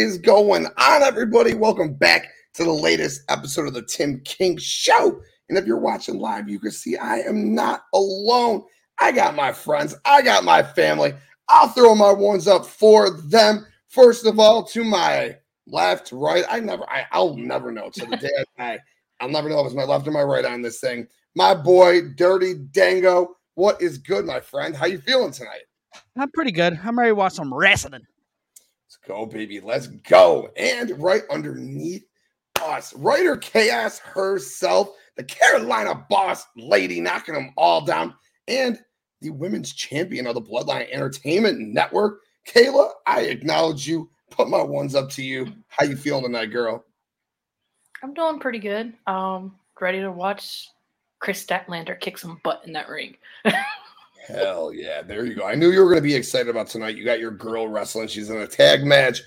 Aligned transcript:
Ooh, 0.00 0.04
wee! 0.04 0.10
What 0.10 0.12
is 0.12 0.18
going 0.18 0.66
on, 0.66 1.02
everybody? 1.02 1.54
Welcome 1.54 1.94
back 1.94 2.28
to 2.54 2.64
the 2.64 2.72
latest 2.72 3.22
episode 3.28 3.66
of 3.66 3.74
the 3.74 3.82
Tim 3.82 4.20
King 4.24 4.56
Show. 4.56 5.20
And 5.48 5.58
if 5.58 5.66
you're 5.66 5.78
watching 5.78 6.18
live, 6.18 6.48
you 6.48 6.58
can 6.58 6.70
see 6.70 6.96
I 6.96 7.18
am 7.18 7.54
not 7.54 7.84
alone. 7.94 8.64
I 8.98 9.12
got 9.12 9.34
my 9.34 9.52
friends, 9.52 9.94
I 10.04 10.22
got 10.22 10.44
my 10.44 10.62
family. 10.62 11.14
I'll 11.48 11.68
throw 11.68 11.94
my 11.94 12.12
ones 12.12 12.48
up 12.48 12.66
for 12.66 13.10
them. 13.10 13.66
First 13.88 14.26
of 14.26 14.38
all, 14.38 14.64
to 14.64 14.84
my 14.84 15.36
left, 15.66 16.12
right. 16.12 16.44
I 16.48 16.60
never, 16.60 16.88
I, 16.90 17.06
I'll 17.12 17.36
never 17.36 17.72
know 17.72 17.90
till 17.90 18.06
the 18.06 18.16
day 18.18 18.30
I 18.38 18.76
die. 18.76 18.78
I'll 19.20 19.28
never 19.28 19.48
know 19.48 19.60
if 19.60 19.66
it's 19.66 19.74
my 19.74 19.84
left 19.84 20.06
or 20.06 20.12
my 20.12 20.22
right 20.22 20.44
on 20.44 20.62
this 20.62 20.80
thing. 20.80 21.08
My 21.36 21.54
boy, 21.54 22.02
Dirty 22.16 22.54
Dango. 22.54 23.36
What 23.54 23.82
is 23.82 23.98
good, 23.98 24.24
my 24.24 24.40
friend? 24.40 24.74
How 24.74 24.86
you 24.86 24.98
feeling 24.98 25.32
tonight? 25.32 25.62
I'm 26.16 26.30
pretty 26.32 26.52
good. 26.52 26.80
I'm 26.82 26.98
ready 26.98 27.10
to 27.10 27.14
watch 27.14 27.34
some 27.34 27.52
wrestling. 27.52 28.06
Go, 29.06 29.26
baby. 29.26 29.60
Let's 29.60 29.86
go. 29.86 30.50
And 30.56 30.90
right 31.02 31.22
underneath 31.30 32.04
us, 32.62 32.94
writer 32.94 33.36
chaos 33.36 33.98
herself, 33.98 34.90
the 35.16 35.24
Carolina 35.24 36.06
boss 36.08 36.46
lady, 36.56 37.00
knocking 37.00 37.34
them 37.34 37.52
all 37.56 37.84
down, 37.84 38.14
and 38.48 38.78
the 39.20 39.30
women's 39.30 39.72
champion 39.72 40.26
of 40.26 40.34
the 40.34 40.42
Bloodline 40.42 40.90
Entertainment 40.90 41.60
Network. 41.60 42.20
Kayla, 42.46 42.92
I 43.06 43.22
acknowledge 43.22 43.86
you. 43.86 44.10
Put 44.30 44.48
my 44.48 44.62
ones 44.62 44.94
up 44.94 45.10
to 45.10 45.22
you. 45.22 45.52
How 45.68 45.84
you 45.84 45.96
feeling 45.96 46.24
tonight, 46.24 46.46
girl? 46.46 46.84
I'm 48.02 48.14
doing 48.14 48.38
pretty 48.38 48.58
good. 48.58 48.94
Um, 49.06 49.56
ready 49.80 50.00
to 50.00 50.10
watch 50.10 50.68
Kris 51.18 51.44
Statlander 51.44 51.98
kick 51.98 52.16
some 52.16 52.40
butt 52.42 52.62
in 52.64 52.72
that 52.72 52.88
ring. 52.88 53.16
Hell 54.30 54.72
yeah. 54.72 55.02
There 55.02 55.24
you 55.24 55.34
go. 55.34 55.46
I 55.46 55.54
knew 55.54 55.70
you 55.70 55.80
were 55.80 55.90
going 55.90 56.02
to 56.02 56.08
be 56.08 56.14
excited 56.14 56.48
about 56.48 56.68
tonight. 56.68 56.96
You 56.96 57.04
got 57.04 57.20
your 57.20 57.30
girl 57.30 57.68
wrestling. 57.68 58.08
She's 58.08 58.30
in 58.30 58.38
a 58.38 58.46
tag 58.46 58.84
match 58.84 59.22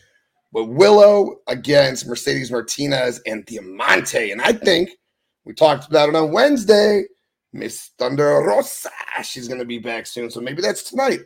with 0.51 0.69
Willow 0.69 1.37
against 1.47 2.07
Mercedes 2.07 2.51
Martinez 2.51 3.21
and 3.25 3.45
Diamante. 3.45 4.31
And 4.31 4.41
I 4.41 4.53
think 4.53 4.91
we 5.45 5.53
talked 5.53 5.87
about 5.87 6.09
it 6.09 6.15
on 6.15 6.31
Wednesday. 6.31 7.05
Miss 7.53 7.91
Thunder 7.99 8.41
Rosa. 8.41 8.89
She's 9.23 9.47
going 9.47 9.59
to 9.59 9.65
be 9.65 9.79
back 9.79 10.07
soon. 10.07 10.29
So 10.29 10.41
maybe 10.41 10.61
that's 10.61 10.89
tonight. 10.89 11.19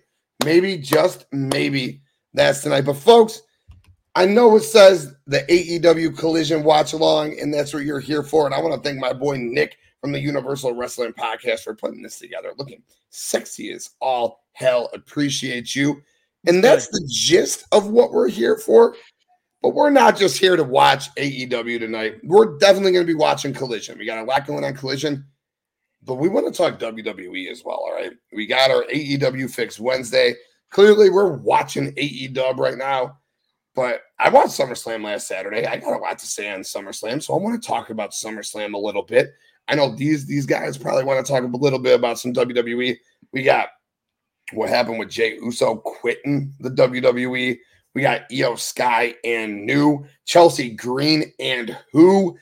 Maybe, 0.43 0.77
just 0.77 1.25
maybe 1.31 2.01
that's 2.33 2.61
tonight. 2.61 2.81
But 2.81 2.97
folks, 2.97 3.41
I 4.15 4.25
know 4.25 4.55
it 4.55 4.63
says 4.63 5.13
the 5.25 5.39
AEW 5.49 6.17
Collision 6.17 6.63
Watch 6.63 6.93
Along, 6.93 7.39
and 7.39 7.53
that's 7.53 7.73
what 7.73 7.83
you're 7.83 7.99
here 7.99 8.23
for. 8.23 8.45
And 8.45 8.53
I 8.53 8.59
want 8.59 8.73
to 8.73 8.87
thank 8.87 8.99
my 8.99 9.13
boy 9.13 9.37
Nick 9.37 9.77
from 10.07 10.13
the 10.13 10.21
Universal 10.21 10.73
Wrestling 10.73 11.11
Podcast 11.11 11.65
for 11.65 11.75
putting 11.75 12.01
this 12.01 12.17
together. 12.17 12.53
Looking 12.57 12.81
sexy 13.09 13.73
as 13.73 13.89
all 13.99 14.45
hell. 14.53 14.89
Appreciate 14.93 15.75
you. 15.75 16.01
And 16.45 16.63
that's 16.63 16.87
the 16.87 17.05
gist 17.11 17.65
of 17.73 17.87
what 17.89 18.13
we're 18.13 18.29
here 18.29 18.57
for. 18.57 18.95
But 19.61 19.73
we're 19.73 19.89
not 19.89 20.15
just 20.15 20.37
here 20.37 20.55
to 20.55 20.63
watch 20.63 21.13
AEW 21.15 21.79
tonight. 21.79 22.19
We're 22.23 22.57
definitely 22.57 22.93
going 22.93 23.05
to 23.05 23.13
be 23.13 23.19
watching 23.19 23.53
Collision. 23.53 23.97
We 23.97 24.05
got 24.05 24.19
a 24.19 24.23
lot 24.23 24.47
going 24.47 24.63
on 24.63 24.75
Collision, 24.75 25.25
but 26.03 26.15
we 26.15 26.29
want 26.29 26.47
to 26.47 26.57
talk 26.57 26.79
WWE 26.79 27.51
as 27.51 27.63
well. 27.65 27.75
All 27.75 27.93
right. 27.93 28.13
We 28.31 28.45
got 28.45 28.71
our 28.71 28.83
AEW 28.83 29.53
fix 29.53 29.77
Wednesday. 29.77 30.35
Clearly, 30.69 31.09
we're 31.09 31.33
watching 31.33 31.91
AEW 31.95 32.57
right 32.57 32.77
now. 32.77 33.17
But 33.75 34.03
I 34.17 34.29
watched 34.29 34.57
SummerSlam 34.57 35.03
last 35.03 35.27
Saturday. 35.27 35.65
I 35.65 35.75
got 35.75 35.97
a 35.97 36.01
lot 36.01 36.17
to 36.19 36.25
say 36.25 36.49
on 36.49 36.61
SummerSlam, 36.61 37.21
so 37.21 37.35
I 37.35 37.37
want 37.39 37.61
to 37.61 37.67
talk 37.67 37.89
about 37.89 38.11
SummerSlam 38.11 38.73
a 38.73 38.77
little 38.77 39.03
bit. 39.03 39.33
I 39.67 39.75
know 39.75 39.95
these 39.95 40.25
these 40.25 40.45
guys 40.45 40.77
probably 40.77 41.03
want 41.03 41.25
to 41.25 41.31
talk 41.31 41.43
a 41.43 41.57
little 41.57 41.79
bit 41.79 41.95
about 41.95 42.19
some 42.19 42.33
WWE. 42.33 42.97
We 43.33 43.43
got 43.43 43.69
what 44.53 44.69
happened 44.69 44.99
with 44.99 45.09
Jey 45.09 45.35
Uso 45.35 45.75
quitting 45.75 46.53
the 46.59 46.69
WWE. 46.69 47.57
We 47.93 48.01
got 48.01 48.29
Iyo 48.29 48.57
Sky 48.57 49.15
and 49.23 49.65
New 49.65 50.05
Chelsea 50.25 50.69
Green 50.69 51.33
and 51.39 51.77
who 51.91 52.37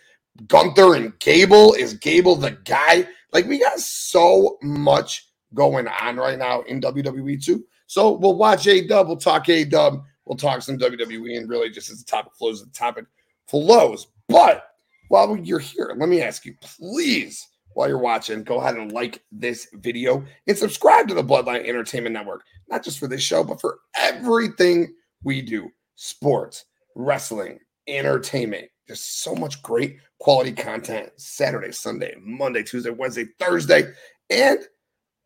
Gunther 0.47 0.95
and 0.95 1.17
Gable 1.19 1.73
is 1.73 1.93
Gable 1.93 2.35
the 2.35 2.51
guy? 2.65 3.07
Like 3.31 3.47
we 3.47 3.59
got 3.59 3.79
so 3.79 4.57
much 4.61 5.29
going 5.53 5.87
on 5.87 6.17
right 6.17 6.37
now 6.37 6.61
in 6.63 6.81
WWE 6.81 7.43
too. 7.43 7.63
So 7.87 8.11
we'll 8.11 8.37
watch 8.37 8.67
A 8.67 8.85
Dub. 8.85 9.07
We'll 9.07 9.17
talk 9.17 9.47
A 9.49 9.63
Dub. 9.63 10.03
We'll 10.25 10.37
talk 10.37 10.61
some 10.61 10.77
WWE 10.77 11.37
and 11.37 11.49
really 11.49 11.69
just 11.69 11.89
as 11.89 12.03
the 12.03 12.11
topic 12.11 12.33
flows, 12.35 12.63
the 12.63 12.71
topic 12.71 13.05
flows. 13.47 14.07
But 14.27 14.67
while 15.09 15.35
you're 15.37 15.59
here, 15.59 15.93
let 15.97 16.09
me 16.09 16.21
ask 16.21 16.45
you, 16.45 16.55
please, 16.61 17.47
while 17.73 17.89
you're 17.89 17.97
watching, 17.97 18.43
go 18.43 18.59
ahead 18.59 18.75
and 18.75 18.91
like 18.91 19.21
this 19.31 19.67
video 19.73 20.23
and 20.47 20.57
subscribe 20.57 21.07
to 21.07 21.13
the 21.13 21.23
Bloodline 21.23 21.67
Entertainment 21.67 22.13
Network, 22.13 22.43
not 22.69 22.83
just 22.83 22.99
for 22.99 23.07
this 23.07 23.21
show, 23.21 23.43
but 23.43 23.59
for 23.59 23.79
everything 23.97 24.93
we 25.23 25.41
do 25.41 25.69
sports, 25.95 26.65
wrestling, 26.95 27.59
entertainment. 27.87 28.69
There's 28.87 29.01
so 29.01 29.35
much 29.35 29.61
great 29.61 29.97
quality 30.19 30.51
content 30.51 31.09
Saturday, 31.17 31.71
Sunday, 31.71 32.15
Monday, 32.21 32.63
Tuesday, 32.63 32.91
Wednesday, 32.91 33.25
Thursday. 33.39 33.91
And 34.29 34.59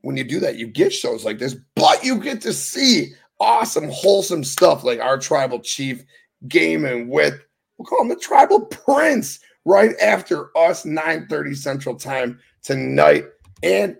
when 0.02 0.18
you 0.18 0.24
do 0.24 0.40
that, 0.40 0.56
you 0.56 0.68
get 0.68 0.94
shows 0.94 1.26
like 1.26 1.40
this, 1.40 1.56
but 1.76 2.04
you 2.04 2.20
get 2.20 2.42
to 2.42 2.54
see 2.54 3.14
awesome, 3.40 3.90
wholesome 3.90 4.44
stuff 4.44 4.84
like 4.84 5.00
our 5.00 5.18
tribal 5.18 5.60
chief 5.60 6.04
gaming 6.48 7.10
with, 7.10 7.40
we'll 7.78 7.86
call 7.86 8.02
him 8.02 8.10
the 8.10 8.16
tribal 8.16 8.66
prince 8.66 9.40
right 9.70 9.96
after 10.02 10.56
us 10.58 10.84
9:30 10.84 11.56
Central 11.56 11.96
Time 11.96 12.40
tonight. 12.64 13.26
And 13.62 13.98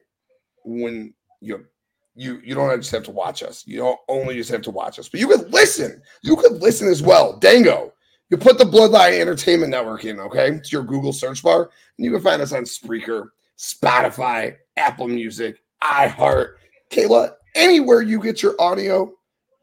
when 0.66 1.14
you 1.42 1.66
you 2.16 2.42
you 2.44 2.56
don't 2.56 2.76
just 2.80 2.92
have 2.92 3.04
to 3.04 3.12
watch 3.12 3.44
us. 3.44 3.64
You 3.68 3.80
don't 3.80 4.00
only 4.08 4.36
just 4.36 4.50
have 4.50 4.64
to 4.64 4.72
watch 4.72 5.00
us, 5.00 5.08
but 5.08 5.20
you 5.20 5.28
could 5.28 5.54
listen. 5.54 6.02
You 6.22 6.36
could 6.36 6.62
listen 6.62 6.88
as 6.90 7.02
well. 7.02 7.38
Dango. 7.38 7.94
You 8.30 8.38
put 8.38 8.60
the 8.60 8.64
Bloodline 8.64 9.20
Entertainment 9.20 9.72
Network 9.72 10.06
in, 10.06 10.20
okay? 10.20 10.50
It's 10.50 10.72
your 10.72 10.84
Google 10.84 11.12
search 11.12 11.42
bar, 11.42 11.72
and 11.98 12.06
you 12.06 12.12
can 12.12 12.22
find 12.22 12.44
us 12.44 12.52
on 12.52 12.62
Spreaker, 12.62 13.30
Spotify, 13.58 14.56
Apple 14.78 15.08
Music, 15.08 15.64
iHeart, 15.84 16.54
Kayla, 16.92 17.34
anywhere 17.56 18.04
you 18.04 18.22
get 18.22 18.44
your 18.44 18.54
audio, 18.60 19.12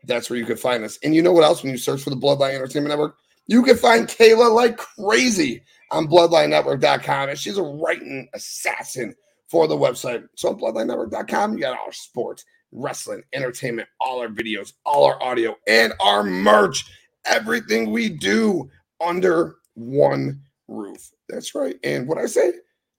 that's 0.04 0.28
where 0.28 0.38
you 0.38 0.44
can 0.44 0.56
find 0.56 0.82
us. 0.82 0.98
And 1.04 1.14
you 1.14 1.22
know 1.22 1.32
what 1.32 1.44
else? 1.44 1.62
When 1.62 1.70
you 1.70 1.78
search 1.78 2.02
for 2.02 2.10
the 2.10 2.16
Bloodline 2.16 2.54
Entertainment 2.54 2.90
Network, 2.90 3.18
you 3.46 3.62
can 3.62 3.76
find 3.76 4.08
Kayla 4.08 4.52
like 4.52 4.76
crazy 4.76 5.62
on 5.90 6.06
bloodlinenetwork.com. 6.06 7.28
And 7.28 7.38
she's 7.38 7.58
a 7.58 7.62
writing 7.62 8.28
assassin 8.34 9.14
for 9.48 9.68
the 9.68 9.76
website. 9.76 10.26
So 10.34 10.50
on 10.50 10.58
bloodlinenetwork.com, 10.58 11.54
you 11.54 11.60
got 11.60 11.78
all 11.78 11.86
our 11.86 11.92
sports, 11.92 12.44
wrestling, 12.72 13.22
entertainment, 13.32 13.88
all 14.00 14.20
our 14.20 14.28
videos, 14.28 14.72
all 14.84 15.04
our 15.04 15.22
audio, 15.22 15.56
and 15.66 15.92
our 16.00 16.22
merch. 16.22 16.84
Everything 17.24 17.90
we 17.90 18.08
do 18.08 18.70
under 19.00 19.56
one 19.74 20.40
roof. 20.68 21.10
That's 21.28 21.54
right. 21.54 21.76
And 21.84 22.06
what 22.08 22.18
I 22.18 22.26
say? 22.26 22.52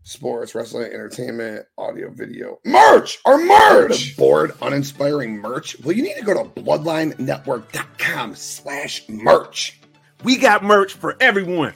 Sports, 0.03 0.55
wrestling, 0.55 0.91
entertainment, 0.93 1.65
audio, 1.77 2.09
video, 2.09 2.59
merch, 2.63 3.19
our 3.25 3.37
merch. 3.37 4.15
Bored, 4.15 4.53
uninspiring 4.61 5.35
merch. 5.35 5.77
Well, 5.81 5.95
you 5.95 6.01
need 6.01 6.15
to 6.15 6.23
go 6.23 6.33
to 6.33 6.49
bloodlinenetwork.com 6.61 8.35
slash 8.35 9.03
merch. 9.09 9.81
We 10.23 10.37
got 10.37 10.63
merch 10.63 10.93
for 10.93 11.17
everyone 11.19 11.73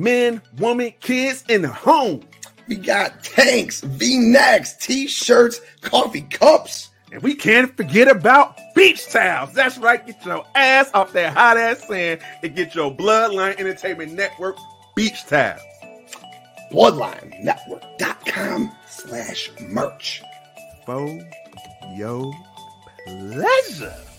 men, 0.00 0.42
women, 0.58 0.92
kids 1.00 1.44
in 1.48 1.62
the 1.62 1.68
home. 1.68 2.22
We 2.66 2.74
got 2.76 3.22
tanks, 3.22 3.82
V-necks, 3.82 4.74
t-shirts, 4.76 5.60
coffee 5.82 6.22
cups. 6.22 6.88
And 7.12 7.22
we 7.22 7.34
can't 7.34 7.76
forget 7.76 8.08
about 8.08 8.56
beach 8.74 9.08
towels. 9.08 9.52
That's 9.52 9.76
right. 9.78 10.04
Get 10.06 10.24
your 10.24 10.44
ass 10.54 10.90
off 10.94 11.12
that 11.12 11.36
hot 11.36 11.56
ass 11.56 11.86
sand 11.88 12.20
and 12.42 12.54
get 12.54 12.72
your 12.74 12.94
Bloodline 12.94 13.58
Entertainment 13.58 14.12
Network 14.12 14.56
beach 14.94 15.26
towels. 15.26 15.60
Bloodlinenetwork.com 16.72 18.72
slash 18.86 19.50
merch. 19.60 20.22
For 20.86 21.20
your 21.96 22.32
pleasure. 23.06 24.09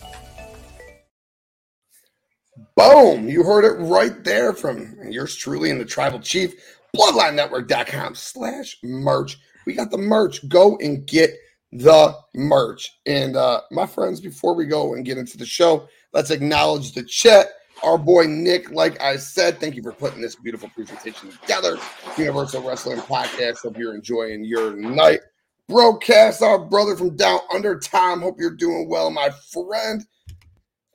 Boom. 2.76 3.28
You 3.28 3.44
heard 3.44 3.66
it 3.66 3.84
right 3.84 4.24
there 4.24 4.54
from 4.54 4.96
yours 5.10 5.36
truly 5.36 5.72
and 5.72 5.80
the 5.80 5.86
tribal 5.86 6.20
chief. 6.20 6.54
Bloodlinenetwork.com 6.96 8.16
slash 8.16 8.78
merch. 8.84 9.40
We 9.66 9.74
got 9.74 9.92
the 9.92 9.98
merch. 9.98 10.48
Go 10.50 10.78
and 10.78 11.06
get 11.06 11.32
the 11.72 12.16
merch. 12.34 13.00
And 13.06 13.36
uh, 13.36 13.62
my 13.72 13.86
friends, 13.86 14.20
before 14.20 14.56
we 14.56 14.66
go 14.66 14.94
and 14.94 15.06
get 15.06 15.18
into 15.18 15.38
the 15.38 15.46
show, 15.46 15.88
let's 16.14 16.32
acknowledge 16.32 16.94
the 16.94 17.04
chat. 17.04 17.48
Our 17.84 17.98
boy 17.98 18.26
Nick, 18.28 18.72
like 18.72 19.02
I 19.02 19.18
said, 19.18 19.60
thank 19.60 19.76
you 19.76 19.82
for 19.82 19.92
putting 19.92 20.22
this 20.22 20.36
beautiful 20.36 20.70
presentation 20.70 21.32
together. 21.32 21.78
Universal 22.18 22.62
Wrestling 22.62 23.00
Podcast. 23.00 23.64
Hope 23.64 23.78
you're 23.78 23.96
enjoying 23.96 24.44
your 24.44 24.76
night. 24.76 25.22
Broadcast, 25.68 26.44
our 26.44 26.60
brother 26.60 26.96
from 26.96 27.16
down 27.16 27.40
under 27.54 27.80
Tom. 27.80 28.22
Hope 28.22 28.36
you're 28.38 28.52
doing 28.56 28.88
well, 28.90 29.10
my 29.10 29.30
friend. 29.52 30.06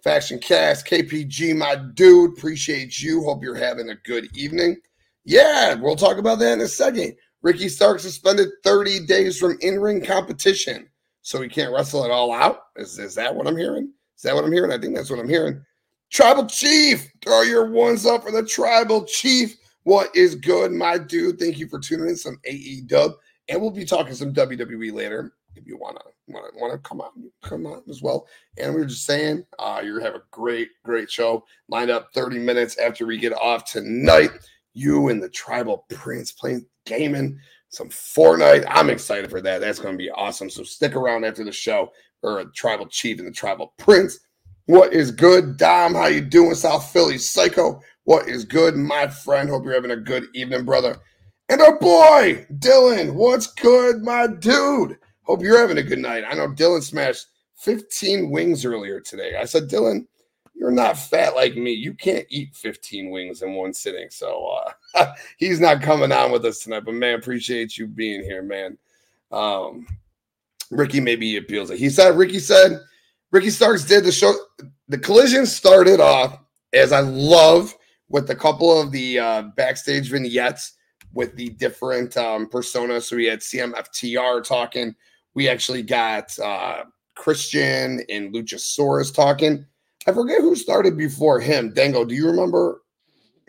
Faction 0.07 0.39
Cast, 0.39 0.87
KPG, 0.87 1.57
my 1.57 1.75
dude. 1.75 2.39
Appreciate 2.39 3.03
you. 3.03 3.25
Hope 3.25 3.43
you're 3.43 3.57
having 3.57 3.91
a 3.91 3.97
good 3.97 4.29
evening. 4.37 4.77
Yeah, 5.25 5.75
we'll 5.75 5.97
talk 5.97 6.19
about 6.19 6.39
that 6.39 6.53
in 6.53 6.61
a 6.61 6.69
second. 6.69 7.17
Ricky 7.43 7.69
Stark 7.69 7.99
suspended 7.99 8.51
30 8.63 9.05
days 9.07 9.37
from 9.37 9.59
in 9.63 9.81
ring 9.81 10.01
competition. 10.01 10.89
So 11.23 11.43
he 11.43 11.49
can't 11.49 11.75
wrestle 11.75 12.05
it 12.05 12.13
all 12.13 12.33
out? 12.33 12.67
Is, 12.77 13.01
is 13.01 13.17
that 13.17 13.35
what 13.35 13.49
I'm 13.49 13.57
hearing? 13.57 13.93
Is 14.15 14.23
that 14.23 14.37
what 14.37 14.45
I'm 14.45 14.53
hearing? 14.53 14.71
I 14.71 14.79
think 14.79 14.95
that's 14.95 15.11
what 15.11 15.19
I'm 15.19 15.29
hearing. 15.29 15.61
Tribal 16.13 16.47
Chief, 16.47 17.11
throw 17.25 17.43
your 17.43 17.69
ones 17.73 18.07
up 18.07 18.23
for 18.23 18.31
the 18.31 18.45
Tribal 18.45 19.07
Chief. 19.07 19.57
What 19.83 20.15
is 20.15 20.37
good, 20.37 20.71
my 20.71 20.99
dude? 20.99 21.41
Thank 21.41 21.59
you 21.59 21.67
for 21.67 21.81
tuning 21.81 22.11
in. 22.11 22.17
Some 22.17 22.39
AE 22.45 22.83
dub, 22.87 23.11
and 23.49 23.61
we'll 23.61 23.73
be 23.73 23.85
talking 23.85 24.15
some 24.15 24.33
WWE 24.33 24.93
later. 24.93 25.33
If 25.57 25.67
you 25.67 25.77
wanna 26.29 26.47
wanna, 26.55 26.61
wanna 26.61 26.79
come 26.79 27.01
on, 27.01 27.31
come 27.43 27.67
on 27.67 27.83
as 27.89 28.03
well. 28.03 28.27
And 28.59 28.75
we 28.75 28.81
were 28.81 28.87
just 28.87 29.07
saying, 29.07 29.45
uh, 29.59 29.81
you 29.85 29.99
have 30.01 30.15
a 30.15 30.23
great, 30.31 30.71
great 30.85 31.11
show 31.11 31.45
lined 31.69 31.91
up 31.91 32.13
30 32.15 32.39
minutes 32.39 32.79
after 32.79 33.07
we 33.07 33.19
get 33.19 33.33
off 33.33 33.65
tonight. 33.65 34.31
You 34.75 35.09
and 35.09 35.23
the 35.23 35.29
Tribal 35.31 35.87
Prince 35.89 36.33
playing 36.33 36.67
gaming 36.85 37.39
some 37.69 37.89
Fortnite. 37.89 38.65
I'm 38.69 38.91
excited 38.91 39.31
for 39.31 39.41
that. 39.43 39.61
That's 39.61 39.79
going 39.79 39.95
to 39.95 39.99
be 39.99 40.11
awesome. 40.11 40.51
So 40.51 40.63
stick 40.63 40.97
around 40.97 41.25
after 41.25 41.45
the 41.45 41.53
show 41.53 41.93
for 42.21 42.41
a 42.41 42.47
Tribal 42.53 42.87
Chief 42.87 43.19
and 43.19 43.29
the 43.29 43.33
Tribal 43.33 43.75
Prince. 43.77 44.21
What 44.67 44.93
is 44.93 45.11
good, 45.11 45.57
Dom? 45.57 45.95
How 45.95 46.07
you 46.07 46.21
doing, 46.21 46.55
South 46.55 46.91
Philly 46.91 47.19
Psycho? 47.19 47.81
What 48.05 48.29
is 48.29 48.45
good, 48.45 48.77
my 48.77 49.07
friend? 49.09 49.49
Hope 49.49 49.65
you're 49.65 49.75
having 49.75 49.91
a 49.93 49.97
good 49.97 50.27
evening, 50.35 50.65
brother. 50.65 50.97
And 51.49 51.61
our 51.61 51.79
boy, 51.79 52.47
Dylan. 52.59 53.15
What's 53.15 53.47
good, 53.47 54.03
my 54.03 54.27
dude? 54.27 54.99
Hope 55.27 55.43
you're 55.43 55.59
having 55.59 55.79
a 55.79 55.83
good 55.83 55.99
night. 55.99 56.25
I 56.29 56.35
know 56.35 56.49
Dylan 56.49 56.83
smashed 56.83 57.27
15 57.57 58.31
wings 58.31 58.65
earlier 58.65 59.01
today. 59.01 59.37
I 59.37 59.45
said, 59.45 59.69
Dylan, 59.69 60.07
you're 60.55 60.71
not 60.71 60.97
fat 60.97 61.35
like 61.35 61.57
me. 61.57 61.73
You 61.73 61.95
can't 61.95 62.27
eat 62.31 62.55
15 62.55 63.11
wings 63.11 63.43
in 63.43 63.55
one 63.55 63.75
sitting. 63.75 64.09
So 64.11 64.57
uh, 64.95 65.13
he's 65.37 65.59
not 65.59 65.83
coming 65.83 66.13
on 66.13 66.31
with 66.31 66.45
us 66.45 66.61
tonight. 66.61 66.85
But 66.85 66.95
man, 66.95 67.19
appreciate 67.19 67.77
you 67.77 67.89
being 67.89 68.23
here, 68.23 68.43
man. 68.43 68.79
Um, 69.33 69.87
Ricky 70.71 71.01
maybe 71.01 71.37
appeals 71.37 71.71
it. 71.71 71.79
He 71.79 71.91
said, 71.91 72.17
Ricky 72.17 72.39
said, 72.39 72.81
Ricky 73.33 73.51
Starks 73.51 73.85
did 73.85 74.05
the 74.05 74.13
show. 74.13 74.33
The 74.89 74.99
collision 74.99 75.45
started 75.45 76.01
off 76.01 76.39
as 76.73 76.93
I 76.93 77.01
love 77.01 77.75
with 78.09 78.31
a 78.31 78.37
couple 78.37 78.81
of 78.81 78.93
the 78.93 79.19
uh, 79.19 79.43
backstage 79.57 80.09
vignettes 80.09 80.75
with 81.13 81.35
the 81.35 81.49
different 81.51 82.17
um, 82.17 82.49
personas. 82.49 83.03
So 83.03 83.17
we 83.17 83.27
had 83.27 83.41
CMFTR 83.41 84.45
talking 84.45 84.95
we 85.37 85.49
actually 85.49 85.83
got 85.83 86.37
uh, 86.41 86.85
Christian 87.15 88.03
and 88.09 88.35
Luchasaurus 88.35 89.15
talking. 89.15 89.65
I 90.09 90.13
forget 90.13 90.41
who 90.41 90.57
started 90.57 90.97
before 90.97 91.39
him. 91.39 91.73
Dango, 91.73 92.05
do 92.05 92.15
you 92.15 92.27
remember? 92.27 92.81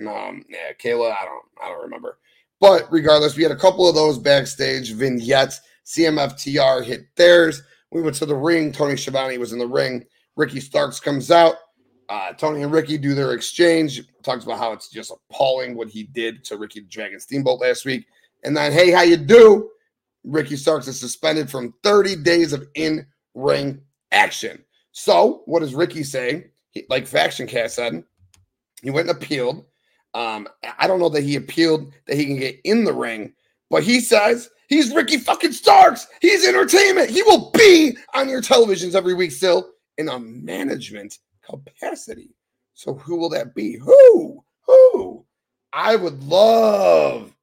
Um, 0.01 0.43
yeah, 0.49 0.73
Kayla, 0.79 1.11
I 1.11 1.25
don't, 1.25 1.45
I 1.63 1.69
don't 1.69 1.81
remember. 1.81 2.19
But 2.59 2.91
regardless, 2.91 3.37
we 3.37 3.43
had 3.43 3.53
a 3.53 3.57
couple 3.57 3.87
of 3.87 3.95
those 3.95 4.19
backstage 4.19 4.91
vignettes. 4.91 5.61
CMFTR 5.85 6.83
hit 6.83 7.07
theirs. 7.15 7.63
We 7.91 8.01
went 8.01 8.17
to 8.17 8.25
the 8.25 8.35
ring. 8.35 8.73
Tony 8.73 8.97
Schiavone 8.97 9.37
was 9.37 9.53
in 9.53 9.59
the 9.59 9.67
ring. 9.67 10.03
Ricky 10.35 10.59
Starks 10.59 10.99
comes 10.99 11.31
out. 11.31 11.55
Uh, 12.09 12.33
Tony 12.33 12.63
and 12.63 12.71
Ricky 12.71 12.97
do 12.97 13.15
their 13.15 13.31
exchange. 13.33 14.01
Talks 14.23 14.43
about 14.43 14.59
how 14.59 14.73
it's 14.73 14.89
just 14.89 15.13
appalling 15.31 15.75
what 15.75 15.87
he 15.87 16.03
did 16.03 16.43
to 16.45 16.57
Ricky 16.57 16.81
the 16.81 16.87
Dragon 16.87 17.19
Steamboat 17.19 17.61
last 17.61 17.85
week. 17.85 18.07
And 18.43 18.57
then, 18.57 18.73
hey, 18.73 18.91
how 18.91 19.03
you 19.03 19.15
do? 19.15 19.69
Ricky 20.23 20.55
Starks 20.55 20.87
is 20.87 20.99
suspended 20.99 21.49
from 21.49 21.73
30 21.83 22.17
days 22.17 22.53
of 22.53 22.67
in 22.75 23.05
ring 23.33 23.81
action. 24.11 24.63
So, 24.91 25.43
what 25.45 25.59
does 25.59 25.75
Ricky 25.75 26.03
say? 26.03 26.47
He, 26.71 26.85
like 26.89 27.07
Faction 27.07 27.47
Cast 27.47 27.75
said, 27.75 28.03
he 28.81 28.89
went 28.89 29.09
and 29.09 29.18
appealed. 29.18 29.65
Um, 30.13 30.47
I 30.80 30.87
don't 30.87 30.99
know 30.99 31.09
that 31.09 31.23
he 31.23 31.35
appealed 31.35 31.94
that 32.07 32.18
he 32.18 32.25
can 32.25 32.37
get 32.37 32.59
in 32.63 32.83
the 32.83 32.94
ring, 32.94 33.33
but 33.69 33.83
he 33.83 33.99
says 33.99 34.49
he's 34.69 34.94
Ricky 34.95 35.18
fucking 35.18 35.51
Starks. 35.51 36.07
He's 36.21 36.47
entertainment. 36.47 37.09
He 37.09 37.21
will 37.23 37.51
be 37.51 37.95
on 38.15 38.27
your 38.27 38.42
televisions 38.42 38.95
every 38.95 39.13
week 39.13 39.31
still 39.31 39.69
in 39.97 40.09
a 40.09 40.19
management 40.19 41.19
capacity. 41.44 42.31
So, 42.73 42.95
who 42.95 43.18
will 43.18 43.30
that 43.30 43.53
be? 43.53 43.77
Who? 43.77 44.44
Who? 44.65 45.25
I 45.73 45.95
would 45.95 46.23
love 46.23 47.36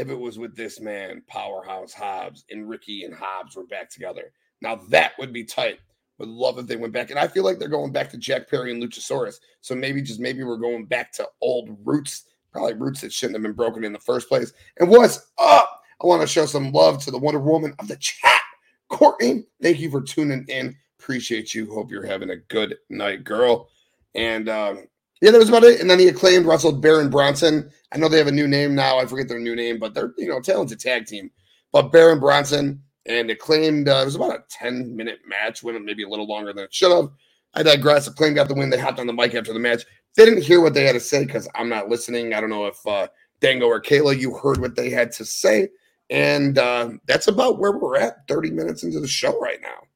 if 0.00 0.08
it 0.08 0.18
was 0.18 0.38
with 0.38 0.56
this 0.56 0.80
man, 0.80 1.22
Powerhouse 1.26 1.92
Hobbs, 1.92 2.44
and 2.50 2.68
Ricky 2.68 3.04
and 3.04 3.14
Hobbs 3.14 3.54
were 3.54 3.66
back 3.66 3.90
together. 3.90 4.32
Now 4.62 4.80
that 4.88 5.12
would 5.18 5.32
be 5.32 5.44
tight. 5.44 5.78
Would 6.18 6.28
love 6.28 6.58
if 6.58 6.66
they 6.66 6.76
went 6.76 6.92
back. 6.92 7.10
And 7.10 7.18
I 7.18 7.28
feel 7.28 7.44
like 7.44 7.58
they're 7.58 7.68
going 7.68 7.92
back 7.92 8.10
to 8.10 8.18
Jack 8.18 8.48
Perry 8.48 8.72
and 8.72 8.82
Luchasaurus. 8.82 9.36
So 9.60 9.74
maybe 9.74 10.02
just 10.02 10.18
maybe 10.18 10.42
we're 10.42 10.56
going 10.56 10.86
back 10.86 11.12
to 11.12 11.28
old 11.40 11.76
roots, 11.84 12.24
probably 12.50 12.74
roots 12.74 13.02
that 13.02 13.12
shouldn't 13.12 13.36
have 13.36 13.42
been 13.42 13.52
broken 13.52 13.84
in 13.84 13.92
the 13.92 13.98
first 13.98 14.28
place. 14.28 14.52
And 14.78 14.88
what's 14.88 15.30
up? 15.38 15.82
I 16.02 16.06
want 16.06 16.22
to 16.22 16.26
show 16.26 16.46
some 16.46 16.72
love 16.72 17.02
to 17.04 17.10
the 17.10 17.18
Wonder 17.18 17.40
Woman 17.40 17.74
of 17.78 17.88
the 17.88 17.96
chat. 17.96 18.40
Courtney, 18.88 19.44
thank 19.62 19.80
you 19.80 19.90
for 19.90 20.00
tuning 20.00 20.46
in. 20.48 20.74
Appreciate 20.98 21.54
you. 21.54 21.70
Hope 21.72 21.90
you're 21.90 22.06
having 22.06 22.30
a 22.30 22.36
good 22.36 22.76
night, 22.88 23.24
girl. 23.24 23.68
And 24.14 24.48
um, 24.48 24.86
yeah, 25.20 25.30
that 25.30 25.38
was 25.38 25.48
about 25.48 25.64
it. 25.64 25.80
And 25.80 25.90
then 25.90 25.98
he 25.98 26.08
acclaimed 26.08 26.46
Russell 26.46 26.72
Baron 26.72 27.10
Bronson. 27.10 27.70
I 27.92 27.98
know 27.98 28.08
they 28.08 28.18
have 28.18 28.26
a 28.26 28.32
new 28.32 28.48
name 28.48 28.74
now. 28.74 28.98
I 28.98 29.06
forget 29.06 29.28
their 29.28 29.40
new 29.40 29.54
name, 29.54 29.78
but 29.78 29.94
they're 29.94 30.12
you 30.16 30.28
know 30.28 30.40
talented 30.40 30.80
tag 30.80 31.06
team. 31.06 31.30
But 31.72 31.92
Baron 31.92 32.20
Bronson 32.20 32.82
and 33.06 33.30
acclaimed. 33.30 33.88
Uh, 33.88 34.00
it 34.02 34.04
was 34.04 34.14
about 34.14 34.34
a 34.34 34.44
ten 34.48 34.96
minute 34.96 35.20
match, 35.26 35.62
went 35.62 35.82
maybe 35.84 36.04
a 36.04 36.08
little 36.08 36.26
longer 36.26 36.52
than 36.52 36.64
it 36.64 36.74
should 36.74 36.92
have. 36.92 37.10
I 37.54 37.62
digress. 37.62 38.06
Acclaimed 38.06 38.36
got 38.36 38.48
the 38.48 38.54
win. 38.54 38.70
They 38.70 38.78
hopped 38.78 39.00
on 39.00 39.06
the 39.06 39.12
mic 39.12 39.34
after 39.34 39.52
the 39.52 39.58
match. 39.58 39.84
They 40.16 40.24
didn't 40.24 40.42
hear 40.42 40.60
what 40.60 40.74
they 40.74 40.84
had 40.84 40.92
to 40.92 41.00
say 41.00 41.24
because 41.24 41.48
I'm 41.54 41.68
not 41.68 41.88
listening. 41.88 42.34
I 42.34 42.40
don't 42.40 42.50
know 42.50 42.66
if 42.66 42.86
uh, 42.86 43.08
Dango 43.40 43.66
or 43.66 43.80
Kayla, 43.80 44.18
you 44.18 44.36
heard 44.36 44.60
what 44.60 44.76
they 44.76 44.90
had 44.90 45.12
to 45.12 45.24
say. 45.24 45.68
And 46.10 46.58
uh, 46.58 46.90
that's 47.06 47.28
about 47.28 47.58
where 47.58 47.72
we're 47.72 47.96
at 47.96 48.26
30 48.26 48.50
minutes 48.50 48.82
into 48.82 49.00
the 49.00 49.08
show 49.08 49.38
right 49.40 49.60
now. 49.62 49.86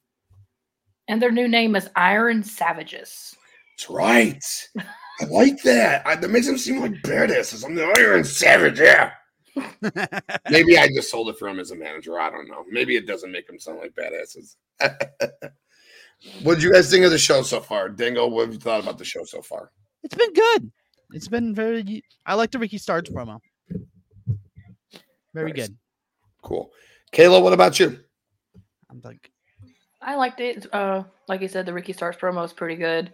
And 1.09 1.21
their 1.21 1.33
new 1.33 1.49
name 1.49 1.77
is 1.77 1.91
Iron 1.97 2.43
Savages. 2.43 3.35
That's 3.77 3.91
right. 3.91 4.69
I 5.21 5.25
like 5.27 5.63
that. 5.63 6.07
I, 6.07 6.17
that 6.17 6.31
makes 6.31 6.49
him 6.49 6.59
seem 6.59 6.81
like 6.81 6.95
badasses. 7.03 7.65
I'm 7.65 7.75
the 7.75 7.93
Iron 7.99 8.25
Savage. 8.25 8.81
Yeah. 8.81 9.13
Maybe 10.51 10.77
I 10.77 10.89
just 10.89 11.11
sold 11.11 11.29
it 11.29 11.39
for 11.39 11.49
him 11.49 11.61
as 11.61 11.71
a 11.71 11.77
manager. 11.77 12.19
I 12.19 12.31
don't 12.31 12.49
know. 12.49 12.65
Maybe 12.69 12.97
it 12.97 13.07
doesn't 13.07 13.31
make 13.31 13.49
him 13.49 13.59
sound 13.59 13.79
like 13.79 13.95
badasses. 13.95 14.57
what 16.43 16.55
did 16.55 16.63
you 16.63 16.73
guys 16.73 16.91
think 16.91 17.05
of 17.05 17.13
the 17.13 17.19
show 17.19 17.43
so 17.43 17.61
far? 17.61 17.89
Dingo, 17.89 18.27
what 18.27 18.47
have 18.47 18.55
you 18.55 18.59
thought 18.59 18.83
about 18.83 18.99
the 18.99 19.05
show 19.05 19.25
so 19.25 19.41
far? 19.43 19.71
It's 20.03 20.17
been 20.17 20.33
good. 20.33 20.73
It's 21.13 21.29
been 21.29 21.55
very. 21.55 22.03
I 22.27 22.35
like 22.35 22.51
the 22.51 22.59
Ricky 22.59 22.79
Starks 22.79 23.11
promo. 23.11 23.41
Very 25.33 25.53
nice. 25.53 25.69
good. 25.69 25.77
Cool. 26.43 26.71
Kayla, 27.13 27.43
what 27.43 27.53
about 27.53 27.79
you? 27.79 28.01
I'm 28.91 29.01
like, 29.05 29.31
I 30.03 30.17
liked 30.17 30.41
it. 30.41 30.67
Uh, 30.73 31.05
like 31.29 31.41
you 31.41 31.49
said, 31.49 31.67
the 31.67 31.73
Ricky 31.73 31.93
Starks 31.93 32.17
promo 32.17 32.45
is 32.45 32.53
pretty 32.53 32.77
good, 32.77 33.13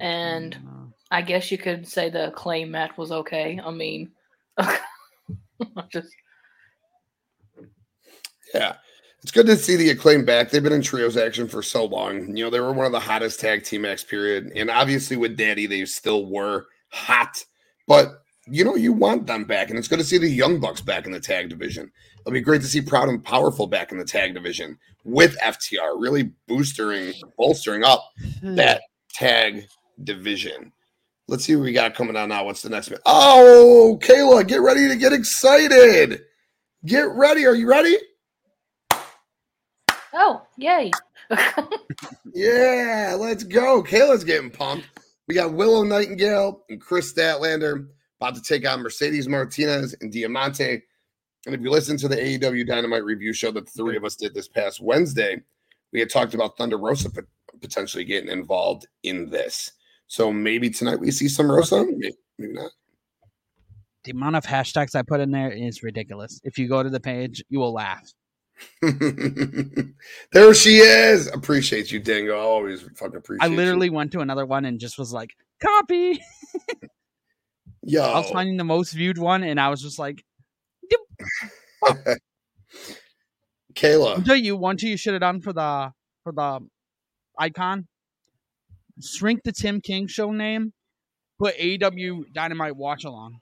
and 0.00 0.54
uh, 0.54 0.85
I 1.10 1.22
guess 1.22 1.50
you 1.50 1.58
could 1.58 1.86
say 1.86 2.10
the 2.10 2.32
claim 2.34 2.70
match 2.70 2.96
was 2.96 3.12
okay. 3.12 3.60
I 3.64 3.70
mean, 3.70 4.10
just 5.88 6.08
yeah, 8.54 8.76
it's 9.22 9.32
good 9.32 9.46
to 9.46 9.56
see 9.56 9.76
the 9.76 9.90
acclaim 9.90 10.24
back. 10.24 10.50
They've 10.50 10.62
been 10.62 10.72
in 10.72 10.82
trios 10.82 11.16
action 11.16 11.48
for 11.48 11.62
so 11.62 11.84
long. 11.84 12.36
You 12.36 12.44
know, 12.44 12.50
they 12.50 12.60
were 12.60 12.72
one 12.72 12.86
of 12.86 12.92
the 12.92 13.00
hottest 13.00 13.40
tag 13.40 13.64
team 13.64 13.84
X 13.84 14.04
period, 14.04 14.52
and 14.56 14.70
obviously 14.70 15.16
with 15.16 15.36
Daddy, 15.36 15.66
they 15.66 15.84
still 15.84 16.26
were 16.26 16.66
hot. 16.90 17.44
But 17.86 18.22
you 18.48 18.64
know, 18.64 18.76
you 18.76 18.92
want 18.92 19.26
them 19.26 19.44
back, 19.44 19.70
and 19.70 19.78
it's 19.78 19.88
good 19.88 19.98
to 19.98 20.04
see 20.04 20.18
the 20.18 20.28
Young 20.28 20.60
Bucks 20.60 20.80
back 20.80 21.06
in 21.06 21.12
the 21.12 21.20
tag 21.20 21.48
division. 21.48 21.90
It'll 22.20 22.32
be 22.32 22.40
great 22.40 22.62
to 22.62 22.68
see 22.68 22.80
Proud 22.80 23.08
and 23.08 23.22
Powerful 23.22 23.66
back 23.66 23.92
in 23.92 23.98
the 23.98 24.04
tag 24.04 24.34
division 24.34 24.78
with 25.04 25.36
FTR, 25.38 26.00
really 26.00 26.30
boosting, 26.48 27.12
bolstering 27.36 27.84
up 27.84 28.08
hmm. 28.40 28.54
that 28.56 28.82
tag 29.12 29.66
division. 30.02 30.72
Let's 31.28 31.44
see 31.44 31.56
what 31.56 31.64
we 31.64 31.72
got 31.72 31.94
coming 31.94 32.16
out 32.16 32.28
now. 32.28 32.44
What's 32.44 32.62
the 32.62 32.70
next 32.70 32.90
one? 32.90 33.00
Oh, 33.04 33.98
Kayla, 34.00 34.46
get 34.46 34.60
ready 34.60 34.88
to 34.88 34.96
get 34.96 35.12
excited. 35.12 36.22
Get 36.84 37.08
ready. 37.10 37.46
Are 37.46 37.54
you 37.54 37.68
ready? 37.68 37.96
Oh, 40.14 40.42
yay. 40.56 40.92
yeah, 42.32 43.16
let's 43.18 43.42
go. 43.42 43.82
Kayla's 43.82 44.22
getting 44.22 44.50
pumped. 44.50 44.86
We 45.26 45.34
got 45.34 45.52
Willow 45.52 45.82
Nightingale 45.82 46.62
and 46.70 46.80
Kris 46.80 47.12
Statlander 47.12 47.88
about 48.20 48.36
to 48.36 48.42
take 48.42 48.66
on 48.66 48.82
Mercedes 48.82 49.28
Martinez 49.28 49.96
and 50.00 50.12
Diamante. 50.12 50.82
And 51.44 51.54
if 51.54 51.60
you 51.60 51.70
listen 51.70 51.96
to 51.98 52.08
the 52.08 52.16
AEW 52.16 52.66
Dynamite 52.66 53.04
review 53.04 53.32
show 53.32 53.50
that 53.52 53.66
the 53.66 53.72
three 53.72 53.96
of 53.96 54.04
us 54.04 54.16
did 54.16 54.34
this 54.34 54.48
past 54.48 54.80
Wednesday, 54.80 55.42
we 55.92 56.00
had 56.00 56.10
talked 56.10 56.34
about 56.34 56.56
Thunder 56.56 56.78
Rosa 56.78 57.10
potentially 57.60 58.04
getting 58.04 58.30
involved 58.30 58.86
in 59.02 59.30
this. 59.30 59.72
So 60.08 60.32
maybe 60.32 60.70
tonight 60.70 61.00
we 61.00 61.10
see 61.10 61.28
some 61.28 61.50
Rosa. 61.50 61.84
Maybe, 61.84 62.14
maybe 62.38 62.52
not. 62.52 62.70
The 64.04 64.12
amount 64.12 64.36
of 64.36 64.44
hashtags 64.44 64.94
I 64.94 65.02
put 65.02 65.20
in 65.20 65.32
there 65.32 65.50
is 65.50 65.82
ridiculous. 65.82 66.40
If 66.44 66.58
you 66.58 66.68
go 66.68 66.82
to 66.82 66.90
the 66.90 67.00
page, 67.00 67.42
you 67.48 67.58
will 67.58 67.72
laugh. 67.72 68.08
there 70.32 70.54
she 70.54 70.78
is. 70.78 71.26
Appreciate 71.26 71.90
you, 71.90 71.98
Dingo. 71.98 72.36
I 72.36 72.40
always 72.40 72.82
fucking 72.82 73.16
appreciate. 73.16 73.44
I 73.44 73.54
literally 73.54 73.88
you. 73.88 73.92
went 73.92 74.12
to 74.12 74.20
another 74.20 74.46
one 74.46 74.64
and 74.64 74.78
just 74.78 74.96
was 74.96 75.12
like, 75.12 75.34
"Copy." 75.60 76.22
Yo, 77.82 78.02
I 78.02 78.18
was 78.18 78.30
finding 78.30 78.56
the 78.56 78.64
most 78.64 78.92
viewed 78.92 79.18
one, 79.18 79.42
and 79.42 79.60
I 79.60 79.68
was 79.68 79.82
just 79.82 79.98
like, 79.98 80.24
Kayla. 83.74 84.24
Tell 84.24 84.36
you 84.36 84.56
one, 84.56 84.76
two, 84.76 84.88
you 84.88 84.96
should 84.96 85.12
have 85.12 85.20
done 85.20 85.40
for 85.40 85.52
the 85.52 85.92
for 86.24 86.32
the 86.32 86.60
icon 87.38 87.86
shrink 89.02 89.42
the 89.44 89.52
Tim 89.52 89.80
King 89.80 90.06
show 90.06 90.30
name, 90.30 90.72
put 91.38 91.56
AEW 91.58 92.32
Dynamite 92.32 92.76
Watch 92.76 93.04
Along. 93.04 93.38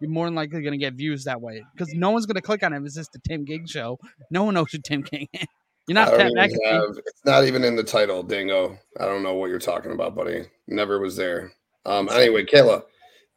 You're 0.00 0.10
more 0.10 0.26
than 0.26 0.34
likely 0.34 0.62
gonna 0.62 0.76
get 0.78 0.94
views 0.94 1.24
that 1.24 1.40
way 1.40 1.62
because 1.74 1.94
no 1.94 2.10
one's 2.10 2.26
gonna 2.26 2.40
click 2.42 2.62
on 2.64 2.72
it. 2.72 2.78
if 2.78 2.84
It's 2.86 2.94
just 2.96 3.12
the 3.12 3.20
Tim 3.26 3.46
King 3.46 3.66
show. 3.66 3.98
No 4.30 4.42
one 4.44 4.54
knows 4.54 4.72
who 4.72 4.78
Tim 4.78 5.02
King 5.04 5.28
is. 5.32 5.46
You're 5.86 5.94
not 5.94 6.10
don't 6.10 6.18
Pat 6.18 6.50
McAfee. 6.50 6.72
have- 6.72 6.96
it's 6.98 7.24
not 7.24 7.44
even 7.44 7.64
in 7.64 7.76
the 7.76 7.84
title, 7.84 8.22
Dingo. 8.22 8.78
I 9.00 9.04
don't 9.04 9.22
know 9.22 9.34
what 9.34 9.50
you're 9.50 9.58
talking 9.58 9.92
about, 9.92 10.14
buddy. 10.14 10.44
Never 10.68 10.98
was 11.00 11.16
there. 11.16 11.52
Um. 11.86 12.08
Anyway, 12.08 12.44
Kayla, 12.44 12.82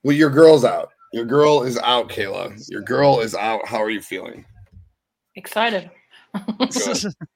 well, 0.04 0.16
your 0.16 0.30
girl's 0.30 0.64
out. 0.66 0.92
Your 1.14 1.26
girl 1.26 1.64
is 1.64 1.78
out, 1.80 2.10
Kayla. 2.10 2.60
Your 2.70 2.82
girl 2.82 3.20
is 3.20 3.36
out. 3.36 3.68
How 3.68 3.78
are 3.82 3.90
you 3.90 4.02
feeling? 4.02 4.46
Excited. 5.36 5.90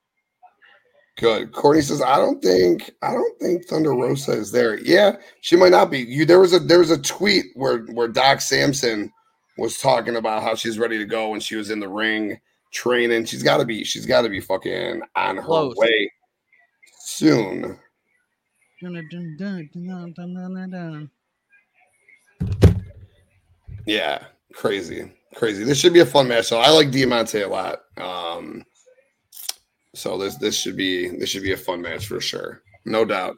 Good. 1.19 1.51
Courtney 1.51 1.81
says, 1.81 2.01
I 2.01 2.15
don't 2.15 2.41
think 2.41 2.91
I 3.01 3.11
don't 3.11 3.39
think 3.39 3.65
Thunder 3.65 3.91
Rosa 3.93 4.31
is 4.31 4.51
there. 4.51 4.79
Yeah, 4.79 5.17
she 5.41 5.57
might 5.57 5.71
not 5.71 5.91
be. 5.91 5.99
You 5.99 6.25
there 6.25 6.39
was 6.39 6.53
a 6.53 6.59
there 6.59 6.79
was 6.79 6.91
a 6.91 7.01
tweet 7.01 7.47
where 7.55 7.79
where 7.87 8.07
Doc 8.07 8.39
Samson 8.39 9.11
was 9.57 9.77
talking 9.77 10.15
about 10.15 10.43
how 10.43 10.55
she's 10.55 10.79
ready 10.79 10.97
to 10.97 11.05
go 11.05 11.29
when 11.29 11.41
she 11.41 11.57
was 11.57 11.71
in 11.71 11.81
the 11.81 11.89
ring 11.89 12.39
training. 12.71 13.25
She's 13.25 13.43
gotta 13.43 13.65
be, 13.65 13.83
she's 13.83 14.05
gotta 14.05 14.29
be 14.29 14.39
fucking 14.39 15.01
on 15.17 15.35
her 15.35 15.41
Close. 15.41 15.75
way 15.75 16.09
soon. 17.01 17.77
Yeah, 23.85 24.23
crazy, 24.53 25.11
crazy. 25.35 25.65
This 25.65 25.77
should 25.77 25.93
be 25.93 25.99
a 25.99 26.05
fun 26.05 26.29
match. 26.29 26.45
So 26.45 26.59
I 26.59 26.69
like 26.69 26.91
Diamante 26.91 27.41
a 27.41 27.49
lot. 27.49 27.79
Um, 27.97 28.63
so 29.99 30.17
this 30.17 30.35
this 30.35 30.55
should 30.55 30.77
be 30.77 31.07
this 31.07 31.29
should 31.29 31.43
be 31.43 31.53
a 31.53 31.57
fun 31.57 31.81
match 31.81 32.07
for 32.07 32.21
sure, 32.21 32.61
no 32.85 33.05
doubt. 33.05 33.35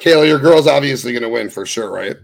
Kayla, 0.00 0.26
your 0.26 0.38
girl's 0.38 0.66
obviously 0.66 1.12
gonna 1.12 1.28
win 1.28 1.48
for 1.50 1.66
sure, 1.66 1.90
right? 1.90 2.16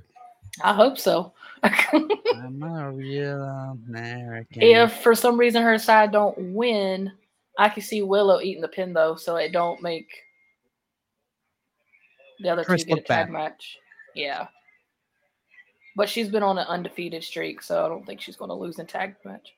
I 0.62 0.72
hope 0.72 0.98
so. 0.98 1.32
I'm 1.62 2.62
a 2.62 2.90
real 2.90 3.76
American. 3.86 4.62
if 4.62 5.02
for 5.02 5.14
some 5.14 5.38
reason 5.38 5.62
her 5.62 5.78
side 5.78 6.10
don't 6.10 6.54
win, 6.54 7.12
I 7.58 7.68
can 7.68 7.82
see 7.82 8.02
Willow 8.02 8.40
eating 8.40 8.62
the 8.62 8.68
pin 8.68 8.92
though, 8.92 9.14
so 9.14 9.36
it 9.36 9.52
don't 9.52 9.82
make 9.82 10.08
the 12.40 12.48
other 12.48 12.64
Chris 12.64 12.82
two 12.82 12.88
get 12.88 12.92
a 12.92 12.96
look 12.96 13.06
tag 13.06 13.26
bad. 13.26 13.32
match. 13.32 13.78
Yeah. 14.14 14.46
But 15.96 16.08
she's 16.08 16.28
been 16.28 16.42
on 16.42 16.58
an 16.58 16.66
undefeated 16.66 17.22
streak, 17.22 17.62
so 17.62 17.84
I 17.84 17.88
don't 17.88 18.06
think 18.06 18.20
she's 18.20 18.36
going 18.36 18.48
to 18.48 18.54
lose 18.54 18.78
in 18.78 18.86
tag 18.86 19.16
match. 19.24 19.52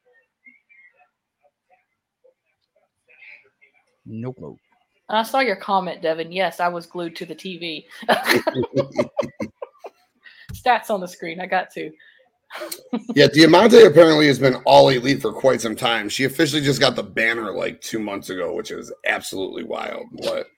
Nope. 4.07 4.37
nope. 4.41 4.59
And 5.09 5.19
I 5.19 5.23
saw 5.25 5.41
your 5.41 5.57
comment, 5.57 6.01
Devin. 6.03 6.33
Yes, 6.33 6.61
I 6.61 6.69
was 6.69 6.87
glued 6.87 7.17
to 7.17 7.27
the 7.27 7.35
TV. 7.35 7.85
Stats 10.53 10.91
on 10.91 11.01
the 11.01 11.09
screen. 11.09 11.41
I 11.41 11.47
got 11.47 11.71
to. 11.73 11.91
Yeah, 13.15 13.29
Diamante 13.29 13.83
apparently 13.85 14.27
has 14.27 14.39
been 14.39 14.57
all 14.67 14.91
elite 14.91 15.23
for 15.23 15.33
quite 15.33 15.63
some 15.63 15.75
time. 15.75 16.11
She 16.11 16.25
officially 16.25 16.61
just 16.61 16.81
got 16.81 16.97
the 16.97 17.03
banner 17.03 17.51
like 17.55 17.81
two 17.81 17.99
months 17.99 18.29
ago, 18.29 18.55
which 18.55 18.71
is 18.71 18.93
absolutely 19.07 19.65
wild. 19.65 20.05
What? 20.13 20.49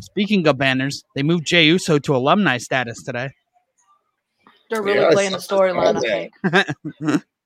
Speaking 0.00 0.46
of 0.48 0.58
banners, 0.58 1.04
they 1.14 1.22
moved 1.22 1.46
Jey 1.46 1.66
Uso 1.66 2.00
to 2.00 2.16
alumni 2.16 2.58
status 2.58 3.04
today. 3.04 3.30
They're 4.70 4.82
really 4.82 5.00
Yeah, 5.00 5.10
playing 5.12 5.32
the 5.32 5.40
saw- 5.40 5.62
I 5.62 5.68
saw 5.70 5.74
storyline, 5.74 5.96
I 5.96 7.10
think. 7.10 7.22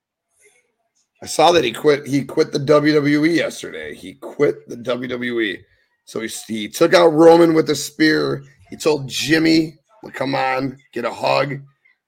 I 1.23 1.25
saw 1.25 1.53
that 1.53 1.63
he 1.63 1.71
quit. 1.71 2.05
He 2.05 2.25
quit 2.25 2.51
the 2.51 2.59
WWE 2.59 3.33
yesterday. 3.33 3.95
He 3.95 4.15
quit 4.15 4.67
the 4.67 4.75
WWE. 4.75 5.63
So 6.03 6.19
he, 6.19 6.27
he 6.47 6.67
took 6.67 6.93
out 6.93 7.13
Roman 7.13 7.53
with 7.53 7.69
a 7.69 7.75
spear. 7.75 8.43
He 8.69 8.75
told 8.75 9.07
Jimmy, 9.07 9.77
"Well, 10.01 10.11
"Come 10.11 10.35
on, 10.35 10.77
get 10.91 11.05
a 11.05 11.13
hug." 11.13 11.61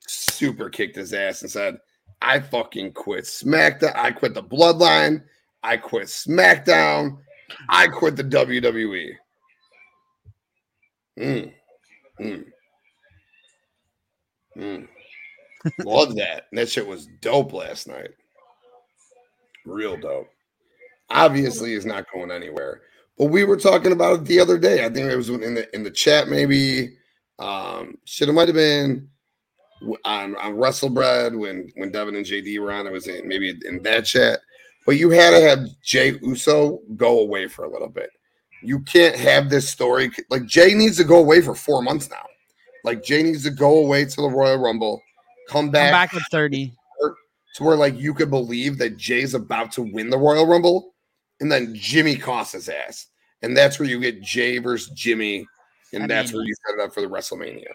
Super 0.05 0.69
kicked 0.69 0.97
his 0.97 1.13
ass 1.13 1.43
and 1.43 1.49
said, 1.49 1.77
"I 2.21 2.41
fucking 2.41 2.91
quit 2.91 3.23
SmackDown. 3.23 3.95
I 3.95 4.11
quit 4.11 4.33
the 4.33 4.43
Bloodline. 4.43 5.23
I 5.63 5.77
quit 5.77 6.07
SmackDown. 6.07 7.17
I 7.69 7.87
quit 7.87 8.17
the 8.17 8.23
WWE." 8.25 9.13
Mm. 11.17 11.53
Mm. 12.19 12.45
Mm. 14.57 14.87
Love 15.85 16.15
that. 16.15 16.47
That 16.51 16.67
shit 16.67 16.85
was 16.85 17.07
dope 17.21 17.53
last 17.53 17.87
night. 17.87 18.09
Real 19.65 19.97
dope. 19.97 20.29
Obviously, 21.09 21.73
is 21.73 21.85
not 21.85 22.05
going 22.13 22.31
anywhere. 22.31 22.81
But 23.17 23.25
we 23.25 23.43
were 23.43 23.57
talking 23.57 23.91
about 23.91 24.19
it 24.19 24.25
the 24.25 24.39
other 24.39 24.57
day. 24.57 24.85
I 24.85 24.89
think 24.89 25.09
it 25.09 25.15
was 25.15 25.29
in 25.29 25.55
the 25.55 25.73
in 25.75 25.83
the 25.83 25.91
chat, 25.91 26.27
maybe. 26.27 26.97
Um, 27.39 27.97
shit, 28.05 28.29
it 28.29 28.33
might 28.33 28.47
have 28.47 28.55
been 28.55 29.09
on 30.03 30.35
on 30.35 30.55
WrestleBread 30.55 31.37
when 31.37 31.71
when 31.75 31.91
Devin 31.91 32.15
and 32.15 32.25
JD 32.25 32.59
were 32.59 32.71
on. 32.71 32.87
It 32.87 32.93
was 32.93 33.07
in, 33.07 33.27
maybe 33.27 33.57
in 33.65 33.81
that 33.83 34.05
chat. 34.05 34.39
But 34.85 34.97
you 34.97 35.09
had 35.09 35.31
to 35.31 35.41
have 35.41 35.67
Jey 35.83 36.19
Uso 36.21 36.79
go 36.95 37.19
away 37.19 37.47
for 37.47 37.65
a 37.65 37.71
little 37.71 37.89
bit. 37.89 38.09
You 38.61 38.79
can't 38.81 39.15
have 39.15 39.49
this 39.49 39.69
story 39.69 40.11
like 40.29 40.45
Jey 40.45 40.73
needs 40.73 40.97
to 40.97 41.03
go 41.03 41.17
away 41.17 41.41
for 41.41 41.55
four 41.55 41.81
months 41.81 42.09
now. 42.09 42.25
Like 42.83 43.03
Jey 43.03 43.23
needs 43.23 43.43
to 43.43 43.51
go 43.51 43.79
away 43.79 44.05
to 44.05 44.15
the 44.15 44.29
Royal 44.29 44.57
Rumble, 44.57 45.01
come 45.49 45.65
Come 45.65 45.71
back, 45.71 46.11
back 46.11 46.13
at 46.13 46.29
30. 46.31 46.73
To 47.55 47.63
where 47.63 47.75
like 47.77 47.95
you 47.97 48.13
could 48.13 48.29
believe 48.29 48.77
that 48.79 48.97
Jey's 48.97 49.33
about 49.33 49.71
to 49.73 49.81
win 49.81 50.09
the 50.09 50.17
Royal 50.17 50.45
Rumble, 50.45 50.93
and 51.39 51.51
then 51.51 51.73
Jimmy 51.73 52.15
costs 52.17 52.53
his 52.53 52.67
ass, 52.69 53.07
and 53.41 53.55
that's 53.55 53.79
where 53.79 53.87
you 53.87 53.99
get 53.99 54.21
Jey 54.21 54.57
versus 54.57 54.89
Jimmy, 54.89 55.47
and 55.93 56.03
I 56.03 56.07
that's 56.07 56.31
mean- 56.31 56.39
where 56.39 56.45
you 56.45 56.53
set 56.67 56.79
it 56.79 56.83
up 56.83 56.93
for 56.93 57.01
the 57.01 57.07
WrestleMania. 57.07 57.71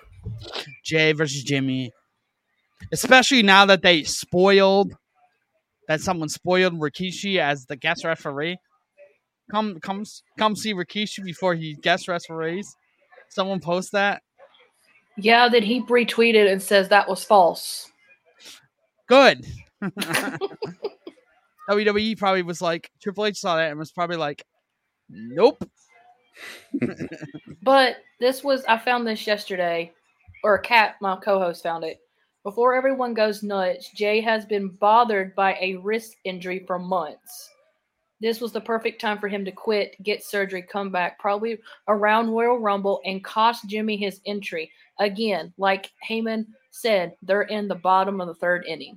Jey 0.85 1.13
versus 1.13 1.43
Jimmy. 1.43 1.93
Especially 2.93 3.43
now 3.43 3.67
that 3.67 3.83
they 3.83 4.03
spoiled 4.05 4.93
that 5.89 6.01
someone 6.01 6.29
spoiled 6.29 6.75
Rikishi 6.75 7.39
as 7.39 7.67
the 7.67 7.77
guest 7.77 8.05
referee. 8.05 8.59
Come 9.51 9.81
come 9.81 10.05
come 10.39 10.57
see 10.57 10.73
Rikishi 10.75 11.25
before 11.25 11.55
he 11.55 11.75
guest 11.75 12.07
referees. 12.07 12.77
Someone 13.31 13.61
post 13.61 13.93
that. 13.93 14.23
Yeah, 15.17 15.49
then 15.49 15.63
he 15.63 15.83
retweeted 15.83 16.51
and 16.51 16.63
says 16.63 16.89
that 16.89 17.09
was 17.09 17.25
false. 17.25 17.91
Good. 19.09 19.45
WWE 21.71 22.19
probably 22.19 22.43
was 22.43 22.61
like 22.61 22.91
Triple 23.01 23.27
H 23.27 23.39
saw 23.39 23.57
that 23.57 23.71
and 23.71 23.79
was 23.79 23.93
probably 23.93 24.17
like, 24.17 24.45
Nope. 25.09 25.65
But 27.63 27.97
this 28.21 28.43
was 28.43 28.65
I 28.65 28.79
found 28.79 29.07
this 29.07 29.27
yesterday, 29.27 29.93
or 30.45 30.59
Cat, 30.59 30.97
my 31.01 31.17
co-host, 31.17 31.63
found 31.63 31.85
it. 31.85 32.01
Before 32.43 32.75
everyone 32.75 33.13
goes 33.13 33.43
nuts, 33.43 33.91
Jey 33.95 34.21
has 34.23 34.47
been 34.47 34.69
bothered 34.69 35.35
by 35.35 35.59
a 35.61 35.77
wrist 35.77 36.17
injury 36.25 36.65
for 36.67 36.79
months. 36.79 37.51
This 38.21 38.41
was 38.41 38.53
the 38.53 38.61
perfect 38.61 39.01
time 39.01 39.19
for 39.19 39.29
him 39.29 39.45
to 39.45 39.53
quit, 39.53 39.97
get 40.03 40.25
surgery, 40.25 40.63
come 40.63 40.91
back, 40.91 41.19
probably 41.19 41.59
around 41.89 42.31
Royal 42.31 42.59
Rumble, 42.59 43.01
and 43.05 43.25
cost 43.25 43.67
Jimmy 43.69 43.97
his 43.97 44.21
entry. 44.27 44.71
Again, 44.99 45.53
like 45.59 45.91
Heyman 46.09 46.47
said, 46.71 47.15
they're 47.23 47.43
in 47.43 47.69
the 47.69 47.75
bottom 47.75 48.21
of 48.21 48.27
the 48.27 48.35
third 48.35 48.65
inning. 48.67 48.97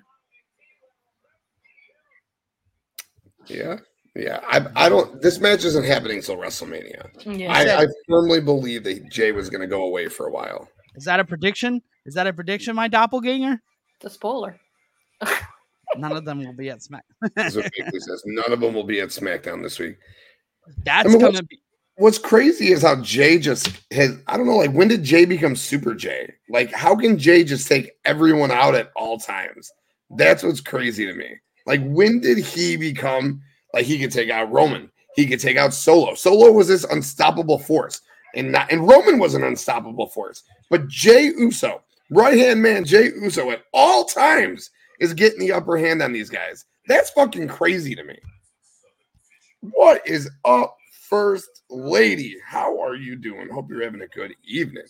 Yeah, 3.47 3.77
yeah. 4.15 4.39
I 4.47 4.65
I 4.75 4.89
don't. 4.89 5.21
This 5.21 5.39
match 5.39 5.63
isn't 5.65 5.85
happening 5.85 6.17
until 6.17 6.37
WrestleMania. 6.37 7.09
Yeah. 7.25 7.51
I, 7.51 7.83
I 7.83 7.87
firmly 8.07 8.41
believe 8.41 8.83
that 8.85 9.09
Jey 9.09 9.31
was 9.31 9.49
going 9.49 9.61
to 9.61 9.67
go 9.67 9.83
away 9.83 10.07
for 10.07 10.27
a 10.27 10.31
while. 10.31 10.67
Is 10.95 11.05
that 11.05 11.19
a 11.19 11.25
prediction? 11.25 11.81
Is 12.05 12.13
that 12.15 12.27
a 12.27 12.33
prediction, 12.33 12.75
my 12.75 12.87
doppelganger? 12.87 13.61
it's 14.03 14.05
a 14.05 14.09
spoiler. 14.15 14.59
None 15.97 16.11
of 16.11 16.25
them 16.25 16.43
will 16.43 16.53
be 16.53 16.69
at 16.69 16.81
Smack. 16.81 17.05
That's 17.35 17.55
what 17.55 17.65
Binkley 17.65 17.99
says. 17.99 18.23
None 18.25 18.51
of 18.51 18.59
them 18.59 18.73
will 18.73 18.83
be 18.83 18.99
at 18.99 19.09
SmackDown 19.09 19.61
this 19.61 19.79
week. 19.79 19.97
That's 20.83 21.07
I 21.07 21.11
mean, 21.11 21.21
gonna 21.21 21.43
be 21.43 21.59
What's 21.97 22.17
crazy 22.17 22.71
is 22.71 22.81
how 22.81 23.01
Jey 23.01 23.37
just 23.37 23.69
has. 23.91 24.17
I 24.27 24.35
don't 24.35 24.47
know. 24.47 24.57
Like, 24.57 24.73
when 24.73 24.87
did 24.87 25.03
Jey 25.03 25.25
become 25.25 25.55
Super 25.55 25.93
Jey? 25.93 26.33
Like, 26.49 26.71
how 26.71 26.95
can 26.95 27.19
Jey 27.19 27.43
just 27.43 27.67
take 27.67 27.91
everyone 28.03 28.49
out 28.49 28.73
at 28.73 28.91
all 28.95 29.19
times? 29.19 29.71
That's 30.17 30.41
what's 30.41 30.59
crazy 30.61 31.05
to 31.05 31.13
me. 31.13 31.35
Like, 31.65 31.81
when 31.83 32.19
did 32.19 32.37
he 32.37 32.75
become 32.75 33.41
like 33.73 33.85
he 33.85 33.99
could 33.99 34.11
take 34.11 34.29
out 34.29 34.51
Roman? 34.51 34.89
He 35.15 35.25
could 35.27 35.39
take 35.39 35.57
out 35.57 35.73
Solo. 35.73 36.15
Solo 36.15 36.51
was 36.51 36.67
this 36.67 36.83
unstoppable 36.85 37.59
force, 37.59 38.01
and 38.35 38.51
not, 38.51 38.71
and 38.71 38.87
Roman 38.87 39.19
was 39.19 39.35
an 39.35 39.43
unstoppable 39.43 40.07
force. 40.07 40.43
But 40.69 40.87
Jey 40.87 41.25
Uso, 41.37 41.81
right 42.09 42.37
hand 42.37 42.61
man 42.61 42.83
Jey 42.83 43.11
Uso, 43.21 43.51
at 43.51 43.63
all 43.73 44.05
times 44.05 44.71
is 44.99 45.13
getting 45.13 45.39
the 45.39 45.51
upper 45.51 45.77
hand 45.77 46.01
on 46.01 46.13
these 46.13 46.29
guys. 46.29 46.65
That's 46.87 47.11
fucking 47.11 47.47
crazy 47.47 47.95
to 47.95 48.03
me. 48.03 48.17
What 49.61 50.05
is 50.07 50.29
up, 50.43 50.75
first 51.09 51.61
lady? 51.69 52.37
How 52.45 52.81
are 52.81 52.95
you 52.95 53.15
doing? 53.15 53.49
Hope 53.49 53.69
you're 53.69 53.83
having 53.83 54.01
a 54.01 54.07
good 54.07 54.33
evening. 54.43 54.83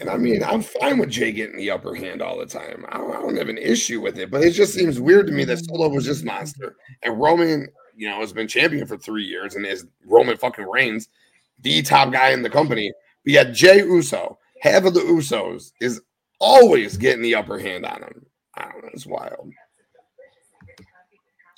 And 0.00 0.08
I 0.08 0.16
mean, 0.16 0.42
I'm 0.42 0.62
fine 0.62 0.98
with 0.98 1.10
Jey 1.10 1.30
getting 1.30 1.58
the 1.58 1.70
upper 1.70 1.94
hand 1.94 2.22
all 2.22 2.38
the 2.38 2.46
time. 2.46 2.86
I 2.88 2.96
don't, 2.96 3.14
I 3.14 3.20
don't 3.20 3.36
have 3.36 3.50
an 3.50 3.58
issue 3.58 4.00
with 4.00 4.18
it, 4.18 4.30
but 4.30 4.42
it 4.42 4.52
just 4.52 4.72
seems 4.74 4.98
weird 4.98 5.26
to 5.26 5.32
me 5.32 5.44
that 5.44 5.58
Solo 5.58 5.88
was 5.88 6.06
just 6.06 6.24
monster 6.24 6.76
and 7.02 7.20
Roman 7.20 7.68
you 8.00 8.08
know, 8.08 8.18
has 8.20 8.32
been 8.32 8.48
champion 8.48 8.86
for 8.86 8.96
three 8.96 9.24
years 9.24 9.56
and 9.56 9.66
is 9.66 9.86
Roman 10.06 10.38
fucking 10.38 10.66
Reigns, 10.66 11.10
the 11.60 11.82
top 11.82 12.10
guy 12.10 12.30
in 12.30 12.40
the 12.40 12.48
company. 12.48 12.90
But 13.24 13.32
yet 13.34 13.52
Jey 13.52 13.80
Uso, 13.80 14.38
half 14.62 14.84
of 14.84 14.94
the 14.94 15.00
Usos, 15.00 15.72
is 15.82 16.00
always 16.38 16.96
getting 16.96 17.20
the 17.20 17.34
upper 17.34 17.58
hand 17.58 17.84
on 17.84 18.02
him. 18.02 18.24
I 18.54 18.62
don't 18.62 18.82
know. 18.82 18.90
It's 18.94 19.04
wild. 19.04 19.52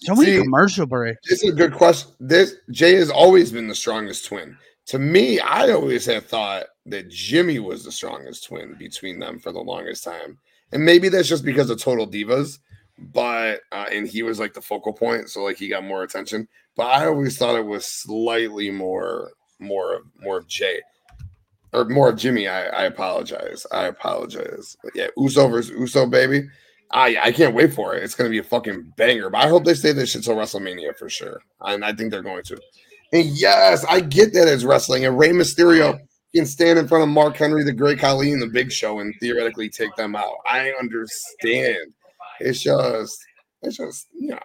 So 0.01 0.17
many 0.17 0.33
See- 0.33 0.43
commercial 0.43 0.85
breaks. 0.85 1.21
This 1.31 1.45
is 1.45 1.51
a 1.51 1.57
good 1.57 1.75
question. 1.75 2.11
This 2.19 2.57
Jey 2.73 2.97
has 2.97 3.09
always 3.09 3.53
been 3.53 3.69
the 3.69 3.75
strongest 3.77 4.27
twin. 4.27 4.57
To 4.87 4.99
me, 4.99 5.39
I 5.41 5.71
always 5.71 6.05
had 6.05 6.25
thought 6.25 6.67
that 6.87 7.09
Jimmy 7.09 7.59
was 7.61 7.85
the 7.85 7.93
strongest 7.93 8.45
twin 8.45 8.75
between 8.79 9.19
them 9.19 9.39
for 9.39 9.53
the 9.53 9.61
longest 9.61 10.05
time, 10.05 10.39
and 10.73 10.85
maybe 10.85 11.09
that's 11.09 11.29
just 11.29 11.45
because 11.45 11.71
of 11.71 11.81
Total 11.81 12.07
Divas. 12.07 12.59
But 12.99 13.61
uh, 13.71 13.87
and 13.91 14.07
he 14.07 14.23
was 14.23 14.39
like 14.39 14.55
the 14.55 14.61
focal 14.61 14.93
point, 14.93 15.31
so 15.31 15.43
like 15.45 15.57
he 15.57 15.69
got 15.69 15.85
more 15.85 16.03
attention. 16.03 16.49
But 16.77 16.87
I 16.87 17.07
always 17.07 17.39
thought 17.39 17.57
it 17.57 17.67
was 17.67 17.87
slightly 17.87 18.71
more, 18.71 19.33
more, 19.59 19.95
of 19.95 20.03
more 20.19 20.39
of 20.39 20.47
Jey 20.47 20.81
or 21.73 21.85
more 21.87 22.09
of 22.11 22.17
Jimmy. 22.17 22.49
I, 22.49 22.67
I 22.67 22.85
apologize. 22.85 23.67
I 23.73 23.87
apologize. 23.87 24.77
But 24.83 24.93
yeah, 24.95 25.09
Uso 25.17 25.49
versus 25.49 25.71
Uso, 25.71 26.07
baby. 26.07 26.49
I 26.91 27.17
I 27.23 27.33
can't 27.33 27.55
wait 27.55 27.73
for 27.73 27.95
it. 27.95 28.03
It's 28.03 28.15
gonna 28.15 28.31
be 28.31 28.39
a 28.39 28.45
fucking 28.45 28.93
banger. 28.97 29.31
But 29.31 29.43
I 29.43 29.49
hope 29.49 29.65
they 29.65 29.75
stay 29.75 29.93
this 29.93 30.11
shit 30.11 30.25
till 30.25 30.37
WrestleMania 30.37 30.97
for 30.97 31.09
sure. 31.09 31.41
And 31.61 31.85
I 31.85 31.93
think 31.93 32.11
they're 32.11 32.23
going 32.23 32.43
to. 32.45 32.61
And 33.13 33.27
yes, 33.27 33.85
I 33.89 34.01
get 34.01 34.33
that 34.35 34.49
it's 34.49 34.65
wrestling. 34.65 35.05
And 35.05 35.19
Rey 35.19 35.31
Mysterio 35.31 35.99
can 36.35 36.47
stand 36.47 36.79
in 36.79 36.89
front 36.89 37.05
of 37.05 37.11
Mark 37.11 37.37
Henry, 37.37 37.63
the 37.63 37.73
Great 37.73 37.99
Khali, 37.99 38.33
and 38.33 38.41
the 38.41 38.47
Big 38.47 38.73
Show, 38.73 39.01
and 39.01 39.15
theoretically 39.21 39.69
take 39.69 39.95
them 39.97 40.17
out. 40.17 40.35
I 40.47 40.71
understand. 40.81 41.93
It's 42.41 42.63
just, 42.63 43.19
it's 43.61 43.77
just, 43.77 44.09
you 44.19 44.31
know, 44.31 44.39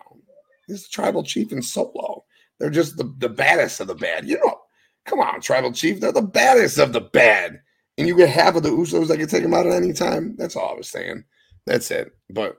this 0.67 0.89
tribal 0.89 1.23
chief 1.23 1.51
and 1.53 1.63
solo. 1.63 2.25
They're 2.59 2.69
just 2.69 2.97
the, 2.97 3.13
the 3.19 3.29
baddest 3.29 3.79
of 3.79 3.87
the 3.87 3.95
bad. 3.95 4.27
You 4.27 4.37
know, 4.43 4.59
come 5.05 5.19
on, 5.21 5.39
tribal 5.39 5.71
chief. 5.71 6.01
They're 6.01 6.11
the 6.11 6.21
baddest 6.21 6.77
of 6.77 6.91
the 6.91 7.01
bad. 7.01 7.61
And 7.97 8.07
you 8.07 8.17
get 8.17 8.29
half 8.29 8.55
of 8.55 8.63
the 8.63 8.69
Usos 8.69 9.07
that 9.07 9.17
can 9.17 9.27
take 9.27 9.43
them 9.43 9.53
out 9.53 9.65
at 9.65 9.73
any 9.73 9.93
time. 9.93 10.35
That's 10.37 10.55
all 10.55 10.71
I 10.71 10.75
was 10.75 10.89
saying. 10.89 11.23
That's 11.65 11.89
it. 11.89 12.11
But, 12.29 12.57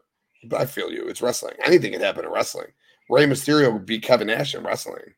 but 0.49 0.61
I 0.61 0.67
feel 0.67 0.91
you. 0.91 1.07
It's 1.07 1.23
wrestling. 1.23 1.55
Anything 1.65 1.93
can 1.93 2.01
happen 2.01 2.25
in 2.25 2.31
wrestling. 2.31 2.69
Rey 3.11 3.27
Mysterio 3.27 3.73
would 3.73 3.87
be 3.87 3.99
Kevin 3.99 4.27
Nash 4.29 4.55
in 4.55 4.65
wrestling. 4.65 5.15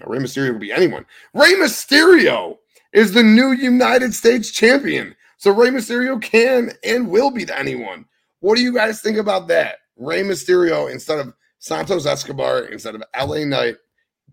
Know, 0.00 0.06
Rey 0.06 0.18
Mysterio 0.18 0.52
would 0.52 0.60
be 0.60 0.72
anyone. 0.72 1.04
Rey 1.34 1.54
Mysterio 1.54 2.58
is 2.92 3.12
the 3.12 3.22
new 3.22 3.52
United 3.52 4.14
States 4.14 4.50
champion. 4.50 5.14
So 5.36 5.50
Rey 5.50 5.68
Mysterio 5.68 6.20
can 6.20 6.72
and 6.84 7.10
will 7.10 7.30
beat 7.30 7.50
anyone. 7.50 8.06
What 8.40 8.56
do 8.56 8.62
you 8.62 8.72
guys 8.74 9.00
think 9.00 9.18
about 9.18 9.48
that? 9.48 9.76
Rey 9.96 10.22
Mysterio 10.22 10.90
instead 10.90 11.18
of 11.18 11.34
Santos 11.58 12.06
Escobar, 12.06 12.64
instead 12.64 12.94
of 12.94 13.02
LA 13.16 13.44
Knight 13.44 13.76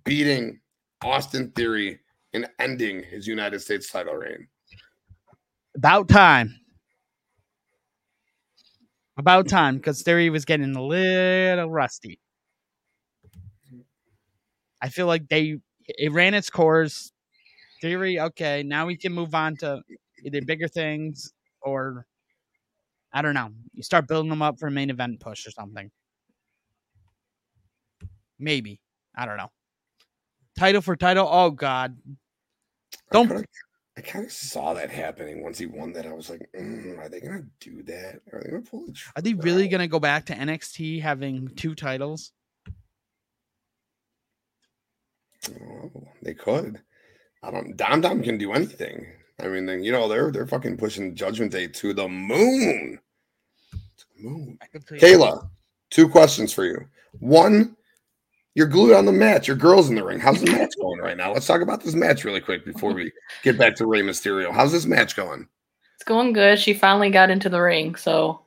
beating 0.03 0.59
Austin 1.03 1.51
Theory 1.51 1.99
and 2.33 2.47
ending 2.59 3.03
his 3.03 3.27
United 3.27 3.59
States 3.59 3.91
title 3.91 4.15
reign. 4.15 4.47
About 5.75 6.07
time. 6.07 6.55
About 9.17 9.47
time, 9.47 9.77
because 9.77 10.01
Theory 10.01 10.29
was 10.29 10.45
getting 10.45 10.75
a 10.75 10.81
little 10.81 11.69
rusty. 11.69 12.19
I 14.81 14.89
feel 14.89 15.07
like 15.07 15.27
they 15.27 15.57
it 15.87 16.11
ran 16.11 16.33
its 16.33 16.49
course. 16.49 17.11
Theory, 17.81 18.19
okay, 18.19 18.63
now 18.63 18.85
we 18.85 18.97
can 18.97 19.13
move 19.13 19.33
on 19.33 19.55
to 19.57 19.81
either 20.23 20.41
bigger 20.41 20.67
things 20.67 21.31
or 21.61 22.05
I 23.13 23.21
don't 23.21 23.33
know. 23.33 23.49
You 23.73 23.83
start 23.83 24.07
building 24.07 24.29
them 24.29 24.41
up 24.41 24.59
for 24.59 24.67
a 24.67 24.71
main 24.71 24.89
event 24.89 25.19
push 25.19 25.47
or 25.47 25.51
something. 25.51 25.89
Maybe. 28.37 28.79
I 29.15 29.25
don't 29.25 29.37
know. 29.37 29.51
Title 30.57 30.81
for 30.81 30.95
title. 30.95 31.27
Oh 31.29 31.51
God. 31.51 31.97
Don't- 33.11 33.45
I 33.97 34.01
kind 34.01 34.23
of 34.25 34.31
saw 34.31 34.73
that 34.75 34.89
happening 34.91 35.43
once 35.43 35.57
he 35.57 35.65
won 35.65 35.91
that. 35.93 36.05
I 36.05 36.13
was 36.13 36.29
like, 36.29 36.47
mm, 36.57 36.97
are 36.97 37.09
they 37.09 37.19
gonna 37.19 37.43
do 37.59 37.83
that? 37.83 38.21
Are 38.31 38.41
they 38.41 38.49
gonna 38.49 38.61
pull 38.61 38.85
the 38.85 38.97
Are 39.17 39.21
they 39.21 39.33
really 39.33 39.67
gonna 39.67 39.89
go 39.89 39.99
back 39.99 40.27
to 40.27 40.33
NXT 40.33 41.01
having 41.01 41.49
two 41.55 41.75
titles? 41.75 42.31
Oh, 45.51 46.07
they 46.21 46.33
could. 46.33 46.79
I 47.43 47.51
don't. 47.51 47.75
Dom 47.77 48.01
Dom 48.01 48.21
can 48.23 48.38
do 48.38 48.53
anything. 48.53 49.05
I 49.41 49.47
mean, 49.47 49.65
then 49.65 49.83
you 49.83 49.91
know 49.91 50.07
they're 50.07 50.31
they're 50.31 50.47
fucking 50.47 50.77
pushing 50.77 51.15
Judgment 51.15 51.51
Day 51.51 51.67
to 51.67 51.93
the 51.93 52.07
moon. 52.07 52.99
To 53.71 54.05
the 54.17 54.23
moon. 54.29 54.57
I 54.62 54.65
could 54.67 54.85
play- 54.85 54.99
Kayla, 54.99 55.49
two 55.89 56.09
questions 56.09 56.51
for 56.53 56.65
you. 56.65 56.85
One, 57.19 57.75
you're 58.55 58.67
glued 58.67 58.93
on 58.95 59.05
the 59.05 59.12
match. 59.13 59.47
Your 59.47 59.55
girl's 59.55 59.89
in 59.89 59.95
the 59.95 60.03
ring. 60.03 60.19
How's 60.19 60.41
the 60.41 60.51
match 60.51 60.73
going 60.81 60.99
right 60.99 61.15
now? 61.17 61.31
Let's 61.33 61.47
talk 61.47 61.62
about 61.62 61.81
this 61.83 61.95
match 61.95 62.25
really 62.25 62.41
quick 62.41 62.65
before 62.65 62.93
we 62.93 63.12
get 63.43 63.57
back 63.57 63.75
to 63.77 63.85
Rey 63.85 64.01
Mysterio. 64.01 64.51
How's 64.51 64.71
this 64.73 64.85
match 64.85 65.15
going? 65.15 65.47
It's 65.95 66.03
going 66.03 66.33
good. 66.33 66.59
She 66.59 66.73
finally 66.73 67.09
got 67.09 67.29
into 67.29 67.47
the 67.49 67.62
ring, 67.62 67.95
so 67.95 68.41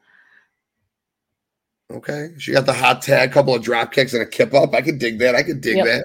Okay, 1.91 2.31
she 2.38 2.53
got 2.53 2.65
the 2.65 2.73
hot 2.73 3.03
tag, 3.03 3.33
couple 3.33 3.55
of 3.55 3.62
drop 3.62 3.93
kicks, 3.93 4.15
and 4.15 4.23
a 4.23 4.27
kip 4.27 4.55
up. 4.55 4.75
I 4.75 4.81
could 4.81 4.99
dig 4.99 5.19
that. 5.19 5.35
I 5.35 5.43
could 5.43 5.61
dig 5.61 5.77
Yep. 5.77 5.85
that. 5.87 6.05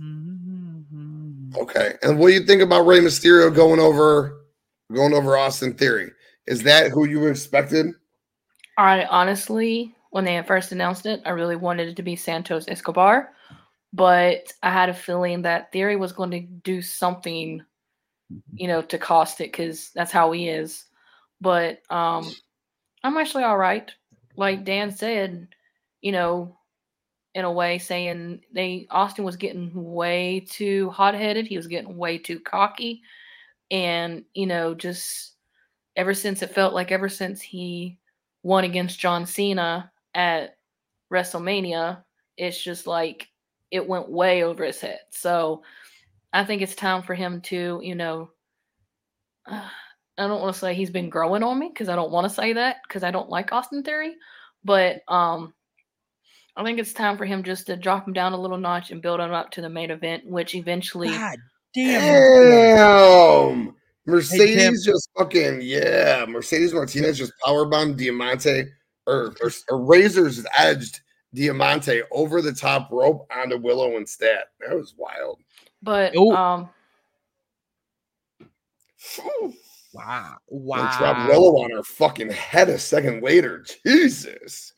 Mhm. 0.00 1.56
Okay, 1.56 1.94
and 2.02 2.18
what 2.18 2.28
do 2.28 2.34
you 2.34 2.44
think 2.44 2.62
about 2.62 2.86
Rey 2.86 2.98
Mysterio 3.00 3.54
going 3.54 3.80
over, 3.80 4.44
going 4.92 5.14
over 5.14 5.36
Austin 5.36 5.74
Theory? 5.74 6.10
Is 6.46 6.62
that 6.64 6.90
who 6.90 7.06
you 7.06 7.26
expected? 7.26 7.94
I 8.76 9.04
honestly, 9.04 9.94
when 10.10 10.24
they 10.24 10.34
had 10.34 10.46
first 10.46 10.72
announced 10.72 11.06
it, 11.06 11.22
I 11.24 11.30
really 11.30 11.56
wanted 11.56 11.88
it 11.88 11.96
to 11.96 12.02
be 12.02 12.16
Santos 12.16 12.68
Escobar, 12.68 13.32
but 13.92 14.52
I 14.62 14.70
had 14.70 14.88
a 14.88 14.94
feeling 14.94 15.42
that 15.42 15.70
Theory 15.72 15.96
was 15.96 16.12
going 16.12 16.32
to 16.32 16.40
do 16.40 16.82
something, 16.82 17.62
you 18.54 18.66
know, 18.66 18.82
to 18.82 18.98
cost 18.98 19.40
it 19.40 19.52
because 19.52 19.90
that's 19.94 20.12
how 20.12 20.32
he 20.32 20.48
is. 20.48 20.86
But 21.40 21.82
um, 21.90 22.32
I'm 23.04 23.16
actually 23.16 23.44
all 23.44 23.58
right. 23.58 23.90
Like 24.36 24.64
Dan 24.64 24.90
said, 24.90 25.48
you 26.00 26.10
know, 26.10 26.56
in 27.34 27.44
a 27.44 27.52
way, 27.52 27.78
saying 27.78 28.40
they 28.52 28.86
Austin 28.90 29.24
was 29.24 29.36
getting 29.36 29.70
way 29.74 30.40
too 30.48 30.90
hot 30.90 31.14
headed. 31.14 31.46
He 31.46 31.56
was 31.56 31.66
getting 31.66 31.96
way 31.96 32.18
too 32.18 32.40
cocky, 32.40 33.02
and 33.70 34.24
you 34.34 34.46
know, 34.46 34.74
just 34.74 35.34
ever 35.96 36.14
since 36.14 36.42
it 36.42 36.54
felt 36.54 36.74
like 36.74 36.92
ever 36.92 37.08
since 37.08 37.40
he 37.40 37.98
won 38.42 38.64
against 38.64 38.98
John 38.98 39.26
Cena 39.26 39.90
at 40.14 40.56
WrestleMania, 41.12 42.02
it's 42.36 42.62
just 42.62 42.86
like 42.86 43.28
it 43.70 43.86
went 43.86 44.10
way 44.10 44.44
over 44.44 44.64
his 44.64 44.80
head. 44.80 45.00
So 45.10 45.62
I 46.32 46.44
think 46.44 46.62
it's 46.62 46.74
time 46.74 47.02
for 47.02 47.14
him 47.14 47.40
to, 47.42 47.80
you 47.82 47.94
know, 47.94 48.30
I 49.46 50.28
don't 50.28 50.40
want 50.40 50.54
to 50.54 50.60
say 50.60 50.74
he's 50.74 50.90
been 50.90 51.10
growing 51.10 51.42
on 51.42 51.58
me 51.58 51.70
because 51.72 51.88
I 51.88 51.96
don't 51.96 52.12
want 52.12 52.28
to 52.28 52.34
say 52.34 52.52
that 52.52 52.76
because 52.86 53.02
I 53.02 53.10
don't 53.10 53.30
like 53.30 53.52
Austin 53.52 53.82
Theory, 53.82 54.14
but 54.62 55.02
um, 55.08 55.52
I 56.56 56.62
think 56.62 56.78
it's 56.78 56.92
time 56.92 57.16
for 57.18 57.24
him 57.24 57.42
just 57.42 57.66
to 57.66 57.76
drop 57.76 58.06
him 58.06 58.12
down 58.12 58.32
a 58.32 58.40
little 58.40 58.58
notch 58.58 58.90
and 58.90 59.02
build 59.02 59.20
him 59.20 59.32
up 59.32 59.50
to 59.52 59.60
the 59.60 59.68
main 59.68 59.90
event, 59.90 60.24
which 60.26 60.54
eventually. 60.54 61.08
God 61.08 61.38
damn. 61.74 62.48
Damn. 62.48 63.74
Mercedes 64.06 64.84
just 64.84 65.08
fucking 65.16 65.60
yeah. 65.62 66.24
Mercedes 66.28 66.74
Martinez 66.74 67.18
just 67.18 67.32
powerbombed 67.44 67.96
Diamante 67.96 68.66
or, 69.06 69.34
or 69.42 69.50
or 69.70 69.82
Razor's 69.82 70.44
edged 70.56 71.00
Diamante 71.32 72.02
over 72.12 72.42
the 72.42 72.52
top 72.52 72.88
rope 72.92 73.26
onto 73.34 73.56
Willow 73.56 73.96
and 73.96 74.08
Stat. 74.08 74.48
That 74.60 74.76
was 74.76 74.94
wild. 74.96 75.40
But 75.82 76.14
Ooh. 76.16 76.32
um, 76.32 76.68
Wow. 79.92 80.36
And 80.50 80.98
drop 80.98 81.16
Wow. 81.16 81.28
Willow 81.28 81.62
on 81.62 81.70
her 81.70 81.82
fucking 81.82 82.30
head 82.30 82.68
a 82.68 82.78
second 82.78 83.22
later. 83.22 83.64
Jesus. 83.86 84.72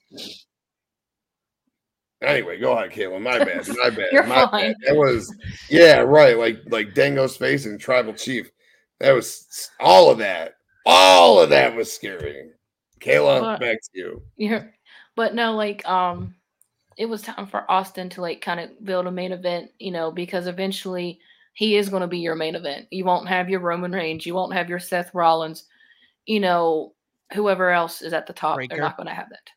Anyway, 2.22 2.58
go 2.58 2.72
ahead, 2.72 2.92
Kayla. 2.92 3.20
My 3.20 3.38
bad. 3.38 3.68
My 3.76 3.90
bad. 3.90 4.06
You're 4.10 4.26
my 4.26 4.46
fine. 4.50 4.72
bad. 4.72 4.76
That 4.86 4.96
was 4.96 5.34
yeah, 5.68 5.98
right. 5.98 6.38
Like 6.38 6.60
like 6.68 6.94
Dango's 6.94 7.36
face 7.36 7.66
and 7.66 7.78
Tribal 7.78 8.14
Chief. 8.14 8.50
That 9.00 9.12
was 9.12 9.70
all 9.80 10.10
of 10.10 10.18
that. 10.18 10.54
All 10.86 11.40
of 11.40 11.50
that 11.50 11.74
was 11.76 11.92
scary. 11.92 12.50
Kayla, 13.00 13.40
But- 13.40 13.60
back 13.60 13.78
to 13.82 13.90
you. 13.94 14.22
Yeah, 14.36 14.64
but 15.14 15.34
no, 15.34 15.54
like 15.54 15.86
um, 15.86 16.34
it 16.96 17.06
was 17.06 17.22
time 17.22 17.46
for 17.46 17.70
Austin 17.70 18.08
to 18.10 18.22
like 18.22 18.40
kind 18.40 18.60
of 18.60 18.70
build 18.84 19.06
a 19.06 19.10
main 19.10 19.32
event, 19.32 19.70
you 19.78 19.90
know, 19.90 20.10
because 20.10 20.46
eventually 20.46 21.20
he 21.52 21.76
is 21.76 21.88
going 21.88 22.02
to 22.02 22.06
be 22.06 22.18
your 22.18 22.34
main 22.34 22.54
event. 22.54 22.86
You 22.90 23.04
won't 23.04 23.28
have 23.28 23.50
your 23.50 23.60
Roman 23.60 23.92
Reigns, 23.92 24.24
you 24.24 24.34
won't 24.34 24.54
have 24.54 24.70
your 24.70 24.78
Seth 24.78 25.10
Rollins, 25.14 25.64
you 26.24 26.40
know, 26.40 26.94
whoever 27.34 27.70
else 27.70 28.00
is 28.00 28.12
at 28.14 28.26
the 28.26 28.32
top. 28.32 28.56
Breakker. 28.56 28.76
They're 28.76 28.84
not 28.84 28.96
going 28.96 29.08
to 29.08 29.14
have 29.14 29.28
that. 29.30 29.50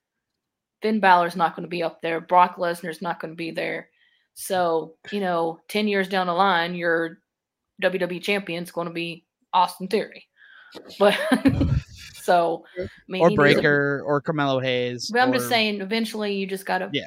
Finn 0.81 0.99
Balor's 0.99 1.35
not 1.35 1.55
going 1.55 1.63
to 1.65 1.69
be 1.69 1.83
up 1.83 2.01
there. 2.01 2.21
Brock 2.21 2.55
Lesnar's 2.57 3.01
not 3.01 3.19
going 3.19 3.31
to 3.33 3.37
be 3.37 3.51
there. 3.51 3.89
So 4.33 4.95
you 5.11 5.19
know, 5.19 5.59
ten 5.67 5.87
years 5.87 6.07
down 6.07 6.27
the 6.27 6.33
line, 6.33 6.75
your 6.75 7.19
WWE 7.83 8.21
champion's 8.21 8.71
going 8.71 8.87
to 8.87 8.93
be 8.93 9.25
Austin 9.53 9.87
Theory. 9.87 10.25
But 10.99 11.17
so, 12.13 12.63
I 12.79 12.87
mean, 13.07 13.21
Or 13.21 13.29
to- 13.29 13.35
Breakker 13.35 14.03
or 14.05 14.21
Carmelo 14.21 14.59
Hayes. 14.59 15.09
but 15.11 15.19
I'm 15.21 15.33
just 15.33 15.49
saying, 15.49 15.81
eventually, 15.81 16.33
you 16.35 16.45
just 16.45 16.65
gotta 16.65 16.89
Yeah. 16.93 17.05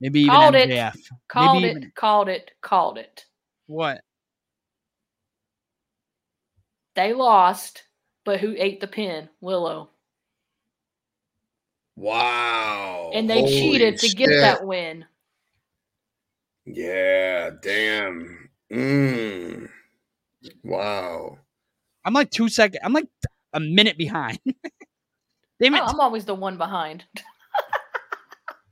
Maybe 0.00 0.20
even 0.20 0.30
Called 0.34 0.54
it. 0.56 0.94
Called 1.28 1.62
Maybe 1.62 1.68
it, 1.68 1.76
even- 1.76 1.92
called 1.94 2.28
it, 2.28 2.50
called 2.62 2.98
it. 2.98 3.24
What? 3.66 4.00
They 6.94 7.12
lost, 7.12 7.82
but 8.24 8.40
who 8.40 8.54
ate 8.56 8.80
the 8.80 8.86
pin? 8.86 9.28
Willow. 9.40 9.90
Wow. 11.96 13.10
And 13.14 13.28
they 13.30 13.40
Holy 13.40 13.52
cheated 13.52 13.98
to 13.98 14.08
get 14.08 14.28
that 14.28 14.66
win. 14.66 15.04
Yeah, 16.66 17.50
damn. 17.62 18.50
Mm. 18.72 19.68
Wow. 20.62 21.38
I'm 22.04 22.14
like 22.14 22.30
two 22.30 22.48
seconds. 22.48 22.80
I'm 22.82 22.92
like 22.92 23.08
a 23.52 23.60
minute 23.60 23.96
behind. 23.96 24.38
Damn 25.60 25.76
it! 25.76 25.82
Oh, 25.82 25.86
I'm 25.86 26.00
always 26.00 26.24
the 26.24 26.34
one 26.34 26.58
behind. 26.58 27.04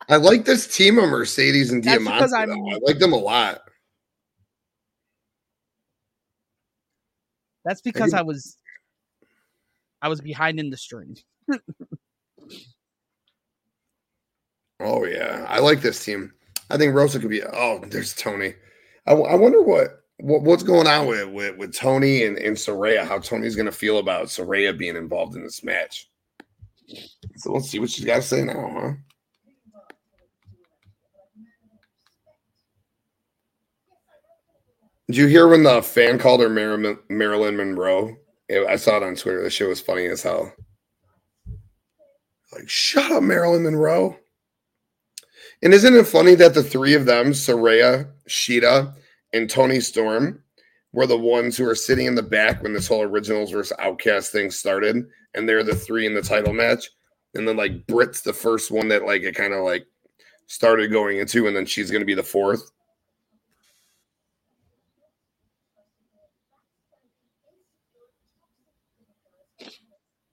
I 0.09 0.17
like 0.17 0.45
this 0.45 0.67
team 0.67 0.99
of 0.99 1.09
Mercedes 1.09 1.71
and 1.71 1.83
That's 1.83 2.05
Diamante. 2.05 2.35
I'm- 2.35 2.49
though. 2.49 2.71
I 2.71 2.79
like 2.83 2.99
them 2.99 3.13
a 3.13 3.17
lot. 3.17 3.61
That's 7.65 7.81
because 7.81 8.13
you- 8.13 8.19
I 8.19 8.23
was, 8.23 8.57
I 10.03 10.09
was 10.09 10.21
behind 10.21 10.59
in 10.59 10.71
the 10.71 10.77
string. 10.77 11.17
Oh 14.83 15.05
yeah, 15.05 15.47
I 15.49 15.61
like 15.61 15.81
this 15.81 16.05
team. 16.05 16.33
I 16.71 16.77
think 16.77 16.95
Rosa 16.95 17.21
could 17.21 17.31
be. 17.31 17.43
Oh, 17.43 17.81
there's 17.87 18.15
Tony. 18.15 18.55
I 19.07 19.15
wonder 19.15 19.63
what, 19.63 20.05
what 20.19 20.43
what's 20.43 20.63
going 20.63 20.87
on 20.87 21.07
with 21.07 21.29
with, 21.29 21.57
with 21.57 21.75
Tony 21.75 22.25
and, 22.25 22.39
and 22.39 22.57
Saraya. 22.57 23.05
How 23.05 23.19
Tony's 23.19 23.57
going 23.57 23.67
to 23.67 23.73
feel 23.73 23.99
about 23.99 24.27
Saraya 24.27 24.77
being 24.77 24.97
involved 24.97 25.37
in 25.37 25.43
this 25.43 25.65
match. 25.65 26.09
So 27.37 27.53
let's 27.53 27.69
see 27.69 27.79
what 27.79 27.91
she's 27.91 28.05
got 28.05 28.17
to 28.17 28.23
say 28.23 28.45
now, 28.45 28.71
huh? 28.75 28.93
Did 35.09 35.17
you 35.17 35.27
hear 35.27 35.49
when 35.49 35.63
the 35.63 35.83
fan 35.83 36.19
called 36.19 36.41
her 36.41 36.49
Marilyn, 36.49 36.99
Marilyn 37.11 37.57
Monroe? 37.57 38.17
Yeah, 38.49 38.65
I 38.69 38.77
saw 38.77 38.97
it 38.97 39.03
on 39.03 39.17
Twitter. 39.17 39.43
The 39.43 39.51
shit 39.51 39.69
was 39.69 39.81
funny 39.81 40.07
as 40.07 40.23
hell. 40.23 40.53
Like, 42.53 42.69
shut 42.69 43.11
up, 43.11 43.23
Marilyn 43.23 43.65
Monroe. 43.65 44.17
And 45.63 45.73
isn't 45.73 45.95
it 45.95 46.09
funny 46.09 46.35
that 46.35 46.55
the 46.55 46.63
three 46.63 46.95
of 46.95 47.07
them, 47.07 47.29
Saraya, 47.29 48.11
Shida, 48.29 48.95
and 49.33 49.49
Toni 49.49 49.81
Storm, 49.81 50.43
were 50.93 51.07
the 51.07 51.17
ones 51.17 51.57
who 51.57 51.65
were 51.65 51.77
sitting 51.77 52.07
in 52.07 52.17
the 52.17 52.23
back 52.23 52.63
when 52.63 52.73
this 52.73 52.89
whole 52.89 53.03
originals 53.03 53.53
versus 53.53 53.77
outcast 53.79 54.33
thing 54.33 54.51
started, 54.51 55.07
and 55.35 55.49
they're 55.49 55.63
the 55.63 55.75
three 55.75 56.05
in 56.05 56.15
the 56.15 56.23
title 56.23 56.53
match. 56.53 56.91
And 57.35 57.47
then 57.47 57.57
like 57.57 57.87
Britt's 57.87 58.23
the 58.23 58.33
first 58.33 58.71
one 58.71 58.89
that 58.89 59.07
like 59.07 59.23
it 59.23 59.37
kind 59.37 59.55
of 59.55 59.65
like 59.65 59.87
started 60.49 60.91
going 60.91 61.19
into, 61.19 61.47
and 61.47 61.57
then 61.57 61.65
she's 61.65 61.91
gonna 61.91 62.05
be 62.05 62.15
the 62.15 62.23
fourth. 62.23 62.71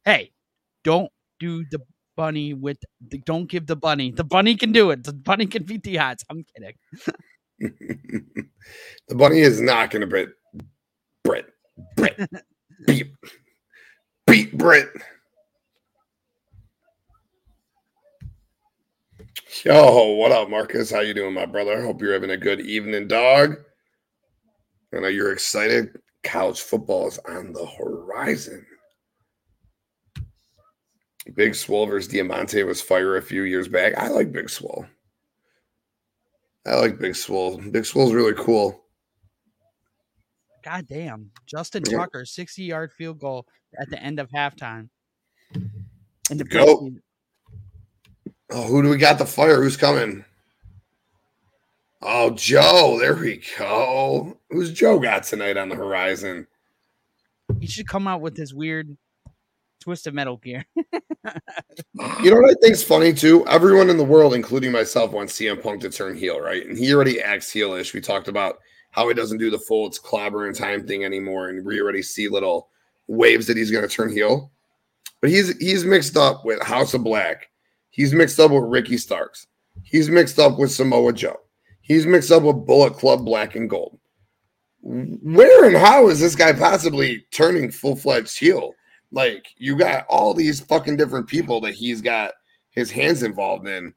Hey, 0.06 0.32
don't 0.84 1.12
do 1.40 1.64
the 1.70 1.80
bunny 2.20 2.54
with. 2.54 2.78
The, 3.10 3.20
don't 3.20 3.50
give 3.50 3.66
the 3.66 3.78
bunny. 3.78 4.12
The 4.12 4.26
bunny 4.26 4.56
can 4.56 4.74
do 4.74 4.92
it. 4.92 5.06
The 5.06 5.14
bunny 5.14 5.46
can 5.46 5.64
beat 5.64 5.84
the 5.84 5.98
odds. 6.00 6.26
I'm 6.30 6.44
kidding. 6.44 6.76
the 9.08 9.16
bunny 9.16 9.40
is 9.40 9.62
not 9.62 9.90
gonna 9.90 10.06
beat 10.06 10.28
Britt. 11.24 11.48
Britt. 11.96 12.20
beat 12.88 13.14
beat 14.28 14.58
Britt. 14.58 14.90
Yo, 19.64 20.16
what 20.16 20.34
up, 20.34 20.50
Marcus? 20.50 20.92
How 20.92 21.00
you 21.00 21.14
doing, 21.14 21.34
my 21.34 21.46
brother? 21.46 21.82
Hope 21.82 22.02
you're 22.02 22.14
having 22.14 22.32
a 22.32 22.38
good 22.38 22.60
evening, 22.60 23.08
dog. 23.08 23.56
I 24.94 25.00
know 25.00 25.08
you're 25.08 25.32
excited. 25.32 25.98
College 26.24 26.60
football 26.60 27.08
is 27.08 27.18
on 27.30 27.54
the 27.54 27.66
horizon. 27.66 28.66
Big 31.36 31.56
Swole 31.56 31.86
versus 31.86 32.12
Diamante 32.12 32.64
was 32.64 32.82
fire 32.82 33.18
a 33.18 33.22
few 33.22 33.44
years 33.44 33.68
back. 33.68 33.98
I 33.98 34.10
like 34.10 34.32
Big 34.32 34.50
Swole. 34.50 34.86
I 36.66 36.76
like 36.76 37.00
Big 37.00 37.16
Swole. 37.16 37.58
Big 37.58 37.86
Swole's 37.86 38.14
really 38.14 38.34
cool. 38.34 38.84
God 40.64 40.88
damn. 40.88 41.32
Justin 41.46 41.84
Yeah. 41.88 42.00
Tucker, 42.00 42.26
60 42.26 42.64
yard 42.64 42.92
field 42.92 43.20
goal 43.20 43.48
at 43.80 43.90
the 43.90 44.02
end 44.02 44.20
of 44.20 44.30
halftime. 44.30 44.90
And 45.54 46.40
the 46.40 46.44
Go. 46.44 46.92
Oh, 48.52 48.64
who 48.64 48.82
do 48.82 48.90
we 48.90 48.98
got 48.98 49.18
the 49.18 49.26
fire? 49.26 49.62
Who's 49.62 49.78
coming? 49.78 50.26
Oh, 52.02 52.32
Joe. 52.32 52.98
There 53.00 53.16
we 53.16 53.42
go. 53.58 54.38
Who's 54.50 54.72
Joe 54.72 55.00
got 55.00 55.24
tonight 55.24 55.58
on 55.58 55.70
the 55.70 55.76
horizon? 55.76 56.48
He 57.60 57.68
should 57.68 57.88
come 57.88 58.08
out 58.08 58.22
with 58.22 58.38
his 58.38 58.54
weird 58.54 58.96
twisted 59.80 60.14
metal 60.14 60.38
gear. 60.38 60.66
You 62.22 62.32
know 62.32 62.38
what 62.38 62.52
I 62.52 62.56
think's 62.62 62.84
funny 62.84 63.14
too? 63.14 63.46
Everyone 63.48 63.90
in 63.90 63.98
the 63.98 64.04
world, 64.04 64.34
including 64.34 64.72
myself, 64.72 65.12
wants 65.12 65.38
CM 65.38 65.62
Punk 65.62 65.82
to 65.82 65.90
turn 65.90 66.16
heel, 66.16 66.40
right? 66.40 66.66
And 66.66 66.78
he 66.78 66.94
already 66.94 67.22
acts 67.22 67.52
heelish. 67.54 67.94
We 67.94 68.02
talked 68.02 68.28
about 68.28 68.60
how 68.92 69.08
he 69.08 69.14
doesn't 69.14 69.38
do 69.38 69.50
the 69.50 69.60
full 69.60 69.88
it's 69.88 70.00
clobber 70.00 70.48
and 70.48 70.56
time 70.56 70.88
thing 70.88 71.04
anymore, 71.04 71.50
and 71.50 71.66
we 71.66 71.82
already 71.82 72.02
see 72.02 72.28
little 72.28 72.70
waves 73.08 73.48
that 73.48 73.58
he's 73.58 73.72
going 73.72 73.88
to 73.88 73.94
turn 73.94 74.12
heel. 74.12 74.52
But 75.22 75.30
he's 75.30 75.58
he's 75.58 75.84
mixed 75.84 76.16
up 76.16 76.46
with 76.46 76.62
House 76.62 76.94
of 76.94 77.04
Black. 77.04 77.50
He's 77.90 78.14
mixed 78.14 78.40
up 78.40 78.52
with 78.52 78.64
Ricky 78.64 78.98
Starks. 78.98 79.48
He's 79.84 80.10
mixed 80.10 80.40
up 80.40 80.58
with 80.58 80.72
Samoa 80.72 81.14
Joe. 81.14 81.40
He's 81.82 82.06
mixed 82.06 82.32
up 82.32 82.44
with 82.44 82.66
Bullet 82.66 82.94
Club 82.94 83.26
Black 83.26 83.56
and 83.56 83.70
Gold. 83.70 84.00
Where 84.82 85.66
and 85.66 85.76
how 85.76 86.08
is 86.08 86.20
this 86.20 86.36
guy 86.36 86.54
possibly 86.54 87.26
turning 87.32 87.72
full 87.72 87.96
fledged 87.96 88.38
heel? 88.38 88.74
Like 89.12 89.48
you 89.58 89.78
got 89.78 90.06
all 90.08 90.34
these 90.34 90.60
fucking 90.60 90.98
different 90.98 91.28
people 91.28 91.62
that 91.62 91.74
he's 91.74 92.02
got 92.02 92.34
his 92.72 92.92
hands 92.92 93.24
involved 93.24 93.68
in. 93.68 93.94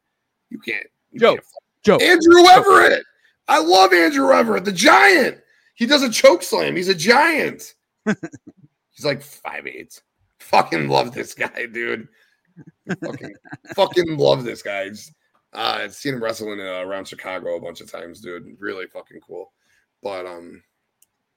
You 0.51 0.59
can't. 0.59 0.87
you 1.11 1.21
Joe. 1.21 1.35
can't 1.35 1.45
Joe. 1.85 1.97
Andrew 1.99 2.47
Everett. 2.47 3.05
I 3.49 3.59
love 3.59 3.93
Andrew 3.93 4.33
Everett, 4.33 4.65
the 4.65 4.73
giant. 4.73 5.39
He 5.75 5.87
does 5.87 6.03
a 6.03 6.11
choke 6.11 6.43
slam. 6.43 6.77
He's 6.77 6.89
a 6.89 6.95
giant. 6.95 7.75
He's 8.07 9.05
like 9.05 9.23
five 9.23 9.67
eight. 9.67 10.01
Fucking 10.39 10.89
love 10.89 11.13
this 11.15 11.35
guy, 11.35 11.67
dude. 11.67 12.09
fucking, 13.03 13.35
fucking 13.75 14.17
love 14.17 14.45
this 14.45 14.63
guy. 14.63 14.89
Just, 14.89 15.13
uh, 15.55 15.79
I've 15.81 15.95
seen 15.95 16.15
him 16.15 16.23
wrestling 16.23 16.61
uh, 16.61 16.83
around 16.85 17.07
Chicago 17.07 17.57
a 17.57 17.61
bunch 17.61 17.81
of 17.81 17.91
times, 17.91 18.21
dude. 18.21 18.57
Really 18.59 18.87
fucking 18.87 19.21
cool. 19.27 19.53
But 20.03 20.27
um, 20.27 20.63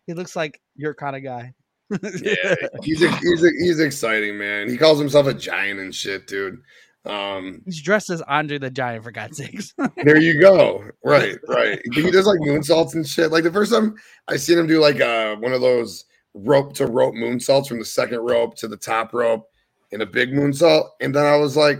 He 0.08 0.14
looks 0.14 0.36
like 0.36 0.62
your 0.76 0.94
kind 0.94 1.16
of 1.16 1.24
guy. 1.24 1.54
Yeah, 1.89 2.56
he's 2.84 3.00
he's 3.00 3.41
he's 3.60 3.80
exciting, 3.80 4.38
man. 4.38 4.69
He 4.69 4.78
calls 4.78 5.00
himself 5.00 5.28
a 5.28 5.34
giant 5.34 5.80
and 5.80 5.93
shit, 5.93 6.28
dude. 6.28 6.62
Um, 7.06 7.62
He's 7.65 7.82
dressed 7.82 8.10
as 8.10 8.21
Andre 8.24 8.58
the 8.58 8.71
Giant, 8.71 9.04
for 9.04 9.12
God's 9.12 9.38
sakes. 9.38 9.74
There 10.04 10.19
you 10.19 10.39
go. 10.39 10.84
Right, 11.04 11.38
right. 11.48 11.80
He 11.93 12.10
does 12.10 12.26
like 12.26 12.39
moonsaults 12.39 12.95
and 12.95 13.08
shit. 13.08 13.32
Like 13.32 13.43
the 13.43 13.52
first 13.52 13.71
time 13.71 13.95
I 14.28 14.38
seen 14.38 14.58
him 14.58 14.67
do 14.67 14.80
like 14.80 15.02
uh 15.02 15.36
one 15.36 15.54
of 15.54 15.62
those 15.62 16.06
rope 16.34 16.74
to 16.74 16.88
rope 16.88 17.13
moonsaults 17.13 17.67
from 17.67 17.80
the 17.80 17.86
second 17.86 18.19
rope 18.19 18.56
to 18.56 18.67
the 18.67 18.78
top 18.78 19.13
rope 19.13 19.48
in 19.91 20.02
a 20.02 20.06
big 20.06 20.32
moonsault, 20.32 20.89
and 21.00 21.13
then 21.13 21.26
I 21.26 21.38
was 21.38 21.56
like, 21.56 21.80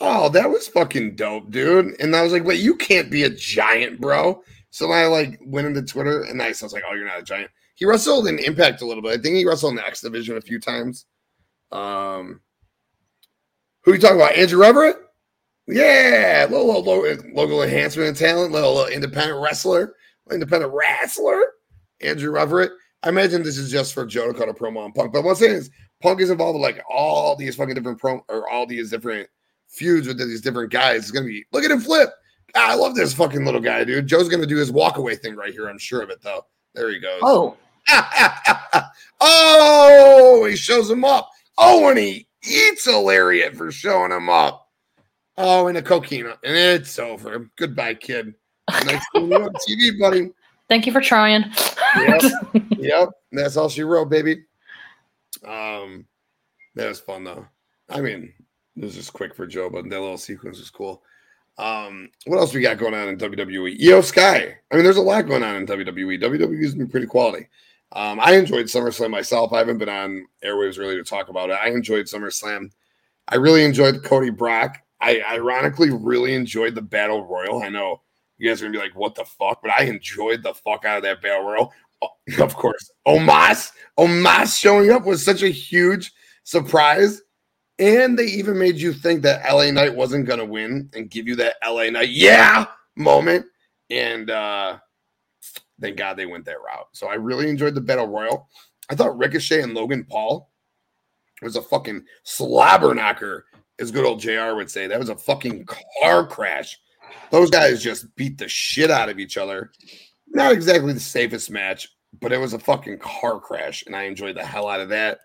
"Oh, 0.00 0.30
that 0.30 0.48
was 0.48 0.66
fucking 0.68 1.16
dope, 1.16 1.50
dude." 1.50 2.00
And 2.00 2.16
I 2.16 2.22
was 2.22 2.32
like, 2.32 2.44
"Wait, 2.44 2.60
you 2.60 2.76
can't 2.76 3.10
be 3.10 3.24
a 3.24 3.30
giant, 3.30 4.00
bro." 4.00 4.42
So 4.70 4.90
I 4.90 5.06
like 5.06 5.38
went 5.44 5.66
into 5.66 5.82
Twitter 5.82 6.22
and 6.22 6.40
I 6.42 6.48
was 6.48 6.72
like, 6.72 6.84
"Oh, 6.88 6.94
you're 6.94 7.06
not 7.06 7.20
a 7.20 7.24
giant." 7.24 7.50
He 7.82 7.86
wrestled 7.86 8.28
in 8.28 8.38
Impact 8.38 8.80
a 8.80 8.86
little 8.86 9.02
bit. 9.02 9.18
I 9.18 9.20
think 9.20 9.34
he 9.34 9.44
wrestled 9.44 9.70
in 9.70 9.76
the 9.78 9.84
X 9.84 10.02
Division 10.02 10.36
a 10.36 10.40
few 10.40 10.60
times. 10.60 11.04
Um, 11.72 12.40
who 13.82 13.92
you 13.92 13.98
talking 13.98 14.18
about? 14.18 14.36
Andrew 14.36 14.62
Everett? 14.62 14.98
Yeah, 15.66 16.46
little, 16.48 16.80
little 16.80 17.32
logo 17.34 17.62
enhancement 17.62 18.10
and 18.10 18.16
talent, 18.16 18.52
little, 18.52 18.72
little 18.72 18.94
independent 18.94 19.42
wrestler, 19.42 19.96
independent 20.30 20.72
wrestler, 20.72 21.42
Andrew 22.00 22.38
Everett. 22.38 22.70
I 23.02 23.08
imagine 23.08 23.42
this 23.42 23.58
is 23.58 23.72
just 23.72 23.94
for 23.94 24.06
Joe 24.06 24.32
to 24.32 24.38
cut 24.38 24.48
a 24.48 24.54
promo 24.54 24.84
on 24.84 24.92
Punk. 24.92 25.12
But 25.12 25.24
what 25.24 25.30
I'm 25.30 25.36
saying 25.38 25.56
is, 25.56 25.70
Punk 26.00 26.20
is 26.20 26.30
involved 26.30 26.54
with 26.54 26.62
like 26.62 26.84
all 26.88 27.34
these 27.34 27.56
fucking 27.56 27.74
different 27.74 27.98
pro 27.98 28.24
or 28.28 28.48
all 28.48 28.64
these 28.64 28.90
different 28.90 29.28
feuds 29.66 30.06
with 30.06 30.18
these 30.18 30.40
different 30.40 30.70
guys. 30.70 31.00
It's 31.00 31.10
gonna 31.10 31.26
be 31.26 31.44
look 31.50 31.64
at 31.64 31.72
him 31.72 31.80
flip. 31.80 32.10
God, 32.54 32.70
I 32.70 32.74
love 32.76 32.94
this 32.94 33.12
fucking 33.12 33.44
little 33.44 33.60
guy, 33.60 33.82
dude. 33.82 34.06
Joe's 34.06 34.28
gonna 34.28 34.46
do 34.46 34.58
his 34.58 34.70
walkaway 34.70 35.18
thing 35.18 35.34
right 35.34 35.52
here. 35.52 35.66
I'm 35.66 35.78
sure 35.78 36.00
of 36.00 36.10
it, 36.10 36.22
though. 36.22 36.46
There 36.74 36.88
he 36.88 37.00
goes. 37.00 37.18
Oh, 37.22 37.56
oh, 39.20 40.46
he 40.48 40.56
shows 40.56 40.90
him 40.90 41.04
up. 41.04 41.30
Oh, 41.58 41.88
and 41.88 41.98
he 41.98 42.26
eats 42.44 42.86
a 42.86 42.96
lariat 42.96 43.56
for 43.56 43.70
showing 43.70 44.12
him 44.12 44.28
up. 44.28 44.68
Oh, 45.36 45.66
and 45.68 45.78
a 45.78 45.82
coquina. 45.82 46.38
And 46.44 46.56
it's 46.56 46.98
over. 46.98 47.50
Goodbye, 47.56 47.94
kid. 47.94 48.34
Nice 48.86 49.02
seeing 49.14 49.28
you 49.28 49.36
on 49.36 49.52
TV, 49.68 49.98
buddy. 49.98 50.30
thank 50.68 50.86
you 50.86 50.92
for 50.92 51.00
trying. 51.00 51.44
Yep. 51.96 52.22
Yep. 52.78 53.08
That's 53.32 53.56
all 53.56 53.68
she 53.68 53.82
wrote, 53.82 54.08
baby. 54.08 54.44
Um, 55.44 56.06
that 56.74 56.88
was 56.88 57.00
fun 57.00 57.24
though. 57.24 57.46
I 57.88 58.00
mean, 58.00 58.32
it 58.76 58.84
was 58.84 58.94
just 58.94 59.12
quick 59.12 59.34
for 59.34 59.46
Joe, 59.46 59.68
but 59.68 59.88
that 59.88 60.00
little 60.00 60.18
sequence 60.18 60.58
was 60.58 60.70
cool. 60.70 61.02
Um, 61.58 62.10
what 62.26 62.38
else 62.38 62.54
we 62.54 62.60
got 62.60 62.78
going 62.78 62.94
on 62.94 63.08
in 63.08 63.18
WWE? 63.18 63.76
Io 63.88 64.00
Sky. 64.00 64.56
I 64.70 64.74
mean, 64.74 64.84
there's 64.84 64.96
a 64.96 65.02
lot 65.02 65.26
going 65.26 65.42
on 65.42 65.56
in 65.56 65.66
WWE. 65.66 66.22
WWE's 66.22 66.74
been 66.74 66.88
pretty 66.88 67.06
quality. 67.06 67.48
Um, 67.94 68.18
I 68.20 68.36
enjoyed 68.36 68.66
SummerSlam 68.66 69.10
myself. 69.10 69.52
I 69.52 69.58
haven't 69.58 69.78
been 69.78 69.88
on 69.88 70.26
airwaves 70.44 70.78
really 70.78 70.96
to 70.96 71.04
talk 71.04 71.28
about 71.28 71.50
it. 71.50 71.58
I 71.62 71.68
enjoyed 71.68 72.06
SummerSlam. 72.06 72.70
I 73.28 73.36
really 73.36 73.64
enjoyed 73.64 74.02
Cody 74.02 74.30
Brock. 74.30 74.78
I 75.00 75.20
ironically 75.30 75.90
really 75.90 76.34
enjoyed 76.34 76.74
the 76.74 76.82
Battle 76.82 77.26
Royal. 77.26 77.62
I 77.62 77.68
know 77.68 78.00
you 78.38 78.48
guys 78.48 78.62
are 78.62 78.66
gonna 78.66 78.78
be 78.78 78.82
like, 78.82 78.96
"What 78.96 79.14
the 79.14 79.24
fuck?" 79.24 79.60
But 79.62 79.72
I 79.78 79.84
enjoyed 79.84 80.42
the 80.42 80.54
fuck 80.54 80.84
out 80.84 80.98
of 80.98 81.02
that 81.02 81.20
Battle 81.22 81.44
Royal. 81.44 81.72
Oh, 82.00 82.08
of 82.42 82.54
course, 82.54 82.90
Omos, 83.06 83.72
Omos 83.98 84.58
showing 84.58 84.90
up 84.90 85.04
was 85.04 85.24
such 85.24 85.42
a 85.42 85.48
huge 85.48 86.12
surprise. 86.44 87.22
And 87.78 88.18
they 88.18 88.26
even 88.26 88.58
made 88.58 88.76
you 88.76 88.92
think 88.92 89.22
that 89.22 89.42
LA 89.50 89.70
Knight 89.70 89.94
wasn't 89.94 90.28
to 90.28 90.44
win 90.44 90.88
and 90.94 91.10
give 91.10 91.26
you 91.26 91.34
that 91.36 91.56
LA 91.64 91.90
Knight, 91.90 92.10
yeah, 92.10 92.66
moment. 92.96 93.46
And 93.90 94.30
uh, 94.30 94.78
thank 95.82 95.96
God 95.96 96.16
they 96.16 96.26
went 96.26 96.44
that 96.46 96.62
route. 96.62 96.88
So 96.92 97.08
I 97.08 97.14
really 97.14 97.48
enjoyed 97.48 97.74
the 97.74 97.80
Battle 97.80 98.06
Royal. 98.06 98.48
I 98.88 98.94
thought 98.94 99.18
Ricochet 99.18 99.62
and 99.62 99.74
Logan 99.74 100.04
Paul 100.08 100.50
was 101.42 101.56
a 101.56 101.62
fucking 101.62 102.04
slobber 102.22 102.94
knocker, 102.94 103.46
as 103.78 103.90
good 103.90 104.04
old 104.04 104.20
JR 104.20 104.54
would 104.54 104.70
say. 104.70 104.86
That 104.86 104.98
was 104.98 105.08
a 105.08 105.16
fucking 105.16 105.66
car 106.00 106.26
crash. 106.26 106.78
Those 107.30 107.50
guys 107.50 107.82
just 107.82 108.14
beat 108.16 108.38
the 108.38 108.48
shit 108.48 108.90
out 108.90 109.08
of 109.08 109.18
each 109.18 109.36
other. 109.36 109.72
Not 110.28 110.52
exactly 110.52 110.92
the 110.92 111.00
safest 111.00 111.50
match, 111.50 111.88
but 112.20 112.32
it 112.32 112.38
was 112.38 112.52
a 112.52 112.58
fucking 112.58 112.98
car 112.98 113.40
crash, 113.40 113.84
and 113.86 113.96
I 113.96 114.02
enjoyed 114.02 114.36
the 114.36 114.44
hell 114.44 114.68
out 114.68 114.80
of 114.80 114.88
that. 114.90 115.20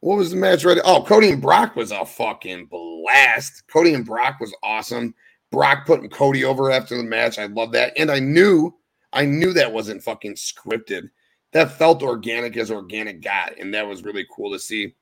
What 0.00 0.18
was 0.18 0.30
the 0.30 0.36
match 0.36 0.64
ready? 0.64 0.80
Oh, 0.84 1.04
Cody 1.04 1.30
and 1.30 1.40
Brock 1.40 1.76
was 1.76 1.92
a 1.92 2.04
fucking 2.04 2.66
blast. 2.66 3.64
Cody 3.68 3.94
and 3.94 4.04
Brock 4.04 4.40
was 4.40 4.54
awesome. 4.62 5.14
Brock 5.52 5.86
putting 5.86 6.08
Cody 6.08 6.44
over 6.44 6.72
after 6.72 6.96
the 6.96 7.04
match. 7.04 7.38
I 7.38 7.46
love 7.46 7.70
that. 7.72 7.92
And 7.96 8.10
I 8.10 8.18
knew, 8.18 8.74
I 9.12 9.24
knew 9.24 9.52
that 9.52 9.72
wasn't 9.72 10.02
fucking 10.02 10.34
scripted. 10.34 11.10
That 11.52 11.72
felt 11.72 12.02
organic 12.02 12.56
as 12.56 12.70
organic 12.70 13.20
got. 13.20 13.58
And 13.58 13.74
that 13.74 13.86
was 13.86 14.04
really 14.04 14.26
cool 14.34 14.52
to 14.52 14.58
see. 14.58 14.94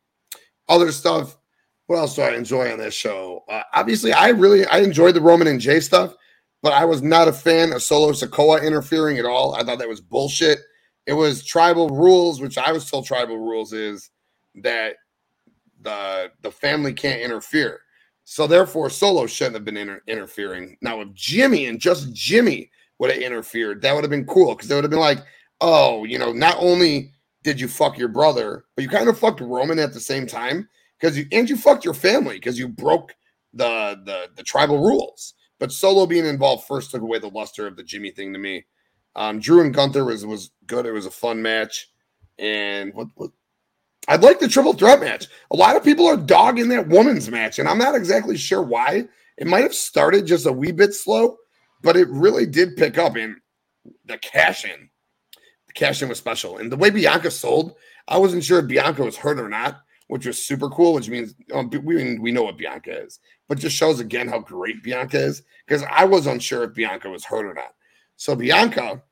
Other 0.69 0.93
stuff. 0.93 1.37
What 1.87 1.97
else 1.97 2.15
do 2.15 2.23
I 2.23 2.35
enjoy 2.35 2.71
on 2.71 2.79
this 2.79 2.95
show? 2.95 3.45
Uh, 3.49 3.63
obviously, 3.75 4.13
I 4.13 4.29
really 4.29 4.65
I 4.67 4.79
enjoyed 4.79 5.15
the 5.15 5.21
Roman 5.21 5.49
and 5.49 5.61
Jey 5.61 5.81
stuff, 5.81 6.15
but 6.63 6.73
I 6.73 6.85
was 6.85 7.03
not 7.03 7.27
a 7.27 7.33
fan 7.33 7.73
of 7.73 7.83
Solo 7.83 8.13
Sikoa 8.13 8.65
interfering 8.65 9.19
at 9.19 9.25
all. 9.25 9.55
I 9.55 9.65
thought 9.65 9.81
that 9.81 9.89
was 9.89 10.01
bullshit. 10.01 10.61
It 11.07 11.15
was 11.15 11.45
tribal 11.45 11.89
rules, 11.89 12.41
which 12.41 12.59
I 12.59 12.71
was 12.71 12.89
told 12.89 13.07
tribal 13.07 13.39
rules 13.39 13.73
is 13.73 14.11
that 14.57 14.97
the 15.83 16.31
the 16.43 16.51
family 16.53 16.93
can't 16.93 17.23
interfere. 17.23 17.81
So 18.25 18.47
therefore, 18.47 18.91
Solo 18.91 19.27
shouldn't 19.27 19.57
have 19.57 19.65
been 19.65 19.77
inter- 19.77 20.03
interfering. 20.07 20.77
Now, 20.81 21.01
if 21.01 21.13
Jimmy 21.15 21.67
and 21.67 21.81
just 21.81 22.13
Jimmy 22.13 22.71
would 23.01 23.11
have 23.11 23.21
interfered, 23.21 23.83
that 23.83 23.95
would 23.95 24.05
have 24.05 24.11
been 24.11 24.27
cool 24.27 24.55
because 24.55 24.69
they 24.69 24.75
would 24.75 24.85
have 24.85 24.91
been 24.91 25.01
like, 25.01 25.25
oh, 25.61 26.05
you 26.05 26.19
know, 26.19 26.33
not 26.33 26.57
only 26.59 27.11
did 27.43 27.59
you 27.59 27.67
fuck 27.67 27.99
your 27.99 28.09
brother, 28.09 28.67
but 28.77 28.83
you 28.83 28.91
kind 28.91 29.09
of 29.09 29.19
fucked 29.19 29.41
Roman 29.41 29.79
at 29.79 29.95
the 29.95 30.01
same 30.01 30.27
time 30.27 30.69
because 31.01 31.17
you 31.17 31.27
and 31.33 31.49
you 31.49 31.57
fucked 31.57 31.85
your 31.85 31.95
family 31.95 32.35
because 32.35 32.59
you 32.59 32.69
broke 32.69 33.15
the 33.55 34.01
the 34.05 34.29
the 34.37 34.43
tribal 34.43 34.85
rules. 34.85 35.35
But 35.59 35.73
Solo 35.73 36.07
being 36.07 36.27
involved 36.27 36.67
first 36.67 36.91
took 36.91 37.03
away 37.03 37.19
the 37.19 37.29
luster 37.29 37.67
of 37.67 37.77
the 37.77 37.83
Jimmy 37.83 38.11
thing 38.11 38.33
to 38.35 38.39
me. 38.39 38.67
Um, 39.17 39.41
Drew 39.41 39.63
and 39.63 39.75
Gunther 39.75 40.05
was 40.05 40.27
was 40.27 40.51
good. 40.67 40.85
It 40.85 40.93
was 40.93 41.07
a 41.07 41.11
fun 41.11 41.41
match. 41.41 41.91
And 42.39 42.93
what, 42.95 43.09
what 43.15 43.31
I'd 44.09 44.23
like 44.23 44.41
the 44.41 44.49
triple 44.49 44.75
threat 44.75 45.01
match. 45.01 45.27
A 45.51 45.57
lot 45.57 45.77
of 45.77 45.85
people 45.85 46.07
are 46.07 46.17
dogging 46.19 46.69
that 46.69 46.89
woman's 46.89 47.31
match, 47.31 47.59
and 47.59 47.69
I'm 47.69 47.79
not 47.79 47.95
exactly 47.95 48.37
sure 48.37 48.63
why. 48.63 49.09
It 49.39 49.47
might 49.47 49.63
have 49.63 49.75
started 49.75 50.27
just 50.27 50.47
a 50.47 50.53
wee 50.53 50.73
bit 50.73 50.93
slow, 50.93 51.37
but 51.83 51.97
it 51.97 52.09
really 52.09 52.47
did 52.47 52.77
pick 52.77 52.99
up 52.99 53.17
in 53.17 53.37
the 54.05 54.19
cash 54.19 54.65
in. 54.65 54.91
The 55.67 55.73
cash 55.73 56.03
in 56.03 56.09
was 56.09 56.19
special. 56.19 56.59
And 56.59 56.71
the 56.71 56.77
way 56.77 56.91
Bianca 56.91 57.31
sold, 57.31 57.77
I 58.09 58.19
wasn't 58.19 58.45
sure 58.45 58.59
if 58.59 58.67
Bianca 58.67 59.03
was 59.05 59.17
hurt 59.17 59.39
or 59.39 59.49
not, 59.49 59.81
which 60.09 60.27
was 60.27 60.45
super 60.45 60.69
cool, 60.69 60.93
which 60.95 61.09
means 61.09 61.35
um, 61.55 61.71
we, 61.85 62.19
we 62.19 62.33
know 62.33 62.43
what 62.43 62.59
Bianca 62.59 63.05
is, 63.05 63.21
but 63.49 63.59
just 63.59 63.77
shows 63.77 64.01
again 64.01 64.27
how 64.27 64.41
great 64.41 64.83
Bianca 64.83 65.19
is 65.19 65.43
because 65.67 65.85
I 65.89 66.05
was 66.05 66.27
unsure 66.27 66.65
if 66.65 66.75
Bianca 66.75 67.09
was 67.09 67.25
hurt 67.25 67.47
or 67.47 67.55
not. 67.55 67.75
So 68.17 68.35
Bianca 68.35 69.03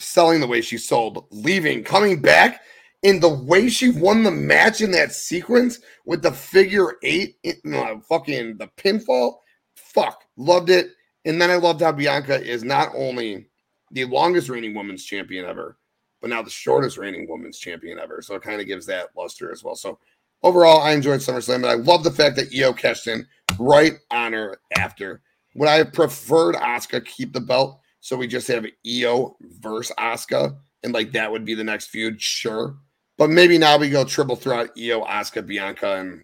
selling 0.00 0.40
the 0.40 0.46
way 0.46 0.60
she 0.60 0.78
sold, 0.78 1.26
leaving, 1.30 1.84
coming 1.84 2.20
back 2.20 2.60
in 3.02 3.20
the 3.20 3.28
way 3.28 3.68
she 3.68 3.90
won 3.90 4.22
the 4.22 4.30
match 4.30 4.80
in 4.80 4.90
that 4.90 5.12
sequence 5.12 5.78
with 6.04 6.22
the 6.22 6.32
figure 6.32 6.96
eight, 7.02 7.36
uh, 7.72 7.94
fucking 8.08 8.58
the 8.58 8.68
pinfall, 8.76 9.36
fuck, 9.74 10.24
loved 10.36 10.70
it. 10.70 10.90
And 11.24 11.40
then 11.40 11.50
I 11.50 11.56
loved 11.56 11.80
how 11.80 11.92
Bianca 11.92 12.40
is 12.42 12.64
not 12.64 12.92
only 12.94 13.46
the 13.90 14.04
longest 14.04 14.48
reigning 14.48 14.74
women's 14.74 15.04
champion 15.04 15.44
ever, 15.44 15.76
but 16.20 16.30
now 16.30 16.42
the 16.42 16.50
shortest 16.50 16.96
reigning 16.96 17.26
women's 17.28 17.58
champion 17.58 17.98
ever. 17.98 18.22
So 18.22 18.34
it 18.34 18.42
kind 18.42 18.60
of 18.60 18.66
gives 18.66 18.86
that 18.86 19.08
luster 19.16 19.52
as 19.52 19.64
well. 19.64 19.74
So 19.74 19.98
overall, 20.42 20.82
I 20.82 20.92
enjoyed 20.92 21.20
SummerSlam, 21.20 21.56
and 21.56 21.66
I 21.66 21.74
love 21.74 22.04
the 22.04 22.10
fact 22.10 22.36
that 22.36 22.54
Io 22.54 22.72
cashed 22.72 23.06
in 23.06 23.26
right 23.58 23.94
on 24.10 24.32
her 24.32 24.60
after. 24.76 25.22
Would 25.54 25.68
I 25.68 25.76
have 25.76 25.92
preferred 25.92 26.54
Asuka 26.54 27.04
keep 27.04 27.32
the 27.32 27.40
belt? 27.40 27.80
So 28.00 28.16
we 28.16 28.26
just 28.26 28.48
have 28.48 28.66
Io 28.86 29.36
versus 29.60 29.94
Asuka, 29.98 30.56
and 30.82 30.94
like 30.94 31.12
that 31.12 31.30
would 31.30 31.44
be 31.44 31.54
the 31.54 31.64
next 31.64 31.88
feud, 31.88 32.20
sure. 32.20 32.76
But 33.18 33.28
maybe 33.28 33.58
now 33.58 33.76
we 33.76 33.90
go 33.90 34.04
triple 34.04 34.36
threat 34.36 34.70
Io, 34.78 35.04
Asuka, 35.04 35.46
Bianca, 35.46 35.96
and 35.96 36.22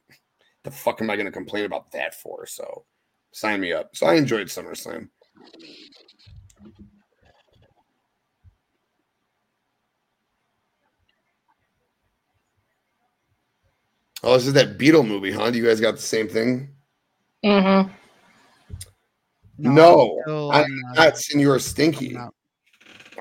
the 0.65 0.71
fuck 0.71 1.03
am 1.03 1.11
I 1.11 1.17
going 1.17 1.27
to 1.27 1.33
complain 1.33 1.65
about 1.65 1.93
that 1.93 2.15
for? 2.15 2.47
So 2.47 2.85
sign 3.37 3.61
me 3.61 3.71
up. 3.71 3.95
So 3.95 4.07
I 4.07 4.15
enjoyed 4.15 4.47
SummerSlam. 4.47 5.11
Oh, 14.23 14.33
this 14.35 14.47
is 14.47 14.55
that 14.55 14.79
Beetle 14.79 15.03
movie, 15.03 15.31
huh? 15.31 15.51
Do 15.51 15.59
you 15.59 15.67
guys 15.67 15.81
got 15.81 15.97
the 15.97 16.03
same 16.03 16.29
thing? 16.29 16.71
Mm-hmm. 17.45 17.93
No, 19.59 20.19
no, 20.27 20.51
I'm 20.51 20.65
I'm 20.65 20.77
not, 20.95 20.97
not. 20.97 21.19
Senor 21.19 21.59
Stinky. 21.59 22.09
I'm 22.09 22.15
not. 22.15 22.35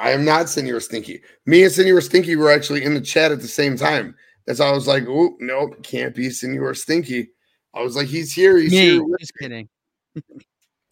I 0.01 0.11
am 0.11 0.23
not 0.23 0.47
Senor 0.49 0.79
Stinky. 0.79 1.21
Me 1.45 1.63
and 1.63 1.71
Senor 1.71 1.99
Stinky 1.99 2.37
were 2.37 2.51
actually 2.51 2.83
in 2.83 2.93
the 2.93 3.01
chat 3.01 3.33
at 3.33 3.41
the 3.41 3.47
same 3.47 3.77
time. 3.77 4.15
That's 4.47 4.59
why 4.59 4.67
I 4.67 4.71
was 4.71 4.87
like, 4.87 5.03
oh, 5.07 5.35
no, 5.39 5.67
can't 5.83 6.15
be 6.15 6.29
Senor 6.29 6.73
Stinky. 6.73 7.31
I 7.73 7.81
was 7.81 7.95
like, 7.97 8.07
he's 8.07 8.33
here. 8.33 8.57
He's 8.57 8.71
Me, 8.71 8.77
here. 8.77 9.03
with 9.03 9.19
just 9.19 9.33
kidding. 9.37 9.67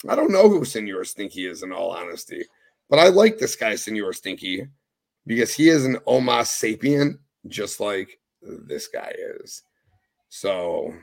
I 0.09 0.15
don't 0.15 0.31
know 0.31 0.49
who 0.49 0.65
Senor 0.65 1.03
Stinky 1.05 1.45
is, 1.45 1.63
in 1.63 1.71
all 1.71 1.91
honesty, 1.91 2.43
but 2.89 2.99
I 2.99 3.07
like 3.07 3.37
this 3.37 3.55
guy, 3.55 3.75
Senor 3.75 4.13
Stinky, 4.13 4.67
because 5.25 5.53
he 5.53 5.69
is 5.69 5.85
an 5.85 5.97
Homo 6.05 6.41
sapien, 6.41 7.19
just 7.47 7.79
like 7.79 8.19
this 8.41 8.87
guy 8.87 9.13
is. 9.41 9.63
So 10.29 10.93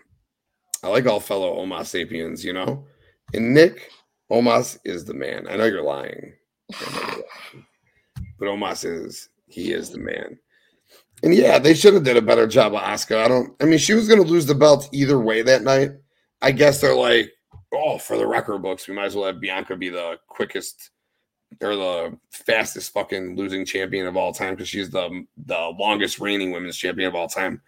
I 0.83 0.89
like 0.89 1.07
all 1.07 1.21
fellow 1.21 1.55
Homo 1.55 1.83
sapiens, 1.83 2.45
you 2.45 2.53
know. 2.53 2.85
And 3.33 3.55
Nick 3.55 3.91
Omas 4.31 4.79
is 4.85 5.05
the 5.05 5.15
man. 5.15 5.47
I 5.49 5.57
know 5.57 5.65
you're 5.65 5.83
lying, 5.83 6.33
but 8.39 8.49
Omas 8.49 8.85
is 8.85 9.29
he 9.47 9.73
is 9.73 9.91
the 9.91 9.99
man. 9.99 10.39
And 11.23 11.35
yeah, 11.35 11.59
they 11.59 11.75
should 11.75 11.95
have 11.95 12.05
did 12.05 12.17
a 12.17 12.23
better 12.23 12.47
job 12.47 12.75
of 12.75 12.81
Asuka. 12.81 13.25
I 13.25 13.29
don't. 13.29 13.55
I 13.61 13.67
mean, 13.67 13.79
she 13.79 13.95
was 13.95 14.09
to 14.09 14.17
lose 14.17 14.47
the 14.47 14.55
belt 14.55 14.89
either 14.93 15.19
way 15.19 15.43
that 15.43 15.63
night. 15.63 15.91
I 16.41 16.53
guess 16.53 16.81
they're 16.81 16.95
like, 16.95 17.31
oh, 17.73 17.99
for 17.99 18.17
the 18.17 18.27
record 18.27 18.63
books, 18.63 18.89
we 18.89 18.95
might 18.95 19.07
as 19.07 19.17
well 19.17 19.27
have 19.27 19.41
Bianca 19.41 19.77
be 19.77 19.89
the 19.89 20.19
quickest 20.27 20.91
or 21.61 21.75
the 21.77 22.19
fastest 22.31 22.93
fucking 22.93 23.37
losing 23.37 23.65
champion 23.65 24.07
of 24.07 24.17
all 24.17 24.33
time 24.33 24.55
because 24.55 24.69
she's 24.69 24.91
the 24.91 25.25
the 25.47 25.73
longest 25.79 26.21
reigning 26.21 26.53
women's 26.53 26.77
champion 26.77 27.09
of 27.09 27.15
all 27.15 27.29
time. 27.29 27.61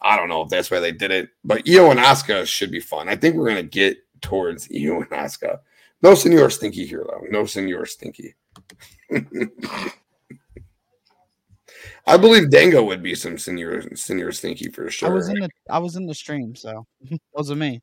I 0.00 0.16
don't 0.16 0.28
know 0.28 0.42
if 0.42 0.50
that's 0.50 0.70
why 0.70 0.80
they 0.80 0.92
did 0.92 1.10
it, 1.10 1.30
but 1.42 1.68
Io 1.68 1.90
and 1.90 1.98
Asuka 1.98 2.46
should 2.46 2.70
be 2.70 2.80
fun. 2.80 3.08
I 3.08 3.16
think 3.16 3.34
we're 3.34 3.48
gonna 3.48 3.62
get 3.62 3.98
towards 4.20 4.68
Io 4.70 5.00
and 5.00 5.10
Asuka. 5.10 5.60
No 6.02 6.14
Senor 6.14 6.50
Stinky 6.50 6.86
here 6.86 7.04
though. 7.06 7.24
No 7.30 7.46
Senor 7.46 7.86
Stinky. 7.86 8.34
I 12.08 12.16
believe 12.16 12.50
Dango 12.50 12.84
would 12.84 13.02
be 13.02 13.16
some 13.16 13.38
Senor 13.38 13.96
Senor 13.96 14.32
Stinky 14.32 14.70
for 14.70 14.90
sure. 14.90 15.08
I 15.10 15.12
was 15.12 15.28
in 15.28 15.40
the 15.40 15.48
I 15.70 15.78
was 15.78 15.96
in 15.96 16.06
the 16.06 16.14
stream, 16.14 16.54
so 16.54 16.86
it 17.00 17.20
wasn't 17.32 17.60
me. 17.60 17.82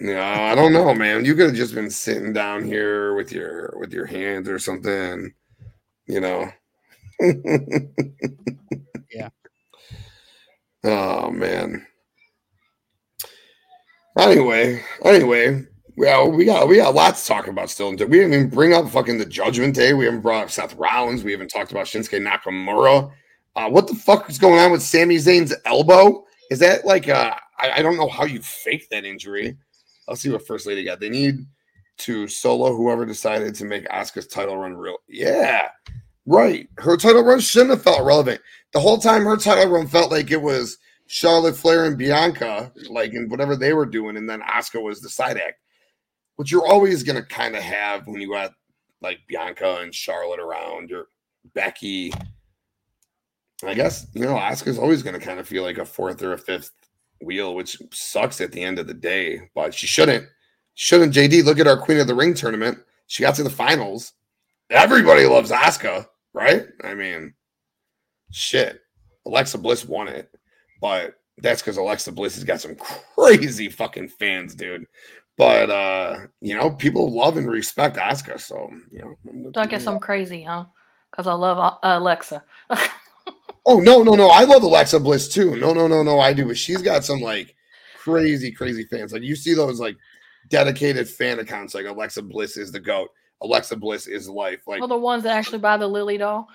No, 0.00 0.20
I 0.20 0.54
don't 0.54 0.72
know, 0.72 0.92
man. 0.94 1.24
You 1.24 1.34
could 1.34 1.46
have 1.46 1.54
just 1.54 1.74
been 1.74 1.90
sitting 1.90 2.32
down 2.32 2.64
here 2.64 3.14
with 3.14 3.32
your 3.32 3.74
with 3.78 3.92
your 3.92 4.06
hands 4.06 4.48
or 4.48 4.58
something, 4.58 5.32
you 6.06 6.20
know. 6.20 6.50
Yeah. 9.12 9.28
Oh 10.84 11.30
man. 11.30 11.86
Anyway, 14.18 14.82
anyway, 15.04 15.64
well, 15.96 16.30
we 16.30 16.44
got 16.44 16.68
we 16.68 16.76
got 16.76 16.94
lots 16.94 17.22
to 17.22 17.28
talk 17.28 17.46
about 17.48 17.70
still. 17.70 17.90
We 17.90 17.96
didn't 17.96 18.34
even 18.34 18.48
bring 18.50 18.72
up 18.74 18.88
fucking 18.88 19.18
the 19.18 19.26
Judgment 19.26 19.74
Day. 19.74 19.92
We 19.94 20.04
haven't 20.04 20.20
brought 20.20 20.44
up 20.44 20.50
Seth 20.50 20.74
Rollins. 20.76 21.24
We 21.24 21.32
haven't 21.32 21.48
talked 21.48 21.72
about 21.72 21.86
Shinsuke 21.86 22.20
Nakamura. 22.24 23.10
Uh, 23.56 23.68
what 23.70 23.86
the 23.86 23.94
fuck 23.94 24.28
is 24.28 24.38
going 24.38 24.58
on 24.60 24.72
with 24.72 24.82
Sami 24.82 25.16
Zayn's 25.16 25.54
elbow? 25.64 26.24
Is 26.50 26.58
that 26.60 26.84
like 26.84 27.08
uh, 27.08 27.34
I, 27.58 27.72
I 27.72 27.82
don't 27.82 27.96
know 27.96 28.08
how 28.08 28.24
you 28.24 28.40
fake 28.42 28.88
that 28.90 29.04
injury. 29.04 29.56
I'll 30.08 30.16
see 30.16 30.30
what 30.30 30.46
First 30.46 30.66
Lady 30.66 30.84
got. 30.84 31.00
They 31.00 31.08
need 31.08 31.46
to 31.98 32.26
solo 32.28 32.74
whoever 32.74 33.06
decided 33.06 33.54
to 33.54 33.64
make 33.64 33.88
Asuka's 33.88 34.26
title 34.26 34.56
run 34.56 34.76
real. 34.76 34.98
Yeah, 35.08 35.68
right. 36.26 36.68
Her 36.78 36.96
title 36.96 37.24
run 37.24 37.40
shouldn't 37.40 37.70
have 37.70 37.82
felt 37.82 38.04
relevant. 38.04 38.40
The 38.72 38.80
whole 38.80 38.98
time 38.98 39.24
her 39.24 39.36
title 39.36 39.72
run 39.72 39.86
felt 39.86 40.10
like 40.10 40.30
it 40.30 40.40
was 40.40 40.78
Charlotte 41.06 41.56
Flair 41.56 41.84
and 41.84 41.98
Bianca, 41.98 42.72
like 42.88 43.14
in 43.14 43.28
whatever 43.28 43.56
they 43.56 43.72
were 43.72 43.86
doing, 43.86 44.16
and 44.16 44.28
then 44.28 44.40
Asuka 44.40 44.82
was 44.82 45.00
the 45.00 45.08
side 45.08 45.36
act. 45.36 45.60
Which 46.36 46.50
you're 46.50 46.66
always 46.66 47.02
gonna 47.04 47.24
kind 47.24 47.54
of 47.54 47.62
have 47.62 48.06
when 48.06 48.20
you 48.20 48.32
got 48.32 48.52
like 49.00 49.20
Bianca 49.28 49.78
and 49.80 49.94
Charlotte 49.94 50.40
around, 50.40 50.90
or 50.90 51.06
Becky. 51.54 52.12
I 53.62 53.74
guess 53.74 54.06
you 54.14 54.22
know 54.22 54.34
Asuka's 54.34 54.78
always 54.78 55.02
gonna 55.02 55.20
kind 55.20 55.38
of 55.38 55.46
feel 55.46 55.62
like 55.62 55.78
a 55.78 55.84
fourth 55.84 56.22
or 56.22 56.32
a 56.32 56.38
fifth 56.38 56.72
wheel, 57.24 57.54
which 57.54 57.76
sucks 57.92 58.40
at 58.40 58.52
the 58.52 58.62
end 58.62 58.78
of 58.78 58.86
the 58.86 58.94
day. 58.94 59.48
But 59.54 59.74
she 59.74 59.86
shouldn't. 59.86 60.26
Shouldn't 60.74 61.14
JD 61.14 61.44
look 61.44 61.58
at 61.58 61.66
our 61.66 61.76
Queen 61.76 61.98
of 61.98 62.06
the 62.06 62.14
Ring 62.14 62.34
tournament? 62.34 62.78
She 63.06 63.22
got 63.22 63.34
to 63.36 63.42
the 63.42 63.50
finals. 63.50 64.12
Everybody 64.70 65.24
loves 65.26 65.50
Asuka, 65.50 66.06
right? 66.32 66.66
I 66.82 66.94
mean, 66.94 67.34
shit. 68.32 68.80
Alexa 69.26 69.58
Bliss 69.58 69.86
won 69.86 70.08
it, 70.08 70.30
but 70.80 71.14
that's 71.38 71.62
because 71.62 71.76
Alexa 71.76 72.12
Bliss 72.12 72.34
has 72.34 72.44
got 72.44 72.60
some 72.60 72.76
crazy 72.76 73.68
fucking 73.68 74.08
fans, 74.08 74.54
dude. 74.54 74.86
But 75.36 75.70
uh, 75.70 76.18
you 76.40 76.56
know, 76.56 76.70
people 76.70 77.12
love 77.12 77.36
and 77.36 77.50
respect 77.50 77.96
Asuka, 77.96 78.40
so 78.40 78.70
you 78.90 79.00
know. 79.00 79.50
So 79.54 79.60
I 79.60 79.66
guess 79.66 79.86
I'm 79.86 79.98
crazy, 79.98 80.42
huh? 80.42 80.66
Because 81.10 81.26
I 81.26 81.32
love 81.32 81.58
uh, 81.58 81.78
Alexa. 81.82 82.44
Oh 83.66 83.80
no, 83.80 84.02
no, 84.02 84.14
no! 84.14 84.28
I 84.28 84.44
love 84.44 84.62
Alexa 84.62 85.00
Bliss 85.00 85.28
too. 85.28 85.56
No, 85.56 85.72
no, 85.72 85.86
no, 85.88 86.02
no! 86.02 86.20
I 86.20 86.32
do, 86.32 86.46
but 86.46 86.58
she's 86.58 86.82
got 86.82 87.04
some 87.04 87.20
like 87.20 87.54
crazy, 87.96 88.52
crazy 88.52 88.84
fans. 88.84 89.12
Like 89.12 89.22
you 89.22 89.34
see 89.34 89.54
those 89.54 89.80
like 89.80 89.96
dedicated 90.48 91.08
fan 91.08 91.38
accounts, 91.38 91.74
like 91.74 91.86
Alexa 91.86 92.22
Bliss 92.22 92.56
is 92.56 92.70
the 92.70 92.80
goat. 92.80 93.10
Alexa 93.42 93.76
Bliss 93.76 94.06
is 94.06 94.28
life. 94.28 94.60
Like 94.66 94.80
well, 94.80 94.88
the 94.88 94.98
ones 94.98 95.22
that 95.22 95.36
actually 95.36 95.58
buy 95.58 95.76
the 95.76 95.86
Lilly 95.86 96.18
doll. 96.18 96.48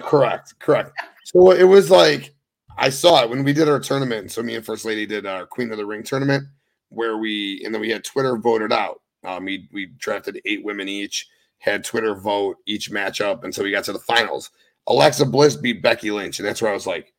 correct, 0.00 0.58
correct. 0.58 0.92
So 1.24 1.52
it 1.52 1.64
was 1.64 1.90
like 1.90 2.34
I 2.76 2.90
saw 2.90 3.22
it 3.22 3.30
when 3.30 3.44
we 3.44 3.52
did 3.52 3.68
our 3.68 3.80
tournament. 3.80 4.30
So 4.30 4.42
me 4.42 4.54
and 4.54 4.64
First 4.64 4.84
Lady 4.84 5.06
did 5.06 5.26
our 5.26 5.46
Queen 5.46 5.70
of 5.70 5.78
the 5.78 5.86
Ring 5.86 6.02
tournament, 6.02 6.44
where 6.88 7.18
we 7.18 7.62
and 7.64 7.74
then 7.74 7.80
we 7.80 7.90
had 7.90 8.04
Twitter 8.04 8.36
voted 8.36 8.72
out. 8.72 9.00
Um, 9.24 9.44
we 9.44 9.68
we 9.72 9.86
drafted 9.98 10.40
eight 10.44 10.64
women 10.64 10.88
each, 10.88 11.28
had 11.58 11.84
Twitter 11.84 12.14
vote 12.14 12.56
each 12.66 12.90
matchup, 12.90 13.44
and 13.44 13.54
so 13.54 13.62
we 13.62 13.70
got 13.70 13.84
to 13.84 13.92
the 13.92 13.98
finals. 13.98 14.50
Alexa 14.88 15.26
Bliss 15.26 15.56
beat 15.56 15.82
Becky 15.82 16.10
Lynch, 16.10 16.38
and 16.38 16.48
that's 16.48 16.60
where 16.60 16.70
I 16.70 16.74
was 16.74 16.86
like, 16.86 17.12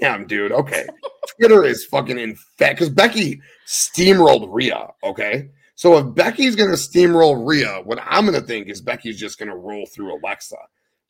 "Damn, 0.00 0.26
dude, 0.26 0.52
okay." 0.52 0.86
Twitter 1.38 1.64
is 1.64 1.84
fucking 1.86 2.18
in 2.18 2.34
fact 2.58 2.78
because 2.78 2.90
Becky 2.90 3.40
steamrolled 3.66 4.48
Rhea. 4.50 4.88
Okay, 5.04 5.50
so 5.74 5.96
if 5.98 6.14
Becky's 6.14 6.56
gonna 6.56 6.72
steamroll 6.72 7.46
Rhea, 7.46 7.82
what 7.84 8.00
I'm 8.04 8.24
gonna 8.24 8.40
think 8.40 8.68
is 8.68 8.80
Becky's 8.80 9.18
just 9.18 9.38
gonna 9.38 9.56
roll 9.56 9.86
through 9.86 10.18
Alexa. 10.18 10.56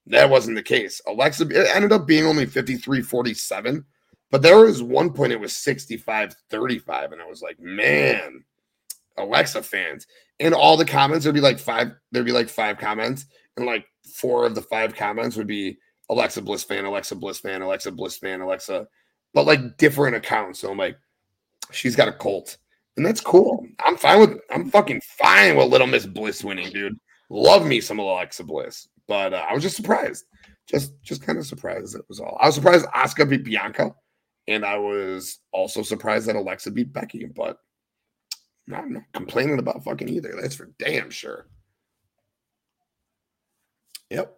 That 0.07 0.31
wasn't 0.31 0.57
the 0.57 0.63
case. 0.63 1.01
Alexa 1.07 1.49
it 1.49 1.75
ended 1.75 1.93
up 1.93 2.07
being 2.07 2.27
only 2.27 2.47
53 2.47 3.03
47, 3.03 3.85
but 4.31 4.43
there 4.43 4.59
was 4.59 4.83
one 4.83 5.13
point 5.13 5.33
it 5.33 5.41
was 5.41 5.57
65 5.57 6.35
35, 6.51 7.13
and 7.13 7.23
I 7.23 7.27
was 7.27 7.43
like, 7.43 7.59
man, 7.61 8.45
Alexa 9.17 9.63
fans. 9.63 10.07
In 10.39 10.55
all 10.55 10.77
the 10.77 10.85
comments, 10.85 11.25
there'd 11.25 11.35
be 11.35 11.41
like 11.41 11.59
five, 11.59 11.93
there'd 12.11 12.27
be 12.27 12.33
like 12.33 12.49
five 12.49 12.79
comments, 12.79 13.27
and 13.57 13.67
like 13.67 13.87
four 14.15 14.47
of 14.47 14.55
the 14.55 14.63
five 14.63 14.95
comments 14.95 15.37
would 15.37 15.47
be 15.47 15.79
Alexa 16.09 16.43
Bliss 16.43 16.65
fan, 16.65 16.85
Alexa 16.85 17.17
Bliss 17.17 17.39
fan, 17.39 17.63
Alexa 17.63 17.93
Bliss 17.93 18.19
fan, 18.19 18.41
Alexa, 18.41 18.87
but 19.35 19.47
like 19.47 19.77
different 19.77 20.17
accounts. 20.17 20.61
So 20.61 20.71
I'm 20.71 20.79
like, 20.79 20.99
she's 21.71 21.97
got 21.97 22.09
a 22.09 22.13
cult. 22.13 22.59
And 22.97 23.07
that's 23.07 23.21
cool. 23.21 23.67
I'm 23.85 23.97
fine 23.97 24.21
with 24.21 24.41
I'm 24.51 24.71
fucking 24.71 25.01
fine 25.19 25.57
with 25.57 25.69
Little 25.69 25.87
Miss 25.87 26.07
Bliss 26.07 26.45
winning, 26.45 26.71
dude. 26.71 26.99
Love 27.31 27.65
me 27.65 27.81
some 27.81 28.01
of 28.01 28.07
Alexa 28.07 28.45
Bliss. 28.45 28.89
But 29.07 29.33
uh, 29.33 29.45
I 29.49 29.55
was 29.55 29.63
just 29.63 29.77
surprised. 29.77 30.25
Just 30.67 30.93
just 31.03 31.23
kind 31.23 31.39
of 31.39 31.47
surprised 31.47 31.95
that 31.95 32.09
was 32.09 32.21
all. 32.21 32.37
I 32.41 32.47
was 32.47 32.57
surprised 32.57 32.87
Asuka 32.87 33.29
beat 33.29 33.45
Bianca. 33.45 33.95
And 34.49 34.65
I 34.65 34.79
was 34.79 35.39
also 35.53 35.83
surprised 35.83 36.27
that 36.27 36.35
Alexa 36.35 36.73
beat 36.73 36.93
Becky, 36.93 37.25
but 37.25 37.59
I'm 38.75 38.95
not 38.95 39.03
complaining 39.13 39.59
about 39.61 39.85
fucking 39.85 40.09
either. 40.09 40.35
That's 40.41 40.57
for 40.57 40.71
damn 40.79 41.11
sure. 41.11 41.47
Yep. 44.11 44.37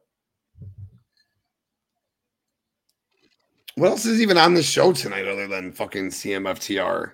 What 3.76 3.88
else 3.88 4.04
is 4.04 4.20
even 4.20 4.36
on 4.36 4.54
the 4.54 4.62
show 4.62 4.92
tonight 4.92 5.26
other 5.26 5.48
than 5.48 5.72
fucking 5.72 6.08
CMFTR 6.08 7.12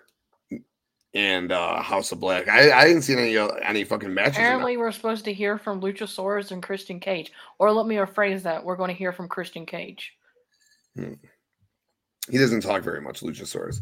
and 1.14 1.52
uh 1.52 1.80
House 1.82 2.10
of 2.10 2.18
Black? 2.18 2.48
I, 2.48 2.72
I 2.72 2.84
didn't 2.84 3.02
see 3.02 3.12
any 3.14 3.38
uh, 3.38 3.48
any 3.62 3.84
fucking 3.84 4.12
matches. 4.12 4.38
Apparently, 4.38 4.76
we're 4.76 4.90
supposed 4.90 5.24
to 5.26 5.32
hear 5.32 5.56
from 5.56 5.80
Luchasaurus 5.80 6.50
and 6.50 6.62
Christian 6.62 6.98
Cage. 6.98 7.32
Or 7.60 7.70
let 7.70 7.86
me 7.86 7.94
rephrase 7.96 8.42
that: 8.42 8.64
we're 8.64 8.76
going 8.76 8.88
to 8.88 8.94
hear 8.94 9.12
from 9.12 9.28
Christian 9.28 9.66
Cage. 9.66 10.12
Hmm. 10.96 11.14
He 12.28 12.38
doesn't 12.38 12.60
talk 12.60 12.82
very 12.82 13.00
much, 13.00 13.20
Luchasaurus. 13.20 13.80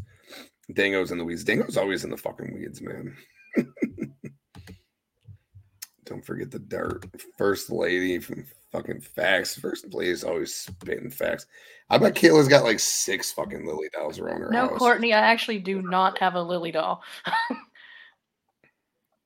Dango's 0.73 1.11
in 1.13 1.19
the 1.19 1.25
weeds. 1.25 1.45
Dango's 1.45 1.77
always 1.77 2.05
in 2.05 2.11
the 2.11 2.17
fucking 2.17 2.55
weeds, 2.55 2.81
man. 2.83 3.17
Don't 6.05 6.25
forget 6.25 6.51
the 6.51 6.59
dirt. 6.59 7.07
First 7.37 7.71
lady 7.71 8.19
from 8.19 8.47
fucking 8.77 9.01
facts. 9.01 9.59
First 9.59 9.91
place 9.91 10.23
always 10.23 10.55
spitting 10.55 11.11
facts. 11.11 11.47
I 11.89 11.99
bet 11.99 12.15
Kayla's 12.15 12.49
got 12.49 12.65
like 12.65 12.81
six 12.81 13.33
fucking 13.33 13.67
lily 13.67 13.89
dolls 13.93 14.19
around 14.19 14.43
her 14.43 14.51
no, 14.51 14.69
house. 14.69 14.79
Courtney, 14.79 15.13
I 15.13 15.21
actually 15.21 15.59
do 15.59 15.83
not 15.83 16.19
have 16.19 16.35
a 16.35 16.43
lily 16.43 16.73
doll. 16.73 17.03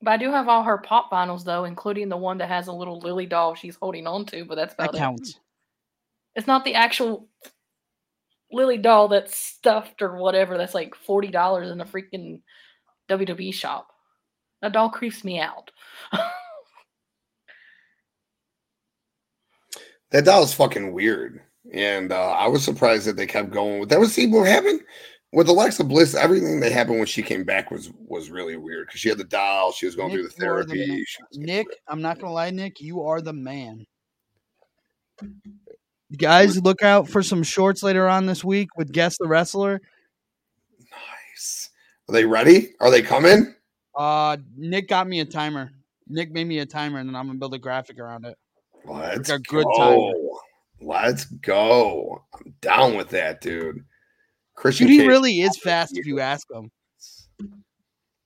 but 0.01 0.11
I 0.11 0.17
do 0.17 0.31
have 0.31 0.47
all 0.47 0.63
her 0.63 0.77
pop 0.77 1.11
vinyls 1.11 1.43
though, 1.43 1.65
including 1.65 2.07
the 2.07 2.17
one 2.17 2.37
that 2.37 2.47
has 2.49 2.67
a 2.67 2.73
little 2.73 2.99
lily 2.99 3.25
doll 3.25 3.55
she's 3.55 3.75
holding 3.75 4.07
on 4.07 4.25
to, 4.27 4.45
but 4.45 4.55
that's 4.55 4.73
about 4.73 4.91
That 4.91 4.97
it. 4.97 4.99
counts. 4.99 5.39
It's 6.35 6.47
not 6.47 6.63
the 6.63 6.75
actual 6.75 7.27
lily 8.51 8.77
doll 8.77 9.07
that's 9.09 9.35
stuffed 9.37 10.01
or 10.01 10.17
whatever. 10.17 10.57
That's 10.57 10.73
like 10.73 10.95
forty 10.95 11.27
dollars 11.27 11.69
in 11.71 11.81
a 11.81 11.85
freaking 11.85 12.41
WWE 13.09 13.53
shop. 13.53 13.87
That 14.61 14.71
doll 14.71 14.89
creeps 14.89 15.23
me 15.23 15.39
out. 15.39 15.71
That 20.11 20.25
doll's 20.25 20.53
fucking 20.53 20.93
weird. 20.93 21.41
And 21.73 22.11
uh, 22.11 22.31
I 22.31 22.47
was 22.47 22.63
surprised 22.63 23.07
that 23.07 23.15
they 23.15 23.25
kept 23.25 23.51
going 23.51 23.79
with 23.79 23.89
that. 23.89 23.99
Was 23.99 24.13
see 24.13 24.27
what 24.27 24.47
happened 24.47 24.81
with 25.31 25.47
Alexa 25.47 25.83
Bliss. 25.83 26.15
Everything 26.15 26.59
that 26.59 26.71
happened 26.71 26.97
when 26.97 27.07
she 27.07 27.23
came 27.23 27.43
back 27.43 27.71
was 27.71 27.91
was 28.07 28.29
really 28.29 28.57
weird 28.57 28.87
because 28.87 28.99
she 28.99 29.09
had 29.09 29.17
the 29.17 29.23
doll. 29.23 29.71
She 29.71 29.85
was 29.85 29.95
going 29.95 30.09
Nick, 30.09 30.17
through 30.17 30.23
the 30.23 30.29
the 30.29 30.41
therapy. 30.41 31.05
she 31.07 31.39
Nick, 31.39 31.67
I'm 31.87 32.01
not 32.01 32.19
gonna 32.19 32.33
lie, 32.33 32.49
Nick, 32.49 32.81
you 32.81 33.03
are 33.03 33.21
the 33.21 33.33
man. 33.33 33.85
Guys, 36.17 36.61
look 36.61 36.81
out 36.81 37.07
for 37.07 37.23
some 37.23 37.43
shorts 37.43 37.83
later 37.83 38.07
on 38.07 38.25
this 38.25 38.43
week 38.43 38.69
with 38.75 38.91
Guess 38.91 39.17
the 39.17 39.27
Wrestler. 39.27 39.79
nice. 40.79 41.69
Are 42.09 42.13
they 42.13 42.25
ready? 42.25 42.73
Are 42.81 42.91
they 42.91 43.01
coming? 43.01 43.55
Uh 43.95 44.37
Nick 44.57 44.89
got 44.89 45.07
me 45.07 45.21
a 45.21 45.25
timer. 45.25 45.71
Nick 46.07 46.31
made 46.31 46.47
me 46.47 46.59
a 46.59 46.65
timer 46.65 46.99
and 46.99 47.07
then 47.07 47.15
I'm 47.15 47.27
gonna 47.27 47.39
build 47.39 47.53
a 47.53 47.59
graphic 47.59 47.99
around 47.99 48.25
it. 48.25 48.37
Let's 48.85 49.31
go. 49.39 50.39
Let's 50.79 51.25
go. 51.25 52.23
I'm 52.33 52.53
down 52.61 52.95
with 52.97 53.09
that, 53.09 53.41
dude. 53.41 53.83
Christian 54.55 54.87
Dude, 54.87 54.93
he 54.93 54.99
Cage, 54.99 55.07
really 55.07 55.41
is 55.41 55.57
fast 55.57 55.97
if 55.97 56.05
you 56.05 56.19
ask 56.19 56.47
him. 56.51 56.71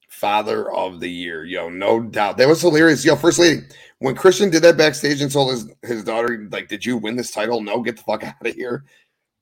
father 0.10 0.72
of 0.72 1.00
the 1.00 1.10
year. 1.10 1.44
Yo, 1.46 1.70
no 1.70 2.02
doubt. 2.02 2.38
That 2.38 2.48
was 2.48 2.62
hilarious. 2.62 3.06
Yo, 3.06 3.16
first 3.16 3.40
lady, 3.40 3.62
when 4.00 4.16
Christian 4.16 4.50
did 4.50 4.64
that 4.64 4.78
backstage 4.78 5.22
and 5.22 5.32
told 5.32 5.52
his, 5.52 5.70
his 5.84 6.04
daughter, 6.04 6.48
like, 6.52 6.68
did 6.68 6.86
you 6.86 6.98
win 6.98 7.16
this 7.16 7.32
title? 7.32 7.62
No, 7.62 7.82
get 7.82 7.98
the 7.98 8.04
fuck 8.04 8.24
out 8.26 8.46
of 8.46 8.54
here. 8.56 8.86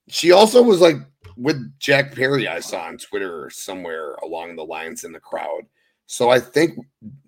She 0.10 0.32
also 0.32 0.62
was 0.62 0.82
like 0.82 0.98
with 1.38 1.80
Jack 1.80 2.14
Perry, 2.14 2.48
I 2.48 2.60
saw 2.60 2.82
on 2.84 2.98
Twitter 2.98 3.50
somewhere 3.52 4.16
along 4.16 4.56
the 4.56 4.66
lines 4.66 5.04
in 5.04 5.12
the 5.12 5.20
crowd. 5.20 5.64
So 6.06 6.30
I 6.30 6.40
think 6.40 6.78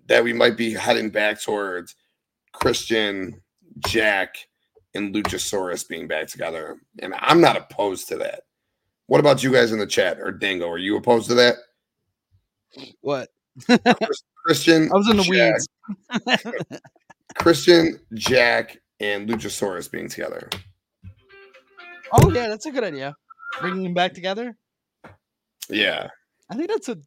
that 0.06 0.22
we 0.22 0.32
might 0.32 0.56
be 0.56 0.72
heading 0.72 1.10
back 1.10 1.40
towards 1.40 1.96
Christian, 2.52 3.40
Jack, 3.80 4.36
and 4.94 5.14
Luchasaurus 5.14 5.86
being 5.86 6.08
back 6.08 6.28
together. 6.28 6.78
And 7.00 7.14
I'm 7.18 7.40
not 7.40 7.56
opposed 7.56 8.08
to 8.08 8.16
that. 8.18 8.42
What 9.06 9.20
about 9.20 9.42
you 9.42 9.52
guys 9.52 9.72
in 9.72 9.78
the 9.78 9.86
chat 9.86 10.18
or 10.20 10.32
Dango? 10.32 10.68
Are 10.68 10.78
you 10.78 10.96
opposed 10.96 11.28
to 11.28 11.34
that? 11.34 11.56
What? 13.00 13.28
Christian, 14.44 14.90
I 14.92 14.96
was 14.96 15.08
in 15.08 15.16
the 15.16 15.22
Jack, 15.22 15.54
weeds. 16.28 16.80
Christian, 17.36 18.00
Jack, 18.14 18.78
and 19.00 19.28
Luchasaurus 19.28 19.90
being 19.90 20.08
together. 20.08 20.48
oh 22.12 22.30
yeah, 22.30 22.48
that's 22.48 22.66
a 22.66 22.70
good 22.70 22.84
idea. 22.84 23.14
Bringing 23.60 23.84
them 23.84 23.94
back 23.94 24.12
together. 24.12 24.56
Yeah, 25.68 26.08
I 26.50 26.56
think 26.56 26.68
that's 26.68 26.88
a. 26.88 26.98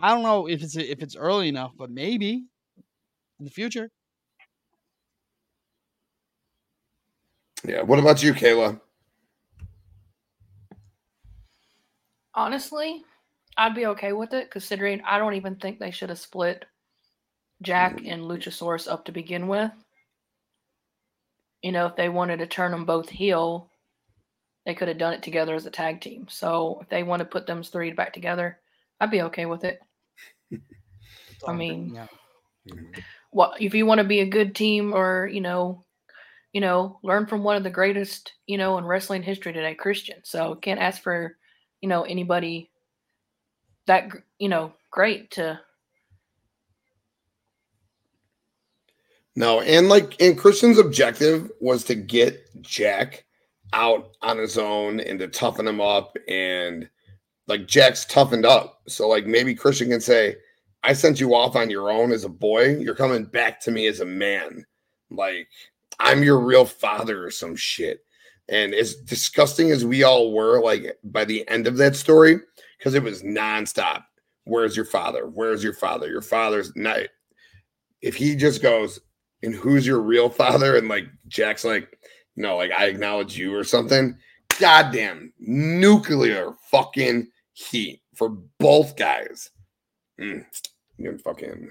I 0.00 0.14
don't 0.14 0.22
know 0.22 0.46
if 0.46 0.62
it's 0.62 0.76
if 0.76 1.02
it's 1.02 1.16
early 1.16 1.48
enough, 1.48 1.72
but 1.76 1.90
maybe 1.90 2.44
in 3.38 3.44
the 3.44 3.50
future. 3.50 3.90
yeah. 7.66 7.82
What 7.82 7.98
about 7.98 8.22
you, 8.22 8.32
Kayla? 8.32 8.80
Honestly, 12.34 13.02
I'd 13.56 13.74
be 13.74 13.86
okay 13.86 14.12
with 14.12 14.34
it, 14.34 14.50
considering 14.50 15.00
I 15.06 15.18
don't 15.18 15.34
even 15.34 15.56
think 15.56 15.78
they 15.78 15.90
should 15.90 16.10
have 16.10 16.18
split 16.18 16.64
Jack 17.62 18.02
and 18.04 18.22
Luchasaurus 18.22 18.90
up 18.90 19.06
to 19.06 19.12
begin 19.12 19.48
with. 19.48 19.72
You 21.62 21.72
know, 21.72 21.86
if 21.86 21.96
they 21.96 22.08
wanted 22.08 22.38
to 22.38 22.46
turn 22.46 22.70
them 22.70 22.84
both 22.84 23.08
heel, 23.08 23.70
they 24.66 24.74
could 24.74 24.88
have 24.88 24.98
done 24.98 25.14
it 25.14 25.22
together 25.22 25.54
as 25.54 25.64
a 25.64 25.70
tag 25.70 26.00
team. 26.00 26.26
So 26.28 26.80
if 26.82 26.88
they 26.90 27.02
want 27.02 27.20
to 27.20 27.24
put 27.26 27.46
them 27.46 27.62
three 27.62 27.92
back 27.92 28.12
together, 28.12 28.58
I'd 29.00 29.10
be 29.10 29.22
okay 29.22 29.46
with 29.46 29.64
it. 29.64 29.80
I 31.48 31.52
mean, 31.52 31.94
yeah. 31.94 32.06
Mm-hmm. 32.68 33.00
What 33.36 33.60
if 33.60 33.74
you 33.74 33.84
want 33.84 33.98
to 33.98 34.04
be 34.04 34.20
a 34.20 34.26
good 34.26 34.54
team 34.54 34.94
or 34.94 35.28
you 35.30 35.42
know 35.42 35.84
you 36.54 36.60
know 36.62 36.98
learn 37.02 37.26
from 37.26 37.42
one 37.42 37.54
of 37.54 37.64
the 37.64 37.70
greatest 37.70 38.32
you 38.46 38.56
know 38.56 38.78
in 38.78 38.84
wrestling 38.84 39.22
history 39.22 39.52
today 39.52 39.74
christian 39.74 40.16
so 40.24 40.54
can't 40.54 40.80
ask 40.80 41.02
for 41.02 41.36
you 41.82 41.88
know 41.88 42.02
anybody 42.04 42.70
that 43.86 44.08
you 44.38 44.48
know 44.48 44.72
great 44.90 45.30
to 45.30 45.60
No, 49.38 49.60
and 49.60 49.90
like, 49.90 50.18
and 50.18 50.38
Christian's 50.38 50.78
objective 50.78 51.50
was 51.60 51.84
to 51.84 51.94
get 51.94 52.42
Jack 52.62 53.26
out 53.74 54.12
on 54.22 54.38
his 54.38 54.56
own 54.56 54.98
and 54.98 55.18
to 55.18 55.28
toughen 55.28 55.68
him 55.68 55.78
up. 55.78 56.16
And 56.26 56.88
like, 57.46 57.68
Jack's 57.68 58.06
toughened 58.06 58.46
up. 58.46 58.80
So, 58.88 59.06
like, 59.06 59.26
maybe 59.26 59.54
Christian 59.54 59.90
can 59.90 60.00
say, 60.00 60.36
I 60.86 60.92
sent 60.92 61.18
you 61.18 61.34
off 61.34 61.56
on 61.56 61.68
your 61.68 61.90
own 61.90 62.12
as 62.12 62.22
a 62.22 62.28
boy. 62.28 62.76
You're 62.76 62.94
coming 62.94 63.24
back 63.24 63.60
to 63.62 63.72
me 63.72 63.88
as 63.88 63.98
a 63.98 64.06
man. 64.06 64.64
Like, 65.10 65.48
I'm 65.98 66.22
your 66.22 66.38
real 66.38 66.64
father 66.64 67.24
or 67.24 67.30
some 67.32 67.56
shit. 67.56 68.04
And 68.48 68.72
as 68.72 68.94
disgusting 68.94 69.72
as 69.72 69.84
we 69.84 70.04
all 70.04 70.32
were, 70.32 70.62
like, 70.62 70.96
by 71.02 71.24
the 71.24 71.46
end 71.48 71.66
of 71.66 71.76
that 71.78 71.96
story, 71.96 72.38
because 72.78 72.94
it 72.94 73.02
was 73.02 73.24
nonstop. 73.24 74.04
Where's 74.44 74.76
your 74.76 74.84
father? 74.84 75.26
Where's 75.26 75.64
your 75.64 75.72
father? 75.72 76.08
Your 76.08 76.22
father's 76.22 76.70
not. 76.76 77.00
If 78.00 78.14
he 78.14 78.36
just 78.36 78.62
goes, 78.62 79.00
and 79.42 79.54
who's 79.54 79.84
your 79.84 80.00
real 80.00 80.30
father? 80.30 80.76
And 80.76 80.88
like 80.88 81.06
Jack's 81.26 81.64
like, 81.64 81.98
no, 82.36 82.56
like 82.56 82.70
I 82.70 82.86
acknowledge 82.86 83.36
you 83.36 83.56
or 83.56 83.64
something. 83.64 84.16
Goddamn 84.60 85.32
nuclear 85.40 86.52
fucking 86.70 87.26
heat 87.54 88.02
for 88.14 88.28
both 88.60 88.94
guys. 88.96 89.50
Mm, 90.20 90.44
you 90.98 91.10
can 91.10 91.18
fucking 91.18 91.70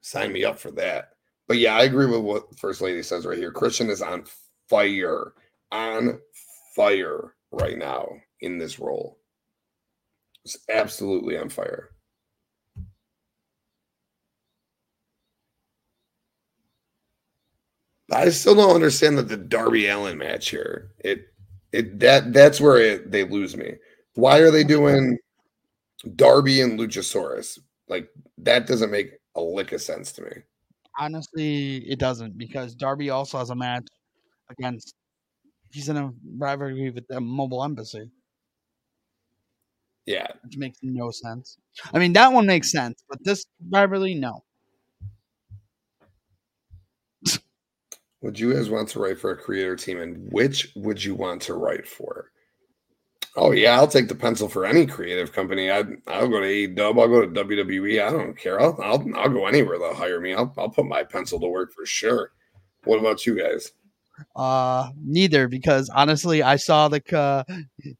sign 0.00 0.32
me 0.32 0.44
up 0.44 0.58
for 0.58 0.70
that. 0.72 1.10
But 1.48 1.58
yeah, 1.58 1.76
I 1.76 1.84
agree 1.84 2.06
with 2.06 2.20
what 2.20 2.58
First 2.58 2.80
Lady 2.80 3.02
says 3.02 3.26
right 3.26 3.38
here. 3.38 3.52
Christian 3.52 3.88
is 3.88 4.02
on 4.02 4.24
fire, 4.68 5.32
on 5.70 6.18
fire 6.74 7.34
right 7.52 7.78
now 7.78 8.08
in 8.40 8.58
this 8.58 8.78
role. 8.78 9.18
It's 10.44 10.58
absolutely 10.68 11.36
on 11.38 11.48
fire. 11.48 11.90
I 18.12 18.28
still 18.30 18.54
don't 18.54 18.74
understand 18.74 19.18
that 19.18 19.28
the 19.28 19.36
Darby 19.36 19.88
Allin 19.88 20.18
match 20.18 20.50
here. 20.50 20.92
It 21.00 21.26
it 21.72 21.98
that 22.00 22.32
that's 22.32 22.60
where 22.60 22.78
it, 22.78 23.10
they 23.10 23.24
lose 23.24 23.56
me. 23.56 23.74
Why 24.14 24.38
are 24.38 24.50
they 24.50 24.64
doing 24.64 25.18
Darby 26.14 26.60
and 26.60 26.78
Luchasaurus? 26.78 27.58
Like 27.88 28.10
that 28.38 28.66
doesn't 28.66 28.90
make 28.90 29.12
a 29.34 29.40
lick 29.40 29.72
of 29.72 29.80
sense 29.80 30.12
to 30.12 30.22
me. 30.22 30.42
Honestly, 30.98 31.78
it 31.88 31.98
doesn't 31.98 32.36
because 32.38 32.74
Darby 32.74 33.10
also 33.10 33.38
has 33.38 33.50
a 33.50 33.54
match 33.54 33.86
against. 34.50 34.94
He's 35.72 35.88
in 35.88 35.96
a 35.96 36.12
rivalry 36.38 36.90
with 36.90 37.06
the 37.08 37.20
Mogul 37.20 37.64
Embassy, 37.64 38.10
Yeah, 40.06 40.28
which 40.42 40.56
makes 40.56 40.78
no 40.82 41.10
sense. 41.10 41.58
I 41.92 41.98
mean, 41.98 42.12
that 42.14 42.32
one 42.32 42.46
makes 42.46 42.70
sense, 42.70 43.02
but 43.08 43.18
this 43.24 43.44
rivalry, 43.70 44.14
no. 44.14 44.44
would 48.20 48.38
you 48.38 48.52
guys 48.52 48.70
want 48.70 48.88
to 48.90 48.98
write 48.98 49.18
for 49.18 49.30
a 49.30 49.36
creator 49.36 49.76
team, 49.76 50.00
and 50.00 50.30
which 50.32 50.72
would 50.74 51.02
you 51.02 51.14
want 51.14 51.42
to 51.42 51.54
write 51.54 51.86
for? 51.86 52.30
Oh 53.36 53.52
yeah, 53.52 53.76
I'll 53.76 53.86
take 53.88 54.08
the 54.08 54.14
pencil 54.14 54.48
for 54.48 54.64
any 54.64 54.86
creative 54.86 55.32
company. 55.32 55.70
I 55.70 55.84
I'll 56.06 56.28
go 56.28 56.40
to 56.40 56.46
AEW, 56.46 57.00
I'll 57.00 57.08
go 57.08 57.20
to 57.20 57.44
WWE. 57.44 58.06
I 58.06 58.10
don't 58.10 58.36
care. 58.36 58.60
I'll 58.60 58.78
I'll, 58.82 59.06
I'll 59.16 59.28
go 59.28 59.46
anywhere 59.46 59.78
they'll 59.78 59.94
hire 59.94 60.20
me. 60.20 60.34
I'll 60.34 60.52
I'll 60.56 60.70
put 60.70 60.86
my 60.86 61.04
pencil 61.04 61.38
to 61.40 61.46
work 61.46 61.72
for 61.72 61.84
sure. 61.84 62.32
What 62.84 62.98
about 62.98 63.26
you 63.26 63.38
guys? 63.38 63.72
Uh, 64.34 64.88
neither 65.04 65.48
because 65.48 65.90
honestly, 65.94 66.42
I 66.42 66.56
saw 66.56 66.88
the 66.88 67.02
uh, 67.16 67.44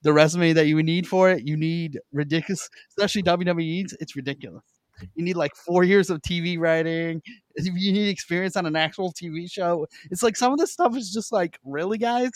the 0.03 0.12
resume 0.12 0.55
that 0.55 0.66
you 0.66 0.82
need 0.82 1.07
for 1.07 1.30
it. 1.30 1.47
You 1.47 1.57
need 1.57 2.01
ridiculous, 2.12 2.70
especially 2.91 3.22
WWE's. 3.22 3.95
It's 4.01 4.16
ridiculous. 4.16 4.62
You 5.14 5.24
need 5.24 5.37
like 5.37 5.55
four 5.55 5.84
years 5.84 6.09
of 6.09 6.22
TV 6.22 6.59
writing. 6.59 7.20
You 7.59 7.93
need 7.93 8.09
experience 8.09 8.57
on 8.57 8.64
an 8.64 8.76
actual 8.76 9.12
TV 9.12 9.51
show. 9.51 9.87
It's 10.11 10.22
like 10.22 10.37
some 10.37 10.53
of 10.53 10.59
this 10.59 10.72
stuff 10.72 10.97
is 10.97 11.12
just 11.12 11.32
like, 11.32 11.59
really, 11.64 11.99
guys? 11.99 12.30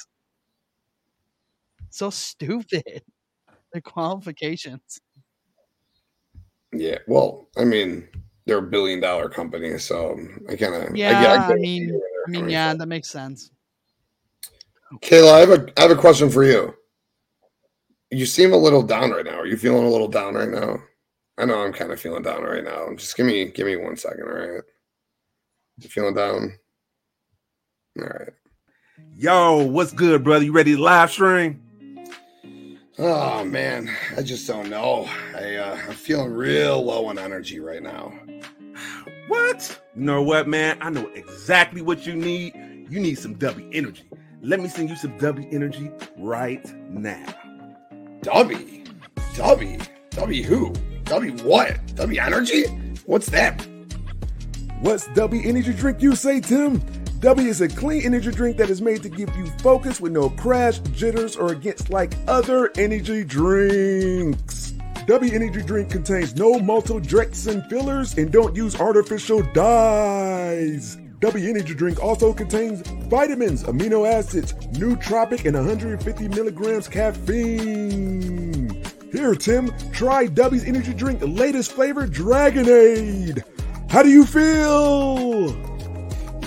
So 1.90 2.10
stupid. 2.10 3.02
The 3.72 3.80
qualifications. 3.80 5.00
Yeah, 6.72 6.98
well, 7.06 7.48
I 7.56 7.64
mean, 7.64 8.08
they're 8.46 8.58
a 8.58 8.62
billion 8.62 9.00
dollar 9.00 9.28
company, 9.28 9.78
so 9.78 10.18
I 10.48 10.56
kind 10.56 10.74
of 10.74 10.96
Yeah, 10.96 11.46
I 11.48 11.54
mean- 11.54 12.00
I 12.26 12.30
mean, 12.30 12.48
yeah, 12.50 12.74
that 12.74 12.86
makes 12.86 13.08
sense. 13.08 13.50
Kayla, 15.02 15.32
I 15.32 15.38
have 15.40 15.50
a 15.50 15.72
I 15.78 15.82
have 15.82 15.90
a 15.92 15.96
question 15.96 16.30
for 16.30 16.44
you. 16.44 16.74
You 18.10 18.26
seem 18.26 18.52
a 18.52 18.56
little 18.56 18.82
down 18.82 19.10
right 19.12 19.24
now. 19.24 19.38
Are 19.38 19.46
you 19.46 19.56
feeling 19.56 19.84
a 19.84 19.88
little 19.90 20.08
down 20.08 20.34
right 20.34 20.48
now? 20.48 20.82
I 21.38 21.44
know 21.44 21.62
I'm 21.62 21.72
kind 21.72 21.92
of 21.92 22.00
feeling 22.00 22.22
down 22.22 22.42
right 22.42 22.64
now. 22.64 22.88
Just 22.96 23.16
give 23.16 23.24
me 23.26 23.46
give 23.46 23.66
me 23.66 23.76
one 23.76 23.96
second, 23.96 24.22
all 24.24 24.28
right? 24.34 24.62
You 25.78 25.88
feeling 25.88 26.14
down? 26.14 26.58
All 28.00 28.04
right. 28.06 28.32
Yo, 29.14 29.64
what's 29.64 29.92
good, 29.92 30.22
brother? 30.24 30.44
You 30.44 30.52
ready 30.52 30.74
to 30.74 30.82
live 30.82 31.10
stream? 31.10 31.62
Oh 33.02 33.46
man, 33.46 33.90
I 34.14 34.20
just 34.20 34.46
don't 34.46 34.68
know. 34.68 35.08
I 35.34 35.54
uh, 35.54 35.78
I'm 35.88 35.94
feeling 35.94 36.34
real 36.34 36.84
low 36.84 37.06
on 37.06 37.18
energy 37.18 37.58
right 37.58 37.82
now. 37.82 38.12
What? 39.26 39.80
You 39.96 40.02
know 40.02 40.20
what, 40.20 40.46
man? 40.46 40.76
I 40.82 40.90
know 40.90 41.08
exactly 41.14 41.80
what 41.80 42.06
you 42.06 42.14
need. 42.14 42.52
You 42.90 43.00
need 43.00 43.14
some 43.14 43.36
W 43.36 43.70
energy. 43.72 44.04
Let 44.42 44.60
me 44.60 44.68
send 44.68 44.90
you 44.90 44.96
some 44.96 45.16
W 45.16 45.48
energy 45.50 45.90
right 46.18 46.62
now. 46.90 47.24
W, 48.20 48.84
W, 49.34 49.78
W 50.10 50.42
who? 50.42 50.74
W 51.04 51.32
what? 51.38 51.96
W 51.96 52.20
energy? 52.20 52.64
What's 53.06 53.30
that? 53.30 53.66
What's 54.82 55.06
W 55.14 55.48
energy 55.48 55.72
drink 55.72 56.02
you 56.02 56.14
say, 56.14 56.38
Tim? 56.38 56.82
W 57.20 57.46
is 57.46 57.60
a 57.60 57.68
clean 57.68 58.02
energy 58.02 58.30
drink 58.30 58.56
that 58.56 58.70
is 58.70 58.80
made 58.80 59.02
to 59.02 59.10
give 59.10 59.28
you 59.36 59.44
focus 59.58 60.00
with 60.00 60.12
no 60.12 60.30
crash, 60.30 60.78
jitters, 60.94 61.36
or 61.36 61.52
against 61.52 61.90
like 61.90 62.14
other 62.26 62.72
energy 62.78 63.24
drinks. 63.24 64.72
W 65.06 65.34
energy 65.34 65.60
drink 65.60 65.90
contains 65.90 66.34
no 66.34 66.54
maltodextrin 66.54 67.68
fillers 67.68 68.16
and 68.16 68.32
don't 68.32 68.56
use 68.56 68.74
artificial 68.80 69.42
dyes. 69.52 70.96
W 71.20 71.46
energy 71.46 71.74
drink 71.74 72.02
also 72.02 72.32
contains 72.32 72.80
vitamins, 73.10 73.64
amino 73.64 74.10
acids, 74.10 74.54
nootropic, 74.78 75.44
and 75.44 75.54
150 75.54 76.28
milligrams 76.28 76.88
caffeine. 76.88 78.82
Here, 79.12 79.34
Tim, 79.34 79.70
try 79.92 80.24
W's 80.24 80.64
energy 80.64 80.94
drink 80.94 81.20
latest 81.20 81.72
flavor, 81.72 82.06
Dragonade. 82.06 83.42
How 83.90 84.02
do 84.02 84.08
you 84.08 84.24
feel? 84.24 85.69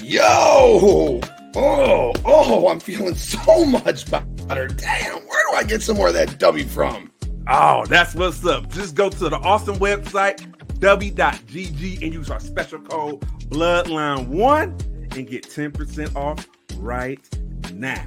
Yo! 0.03 1.21
Oh, 1.55 2.13
oh, 2.25 2.67
I'm 2.67 2.81
feeling 2.81 3.15
so 3.15 3.63
much 3.63 4.09
better. 4.11 4.67
Damn, 4.67 5.19
where 5.19 5.43
do 5.49 5.55
I 5.55 5.63
get 5.63 5.81
some 5.81 5.95
more 5.95 6.09
of 6.09 6.13
that 6.15 6.37
W 6.39 6.65
from? 6.65 7.09
Oh, 7.47 7.85
that's 7.85 8.13
what's 8.13 8.45
up. 8.45 8.69
Just 8.69 8.95
go 8.95 9.09
to 9.09 9.29
the 9.29 9.37
awesome 9.37 9.77
website, 9.77 10.79
w.gg, 10.79 12.03
and 12.03 12.13
use 12.13 12.29
our 12.29 12.41
special 12.41 12.79
code 12.79 13.21
Bloodline1 13.49 15.15
and 15.15 15.27
get 15.27 15.43
10% 15.43 16.15
off 16.17 16.47
right 16.77 17.19
now. 17.73 18.05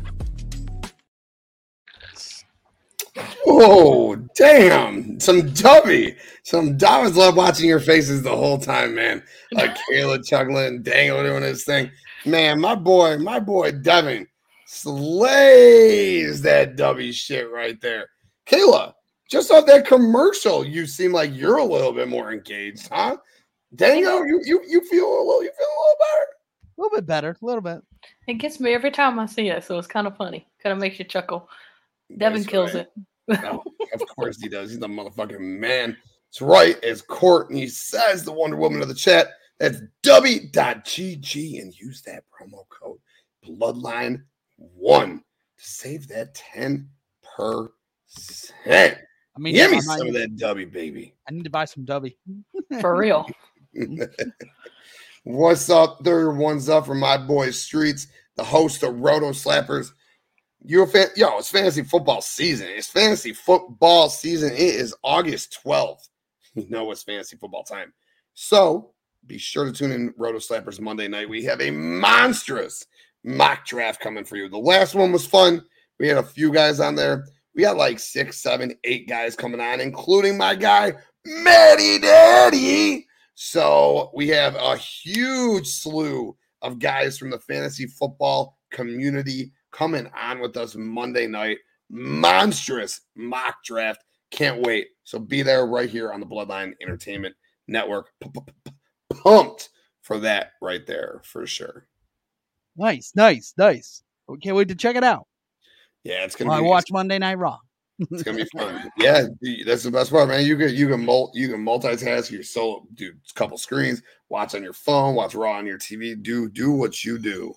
Oh, 3.47 4.17
damn. 4.35 5.19
Some 5.19 5.51
W. 5.53 6.15
Some 6.47 6.77
Dobbins 6.77 7.17
love 7.17 7.37
watching 7.37 7.69
your 7.69 7.81
faces 7.81 8.23
the 8.23 8.37
whole 8.37 8.57
time, 8.57 8.95
man. 8.95 9.21
Like 9.53 9.77
Kayla 9.91 10.25
chuckling, 10.25 10.81
Dango 10.83 11.21
doing 11.25 11.43
his 11.43 11.65
thing. 11.65 11.91
Man, 12.25 12.61
my 12.61 12.77
boy, 12.77 13.19
my 13.19 13.41
boy 13.41 13.73
Devin 13.73 14.29
slays 14.67 16.41
that 16.43 16.77
W 16.77 17.13
shit 17.13 17.51
right 17.51 17.81
there. 17.81 18.07
Kayla, 18.47 18.93
just 19.29 19.51
off 19.51 19.67
that 19.67 19.87
commercial, 19.87 20.65
you 20.65 20.87
seem 20.87 21.13
like 21.13 21.35
you're 21.35 21.57
a 21.57 21.65
little 21.65 21.93
bit 21.93 22.09
more 22.09 22.33
engaged, 22.33 22.89
huh? 22.93 23.17
Dango, 23.75 24.23
you 24.23 24.41
you 24.45 24.63
you 24.69 24.81
feel 24.89 25.05
a 25.05 25.23
little 25.25 25.43
you 25.43 25.51
feel 25.59 25.67
a 25.67 25.81
little 25.83 25.97
better. 25.99 26.27
A 26.63 26.81
little 26.81 26.97
bit 26.99 27.07
better, 27.07 27.37
a 27.43 27.45
little 27.45 27.61
bit. 27.63 27.81
it 28.29 28.35
gets 28.35 28.61
me 28.61 28.73
every 28.73 28.91
time 28.93 29.19
i 29.19 29.27
see 29.27 29.49
it 29.49 29.65
so 29.65 29.79
it's 29.79 29.89
kind 29.89 30.07
of 30.07 30.17
funny 30.17 30.47
kind 30.63 30.73
of 30.73 30.79
makes 30.79 30.99
you 30.99 31.05
chuckle 31.07 31.49
devin 32.19 32.39
That's 32.41 32.47
kills 32.51 32.75
right. 32.75 32.87
it 33.29 33.43
Oh, 33.45 33.65
of 33.93 34.07
course 34.15 34.41
he 34.41 34.49
does. 34.49 34.71
He's 34.71 34.79
the 34.79 34.87
motherfucking 34.87 35.41
man. 35.41 35.97
That's 36.29 36.41
right. 36.41 36.83
As 36.85 37.03
Courtney 37.03 37.67
says, 37.69 38.25
the 38.25 38.33
Wonder 38.33 38.57
Woman 38.57 38.83
of 38.83 38.89
the 38.89 38.95
chat, 38.95 39.29
that's 39.59 39.79
W.GG 40.03 41.61
and 41.63 41.73
use 41.79 42.03
that 42.03 42.25
promo 42.31 42.65
code 42.69 42.99
Bloodline1 43.47 44.21
to 44.59 45.21
save 45.57 46.09
that 46.09 46.35
10%. 46.55 46.87
I 48.69 49.39
mean, 49.39 49.55
Give 49.55 49.71
me 49.71 49.81
some 49.81 49.99
might- 49.99 50.09
of 50.09 50.15
that 50.15 50.37
W, 50.37 50.67
baby. 50.67 51.15
I 51.29 51.33
need 51.33 51.45
to 51.45 51.51
buy 51.51 51.65
some 51.65 51.85
W. 51.85 52.13
For 52.81 52.97
real. 52.97 53.27
What's 55.25 55.69
up? 55.71 56.05
Third 56.05 56.33
one's 56.37 56.69
up 56.69 56.87
from 56.87 57.01
my 57.01 57.17
boy 57.17 57.51
Streets, 57.51 58.07
the 58.37 58.45
host 58.45 58.83
of 58.83 58.99
Roto 58.99 59.31
Slappers. 59.31 59.91
You 60.65 60.83
a 60.83 60.87
fan? 60.87 61.09
Yo, 61.17 61.39
it's 61.39 61.51
fantasy 61.51 61.83
football 61.83 62.21
season. 62.21 62.69
It's 62.71 62.89
fantasy 62.89 63.33
football 63.33 64.09
season. 64.09 64.53
It 64.53 64.59
is 64.61 64.95
August 65.03 65.59
12th. 65.65 66.09
It's 66.91 67.03
fantasy 67.03 67.37
football 67.37 67.65
time. 67.65 67.93
So 68.35 68.93
be 69.27 69.39
sure 69.39 69.65
to 69.65 69.73
tune 69.73 69.93
in 69.93 70.15
Roto 70.17 70.39
Slappers 70.39 70.81
Monday 70.81 71.09
night. 71.09 71.29
We 71.29 71.45
have 71.45 71.61
a 71.61 71.71
monstrous 71.71 72.87
mock 73.25 73.67
draft 73.67 74.01
coming 74.01 74.25
for 74.25 74.37
you. 74.37 74.49
The 74.49 74.57
last 74.57 74.95
one 74.95 75.13
was 75.13 75.27
fun. 75.27 75.63
We 75.99 76.09
had 76.09 76.19
a 76.19 76.23
few 76.23 76.53
guys 76.53 76.81
on 76.81 76.95
there. 76.95 77.27
We 77.55 77.63
got 77.63 77.77
like 77.77 77.99
six, 77.99 78.39
seven, 78.39 78.75
eight 78.85 79.09
guys 79.09 79.35
coming 79.35 79.61
on, 79.61 79.81
including 79.81 80.37
my 80.37 80.55
guy, 80.55 80.93
Matty 81.25 81.99
Daddy. 81.99 83.07
So 83.35 84.11
we 84.15 84.29
have 84.29 84.55
a 84.55 84.77
huge 84.77 85.67
slew 85.67 86.37
of 86.63 86.79
guys 86.79 87.19
from 87.19 87.31
the 87.31 87.39
fantasy 87.39 87.87
football 87.87 88.59
community 88.71 89.53
coming 89.73 90.11
on 90.17 90.41
with 90.41 90.57
us 90.57 90.75
Monday 90.75 91.27
night. 91.27 91.59
Monstrous 91.91 93.01
mock 93.15 93.57
draft. 93.65 94.03
Can't 94.31 94.63
wait. 94.63 94.89
So 95.05 95.19
be 95.19 95.43
there 95.43 95.67
right 95.67 95.89
here 95.89 96.13
on 96.13 96.21
the 96.21 96.27
Bloodline 96.27 96.73
Entertainment 96.83 97.35
Network. 97.69 98.11
Pumped 99.23 99.71
for 100.03 100.19
that 100.19 100.53
right 100.61 100.87
there 100.87 101.21
for 101.25 101.47
sure. 101.47 101.87
Nice, 102.77 103.13
nice, 103.15 103.55
nice. 103.57 104.03
We 104.29 104.39
can't 104.39 104.57
wait 104.57 104.69
to 104.69 104.75
check 104.75 104.97
it 104.97 105.05
out. 105.05 105.27
Yeah, 106.05 106.25
it's 106.25 106.37
gonna 106.37 106.51
While 106.51 106.59
I 106.59 106.63
watch 106.63 106.93
Monday 106.93 107.19
Night 107.19 107.39
Raw. 107.39 107.59
It's 108.11 108.23
gonna 108.23 108.37
be 108.37 108.45
fun. 108.57 108.91
Yeah, 108.99 109.27
that's 109.65 109.83
the 109.83 109.91
best 109.91 110.11
part, 110.11 110.29
man. 110.29 110.45
You 110.45 110.59
can 110.59 110.75
you 110.75 110.87
can 110.87 111.05
mul- 111.05 111.33
you 111.35 111.49
can 111.49 111.65
multitask 111.65 112.31
your 112.31 112.43
solo, 112.43 112.87
do 112.95 113.11
A 113.11 113.35
couple 113.35 113.57
screens, 113.57 114.03
watch 114.29 114.55
on 114.55 114.63
your 114.63 114.75
phone, 114.75 115.15
watch 115.15 115.35
Raw 115.35 115.57
on 115.57 115.67
your 115.67 115.79
TV. 115.79 116.21
Do 116.23 116.51
do 116.51 116.73
what 116.73 117.05
you 117.05 117.19
do. 117.19 117.55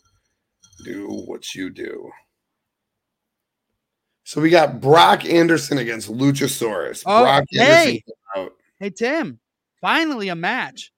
Do 0.85 1.07
what 1.27 1.53
you 1.53 1.69
do. 1.69 2.09
So 4.29 4.39
we 4.39 4.51
got 4.51 4.79
Brock 4.79 5.25
Anderson 5.25 5.79
against 5.79 6.07
Luchasaurus. 6.07 7.01
Oh, 7.03 7.23
Brock 7.23 7.45
hey! 7.49 8.03
out. 8.37 8.51
Hey 8.79 8.91
Tim, 8.91 9.39
finally 9.81 10.29
a 10.29 10.35
match. 10.35 10.91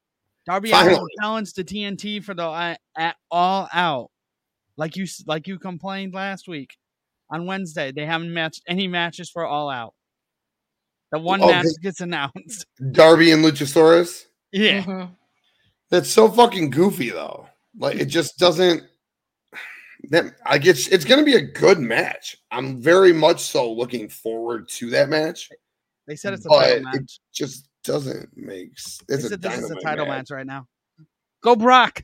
Darby 0.46 0.70
Finally. 0.72 0.96
Allin 0.96 1.08
challenged 1.22 1.56
to 1.56 1.64
TNT 1.64 2.22
for 2.22 2.34
the 2.34 2.44
uh, 2.44 2.76
at 2.98 3.16
all 3.32 3.70
out, 3.74 4.12
like 4.76 4.98
you 4.98 5.06
like 5.28 5.48
you 5.48 5.58
complained 5.60 6.14
last 6.14 6.50
week 6.50 6.76
on 7.30 7.46
Wednesday. 7.46 7.94
They 7.94 8.06
haven't 8.06 8.34
matched 8.34 8.64
any 8.68 8.90
matches 8.90 9.30
for 9.30 9.46
all 9.46 9.70
out. 9.70 9.94
The 11.14 11.20
one 11.20 11.42
Oh, 11.42 11.48
match 11.48 11.64
this- 11.64 11.78
gets 11.78 12.02
announced. 12.02 12.66
Darby 12.92 13.32
and 13.32 13.46
Luchasaurus. 13.46 14.26
Yeah, 14.52 14.84
Mhm. 14.84 15.16
That's 15.90 16.10
so 16.10 16.28
fucking 16.30 16.72
goofy 16.72 17.12
though. 17.12 17.48
Like 17.80 17.96
it 17.96 18.08
just 18.08 18.38
doesn't. 18.38 18.84
That 20.10 20.36
I 20.46 20.58
guess 20.58 20.88
it's 20.88 21.06
going 21.06 21.20
to 21.20 21.26
be 21.26 21.36
a 21.36 21.42
good 21.42 21.80
match. 21.80 22.38
I'm 22.52 22.82
very 22.82 23.14
much 23.14 23.40
so 23.42 23.72
looking 23.72 24.10
forward 24.10 24.68
to 24.70 24.90
that 24.90 25.10
match. 25.10 25.50
they 26.08 26.16
said 26.16 26.34
it's 26.34 26.46
a 26.46 26.50
title 26.50 26.78
it- 26.78 26.84
match. 26.84 27.20
Just 27.34 27.70
doesn't 27.84 28.30
make. 28.36 28.72
s- 28.78 29.00
They 29.08 29.16
It's 29.16 29.24
a 29.26 29.30
said 29.30 29.42
this 29.42 29.60
is 29.60 29.72
a 29.72 29.76
title 29.76 30.06
match. 30.06 30.30
match 30.30 30.32
right 30.32 30.46
now. 30.46 30.68
Go 31.44 31.56
Brock. 31.56 32.04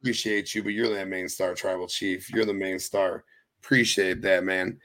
Appreciate 0.00 0.54
you, 0.54 0.62
but 0.62 0.72
you're 0.72 0.88
that 0.94 1.08
main 1.08 1.28
star, 1.28 1.54
tribal 1.54 1.86
chief. 1.86 2.28
You're 2.30 2.44
the 2.44 2.52
main 2.54 2.78
star. 2.78 3.24
Appreciate 3.62 4.20
that, 4.22 4.42
man. 4.44 4.78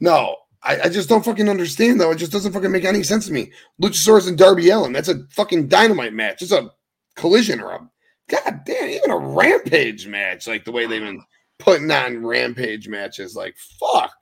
No, 0.00 0.36
I, 0.62 0.80
I 0.82 0.88
just 0.88 1.08
don't 1.08 1.24
fucking 1.24 1.48
understand 1.48 2.00
though. 2.00 2.10
It 2.10 2.16
just 2.16 2.32
doesn't 2.32 2.52
fucking 2.52 2.72
make 2.72 2.84
any 2.84 3.02
sense 3.02 3.26
to 3.26 3.32
me. 3.32 3.52
Luchasaurus 3.80 4.26
and 4.28 4.36
Darby 4.36 4.70
Allin. 4.70 4.92
That's 4.92 5.08
a 5.08 5.24
fucking 5.30 5.68
dynamite 5.68 6.12
match. 6.14 6.42
It's 6.42 6.50
a 6.52 6.70
collision 7.14 7.60
or 7.60 7.70
a 7.72 7.90
god 8.28 8.62
damn, 8.66 8.88
even 8.88 9.10
a 9.10 9.16
rampage 9.18 10.06
match. 10.08 10.46
Like 10.48 10.64
the 10.64 10.72
way 10.72 10.86
they've 10.86 11.00
been 11.02 11.22
putting 11.58 11.90
on 11.90 12.24
rampage 12.24 12.88
matches. 12.88 13.34
Like 13.36 13.56
fuck. 13.80 14.12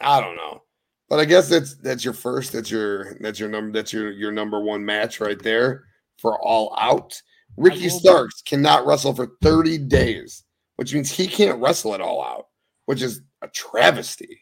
I 0.00 0.20
don't 0.20 0.36
know. 0.36 0.62
But 1.08 1.18
I 1.20 1.24
guess 1.24 1.48
that's 1.48 1.76
that's 1.76 2.04
your 2.04 2.14
first. 2.14 2.52
That's 2.52 2.70
your 2.70 3.14
that's 3.20 3.40
your 3.40 3.48
number. 3.48 3.72
That's 3.76 3.92
your 3.92 4.10
your 4.12 4.32
number 4.32 4.60
one 4.60 4.84
match 4.84 5.20
right 5.20 5.40
there 5.42 5.84
for 6.18 6.38
all 6.40 6.74
out. 6.78 7.20
Ricky 7.56 7.88
Starks 7.88 8.42
cannot 8.42 8.86
wrestle 8.86 9.12
for 9.12 9.32
30 9.42 9.78
days, 9.78 10.44
which 10.76 10.94
means 10.94 11.10
he 11.10 11.26
can't 11.26 11.60
wrestle 11.60 11.94
at 11.94 12.00
all 12.00 12.22
out, 12.24 12.46
which 12.86 13.02
is 13.02 13.22
a 13.42 13.48
travesty. 13.48 14.40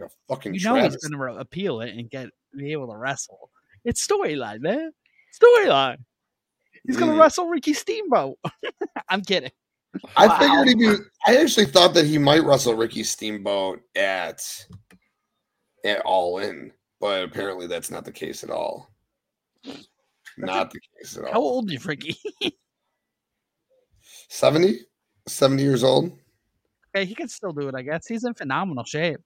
A 0.00 0.08
fucking 0.28 0.54
You 0.54 0.60
know 0.60 0.76
he's 0.76 0.96
going 0.96 1.12
to 1.34 1.40
appeal 1.40 1.80
it 1.80 1.94
and 1.96 2.08
get 2.08 2.28
be 2.56 2.72
able 2.72 2.88
to 2.92 2.96
wrestle. 2.96 3.50
It's 3.84 4.06
storyline, 4.06 4.60
man. 4.60 4.92
Storyline. 5.42 5.98
He's 6.86 6.96
going 6.96 7.10
to 7.10 7.16
Mm. 7.16 7.20
wrestle 7.20 7.48
Ricky 7.48 7.74
Steamboat. 7.74 8.38
I'm 9.08 9.22
kidding. 9.22 9.50
I 10.16 10.26
Wow. 10.26 10.38
figured 10.38 10.68
he'd 10.68 10.78
be. 10.78 10.94
I 11.26 11.36
actually 11.36 11.66
thought 11.66 11.94
that 11.94 12.06
he 12.06 12.18
might 12.18 12.44
wrestle 12.44 12.74
Ricky 12.74 13.02
Steamboat 13.02 13.80
at 13.96 14.66
at 15.84 16.00
All 16.00 16.38
In, 16.38 16.72
but 17.00 17.22
apparently 17.24 17.66
that's 17.66 17.90
not 17.90 18.04
the 18.04 18.12
case 18.12 18.44
at 18.44 18.50
all. 18.50 18.90
Not 20.36 20.70
the 20.70 20.80
case 20.98 21.16
at 21.16 21.24
all. 21.24 21.32
How 21.32 21.40
old 21.40 21.70
is 21.72 21.84
Ricky? 21.86 22.16
70? 24.28 24.80
70 25.26 25.62
years 25.62 25.82
old? 25.84 26.12
okay, 26.94 27.04
he 27.04 27.14
can 27.14 27.28
still 27.28 27.52
do 27.52 27.68
it, 27.68 27.74
I 27.74 27.82
guess. 27.82 28.06
He's 28.06 28.24
in 28.24 28.34
phenomenal 28.34 28.84
shape. 28.84 29.20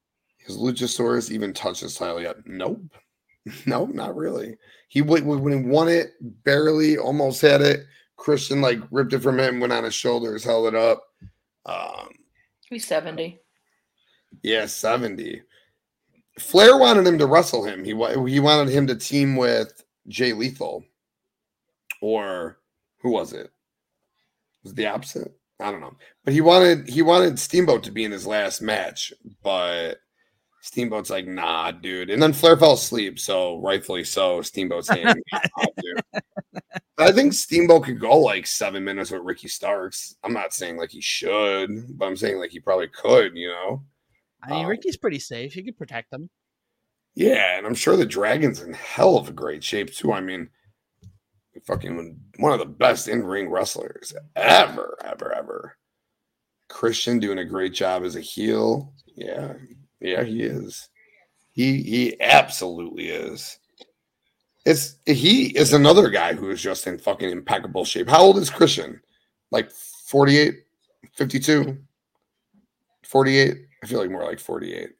Has 0.47 0.57
Luchasaurus 0.57 1.31
even 1.31 1.53
touched 1.53 1.81
his 1.81 1.95
title 1.97 2.21
yet? 2.21 2.37
Nope. 2.47 2.81
No, 3.67 3.87
not 3.87 4.15
really. 4.15 4.57
He 4.87 5.03
when 5.03 5.25
he 5.25 5.69
won 5.69 5.89
it, 5.89 6.13
barely, 6.45 6.97
almost 6.97 7.41
had 7.41 7.61
it. 7.61 7.87
Christian 8.23 8.61
like 8.61 8.79
ripped 8.93 9.13
it 9.15 9.19
from 9.19 9.41
him, 9.41 9.59
went 9.59 9.73
on 9.73 9.83
his 9.83 9.95
shoulders, 9.95 10.45
held 10.45 10.69
it 10.69 10.77
up. 10.77 11.03
Um, 11.67 12.09
He's 12.71 12.87
70. 12.87 13.41
yeah, 14.45 14.67
seventy. 14.67 15.43
Flair 16.39 16.79
wanted 16.79 17.05
him 17.05 17.19
to 17.19 17.27
wrestle 17.27 17.65
him. 17.65 17.85
He 17.85 17.91
he 18.31 18.39
wanted 18.41 18.73
him 18.73 18.87
to 18.87 18.95
team 18.95 19.35
with 19.35 19.83
Jay 20.07 20.33
Lethal, 20.33 20.85
or 22.01 22.59
who 23.01 23.11
was 23.11 23.33
it? 23.33 23.51
Was 24.63 24.73
it 24.73 24.77
the 24.77 24.87
opposite? 24.87 25.33
I 25.61 25.73
don't 25.73 25.81
know. 25.81 25.97
But 26.25 26.33
he 26.33 26.41
wanted 26.41 26.89
he 26.89 27.03
wanted 27.03 27.41
Steamboat 27.41 27.83
to 27.85 27.91
be 27.91 28.05
in 28.05 28.13
his 28.13 28.27
last 28.27 28.63
match, 28.63 29.13
but 29.43 29.97
Steamboat's 30.63 31.11
like, 31.11 31.27
nah, 31.27 31.73
dude. 31.73 32.09
And 32.09 32.23
then 32.23 32.33
Flair 32.33 32.57
fell 32.57 32.75
asleep, 32.75 33.19
so 33.19 33.59
rightfully 33.61 34.05
so. 34.05 34.41
Steamboat's 34.43 34.87
saying, 34.87 35.07
"Nah, 35.33 35.65
dude." 35.83 36.23
I 36.99 37.11
think 37.11 37.33
Steamboat 37.33 37.83
could 37.85 37.99
go 37.99 38.17
like 38.17 38.47
seven 38.47 38.85
minutes 38.85 39.11
with 39.11 39.23
Ricky 39.23 39.49
Starks. 39.49 40.15
I'm 40.23 40.33
not 40.33 40.55
saying 40.55 40.77
like 40.77 40.91
he 40.91 41.01
should, 41.01 41.99
but 41.99 42.07
I'm 42.07 42.17
saying 42.17 42.39
like 42.39 42.53
he 42.53 42.61
probably 42.61 42.87
could, 42.87 43.37
you 43.37 43.49
know. 43.49 43.83
I 44.41 44.51
mean, 44.51 44.65
Oh. 44.65 44.69
Ricky's 44.69 44.97
pretty 44.97 45.19
safe. 45.19 45.53
He 45.53 45.65
could 45.65 45.77
protect 45.77 46.13
them. 46.13 46.31
Yeah, 47.17 47.59
and 47.59 47.67
I'm 47.67 47.75
sure 47.75 47.97
the 47.97 48.07
Dragon's 48.07 48.61
in 48.63 48.73
hell 48.73 49.17
of 49.17 49.29
a 49.29 49.33
great 49.33 49.65
shape 49.65 49.93
too. 49.93 50.13
I 50.13 50.21
mean, 50.21 50.49
fucking 51.67 52.21
one 52.39 52.53
of 52.53 52.61
the 52.61 52.67
best 52.67 53.09
in 53.09 53.25
ring 53.25 53.51
wrestlers 53.51 54.13
ever, 54.37 54.97
ever, 55.05 55.35
ever. 55.35 55.77
Christian 56.69 57.19
doing 57.19 57.39
a 57.39 57.45
great 57.45 57.75
job 57.75 58.05
as 58.05 58.15
a 58.15 58.21
heel. 58.21 58.95
Yeah, 59.17 59.55
yeah, 60.03 60.23
he 60.23 60.43
is. 60.43 60.89
He 61.53 61.83
he 61.83 62.21
absolutely 62.21 63.09
is. 63.09 63.59
It's 64.65 64.97
he 65.07 65.47
is 65.57 65.73
another 65.73 66.09
guy 66.11 66.35
who 66.35 66.51
is 66.51 66.61
just 66.61 66.87
in 66.87 66.99
fucking 66.99 67.31
impeccable 67.31 67.85
shape. 67.85 68.09
How 68.09 68.23
old 68.23 68.39
is 68.39 68.51
Christian? 68.51 69.01
Like 69.51 69.71
48, 69.71 70.55
52, 71.15 71.77
48. 73.05 73.57
I 73.83 73.87
feel 73.87 74.01
like 74.01 74.11
more 74.11 74.25
like 74.25 74.39
48 74.39 74.91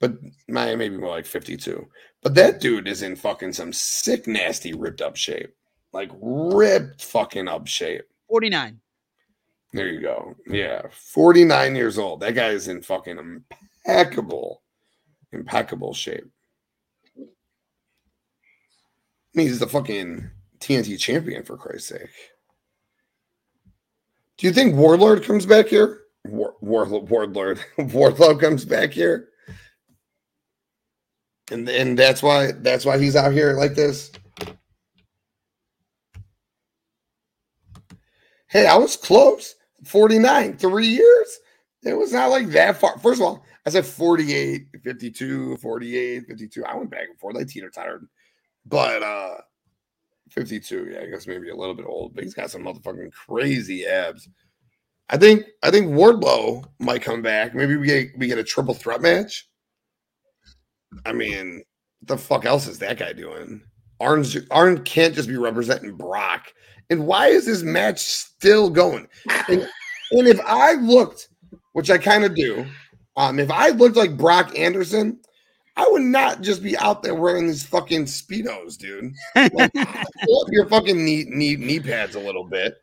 but 0.00 0.12
my 0.48 0.74
maybe 0.74 0.96
more 0.96 1.10
like 1.10 1.26
52. 1.26 1.86
But 2.22 2.34
that 2.34 2.60
dude 2.60 2.88
is 2.88 3.02
in 3.02 3.16
fucking 3.16 3.52
some 3.52 3.72
sick, 3.72 4.26
nasty, 4.26 4.74
ripped 4.74 5.00
up 5.00 5.16
shape. 5.16 5.54
Like 5.92 6.10
ripped 6.20 7.04
fucking 7.04 7.48
up 7.48 7.66
shape. 7.66 8.04
49. 8.28 8.80
There 9.72 9.88
you 9.88 10.00
go. 10.00 10.34
Yeah. 10.46 10.82
49 10.90 11.76
years 11.76 11.98
old. 11.98 12.20
That 12.20 12.34
guy 12.34 12.48
is 12.48 12.68
in 12.68 12.82
fucking 12.82 13.42
impeccable, 13.86 14.62
impeccable 15.32 15.94
shape. 15.94 16.26
I 17.18 17.22
mean, 19.34 19.46
he's 19.48 19.58
the 19.58 19.66
fucking 19.66 20.30
TNT 20.60 20.98
champion 20.98 21.44
for 21.44 21.56
Christ's 21.56 21.88
sake. 21.90 22.10
Do 24.38 24.46
you 24.46 24.52
think 24.52 24.74
Warlord 24.74 25.24
comes 25.24 25.46
back 25.46 25.66
here? 25.66 26.00
War, 26.26 26.54
War, 26.60 26.86
Warlord, 26.86 27.60
Wardlow 27.78 28.40
comes 28.40 28.64
back 28.64 28.92
here? 28.92 29.28
And 31.50 31.68
and 31.68 31.96
that's 31.96 32.22
why 32.24 32.50
that's 32.52 32.84
why 32.84 32.98
he's 32.98 33.14
out 33.14 33.32
here 33.32 33.52
like 33.52 33.74
this. 33.74 34.10
Hey, 38.48 38.66
I 38.66 38.76
was 38.76 38.96
close. 38.96 39.54
49, 39.84 40.56
three 40.56 40.88
years. 40.88 41.38
It 41.82 41.94
was 41.94 42.12
not 42.12 42.30
like 42.30 42.48
that 42.48 42.78
far. 42.78 42.98
First 42.98 43.20
of 43.20 43.26
all, 43.26 43.44
I 43.64 43.70
said 43.70 43.86
48, 43.86 44.66
52, 44.82 45.56
48, 45.58 46.26
52. 46.26 46.64
I 46.64 46.74
went 46.74 46.90
back 46.90 47.08
and 47.08 47.18
forth 47.18 47.36
like 47.36 47.48
teeter 47.48 47.70
tottered. 47.70 48.06
But 48.64 49.02
uh 49.02 49.36
52, 50.30 50.90
yeah, 50.92 51.00
I 51.00 51.06
guess 51.06 51.26
maybe 51.26 51.50
a 51.50 51.56
little 51.56 51.74
bit 51.74 51.86
old, 51.86 52.14
but 52.14 52.24
he's 52.24 52.34
got 52.34 52.50
some 52.50 52.62
motherfucking 52.62 53.12
crazy 53.12 53.86
abs. 53.86 54.28
I 55.08 55.16
think 55.16 55.44
I 55.62 55.70
think 55.70 55.88
Wardlow 55.88 56.64
might 56.80 57.02
come 57.02 57.22
back. 57.22 57.54
Maybe 57.54 57.76
we 57.76 57.86
get 57.86 58.18
we 58.18 58.26
get 58.26 58.38
a 58.38 58.44
triple 58.44 58.74
threat 58.74 59.00
match. 59.00 59.48
I 61.04 61.12
mean, 61.12 61.62
the 62.02 62.16
fuck 62.16 62.44
else 62.44 62.66
is 62.66 62.78
that 62.80 62.98
guy 62.98 63.12
doing? 63.12 63.62
Arn's 64.00 64.36
Arn 64.50 64.82
can't 64.84 65.14
just 65.14 65.28
be 65.28 65.36
representing 65.36 65.96
Brock. 65.96 66.52
And 66.90 67.06
why 67.06 67.28
is 67.28 67.46
this 67.46 67.62
match 67.62 67.98
still 68.00 68.70
going? 68.70 69.08
And, 69.48 69.68
and 70.12 70.28
if 70.28 70.40
I 70.44 70.74
looked, 70.74 71.28
which 71.76 71.90
I 71.90 71.98
kind 71.98 72.24
of 72.24 72.34
do, 72.34 72.64
um, 73.18 73.38
if 73.38 73.50
I 73.50 73.68
looked 73.68 73.96
like 73.96 74.16
Brock 74.16 74.58
Anderson, 74.58 75.20
I 75.76 75.86
would 75.90 76.00
not 76.00 76.40
just 76.40 76.62
be 76.62 76.74
out 76.78 77.02
there 77.02 77.14
wearing 77.14 77.46
these 77.46 77.66
fucking 77.66 78.06
speedos, 78.06 78.78
dude. 78.78 79.12
Like, 79.34 79.70
pull 80.24 80.40
up 80.40 80.48
your 80.52 80.64
fucking 80.70 81.04
knee, 81.04 81.26
knee 81.28 81.56
knee 81.56 81.78
pads 81.78 82.14
a 82.14 82.18
little 82.18 82.44
bit. 82.44 82.78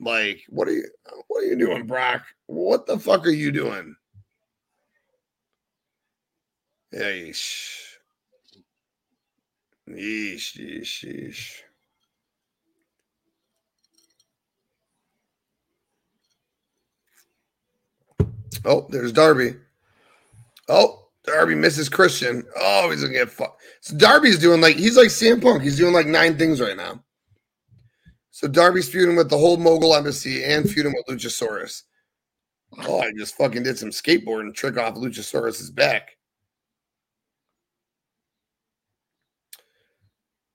Like, 0.00 0.42
what 0.50 0.68
are 0.68 0.72
you 0.72 0.84
what 1.28 1.44
are 1.44 1.46
you 1.46 1.56
doing, 1.56 1.86
Brock? 1.86 2.26
What 2.44 2.84
the 2.84 2.98
fuck 2.98 3.24
are 3.24 3.30
you 3.30 3.52
doing? 3.52 3.96
Yeesh. 6.94 7.94
Yeesh, 9.88 10.58
yeesh, 10.58 11.04
yeesh. 11.06 11.52
Oh, 18.66 18.86
there's 18.90 19.12
Darby. 19.12 19.54
Oh, 20.68 21.08
Darby 21.24 21.54
misses 21.54 21.88
Christian. 21.88 22.44
Oh, 22.56 22.90
he's 22.90 23.02
gonna 23.02 23.12
get 23.12 23.30
fucked. 23.30 23.62
So 23.80 23.96
Darby's 23.96 24.38
doing 24.38 24.60
like 24.60 24.76
he's 24.76 24.96
like 24.96 25.08
CM 25.08 25.40
Punk. 25.40 25.62
He's 25.62 25.76
doing 25.76 25.94
like 25.94 26.06
nine 26.06 26.36
things 26.36 26.60
right 26.60 26.76
now. 26.76 27.02
So 28.30 28.48
Darby's 28.48 28.88
feuding 28.88 29.16
with 29.16 29.30
the 29.30 29.38
whole 29.38 29.56
mogul 29.56 29.94
embassy 29.94 30.44
and 30.44 30.68
feuding 30.68 30.92
with 30.94 31.06
Luchasaurus. 31.06 31.84
Oh, 32.86 33.00
I 33.00 33.10
just 33.16 33.36
fucking 33.36 33.62
did 33.62 33.78
some 33.78 33.90
skateboarding 33.90 34.54
trick 34.54 34.76
off 34.76 34.94
Luchasaurus's 34.94 35.70
back. 35.70 36.16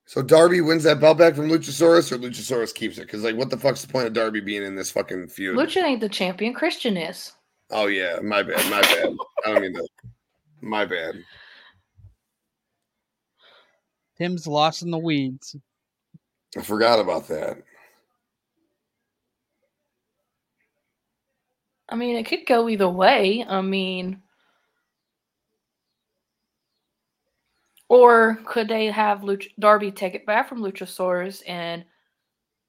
So 0.05 0.21
Darby 0.21 0.59
wins 0.59 0.83
that 0.83 0.99
belt 0.99 1.17
back 1.17 1.35
from 1.35 1.49
Luchasaurus, 1.49 2.11
or 2.11 2.17
Luchasaurus 2.17 2.75
keeps 2.75 2.97
it? 2.97 3.03
Because 3.03 3.23
like, 3.23 3.37
what 3.37 3.49
the 3.49 3.57
fuck's 3.57 3.81
the 3.81 3.91
point 3.91 4.07
of 4.07 4.13
Darby 4.13 4.41
being 4.41 4.63
in 4.63 4.75
this 4.75 4.91
fucking 4.91 5.29
feud? 5.29 5.55
Lucha 5.55 5.81
ain't 5.81 6.01
the 6.01 6.09
champion. 6.09 6.53
Christian 6.53 6.97
is. 6.97 7.31
Oh 7.71 7.87
yeah, 7.87 8.19
my 8.21 8.43
bad, 8.43 8.69
my 8.69 8.81
bad. 8.81 9.15
I 9.45 9.53
don't 9.53 9.61
mean 9.61 9.73
to. 9.73 9.87
My 10.61 10.85
bad. 10.85 11.23
Tim's 14.17 14.45
lost 14.45 14.83
in 14.83 14.91
the 14.91 14.97
weeds. 14.97 15.55
I 16.57 16.61
forgot 16.61 16.99
about 16.99 17.27
that. 17.29 17.63
I 21.89 21.95
mean, 21.95 22.15
it 22.15 22.25
could 22.25 22.45
go 22.45 22.69
either 22.69 22.89
way. 22.89 23.43
I 23.47 23.61
mean, 23.61 24.21
or 27.89 28.39
could 28.45 28.67
they 28.67 28.85
have 28.87 29.21
Luch- 29.21 29.51
Darby 29.59 29.91
take 29.91 30.13
it 30.13 30.25
back 30.25 30.47
from 30.47 30.61
Luchasaurus 30.61 31.41
and 31.47 31.83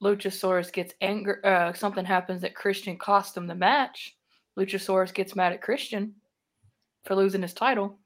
Luchasaurus 0.03 0.73
gets 0.73 0.95
anger? 1.01 1.41
Uh, 1.45 1.73
something 1.73 2.05
happens 2.05 2.43
that 2.43 2.55
Christian 2.55 2.97
cost 2.99 3.37
him 3.37 3.47
the 3.47 3.55
match. 3.55 4.17
Luchasaurus 4.59 5.15
gets 5.15 5.37
mad 5.37 5.53
at 5.53 5.63
Christian 5.63 6.15
for 7.05 7.15
losing 7.15 7.43
his 7.43 7.55
title. 7.55 7.99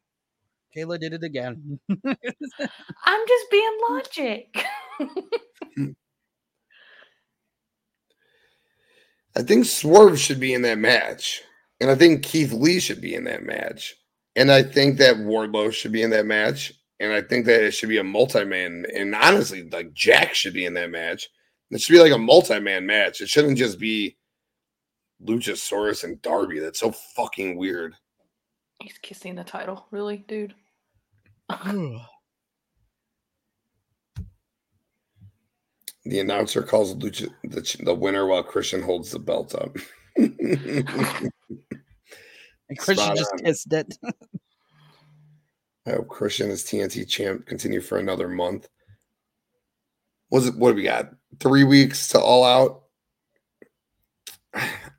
Kayla 0.77 1.01
did 1.01 1.13
it 1.13 1.23
again. 1.23 1.79
I'm 1.91 3.27
just 3.29 3.51
being 3.51 3.79
logic. 3.89 4.65
I 9.37 9.43
think 9.43 9.67
Swerve 9.67 10.19
should 10.19 10.41
be 10.41 10.55
in 10.55 10.63
that 10.63 10.79
match. 10.79 11.43
And 11.81 11.91
I 11.91 11.95
think 11.95 12.23
Keith 12.23 12.53
Lee 12.53 12.81
should 12.81 13.01
be 13.01 13.15
in 13.15 13.25
that 13.25 13.43
match. 13.43 13.95
And 14.35 14.51
I 14.51 14.63
think 14.63 14.99
that 14.99 15.17
Wardlow 15.17 15.73
should 15.73 15.93
be 15.93 16.03
in 16.03 16.11
that 16.11 16.27
match. 16.27 16.73
And 17.01 17.13
I 17.13 17.21
think 17.21 17.45
that 17.47 17.63
it 17.63 17.73
should 17.73 17.91
be 17.91 17.99
a 17.99 18.05
multi-man. 18.05 18.87
And 18.95 19.15
honestly, 19.15 19.69
like 19.71 19.93
Jack 19.93 20.35
should 20.35 20.55
be 20.55 20.65
in 20.65 20.75
that 20.75 20.91
match. 20.91 21.29
It 21.71 21.81
should 21.81 21.93
be 21.93 22.01
like 22.01 22.13
a 22.13 22.19
multi-man 22.19 22.87
match. 22.87 23.21
It 23.21 23.29
shouldn't 23.29 23.59
just 23.59 23.79
be 23.79 24.17
Luchasaurus 25.25 26.05
and 26.05 26.21
Darby. 26.23 26.59
That's 26.59 26.81
so 26.81 26.93
fucking 26.93 27.57
weird. 27.57 27.95
He's 28.81 28.99
kissing 28.99 29.35
the 29.35 29.45
title, 29.45 29.87
really, 29.91 30.19
dude. 30.29 30.55
The 36.09 36.21
announcer 36.21 36.63
calls 36.63 36.95
Lucha 36.95 37.31
the, 37.43 37.77
the 37.83 37.93
winner 37.93 38.27
while 38.27 38.45
Christian 38.45 38.81
holds 38.81 39.11
the 39.11 39.19
belt 39.19 39.57
up. 39.57 39.77
and 40.17 40.33
Christian 42.79 42.97
Spot 42.97 43.17
just 43.17 43.33
on. 43.33 43.39
kissed 43.41 43.73
it. 43.73 43.99
I 45.87 45.91
hope 45.91 46.07
Christian 46.09 46.51
is 46.51 46.63
TNT 46.63 47.09
champ 47.09 47.47
continue 47.47 47.81
for 47.81 47.99
another 47.99 48.29
month. 48.29 48.69
Was 50.31 50.47
it 50.47 50.57
what 50.57 50.71
do 50.71 50.77
we 50.77 50.85
got? 50.85 51.11
Three 51.41 51.65
weeks 51.65 52.07
to 52.09 52.21
all 52.21 52.45
out. 52.45 52.83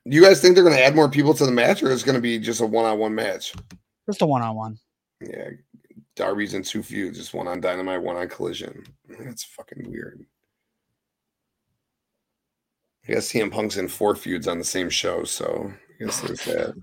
Do 0.08 0.16
you 0.16 0.24
guys 0.24 0.41
think 0.41 0.55
they're 0.55 0.64
going 0.64 0.76
to 0.76 0.84
add 0.84 0.95
more 0.95 1.10
people 1.10 1.34
to 1.34 1.45
the 1.45 1.51
match, 1.51 1.84
or 1.84 1.91
is 1.91 2.03
it 2.03 2.05
going 2.05 2.16
to 2.16 2.22
be 2.22 2.39
just 2.39 2.62
a 2.62 2.66
one-on-one 2.66 3.14
match? 3.14 3.53
Just 4.05 4.22
a 4.22 4.26
one 4.26 4.41
on 4.41 4.55
one. 4.55 4.80
Yeah, 5.20 5.49
Darby's 6.16 6.53
in 6.53 6.64
two 6.64 6.82
feuds, 6.82 7.18
just 7.18 7.34
one 7.34 7.47
on 7.47 7.60
Dynamite, 7.60 8.01
one 8.01 8.16
on 8.16 8.30
Collision. 8.30 8.86
That's 9.20 9.43
fucking 9.43 9.89
weird. 9.89 10.26
I 13.08 13.14
guess 13.14 13.32
CM 13.32 13.51
Punk's 13.51 13.78
in 13.78 13.89
four 13.89 14.16
feuds 14.16 14.47
on 14.47 14.60
the 14.60 14.64
same 14.64 14.89
show, 14.89 15.26
so 15.26 15.74
I 15.99 16.03
guess 16.05 16.22
there's 16.22 16.45
that. 16.45 16.74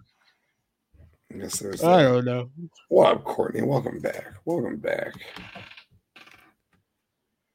I 1.33 1.39
guess 1.39 1.59
there's 1.59 1.81
That. 1.81 1.91
I 1.91 2.03
don't 2.03 2.25
know. 2.25 2.51
What 2.89 3.17
up, 3.17 3.25
Courtney? 3.25 3.63
Welcome 3.63 4.01
back. 4.01 4.35
Welcome 4.45 4.77
back. 4.77 5.15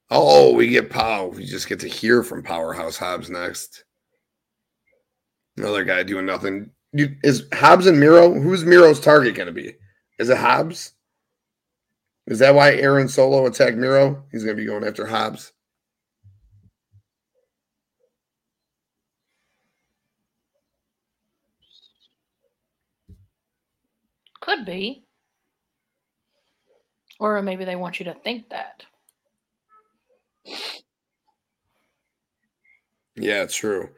Oh, 0.10 0.54
we 0.54 0.70
get 0.70 0.90
Pow. 0.90 1.28
We 1.28 1.46
just 1.46 1.70
get 1.70 1.80
to 1.82 1.88
hear 1.88 2.24
from 2.24 2.42
Powerhouse 2.42 2.98
Hobbs 2.98 3.30
next. 3.30 3.84
Another 5.60 5.84
guy 5.84 6.04
doing 6.04 6.26
nothing. 6.26 6.72
You, 6.94 7.16
is 7.22 7.46
Hobbs 7.54 7.86
and 7.86 8.00
Miro? 8.00 8.34
Who's 8.34 8.64
Miro's 8.64 9.00
target 9.00 9.36
going 9.36 9.48
to 9.48 9.54
be? 9.54 9.76
Is 10.18 10.30
it 10.30 10.38
Hobbs? 10.38 10.94
Is 12.28 12.40
that 12.40 12.56
why 12.56 12.76
Aaron 12.76 13.08
Solow 13.08 13.46
attacked 13.46 13.76
Miro? 13.76 14.24
He's 14.32 14.46
going 14.46 14.56
to 14.56 14.62
be 14.62 14.66
going 14.66 14.86
after 14.86 15.06
Hobbs. 15.06 15.52
Could 24.40 24.66
be. 24.66 25.04
Or 27.20 27.42
maybe 27.42 27.66
they 27.66 27.76
want 27.76 28.00
you 28.00 28.06
to 28.06 28.14
think 28.14 28.50
that. 28.50 28.86
Yeah, 33.18 33.46
true. 33.48 33.90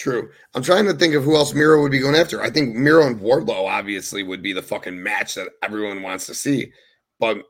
True. 0.00 0.30
I'm 0.54 0.62
trying 0.62 0.86
to 0.86 0.94
think 0.94 1.12
of 1.12 1.24
who 1.24 1.36
else 1.36 1.52
Miro 1.52 1.82
would 1.82 1.92
be 1.92 1.98
going 1.98 2.14
after. 2.14 2.40
I 2.40 2.48
think 2.48 2.74
Miro 2.74 3.06
and 3.06 3.20
Wardlow 3.20 3.68
obviously 3.68 4.22
would 4.22 4.40
be 4.40 4.54
the 4.54 4.62
fucking 4.62 5.02
match 5.02 5.34
that 5.34 5.50
everyone 5.62 6.00
wants 6.00 6.24
to 6.24 6.34
see. 6.34 6.72
But 7.18 7.42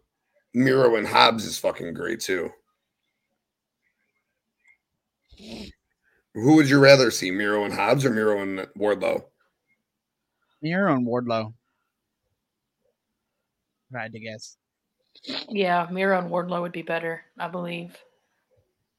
Miro 0.53 0.96
and 0.96 1.07
Hobbs 1.07 1.44
is 1.44 1.61
fucking 1.61 1.94
great 1.94 2.18
too. 2.18 2.51
Who 6.34 6.57
would 6.57 6.68
you 6.68 6.80
rather 6.80 7.12
see, 7.12 7.30
Miro 7.30 7.64
and 7.64 7.72
Hobbs 7.72 8.05
or 8.05 8.11
Miro 8.11 8.42
and 8.42 8.66
Wardlow? 8.76 9.22
Miro 10.61 10.92
and 10.92 11.07
Wardlow. 11.07 11.55
If 13.90 13.96
I 13.96 14.03
had 14.03 14.12
to 14.12 14.18
guess. 14.18 14.57
Yeah, 15.48 15.86
Miro 15.88 16.18
and 16.18 16.28
Wardlow 16.28 16.62
would 16.62 16.72
be 16.72 16.82
better, 16.82 17.22
I 17.38 17.46
believe. 17.46 17.96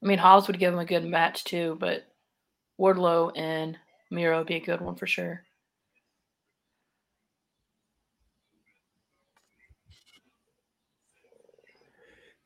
I 0.02 0.08
mean, 0.08 0.20
Hobbs 0.20 0.48
would 0.48 0.58
give 0.58 0.72
him 0.72 0.80
a 0.80 0.86
good 0.86 1.04
match 1.04 1.44
too, 1.44 1.76
but 1.78 2.06
Wardlow 2.82 3.32
and 3.36 3.78
Miro 4.10 4.40
would 4.40 4.48
be 4.48 4.56
a 4.56 4.60
good 4.60 4.82
one 4.82 4.96
for 4.96 5.06
sure. 5.06 5.44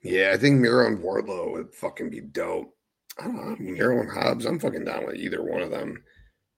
Yeah, 0.03 0.31
I 0.33 0.37
think 0.37 0.59
Miro 0.59 0.85
and 0.85 0.99
Wardlow 0.99 1.53
would 1.53 1.73
fucking 1.73 2.09
be 2.09 2.19
dope. 2.19 2.75
I 3.17 3.23
don't 3.23 3.35
know. 3.35 3.55
Miro 3.59 4.01
and 4.01 4.11
Hobbs, 4.11 4.45
I'm 4.45 4.59
fucking 4.59 4.83
down 4.83 5.05
with 5.05 5.15
either 5.15 5.41
one 5.41 5.61
of 5.61 5.71
them. 5.71 6.03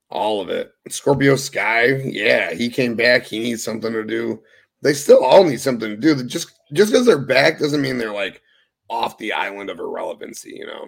All 0.10 0.42
of 0.42 0.50
it. 0.50 0.72
Scorpio 0.90 1.36
Sky, 1.36 1.86
yeah, 2.04 2.54
he 2.54 2.70
came 2.70 2.96
back. 2.96 3.26
He 3.26 3.40
needs 3.40 3.64
something 3.64 3.94
to 3.94 4.04
do. 4.04 4.42
They 4.82 4.94
still 4.94 5.24
all 5.24 5.44
need 5.44 5.62
something 5.62 5.90
to 5.90 5.98
do. 5.98 6.24
Just 6.24 6.52
just 6.74 6.92
because 6.92 7.06
they're 7.06 7.20
back 7.20 7.60
doesn't 7.60 7.82
mean 7.82 7.98
they're 7.98 8.14
like 8.14 8.42
off 8.90 9.18
the 9.18 9.34
island 9.34 9.70
of 9.70 9.80
irrelevancy. 9.80 10.54
You 10.56 10.66
know, 10.66 10.88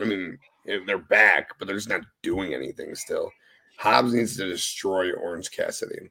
I 0.00 0.04
mean, 0.04 0.38
they're 0.86 0.98
back, 0.98 1.50
but 1.58 1.66
they're 1.66 1.76
just 1.76 1.88
not 1.88 2.02
doing 2.22 2.54
anything 2.54 2.94
still. 2.94 3.30
Hobbs 3.78 4.14
needs 4.14 4.36
to 4.36 4.48
destroy 4.48 5.12
Orange 5.12 5.50
Cassidy. 5.50 6.10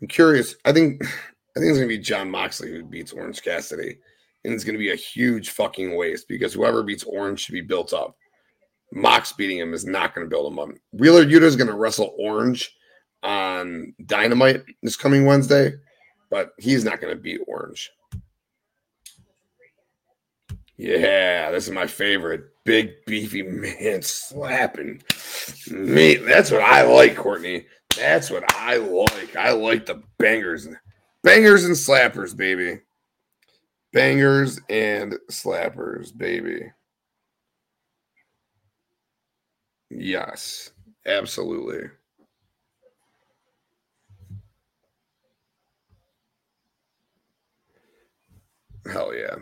I'm 0.00 0.08
curious. 0.08 0.56
I 0.64 0.72
think 0.72 1.02
I 1.56 1.60
think 1.60 1.70
it's 1.70 1.78
gonna 1.78 1.88
be 1.88 1.98
Jon 1.98 2.30
Moxley 2.30 2.70
who 2.70 2.84
beats 2.84 3.12
Orange 3.12 3.42
Cassidy, 3.42 3.98
and 4.44 4.54
it's 4.54 4.64
gonna 4.64 4.78
be 4.78 4.92
a 4.92 4.96
huge 4.96 5.50
fucking 5.50 5.96
waste 5.96 6.28
because 6.28 6.54
whoever 6.54 6.82
beats 6.82 7.04
Orange 7.04 7.40
should 7.40 7.52
be 7.52 7.60
built 7.60 7.92
up. 7.92 8.16
Mox 8.92 9.32
beating 9.32 9.58
him 9.58 9.72
is 9.72 9.86
not 9.86 10.14
to 10.26 10.30
build 10.30 10.52
him 10.52 10.58
up. 10.58 10.68
Wheeler 10.92 11.24
Yuta 11.24 11.42
is 11.42 11.56
to 11.68 11.74
wrestle 11.74 12.14
Orange 12.18 12.74
on 13.22 13.94
Dynamite 14.04 14.64
this 14.82 14.96
coming 14.96 15.24
Wednesday, 15.24 15.72
but 16.30 16.52
he's 16.58 16.84
not 16.84 17.00
to 17.14 17.20
beat 17.20 17.40
Orange. 17.46 17.90
Yeah, 20.76 21.50
this 21.50 21.66
is 21.66 21.72
my 21.72 21.86
favorite. 21.86 22.42
Big 22.64 23.04
beefy 23.06 23.42
man 23.42 24.02
slapping 24.02 25.02
me. 25.70 26.16
That's 26.16 26.50
what 26.50 26.62
I 26.62 26.82
like, 26.82 27.16
Courtney. 27.16 27.66
That's 27.96 28.30
what 28.30 28.44
I 28.54 28.76
like. 28.76 29.34
I 29.36 29.50
like 29.50 29.86
the 29.86 30.02
bangers. 30.18 30.68
Bangers 31.22 31.64
and 31.64 31.74
slappers, 31.74 32.36
baby. 32.36 32.80
Bangers 33.92 34.60
and 34.70 35.18
slappers, 35.30 36.16
baby. 36.16 36.70
Yes, 39.90 40.70
absolutely. 41.04 41.90
Hell 48.90 49.14
yeah. 49.14 49.36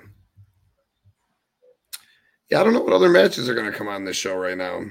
Yeah, 2.50 2.60
I 2.60 2.64
don't 2.64 2.74
know 2.74 2.82
what 2.82 2.94
other 2.94 3.10
matches 3.10 3.48
are 3.48 3.54
going 3.54 3.70
to 3.70 3.76
come 3.78 3.88
on 3.88 4.04
this 4.04 4.16
show 4.16 4.36
right 4.36 4.58
now. 4.58 4.82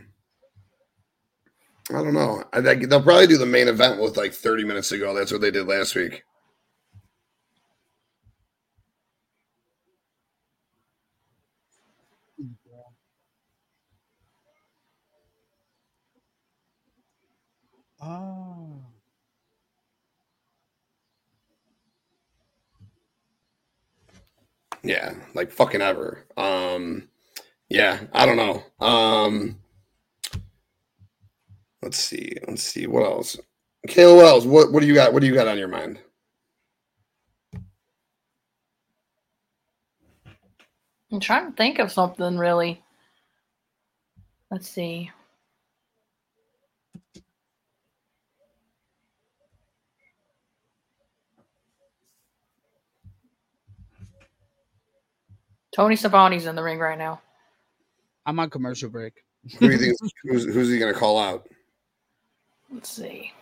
I 1.92 1.94
don't 2.04 2.14
know. 2.14 2.44
I 2.54 2.62
think 2.62 2.90
they'll 2.90 3.02
probably 3.04 3.28
do 3.28 3.38
the 3.38 3.46
main 3.46 3.68
event 3.68 4.02
with 4.02 4.18
like 4.18 4.34
30 4.34 4.66
minutes 4.66 4.92
ago. 4.92 5.14
That's 5.16 5.32
what 5.32 5.42
they 5.42 5.52
did 5.52 5.68
last 5.68 5.96
week. 5.96 6.24
Oh. 18.02 18.82
Yeah, 24.84 25.16
like 25.36 25.52
fucking 25.52 25.82
ever. 25.82 26.26
Um 26.38 27.09
yeah, 27.70 28.00
I 28.14 28.26
don't 28.26 28.38
know. 28.38 28.64
Um 28.86 29.60
let's 31.82 31.98
see. 31.98 32.36
Let's 32.48 32.64
see 32.64 32.88
what 32.88 33.04
else. 33.04 33.38
Kayla 33.88 34.18
Wells, 34.18 34.46
what 34.48 34.72
what 34.72 34.82
do 34.82 34.88
you 34.88 34.94
got? 34.96 35.14
What 35.14 35.22
do 35.22 35.28
you 35.28 35.34
got 35.34 35.48
on 35.48 35.58
your 35.58 35.68
mind? 35.68 36.00
I'm 41.12 41.20
trying 41.20 41.50
to 41.50 41.56
think 41.58 41.80
of 41.80 41.92
something 41.92 42.38
really. 42.38 42.84
Let's 44.52 44.70
see. 44.70 45.12
Tony 55.76 55.96
Schiavone's 55.96 56.46
in 56.46 56.56
the 56.56 56.64
ring 56.64 56.80
right 56.80 56.98
now. 56.98 57.22
I'm 58.30 58.40
on 58.40 58.52
commercial 58.52 58.92
break. 58.92 59.14
Who 59.58 59.70
do 59.70 59.72
you 59.74 59.80
think 59.80 59.98
who's, 60.24 60.46
who's 60.46 60.70
he 60.70 60.78
going 60.78 60.94
to 60.94 61.00
call 61.00 61.18
out? 61.18 61.50
Let's 62.72 62.92
see. 62.92 63.34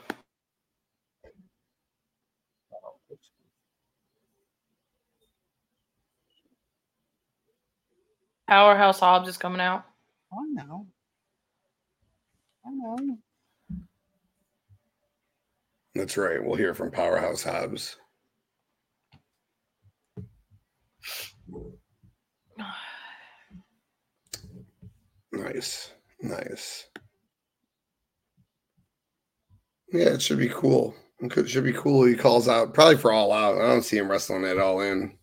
Powerhouse 8.48 9.02
Hobbs 9.02 9.28
is 9.28 9.36
coming 9.36 9.60
out. 9.60 9.84
I 10.32 10.46
know. 10.54 10.88
I 12.66 12.70
know. 12.70 13.18
That's 15.96 16.16
right. 16.16 16.42
We'll 16.42 16.56
hear 16.56 16.74
from 16.74 16.92
Powerhouse 16.92 17.44
Hobbs. 17.44 17.98
Nice. 25.38 25.92
Nice. 26.22 26.88
Yeah, 29.94 30.10
it 30.10 30.22
should 30.22 30.40
be 30.40 30.50
cool. 30.50 30.96
It 31.20 31.50
should 31.50 31.64
be 31.64 31.74
cool. 31.74 32.06
He 32.06 32.16
calls 32.16 32.48
out 32.48 32.74
probably 32.74 32.98
for 32.98 33.12
all 33.12 33.32
out. 33.32 33.60
I 33.62 33.68
don't 33.68 33.84
see 33.84 33.98
him 33.98 34.10
wrestling 34.10 34.44
it 34.44 34.60
all 34.60 34.82
in. 34.82 35.18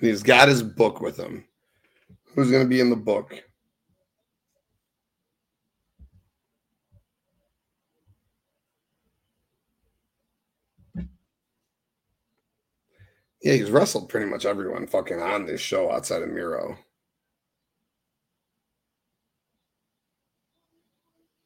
He's 0.00 0.22
got 0.22 0.48
his 0.48 0.62
book 0.62 1.00
with 1.00 1.18
him. 1.18 1.44
Who's 2.34 2.50
going 2.50 2.62
to 2.62 2.68
be 2.68 2.80
in 2.80 2.90
the 2.90 2.96
book? 2.96 3.42
Yeah, 13.42 13.54
he's 13.54 13.70
wrestled 13.70 14.08
pretty 14.08 14.26
much 14.26 14.44
everyone 14.44 14.86
fucking 14.86 15.20
on 15.20 15.46
this 15.46 15.60
show 15.60 15.90
outside 15.90 16.22
of 16.22 16.28
Miro. 16.28 16.76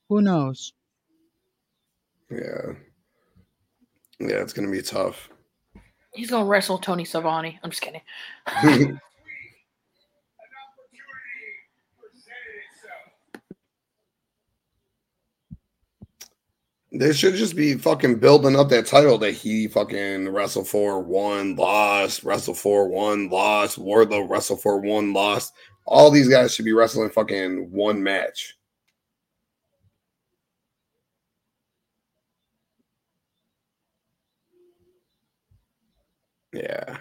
Who 0.08 0.20
knows? 0.20 0.72
Yeah. 2.30 2.72
Yeah, 4.18 4.36
it's 4.42 4.52
gonna 4.52 4.70
be 4.70 4.82
tough. 4.82 5.28
He's 6.12 6.30
gonna 6.30 6.46
wrestle 6.46 6.78
Tony 6.78 7.04
Schiavone. 7.04 7.58
I'm 7.62 7.70
just 7.70 7.82
kidding. 7.82 8.02
They 16.96 17.12
should 17.12 17.34
just 17.34 17.56
be 17.56 17.74
fucking 17.74 18.20
building 18.20 18.54
up 18.54 18.68
that 18.68 18.86
title 18.86 19.18
that 19.18 19.32
he 19.32 19.66
fucking 19.66 20.28
wrestled 20.28 20.68
for, 20.68 21.00
one, 21.00 21.56
lost, 21.56 22.22
wrestle 22.22 22.54
for, 22.54 22.86
one, 22.88 23.28
lost, 23.28 23.80
Wardlow 23.80 24.28
wrestle 24.28 24.56
for, 24.56 24.78
one, 24.78 25.12
lost. 25.12 25.52
All 25.86 26.10
these 26.10 26.28
guys 26.28 26.54
should 26.54 26.64
be 26.64 26.72
wrestling 26.72 27.10
fucking 27.10 27.72
one 27.72 28.00
match. 28.00 28.56
Yeah. 36.52 36.98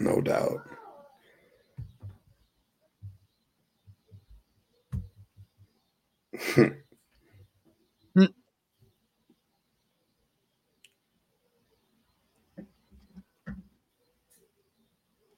No 0.00 0.22
doubt. 0.22 0.71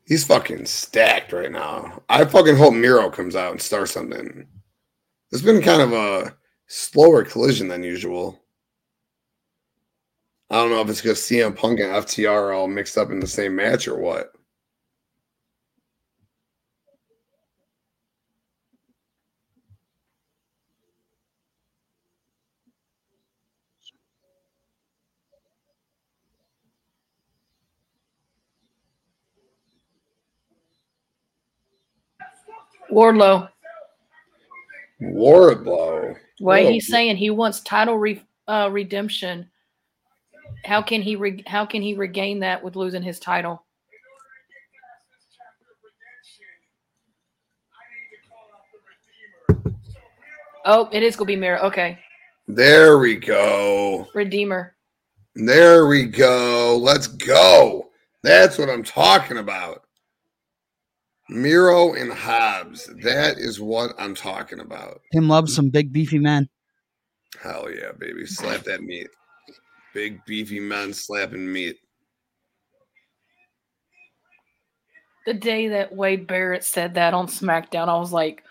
He's 0.06 0.24
fucking 0.24 0.66
stacked 0.66 1.32
right 1.32 1.50
now. 1.50 2.02
I 2.08 2.24
fucking 2.24 2.56
hope 2.56 2.74
Miro 2.74 3.10
comes 3.10 3.34
out 3.34 3.52
and 3.52 3.62
starts 3.62 3.92
something. 3.92 4.46
It's 5.32 5.42
been 5.42 5.62
kind 5.62 5.80
of 5.80 5.92
a 5.92 6.36
slower 6.66 7.24
collision 7.24 7.68
than 7.68 7.82
usual. 7.82 8.38
I 10.50 10.56
don't 10.56 10.70
know 10.70 10.82
if 10.82 10.90
it's 10.90 11.00
because 11.00 11.20
CM 11.20 11.56
Punk 11.56 11.80
and 11.80 11.90
FTR 11.90 12.30
are 12.30 12.52
all 12.52 12.68
mixed 12.68 12.98
up 12.98 13.10
in 13.10 13.18
the 13.18 13.26
same 13.26 13.56
match 13.56 13.88
or 13.88 13.98
what. 13.98 14.32
Wardlow. 32.94 33.48
Wardlow. 35.02 36.16
Why 36.38 36.64
he's 36.64 36.86
saying 36.86 37.16
he 37.16 37.30
wants 37.30 37.60
title 37.60 37.98
re- 37.98 38.22
uh, 38.46 38.68
redemption. 38.70 39.50
How 40.64 40.80
can 40.80 41.02
he 41.02 41.16
re- 41.16 41.42
how 41.46 41.66
can 41.66 41.82
he 41.82 41.94
regain 41.94 42.38
that 42.40 42.62
with 42.62 42.76
losing 42.76 43.02
his 43.02 43.18
title? 43.18 43.64
Oh, 50.64 50.88
it 50.92 51.02
is 51.02 51.16
gonna 51.16 51.26
be 51.26 51.36
Miro. 51.36 51.58
Okay. 51.62 51.98
There 52.46 52.98
we 52.98 53.16
go. 53.16 54.06
Redeemer. 54.14 54.76
There 55.34 55.86
we 55.86 56.04
go. 56.04 56.78
Let's 56.80 57.08
go. 57.08 57.90
That's 58.22 58.56
what 58.56 58.70
I'm 58.70 58.82
talking 58.82 59.38
about. 59.38 59.83
Miro 61.28 61.94
and 61.94 62.12
Hobbs. 62.12 62.90
That 63.02 63.38
is 63.38 63.60
what 63.60 63.92
I'm 63.98 64.14
talking 64.14 64.60
about. 64.60 65.00
Him 65.12 65.28
loves 65.28 65.52
mm. 65.52 65.56
some 65.56 65.70
big 65.70 65.92
beefy 65.92 66.18
men. 66.18 66.48
Hell 67.42 67.70
yeah, 67.70 67.92
baby. 67.98 68.26
Slap 68.26 68.62
that 68.64 68.82
meat. 68.82 69.08
Big 69.92 70.24
beefy 70.26 70.60
men 70.60 70.92
slapping 70.92 71.50
meat. 71.50 71.78
The 75.26 75.34
day 75.34 75.68
that 75.68 75.94
Wade 75.94 76.26
Barrett 76.26 76.64
said 76.64 76.94
that 76.94 77.14
on 77.14 77.28
SmackDown, 77.28 77.88
I 77.88 77.96
was 77.96 78.12
like, 78.12 78.44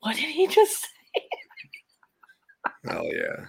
"What 0.00 0.16
did 0.16 0.28
he 0.28 0.46
just 0.46 0.82
say?" 0.82 1.22
Hell 2.84 3.06
yeah. 3.06 3.46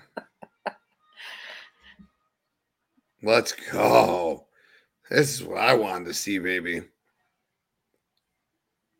Let's 3.21 3.51
go. 3.51 4.45
This 5.09 5.33
is 5.33 5.43
what 5.43 5.57
I 5.57 5.73
wanted 5.73 6.05
to 6.05 6.13
see, 6.13 6.39
baby. 6.39 6.83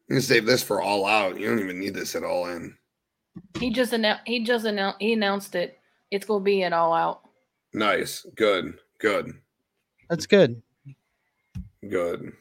You 0.09 0.15
can 0.15 0.21
save 0.23 0.47
this 0.47 0.63
for 0.63 0.81
all 0.81 1.05
out. 1.05 1.39
You 1.39 1.47
don't 1.47 1.59
even 1.59 1.79
need 1.79 1.93
this 1.93 2.15
at 2.15 2.23
all 2.23 2.47
in. 2.47 2.75
He 3.59 3.69
just 3.69 3.93
announced. 3.93 4.23
He 4.25 4.43
just 4.43 4.65
announced. 4.65 4.97
He 4.99 5.13
announced 5.13 5.53
it. 5.53 5.77
It's 6.09 6.25
gonna 6.25 6.43
be 6.43 6.63
an 6.63 6.73
all 6.73 6.93
out. 6.93 7.21
Nice. 7.73 8.25
Good. 8.35 8.73
Good. 8.97 9.33
That's 10.09 10.25
good. 10.25 10.63
Good. 11.87 12.31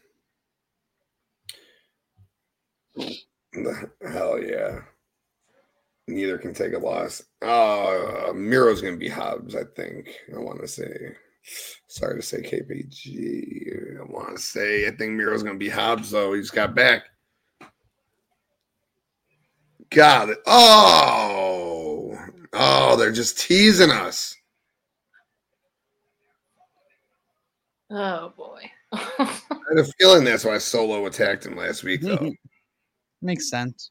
The 3.52 3.90
hell 4.10 4.42
yeah. 4.42 4.80
Neither 6.06 6.38
can 6.38 6.54
take 6.54 6.72
a 6.72 6.78
loss. 6.78 7.22
Uh 7.42 8.32
Miro's 8.34 8.80
gonna 8.80 8.96
be 8.96 9.10
Hobbs, 9.10 9.54
I 9.54 9.64
think. 9.76 10.08
I 10.34 10.38
want 10.38 10.60
to 10.62 10.68
say. 10.68 11.14
Sorry 11.86 12.16
to 12.18 12.22
say 12.22 12.40
KPG. 12.40 14.00
I 14.00 14.04
want 14.04 14.36
to 14.36 14.42
say 14.42 14.88
I 14.88 14.90
think 14.90 15.12
Miro's 15.12 15.42
gonna 15.42 15.58
be 15.58 15.68
Hobbs 15.68 16.10
though. 16.10 16.32
He 16.32 16.40
just 16.40 16.54
got 16.54 16.74
back. 16.74 17.04
Got 19.90 20.30
it. 20.30 20.38
Oh, 20.46 22.16
oh, 22.52 22.96
they're 22.96 23.12
just 23.12 23.38
teasing 23.38 23.90
us. 23.90 24.34
Oh 27.90 28.32
boy. 28.36 28.70
I 28.92 29.40
had 29.70 29.78
a 29.78 29.84
feeling 29.98 30.24
that's 30.24 30.44
why 30.44 30.56
Solow 30.56 31.06
attacked 31.06 31.46
him 31.46 31.56
last 31.56 31.84
week, 31.84 32.02
though. 32.02 32.32
Makes 33.22 33.50
sense. 33.50 33.90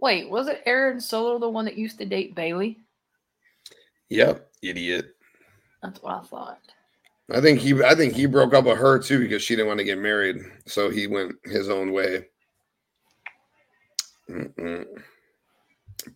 Wait, 0.00 0.28
was 0.28 0.46
it 0.48 0.62
Aaron 0.66 0.98
Solow 0.98 1.40
the 1.40 1.48
one 1.48 1.64
that 1.64 1.78
used 1.78 1.98
to 1.98 2.04
date 2.04 2.34
Bayley? 2.34 2.78
yep, 4.08 4.50
idiot. 4.62 5.16
That's 5.82 6.02
what 6.02 6.14
I 6.14 6.22
thought. 6.22 6.60
I 7.30 7.40
think 7.40 7.58
he 7.60 7.74
I 7.82 7.94
think 7.94 8.14
he 8.14 8.26
broke 8.26 8.54
up 8.54 8.64
with 8.66 8.78
her 8.78 8.98
too 8.98 9.18
because 9.18 9.42
she 9.42 9.56
didn't 9.56 9.68
want 9.68 9.78
to 9.78 9.84
get 9.84 9.98
married. 9.98 10.36
So 10.66 10.90
he 10.90 11.06
went 11.06 11.34
his 11.44 11.68
own 11.68 11.92
way. 11.92 12.26
Mm-mm. 14.30 14.84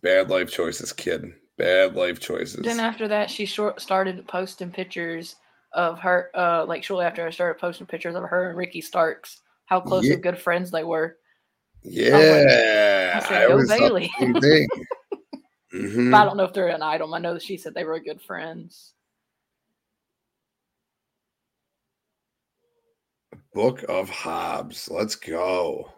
Bad 0.01 0.29
life 0.29 0.51
choices, 0.51 0.93
kid. 0.93 1.33
Bad 1.57 1.95
life 1.95 2.19
choices. 2.19 2.61
Then 2.63 2.79
after 2.79 3.07
that, 3.09 3.29
she 3.29 3.45
short 3.45 3.81
started 3.81 4.25
posting 4.27 4.71
pictures 4.71 5.35
of 5.73 5.99
her. 5.99 6.31
Uh, 6.33 6.65
like 6.65 6.83
shortly 6.83 7.05
after 7.05 7.25
I 7.25 7.29
started 7.29 7.59
posting 7.59 7.87
pictures 7.87 8.15
of 8.15 8.23
her 8.23 8.49
and 8.49 8.57
Ricky 8.57 8.81
Starks, 8.81 9.41
how 9.65 9.79
close 9.81 10.05
Yeah. 10.05 10.13
and 10.13 10.23
good 10.23 10.39
friends 10.39 10.71
they 10.71 10.83
were. 10.83 11.17
Yeah, 11.83 13.13
I 13.15 13.27
said, 13.27 13.47
"Go 13.47 13.53
always 13.53 13.67
thought 13.67 13.79
the 13.79 14.39
Bayley." 14.39 14.67
Mhm. 15.73 16.11
But 16.11 16.17
I 16.17 16.25
don't 16.25 16.35
know 16.35 16.43
if 16.43 16.51
they're 16.51 16.67
an 16.67 16.81
item. 16.81 17.13
I 17.13 17.19
know 17.19 17.33
that 17.33 17.43
she 17.43 17.55
said 17.55 17.73
they 17.73 17.85
were 17.85 17.97
good 18.01 18.21
friends. 18.21 18.91
Book 23.53 23.83
of 23.89 24.09
Hobbs. 24.09 24.89
Let's 24.89 25.15
go. 25.15 25.91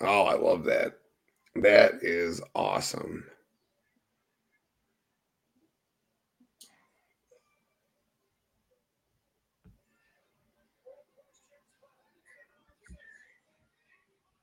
Oh, 0.00 0.22
I 0.22 0.34
love 0.34 0.64
that. 0.64 0.98
That 1.56 1.94
is 2.02 2.40
awesome. 2.54 3.24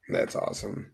That's 0.10 0.36
awesome. 0.36 0.92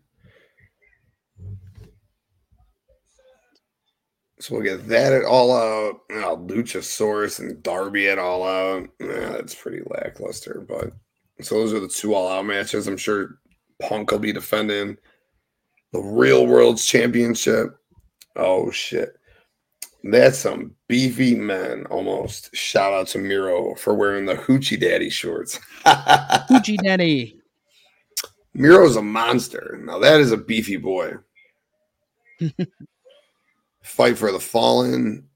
So 4.40 4.54
we'll 4.54 4.64
get 4.64 4.88
that 4.88 5.12
at 5.12 5.24
all 5.24 5.52
out. 5.54 6.00
Oh, 6.10 6.36
Luchasaurus 6.48 7.40
and 7.40 7.62
Darby 7.62 8.08
at 8.08 8.18
all 8.18 8.42
out. 8.42 8.88
Yeah, 8.98 9.30
that's 9.30 9.54
pretty 9.54 9.82
lackluster. 9.86 10.64
But 10.66 10.92
so 11.42 11.56
those 11.56 11.74
are 11.74 11.80
the 11.80 11.88
two 11.88 12.14
all 12.14 12.28
out 12.28 12.46
matches. 12.46 12.86
I'm 12.86 12.96
sure 12.96 13.38
Punk 13.82 14.10
will 14.10 14.18
be 14.18 14.32
defending 14.32 14.96
the 15.92 16.00
Real 16.00 16.46
World's 16.46 16.86
Championship. 16.86 17.76
Oh 18.36 18.70
shit. 18.70 19.16
That's 20.04 20.38
some 20.38 20.74
beefy 20.88 21.34
men 21.34 21.84
almost. 21.90 22.54
Shout 22.56 22.94
out 22.94 23.08
to 23.08 23.18
Miro 23.18 23.74
for 23.74 23.94
wearing 23.94 24.24
the 24.24 24.36
Hoochie 24.36 24.80
Daddy 24.80 25.10
shorts. 25.10 25.60
Hoochie 25.84 26.82
Daddy. 26.82 27.38
Miro's 28.54 28.96
a 28.96 29.02
monster. 29.02 29.78
Now 29.84 29.98
that 29.98 30.20
is 30.20 30.32
a 30.32 30.38
beefy 30.38 30.76
boy. 30.78 31.16
Fight 33.82 34.18
for 34.18 34.30
the 34.30 34.40
Fallen, 34.40 35.26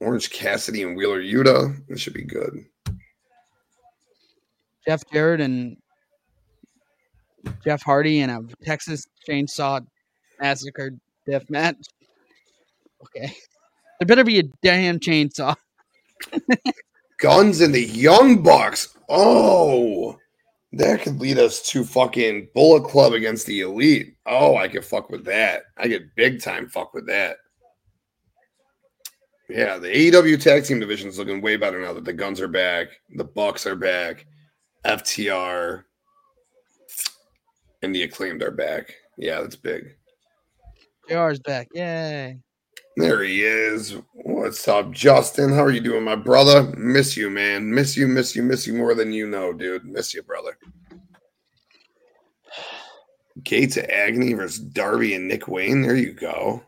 Orange 0.00 0.30
Cassidy 0.30 0.82
and 0.82 0.96
Wheeler 0.96 1.22
Yuta. 1.22 1.76
This 1.88 2.00
should 2.00 2.14
be 2.14 2.24
good. 2.24 2.64
Jeff 4.86 5.02
Jarrett 5.12 5.40
and 5.40 5.76
Jeff 7.64 7.82
Hardy 7.82 8.20
in 8.20 8.30
a 8.30 8.40
Texas 8.64 9.06
Chainsaw 9.28 9.84
Massacre 10.40 10.90
death 11.26 11.48
match. 11.48 11.76
Okay. 13.02 13.32
There 14.00 14.06
better 14.06 14.24
be 14.24 14.40
a 14.40 14.44
damn 14.62 14.98
chainsaw. 14.98 15.54
Gunns 17.20 17.60
and 17.60 17.72
the 17.72 17.84
Young 17.84 18.42
Bucks. 18.42 18.96
Oh, 19.08 20.18
that 20.72 21.02
could 21.02 21.20
lead 21.20 21.38
us 21.38 21.62
to 21.70 21.84
fucking 21.84 22.48
Bullet 22.54 22.84
Club 22.84 23.12
against 23.12 23.46
the 23.46 23.60
Elite. 23.60 24.16
Oh, 24.26 24.56
I 24.56 24.66
could 24.66 24.84
fuck 24.84 25.10
with 25.10 25.24
that. 25.26 25.62
I 25.76 25.86
get 25.86 26.14
big 26.16 26.42
time 26.42 26.68
fuck 26.68 26.94
with 26.94 27.06
that. 27.06 27.36
Yeah, 29.54 29.76
the 29.76 29.88
AEW 29.88 30.40
tag 30.40 30.64
team 30.64 30.80
division 30.80 31.10
is 31.10 31.18
looking 31.18 31.42
way 31.42 31.56
better 31.56 31.78
now 31.78 31.92
that 31.92 32.06
the 32.06 32.12
Gunns 32.14 32.40
are 32.40 32.48
back, 32.48 32.88
the 33.16 33.24
Bucks 33.24 33.66
are 33.66 33.76
back, 33.76 34.24
FTR, 34.86 35.84
and 37.82 37.94
the 37.94 38.02
Acclaimed 38.02 38.42
are 38.42 38.50
back. 38.50 38.94
Yeah, 39.18 39.42
that's 39.42 39.56
big. 39.56 39.94
JR's 41.10 41.38
back. 41.40 41.68
Yay. 41.74 42.38
There 42.96 43.22
he 43.22 43.42
is. 43.42 43.94
What's 44.14 44.66
up, 44.68 44.90
Justin? 44.90 45.52
How 45.52 45.64
are 45.64 45.70
you 45.70 45.82
doing, 45.82 46.02
my 46.02 46.16
brother? 46.16 46.72
Miss 46.78 47.14
you, 47.14 47.28
man. 47.28 47.74
Miss 47.74 47.94
you, 47.94 48.08
miss 48.08 48.34
you, 48.34 48.42
miss 48.42 48.66
you 48.66 48.72
more 48.72 48.94
than 48.94 49.12
you 49.12 49.26
know, 49.26 49.52
dude. 49.52 49.84
Miss 49.84 50.14
you, 50.14 50.22
brother. 50.22 50.56
Gates 53.42 53.76
of 53.76 53.84
Agony 53.84 54.32
versus 54.32 54.60
Darby 54.60 55.14
and 55.14 55.28
Nick 55.28 55.46
Wayne. 55.46 55.82
There 55.82 55.96
you 55.96 56.14
go. 56.14 56.62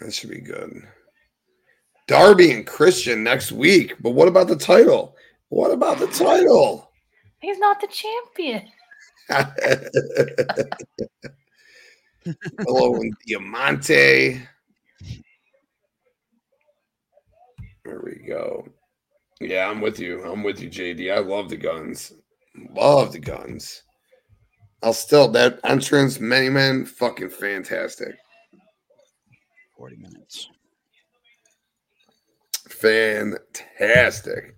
That 0.00 0.14
should 0.14 0.30
be 0.30 0.40
good. 0.40 0.82
Darby 2.06 2.52
and 2.52 2.66
Christian 2.66 3.22
next 3.22 3.52
week. 3.52 3.96
But 4.00 4.10
what 4.10 4.28
about 4.28 4.48
the 4.48 4.56
title? 4.56 5.14
What 5.48 5.70
about 5.70 5.98
the 5.98 6.08
title? 6.08 6.90
He's 7.40 7.58
not 7.58 7.80
the 7.80 7.86
champion. 7.86 8.68
Hello, 12.58 12.96
and 12.96 13.14
Diamante. 13.26 14.42
There 17.84 18.02
we 18.04 18.24
go. 18.26 18.66
Yeah, 19.40 19.68
I'm 19.68 19.80
with 19.80 19.98
you. 19.98 20.22
I'm 20.24 20.42
with 20.42 20.60
you, 20.60 20.68
JD. 20.68 21.14
I 21.14 21.18
love 21.18 21.48
the 21.48 21.56
guns. 21.56 22.12
Love 22.74 23.12
the 23.12 23.18
guns. 23.18 23.82
I'll 24.82 24.92
still 24.92 25.28
that 25.28 25.60
entrance, 25.64 26.20
many 26.20 26.48
men, 26.48 26.84
fucking 26.84 27.30
fantastic. 27.30 28.16
40 29.80 29.96
minutes. 29.96 30.46
Fantastic. 32.68 34.54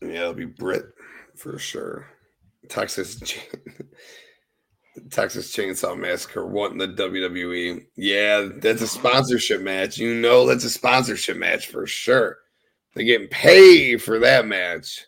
Yeah, 0.00 0.08
it'll 0.08 0.34
be 0.34 0.44
Brit 0.44 0.84
for 1.34 1.58
sure. 1.58 2.06
Texas. 2.68 3.20
Texas 5.10 5.52
Chainsaw 5.52 5.98
Massacre 5.98 6.46
wanting 6.46 6.78
the 6.78 6.86
WWE. 6.86 7.84
Yeah, 7.96 8.50
that's 8.58 8.82
a 8.82 8.86
sponsorship 8.86 9.62
match. 9.62 9.98
You 9.98 10.14
know 10.14 10.46
that's 10.46 10.64
a 10.64 10.70
sponsorship 10.70 11.36
match 11.36 11.66
for 11.66 11.88
sure. 11.88 12.36
They're 12.94 13.04
getting 13.04 13.26
paid 13.28 14.00
for 14.00 14.20
that 14.20 14.46
match. 14.46 15.06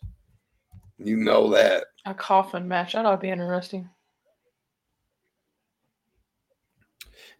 You 0.98 1.16
know 1.16 1.50
that. 1.50 1.84
A 2.04 2.14
coffin 2.14 2.66
match. 2.66 2.94
That 2.94 3.06
ought 3.06 3.12
to 3.12 3.16
be 3.18 3.30
interesting. 3.30 3.88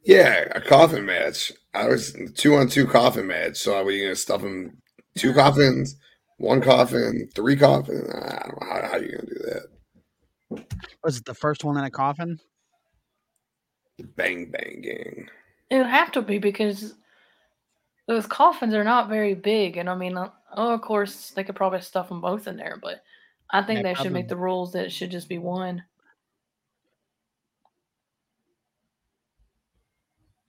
Yeah, 0.04 0.46
a 0.54 0.60
coffin 0.60 1.04
match. 1.04 1.52
I 1.74 1.86
was 1.88 2.16
two 2.34 2.54
on 2.54 2.68
two 2.68 2.86
coffin 2.86 3.26
match. 3.26 3.56
So 3.56 3.74
are 3.74 3.84
we 3.84 4.02
gonna 4.02 4.16
stuff 4.16 4.42
them 4.42 4.76
two 5.16 5.32
coffins, 5.32 5.96
one 6.38 6.60
coffin, 6.60 7.28
three 7.34 7.56
coffins? 7.56 8.08
I 8.12 8.48
don't 8.48 8.60
know 8.60 8.66
how, 8.68 8.88
how 8.88 8.96
you 8.98 9.12
gonna 9.12 9.26
do 9.26 9.40
that. 9.44 10.64
Was 11.04 11.18
it 11.18 11.24
the 11.24 11.34
first 11.34 11.64
one 11.64 11.76
in 11.76 11.84
a 11.84 11.90
coffin? 11.90 12.38
Bang 14.16 14.50
bang 14.50 14.80
gang. 14.82 15.28
It 15.70 15.78
would 15.78 15.86
have 15.86 16.12
to 16.12 16.22
be 16.22 16.38
because 16.38 16.94
those 18.06 18.26
coffins 18.26 18.74
are 18.74 18.84
not 18.84 19.08
very 19.08 19.34
big, 19.34 19.76
and 19.76 19.88
I 19.88 19.94
mean, 19.94 20.16
uh, 20.16 20.30
oh, 20.56 20.74
of 20.74 20.82
course, 20.82 21.30
they 21.30 21.44
could 21.44 21.54
probably 21.54 21.80
stuff 21.80 22.08
them 22.08 22.20
both 22.20 22.48
in 22.48 22.56
there, 22.56 22.78
but 22.82 23.02
I 23.53 23.62
think 23.62 23.78
Yeah, 23.78 23.82
they 23.82 23.94
should 23.94 24.12
make 24.12 24.28
the 24.28 24.36
rules 24.36 24.72
that 24.72 24.86
it 24.86 24.92
should 24.92 25.11
just 25.11 25.28
be 25.28 25.38
one. 25.38 25.84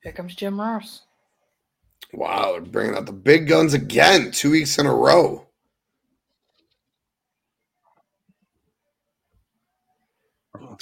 Here 0.01 0.13
comes 0.13 0.35
Jim 0.35 0.59
Ross. 0.59 1.01
Wow, 2.13 2.53
they're 2.53 2.61
bringing 2.61 2.95
out 2.95 3.05
the 3.05 3.13
big 3.13 3.47
guns 3.47 3.73
again, 3.73 4.31
two 4.31 4.51
weeks 4.51 4.77
in 4.77 4.85
a 4.85 4.93
row. 4.93 5.47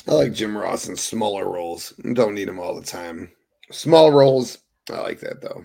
I 0.08 0.14
like 0.14 0.34
Jim 0.34 0.58
Ross 0.58 0.88
in 0.88 0.96
smaller 0.96 1.50
roles. 1.50 1.92
Don't 2.14 2.36
need 2.36 2.50
him 2.50 2.60
all 2.60 2.76
the 2.76 2.86
time. 2.86 3.32
Small 3.72 4.12
roles, 4.12 4.58
I 4.90 5.00
like 5.00 5.20
that 5.22 5.42
though. 5.42 5.64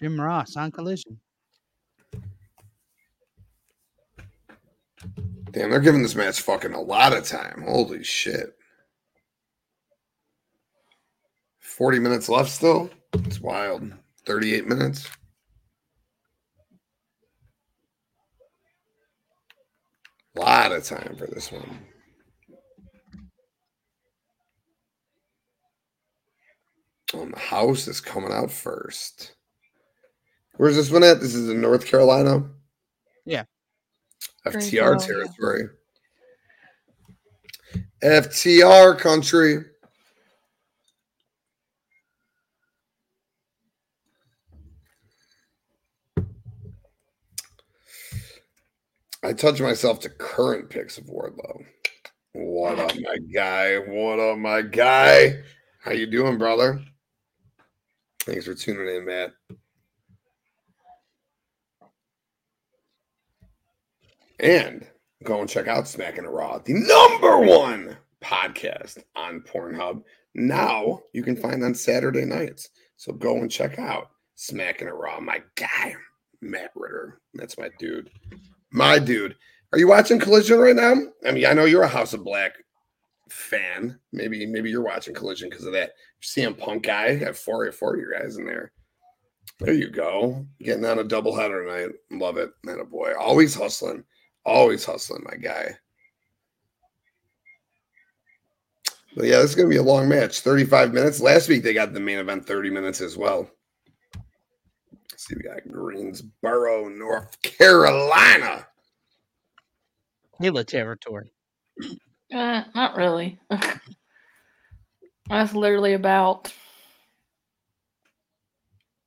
Jim 0.00 0.20
Ross 0.20 0.56
on 0.56 0.70
Collision. 0.70 1.18
Damn, 5.50 5.70
they're 5.70 5.80
giving 5.80 6.02
this 6.02 6.14
match 6.14 6.40
fucking 6.40 6.72
a 6.72 6.80
lot 6.80 7.12
of 7.12 7.24
time. 7.24 7.64
Holy 7.66 8.02
shit. 8.04 8.56
40 11.60 11.98
minutes 11.98 12.28
left 12.28 12.50
still? 12.50 12.90
It's 13.12 13.40
wild. 13.40 13.92
38 14.26 14.66
minutes. 14.66 15.08
A 20.36 20.40
lot 20.40 20.72
of 20.72 20.84
time 20.84 21.16
for 21.16 21.26
this 21.26 21.50
one. 21.50 21.86
Um, 27.14 27.30
the 27.30 27.38
house 27.38 27.88
is 27.88 28.00
coming 28.00 28.32
out 28.32 28.50
first. 28.50 29.34
Where's 30.56 30.76
this 30.76 30.90
one 30.90 31.04
at? 31.04 31.20
This 31.20 31.34
is 31.34 31.48
in 31.48 31.60
North 31.60 31.86
Carolina? 31.86 32.50
Yeah. 33.24 33.44
FTR 34.46 35.04
territory. 35.04 35.68
FTR 38.02 38.98
country. 38.98 39.64
I 49.22 49.32
touch 49.32 49.60
myself 49.60 49.98
to 50.00 50.08
current 50.08 50.70
picks 50.70 50.98
of 50.98 51.06
Wardlow. 51.06 51.64
What 52.32 52.78
up, 52.78 52.92
my 53.00 53.16
guy? 53.34 53.78
What 53.78 54.20
up, 54.20 54.38
my 54.38 54.62
guy? 54.62 55.42
How 55.80 55.92
you 55.92 56.06
doing, 56.06 56.38
brother? 56.38 56.80
Thanks 58.20 58.44
for 58.44 58.54
tuning 58.54 58.94
in, 58.94 59.04
Matt. 59.04 59.32
And 64.38 64.86
go 65.24 65.40
and 65.40 65.48
check 65.48 65.66
out 65.66 65.88
Smacking 65.88 66.24
It 66.24 66.30
Raw, 66.30 66.58
the 66.58 66.74
number 66.74 67.38
one 67.38 67.96
podcast 68.22 69.02
on 69.14 69.40
Pornhub. 69.40 70.02
Now 70.34 71.00
you 71.12 71.22
can 71.22 71.36
find 71.36 71.64
on 71.64 71.74
Saturday 71.74 72.24
nights. 72.24 72.68
So 72.96 73.12
go 73.12 73.36
and 73.36 73.50
check 73.50 73.78
out 73.78 74.10
Smacking 74.34 74.88
It 74.88 74.94
Raw. 74.94 75.20
My 75.20 75.42
guy, 75.54 75.94
Matt 76.42 76.70
Ritter. 76.74 77.20
That's 77.34 77.56
my 77.56 77.70
dude. 77.78 78.10
My 78.70 78.98
dude. 78.98 79.36
Are 79.72 79.78
you 79.78 79.88
watching 79.88 80.18
Collision 80.18 80.58
right 80.58 80.76
now? 80.76 80.94
I 81.26 81.32
mean, 81.32 81.46
I 81.46 81.54
know 81.54 81.64
you're 81.64 81.82
a 81.82 81.88
House 81.88 82.12
of 82.12 82.24
Black 82.24 82.52
fan. 83.30 83.98
Maybe, 84.12 84.44
maybe 84.46 84.70
you're 84.70 84.82
watching 84.82 85.14
Collision 85.14 85.48
because 85.48 85.64
of 85.64 85.72
that 85.72 85.92
CM 86.22 86.56
Punk 86.56 86.84
guy. 86.84 87.16
Got 87.16 87.36
four 87.36 87.64
or 87.64 87.72
four 87.72 87.94
of 87.94 88.00
your 88.00 88.18
guys 88.18 88.36
in 88.36 88.44
there. 88.44 88.72
There 89.60 89.74
you 89.74 89.88
go. 89.88 90.46
Getting 90.60 90.84
on 90.84 90.98
a 90.98 91.04
doubleheader 91.04 91.66
tonight. 91.66 91.94
Love 92.10 92.36
it. 92.36 92.50
Man, 92.62 92.80
a 92.80 92.84
boy. 92.84 93.14
Always 93.18 93.54
hustling. 93.54 94.04
Always 94.46 94.84
hustling, 94.84 95.24
my 95.24 95.36
guy. 95.36 95.76
But 99.16 99.26
yeah, 99.26 99.38
this 99.38 99.50
is 99.50 99.56
gonna 99.56 99.68
be 99.68 99.76
a 99.76 99.82
long 99.82 100.08
match. 100.08 100.40
35 100.40 100.94
minutes. 100.94 101.20
Last 101.20 101.48
week 101.48 101.64
they 101.64 101.74
got 101.74 101.92
the 101.92 101.98
main 101.98 102.18
event 102.18 102.46
30 102.46 102.70
minutes 102.70 103.00
as 103.00 103.16
well. 103.16 103.50
Let's 105.10 105.26
see, 105.26 105.34
we 105.34 105.42
got 105.42 105.66
Greensboro, 105.68 106.88
North 106.88 107.42
Carolina. 107.42 108.68
Halo 110.38 110.62
territory. 110.62 111.32
Uh, 112.32 112.62
not 112.74 112.96
really. 112.96 113.40
That's 115.28 115.54
literally 115.54 115.94
about 115.94 116.52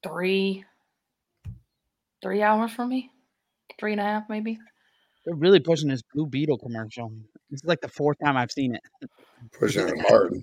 three, 0.03 0.65
three 2.21 2.41
hours 2.41 2.71
from 2.71 2.89
me. 2.89 3.09
Three 3.79 3.93
and 3.93 4.01
a 4.01 4.03
half, 4.03 4.23
maybe. 4.27 4.59
They're 5.29 5.35
really 5.35 5.59
pushing 5.59 5.89
this 5.89 6.01
Blue 6.11 6.25
Beetle 6.25 6.57
commercial. 6.57 7.11
This 7.51 7.61
is 7.61 7.65
like 7.65 7.81
the 7.81 7.87
fourth 7.87 8.17
time 8.23 8.35
I've 8.35 8.51
seen 8.51 8.73
it. 8.73 8.81
Pushing 9.59 9.87
it 9.87 10.01
hard. 10.09 10.33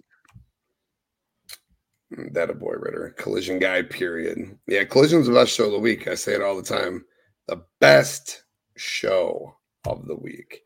Mm, 2.16 2.32
That 2.32 2.50
a 2.50 2.54
boy 2.54 2.74
Ritter. 2.78 3.12
Collision 3.18 3.58
guy, 3.58 3.82
period. 3.82 4.56
Yeah, 4.68 4.84
Collision's 4.84 5.26
the 5.26 5.32
best 5.34 5.50
show 5.52 5.64
of 5.64 5.72
the 5.72 5.80
week. 5.80 6.06
I 6.06 6.14
say 6.14 6.34
it 6.34 6.40
all 6.42 6.54
the 6.56 6.62
time. 6.62 7.04
The 7.48 7.64
best 7.80 8.44
show 8.76 9.56
of 9.88 10.06
the 10.06 10.14
week. 10.14 10.62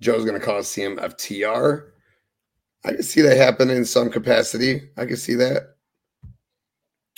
Joe's 0.00 0.24
gonna 0.24 0.40
call 0.40 0.60
CMFTR. 0.60 1.90
I 2.86 2.92
can 2.92 3.02
see 3.02 3.20
that 3.20 3.36
happen 3.36 3.68
in 3.68 3.84
some 3.84 4.08
capacity. 4.08 4.88
I 4.96 5.04
can 5.04 5.18
see 5.18 5.34
that. 5.34 5.74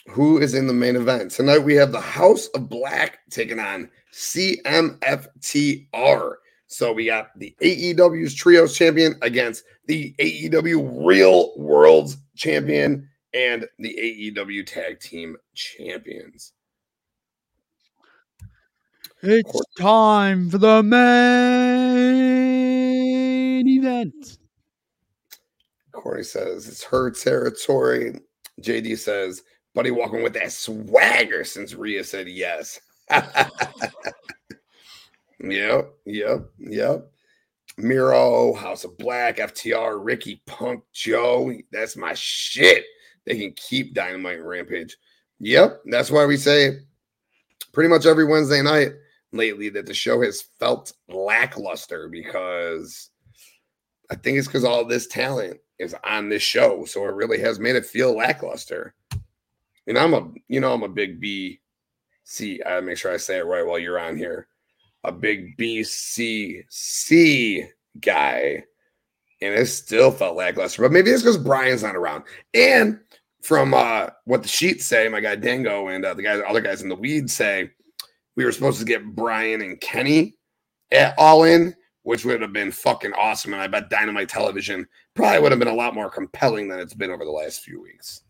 Who 0.09 0.39
is 0.39 0.55
in 0.55 0.67
the 0.67 0.75
main 0.75 0.97
event? 0.97 1.31
Tonight 1.31 1.61
we 1.61 1.75
have 1.75 1.93
the 1.93 2.01
House 2.01 2.49
of 2.49 2.69
Black 2.69 3.21
taking 3.31 3.59
on 3.59 3.89
CMFTR. 4.13 4.75
So 6.67 6.93
we 6.93 7.07
got 7.07 7.31
the 7.39 7.55
AEW's 7.63 8.35
Trios 8.35 8.77
champion 8.77 9.15
against 9.23 9.65
the 9.87 10.15
AEW 10.19 11.07
Real 11.07 11.57
World's 11.57 12.19
champion 12.37 13.09
and 13.33 13.67
the 13.79 14.33
AEW 14.37 14.67
Tag 14.67 15.01
Team 15.01 15.37
champions. 15.55 16.53
It's 19.23 19.63
time 19.79 20.51
for 20.51 20.59
the 20.59 20.83
main 20.83 20.99
event. 23.67 24.37
Corey 25.93 26.25
says 26.25 26.69
it's 26.69 26.85
her 26.85 27.11
territory. 27.11 28.21
JD 28.61 28.99
says, 28.99 29.43
buddy 29.75 29.91
walking 29.91 30.23
with 30.23 30.35
that 30.35 30.53
swagger 30.53 31.45
since 31.45 31.75
Rhea 31.75 32.05
said 32.05 32.29
yes. 32.29 32.81
yep, 35.41 35.93
yep, 36.07 36.41
yep. 36.59 37.11
Miro, 37.77 38.55
House 38.55 38.85
of 38.85 38.97
Black, 38.99 39.39
FTR, 39.39 39.99
Ricky, 40.03 40.41
Punk, 40.47 40.85
Joe. 40.93 41.53
That's 41.73 41.97
my 41.97 42.15
shit. 42.15 42.85
They 43.27 43.37
can 43.39 43.53
keep 43.57 43.95
Dynamite 43.95 44.39
and 44.39 44.49
Rampage. 44.49 44.97
Yep, 45.41 45.83
that's 45.87 46.11
why 46.11 46.25
we 46.27 46.37
say 46.37 46.79
pretty 47.73 47.89
much 47.89 48.07
every 48.07 48.25
Wednesday 48.25 48.63
night 48.63 48.93
lately 49.33 49.69
that 49.71 49.87
the 49.87 49.95
show 49.95 50.23
has 50.23 50.43
felt 50.61 50.93
lackluster 51.09 52.09
because 52.09 53.11
I 54.11 54.15
think 54.15 54.39
it's 54.39 54.47
because 54.47 54.65
all 54.65 54.85
this 54.85 55.09
talent 55.09 55.59
is 55.79 55.97
on 56.05 56.29
this 56.29 56.43
show. 56.43 56.85
So 56.85 57.05
it 57.05 57.15
really 57.15 57.41
has 57.41 57.59
made 57.59 57.77
it 57.77 57.85
feel 57.87 58.17
lackluster. 58.17 58.95
And 59.87 59.99
I'm 59.99 60.15
a, 60.15 60.31
you 60.49 60.61
know, 60.61 60.73
I'm 60.73 60.83
a 60.83 60.89
big 60.89 61.21
B 61.21 61.61
C. 62.25 62.63
I 62.65 62.81
make 62.81 62.97
sure 62.99 63.13
I 63.13 63.19
say 63.19 63.39
it 63.39 63.47
right 63.47 63.67
while 63.67 63.79
you're 63.79 64.01
on 64.01 64.17
here. 64.17 64.49
A 65.05 65.13
big 65.13 65.57
BCC 65.59 66.63
guy. 68.01 68.65
And 69.43 69.55
it 69.55 69.67
still 69.67 70.11
felt 70.11 70.37
lackluster. 70.37 70.83
But 70.83 70.93
maybe 70.93 71.11
it's 71.11 71.23
because 71.23 71.37
Brian's 71.37 71.83
not 71.83 71.97
around. 71.97 72.25
And 72.55 73.01
from 73.43 73.75
uh, 73.75 74.09
what 74.25 74.43
the 74.43 74.49
sheets 74.49 74.87
say, 74.87 75.07
my 75.09 75.21
guy 75.21 75.37
Dango 75.37 75.89
and 75.89 76.03
uh, 76.05 76.15
the 76.15 76.23
guys, 76.23 76.41
other 76.49 76.63
guys 76.63 76.81
in 76.81 76.89
the 76.89 76.95
weed 76.95 77.31
say, 77.31 77.71
we 78.37 78.45
were 78.45 78.53
supposed 78.53 78.79
to 78.79 78.87
get 78.87 79.05
Brian 79.15 79.61
and 79.61 79.79
Kenny 79.81 80.35
at 80.91 81.15
all 81.19 81.45
in, 81.45 81.75
which 82.05 82.25
would 82.25 82.41
have 82.41 82.55
been 82.55 82.73
fucking 82.73 83.13
awesome. 83.13 83.53
And 83.53 83.61
I 83.61 83.67
bet 83.67 83.91
Dynamite 83.91 84.31
Television 84.31 84.87
probably 85.15 85.41
would 85.41 85.53
have 85.53 85.59
been 85.59 85.69
a 85.69 85.75
lot 85.75 85.95
more 85.95 86.09
compelling 86.09 86.69
than 86.69 86.81
it's 86.81 86.95
been 86.95 87.11
over 87.11 87.25
the 87.25 87.31
last 87.31 87.61
few 87.61 87.83
weeks. 87.83 88.23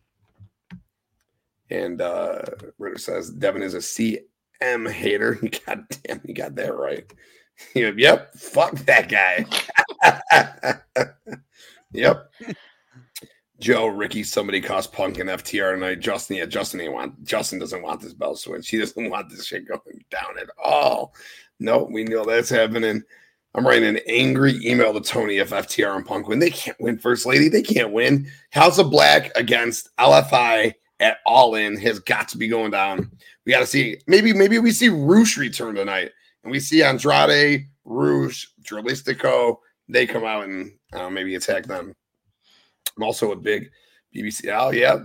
And 1.70 2.00
uh 2.00 2.42
Ritter 2.78 2.98
says 2.98 3.30
Devin 3.30 3.62
is 3.62 3.74
a 3.74 3.78
CM 3.78 4.90
hater. 4.90 5.34
God 5.66 5.84
damn, 6.04 6.20
you 6.24 6.34
got 6.34 6.54
that 6.56 6.76
right. 6.76 7.10
Yep. 7.74 8.34
Fuck 8.34 8.72
that 8.80 9.08
guy. 9.08 9.46
yep. 11.92 12.30
Joe, 13.60 13.86
Ricky, 13.86 14.24
somebody 14.24 14.60
cost 14.60 14.92
Punk 14.92 15.18
and 15.18 15.30
FTR 15.30 15.74
tonight. 15.74 16.00
Justin, 16.00 16.36
yeah, 16.36 16.46
Justin 16.46 16.80
ain't 16.80 16.92
want 16.92 17.22
Justin 17.24 17.58
doesn't 17.58 17.82
want 17.82 18.00
this 18.00 18.12
bell 18.12 18.34
switch. 18.34 18.68
He 18.68 18.78
doesn't 18.78 19.10
want 19.10 19.30
this 19.30 19.46
shit 19.46 19.68
going 19.68 20.04
down 20.10 20.38
at 20.40 20.50
all. 20.62 21.14
No, 21.60 21.88
we 21.90 22.04
know 22.04 22.24
that's 22.24 22.50
happening. 22.50 23.02
I'm 23.54 23.66
writing 23.66 23.88
an 23.88 24.00
angry 24.08 24.60
email 24.66 24.92
to 24.92 25.00
Tony 25.00 25.36
if 25.36 25.50
FTR 25.50 25.96
and 25.96 26.04
Punk 26.04 26.26
win. 26.26 26.40
They 26.40 26.50
can't 26.50 26.78
win, 26.80 26.98
First 26.98 27.24
Lady. 27.24 27.48
They 27.48 27.62
can't 27.62 27.92
win. 27.92 28.28
House 28.50 28.78
of 28.78 28.90
Black 28.90 29.30
against 29.36 29.96
LFI 29.96 30.74
at 31.00 31.18
All 31.26 31.54
In 31.54 31.76
has 31.78 31.98
got 31.98 32.28
to 32.28 32.38
be 32.38 32.48
going 32.48 32.70
down. 32.70 33.10
We 33.44 33.52
got 33.52 33.60
to 33.60 33.66
see. 33.66 33.98
Maybe, 34.06 34.32
maybe 34.32 34.58
we 34.58 34.72
see 34.72 34.88
Rush 34.88 35.36
return 35.36 35.74
tonight, 35.74 36.12
and 36.42 36.50
we 36.50 36.60
see 36.60 36.82
Andrade, 36.82 37.66
Rush, 37.84 38.48
Dralistico. 38.62 39.58
They 39.88 40.06
come 40.06 40.24
out 40.24 40.44
and 40.44 40.72
uh, 40.92 41.10
maybe 41.10 41.34
attack 41.34 41.66
them. 41.66 41.94
I'm 42.96 43.02
also 43.02 43.32
a 43.32 43.36
big 43.36 43.70
BBC. 44.14 44.48
Oh, 44.52 44.70
yeah, 44.70 44.98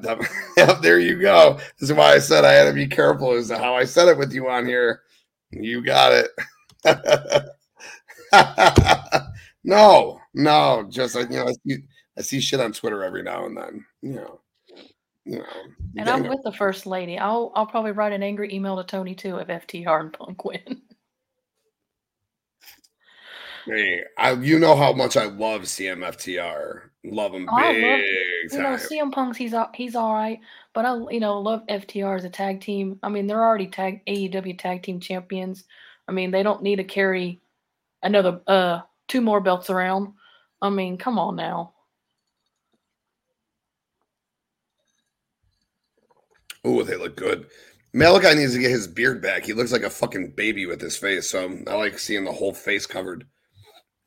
yeah, 0.58 0.80
there 0.82 1.00
you 1.00 1.20
go. 1.20 1.60
This 1.80 1.90
is 1.90 1.94
why 1.94 2.14
I 2.14 2.20
said 2.20 2.46
I 2.46 2.54
had 2.54 2.66
to 2.66 2.74
be 2.74 2.88
careful 2.88 3.34
as 3.34 3.48
to 3.50 3.58
how 3.58 3.76
I 3.76 3.86
said 3.86 4.08
it 4.08 4.18
with 4.18 4.34
you 4.34 4.50
on 4.50 4.66
here. 4.66 5.02
You 5.52 5.84
got 5.84 6.14
it. 6.14 6.30
no, 9.64 10.20
no, 10.34 10.88
just 10.90 11.16
you 11.16 11.30
know, 11.30 11.48
I 11.48 11.54
see, 11.66 11.78
I 12.18 12.22
see 12.22 12.40
shit 12.40 12.60
on 12.60 12.72
Twitter 12.72 13.04
every 13.04 13.24
now 13.24 13.46
and 13.46 13.58
then. 13.58 13.86
You 14.02 14.14
know, 14.14 14.40
you 15.30 15.40
know. 15.40 15.46
And 15.98 16.10
I'm 16.10 16.28
with 16.28 16.42
the 16.44 16.52
first 16.54 16.86
lady. 16.86 17.18
I'll 17.18 17.52
I'll 17.56 17.66
probably 17.68 17.92
write 17.92 18.14
an 18.14 18.24
angry 18.24 18.54
email 18.54 18.78
to 18.78 18.84
Tony 18.84 19.16
too 19.16 19.38
if 19.38 19.48
FTR 19.48 20.00
and 20.02 20.14
Punk 20.14 20.44
win. 20.46 20.82
Hey, 23.66 24.04
I, 24.18 24.32
you 24.34 24.58
know 24.58 24.76
how 24.76 24.94
much 24.94 25.16
I 25.18 25.26
love 25.26 25.64
CMFTR. 25.64 26.82
Love 27.04 27.34
him 27.34 27.48
Oh, 27.52 27.56
I 27.56 27.74
big 27.74 27.84
love- 27.84 28.00
You 28.52 28.60
know. 28.64 28.78
CM 28.78 29.12
Punk's 29.12 29.38
he's 29.38 29.54
he's 29.76 29.96
all 29.96 30.14
right, 30.14 30.40
but 30.74 30.86
I 30.86 30.96
you 31.12 31.20
know 31.20 31.40
love 31.40 31.64
FTR 31.68 32.16
as 32.18 32.24
a 32.26 32.30
tag 32.30 32.62
team. 32.62 33.00
I 33.04 33.10
mean, 33.10 33.28
they're 33.28 33.44
already 33.44 33.68
tag 33.68 34.02
AEW 34.08 34.58
tag 34.58 34.82
team 34.84 35.00
champions. 35.00 35.66
I 36.08 36.12
mean, 36.12 36.32
they 36.32 36.42
don't 36.42 36.64
need 36.64 36.78
to 36.78 36.84
carry 36.84 37.42
another 38.02 38.42
uh 38.48 38.82
two 39.08 39.22
more 39.22 39.42
belts 39.42 39.70
around. 39.70 40.14
I 40.62 40.70
mean, 40.70 40.98
come 40.98 41.20
on 41.20 41.36
now. 41.36 41.74
Oh, 46.64 46.84
they 46.84 46.98
look 46.98 47.16
good. 47.16 47.48
Malachi 47.94 48.36
needs 48.36 48.54
to 48.54 48.60
get 48.60 48.72
his 48.72 48.88
beard 48.88 49.22
back. 49.22 49.44
He 49.44 49.54
looks 49.54 49.72
like 49.72 49.84
a 49.84 49.90
fucking 49.90 50.34
baby 50.36 50.66
with 50.66 50.82
his 50.82 50.98
face. 50.98 51.30
So 51.30 51.58
I 51.68 51.76
like 51.76 51.98
seeing 51.98 52.24
the 52.24 52.32
whole 52.32 52.54
face 52.54 52.86
covered. 52.86 53.26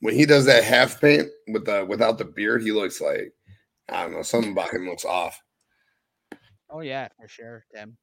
When 0.00 0.14
he 0.14 0.26
does 0.26 0.46
that 0.46 0.64
half 0.64 1.00
paint 1.00 1.28
with 1.48 1.64
the 1.64 1.84
without 1.84 2.18
the 2.18 2.24
beard, 2.24 2.62
he 2.62 2.72
looks 2.72 3.00
like 3.00 3.32
I 3.88 4.02
don't 4.02 4.12
know. 4.12 4.22
Something 4.22 4.52
about 4.52 4.72
him 4.72 4.88
looks 4.88 5.04
off. 5.04 5.40
Oh 6.70 6.80
yeah, 6.80 7.08
for 7.20 7.28
sure, 7.28 7.64
Tim. 7.74 7.96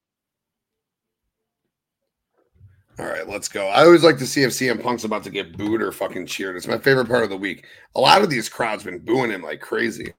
All 2.99 3.05
right, 3.05 3.27
let's 3.27 3.47
go. 3.47 3.67
I 3.67 3.85
always 3.85 4.03
like 4.03 4.17
to 4.17 4.27
see 4.27 4.43
if 4.43 4.51
CM 4.51 4.83
Punk's 4.83 5.05
about 5.05 5.23
to 5.23 5.29
get 5.29 5.57
booed 5.57 5.81
or 5.81 5.93
fucking 5.93 6.25
cheered. 6.25 6.57
It's 6.57 6.67
my 6.67 6.77
favorite 6.77 7.07
part 7.07 7.23
of 7.23 7.29
the 7.29 7.37
week. 7.37 7.65
A 7.95 7.99
lot 8.01 8.21
of 8.21 8.29
these 8.29 8.49
crowds 8.49 8.83
been 8.83 8.99
booing 8.99 9.31
him 9.31 9.41
like 9.41 9.61
crazy. 9.61 10.13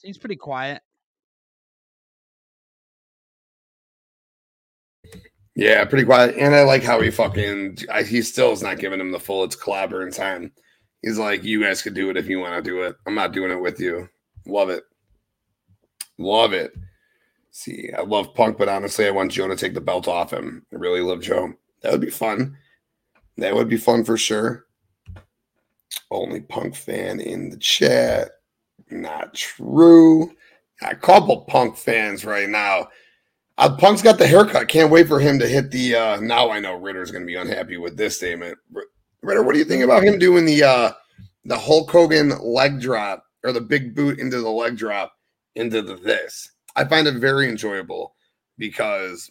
Seems 0.00 0.16
pretty 0.16 0.36
quiet. 0.36 0.80
Yeah, 5.54 5.84
pretty 5.84 6.06
quiet. 6.06 6.36
And 6.38 6.54
I 6.54 6.62
like 6.62 6.82
how 6.82 7.02
he 7.02 7.10
fucking 7.10 7.78
I, 7.92 8.02
he 8.02 8.22
still 8.22 8.52
is 8.52 8.62
not 8.62 8.78
giving 8.78 8.98
him 8.98 9.12
the 9.12 9.20
full 9.20 9.44
it's 9.44 9.56
collaborating 9.56 10.14
time. 10.14 10.52
He's 11.02 11.18
like, 11.18 11.44
you 11.44 11.62
guys 11.62 11.82
could 11.82 11.92
do 11.92 12.08
it 12.08 12.16
if 12.16 12.28
you 12.28 12.40
want 12.40 12.54
to 12.54 12.62
do 12.62 12.82
it. 12.82 12.96
I'm 13.06 13.14
not 13.14 13.32
doing 13.32 13.50
it 13.50 13.60
with 13.60 13.78
you. 13.78 14.08
Love 14.46 14.70
it. 14.70 14.84
Love 16.16 16.54
it. 16.54 16.72
See, 17.50 17.90
I 17.96 18.00
love 18.00 18.32
Punk, 18.34 18.56
but 18.56 18.70
honestly, 18.70 19.06
I 19.06 19.10
want 19.10 19.32
Joe 19.32 19.48
to 19.48 19.56
take 19.56 19.74
the 19.74 19.82
belt 19.82 20.08
off 20.08 20.32
him. 20.32 20.64
I 20.72 20.76
really 20.76 21.02
love 21.02 21.20
Joe. 21.20 21.52
That 21.82 21.92
would 21.92 22.00
be 22.00 22.10
fun. 22.10 22.56
That 23.36 23.54
would 23.54 23.68
be 23.68 23.76
fun 23.76 24.04
for 24.04 24.16
sure. 24.16 24.64
Only 26.10 26.40
Punk 26.40 26.74
fan 26.74 27.20
in 27.20 27.50
the 27.50 27.58
chat. 27.58 28.30
Not 28.90 29.34
true. 29.34 30.32
A 30.82 30.94
couple 30.94 31.42
Punk 31.42 31.76
fans 31.76 32.24
right 32.24 32.48
now. 32.48 32.88
Uh, 33.58 33.76
Punk's 33.76 34.00
got 34.00 34.18
the 34.18 34.26
haircut. 34.26 34.68
Can't 34.68 34.90
wait 34.90 35.06
for 35.06 35.20
him 35.20 35.38
to 35.38 35.46
hit 35.46 35.70
the. 35.70 35.94
Uh, 35.94 36.20
now 36.20 36.50
I 36.50 36.60
know 36.60 36.74
Ritter's 36.74 37.10
going 37.10 37.22
to 37.22 37.26
be 37.26 37.36
unhappy 37.36 37.76
with 37.76 37.96
this 37.96 38.16
statement. 38.16 38.56
Ritter, 39.22 39.42
what 39.42 39.52
do 39.52 39.58
you 39.58 39.66
think 39.66 39.84
about 39.84 40.02
him 40.02 40.18
doing 40.18 40.46
the 40.46 40.62
uh, 40.62 40.92
the 41.44 41.58
Hulk 41.58 41.90
Hogan 41.90 42.30
leg 42.42 42.80
drop 42.80 43.24
or 43.44 43.52
the 43.52 43.60
big 43.60 43.94
boot 43.94 44.18
into 44.18 44.40
the 44.40 44.48
leg 44.48 44.78
drop 44.78 45.12
into 45.56 45.82
the 45.82 45.96
this? 45.96 46.50
I 46.74 46.84
find 46.84 47.06
it 47.06 47.16
very 47.16 47.48
enjoyable 47.48 48.14
because 48.56 49.30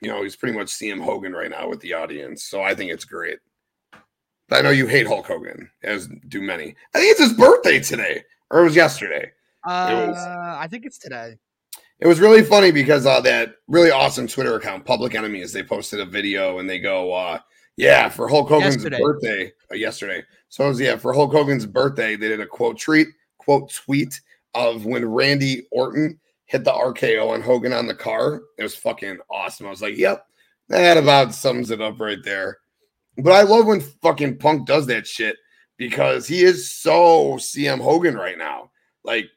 you 0.00 0.08
know 0.08 0.22
he's 0.22 0.36
pretty 0.36 0.56
much 0.56 0.68
CM 0.68 1.04
Hogan 1.04 1.32
right 1.32 1.50
now 1.50 1.68
with 1.68 1.80
the 1.80 1.92
audience, 1.92 2.44
so 2.44 2.62
I 2.62 2.74
think 2.74 2.90
it's 2.90 3.04
great. 3.04 3.38
I 4.50 4.62
know 4.62 4.70
you 4.70 4.86
hate 4.86 5.06
Hulk 5.06 5.26
Hogan, 5.26 5.70
as 5.82 6.08
do 6.28 6.40
many. 6.40 6.74
I 6.94 6.98
think 6.98 7.10
it's 7.10 7.20
his 7.20 7.34
birthday 7.34 7.80
today, 7.80 8.24
or 8.50 8.60
it 8.60 8.64
was 8.64 8.76
yesterday. 8.76 9.32
Uh, 9.64 10.06
was- 10.08 10.16
I 10.18 10.66
think 10.68 10.86
it's 10.86 10.98
today. 10.98 11.36
It 12.00 12.06
was 12.06 12.20
really 12.20 12.42
funny 12.42 12.70
because 12.70 13.06
uh, 13.06 13.20
that 13.22 13.56
really 13.66 13.90
awesome 13.90 14.28
Twitter 14.28 14.54
account, 14.54 14.84
Public 14.84 15.16
Enemies, 15.16 15.52
they 15.52 15.64
posted 15.64 15.98
a 15.98 16.04
video 16.06 16.58
and 16.60 16.70
they 16.70 16.78
go, 16.78 17.12
uh, 17.12 17.40
"Yeah, 17.76 18.08
for 18.08 18.28
Hulk 18.28 18.48
Hogan's 18.48 18.76
Yesterday. 18.76 18.98
birthday 19.00 19.52
uh, 19.72 19.74
yesterday." 19.74 20.22
So 20.48 20.64
it 20.64 20.68
was 20.68 20.80
yeah 20.80 20.96
for 20.96 21.12
Hulk 21.12 21.32
Hogan's 21.32 21.66
birthday, 21.66 22.14
they 22.14 22.28
did 22.28 22.40
a 22.40 22.46
quote 22.46 22.78
treat 22.78 23.08
quote 23.38 23.72
tweet 23.72 24.20
of 24.54 24.84
when 24.86 25.04
Randy 25.04 25.66
Orton 25.72 26.20
hit 26.46 26.62
the 26.62 26.70
RKO 26.70 27.30
on 27.30 27.42
Hogan 27.42 27.72
on 27.72 27.88
the 27.88 27.94
car. 27.94 28.42
It 28.58 28.62
was 28.62 28.76
fucking 28.76 29.18
awesome. 29.28 29.66
I 29.66 29.70
was 29.70 29.82
like, 29.82 29.96
"Yep, 29.96 30.24
that 30.68 30.96
about 30.98 31.34
sums 31.34 31.72
it 31.72 31.80
up 31.80 31.98
right 32.00 32.22
there." 32.22 32.58
But 33.16 33.32
I 33.32 33.42
love 33.42 33.66
when 33.66 33.80
fucking 33.80 34.38
Punk 34.38 34.68
does 34.68 34.86
that 34.86 35.04
shit 35.04 35.36
because 35.78 36.26
he 36.26 36.42
is 36.42 36.70
so 36.70 37.36
CM 37.36 37.80
Hogan 37.80 38.16
right 38.16 38.36
now. 38.36 38.70
Like 39.04 39.30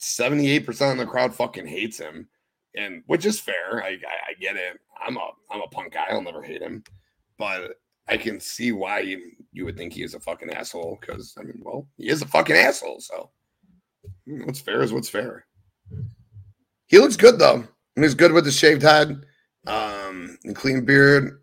78% 0.00 0.92
of 0.92 0.98
the 0.98 1.06
crowd 1.06 1.34
fucking 1.34 1.66
hates 1.66 1.98
him. 1.98 2.28
And 2.76 3.02
which 3.06 3.26
is 3.26 3.38
fair. 3.38 3.82
I, 3.82 3.88
I, 3.88 4.30
I 4.30 4.34
get 4.40 4.56
it. 4.56 4.80
I'm 5.04 5.16
a 5.16 5.30
I'm 5.50 5.60
a 5.60 5.68
punk 5.68 5.92
guy. 5.92 6.06
I'll 6.10 6.22
never 6.22 6.42
hate 6.42 6.62
him. 6.62 6.82
But 7.38 7.78
I 8.08 8.16
can 8.16 8.40
see 8.40 8.72
why 8.72 9.00
you, 9.00 9.32
you 9.52 9.64
would 9.64 9.76
think 9.76 9.92
he 9.92 10.02
is 10.02 10.14
a 10.14 10.20
fucking 10.20 10.50
asshole. 10.50 10.98
Because 11.00 11.36
I 11.38 11.42
mean, 11.42 11.60
well, 11.62 11.86
he 11.96 12.08
is 12.08 12.22
a 12.22 12.26
fucking 12.26 12.56
asshole. 12.56 13.00
So 13.00 13.30
what's 14.26 14.60
fair 14.60 14.82
is 14.82 14.92
what's 14.92 15.08
fair. 15.08 15.46
He 16.86 16.98
looks 16.98 17.16
good 17.16 17.38
though. 17.38 17.64
And 17.96 18.04
he's 18.04 18.14
good 18.14 18.32
with 18.32 18.44
the 18.44 18.50
shaved 18.50 18.82
head, 18.82 19.24
um, 19.68 20.36
and 20.42 20.56
clean 20.56 20.84
beard. 20.84 21.40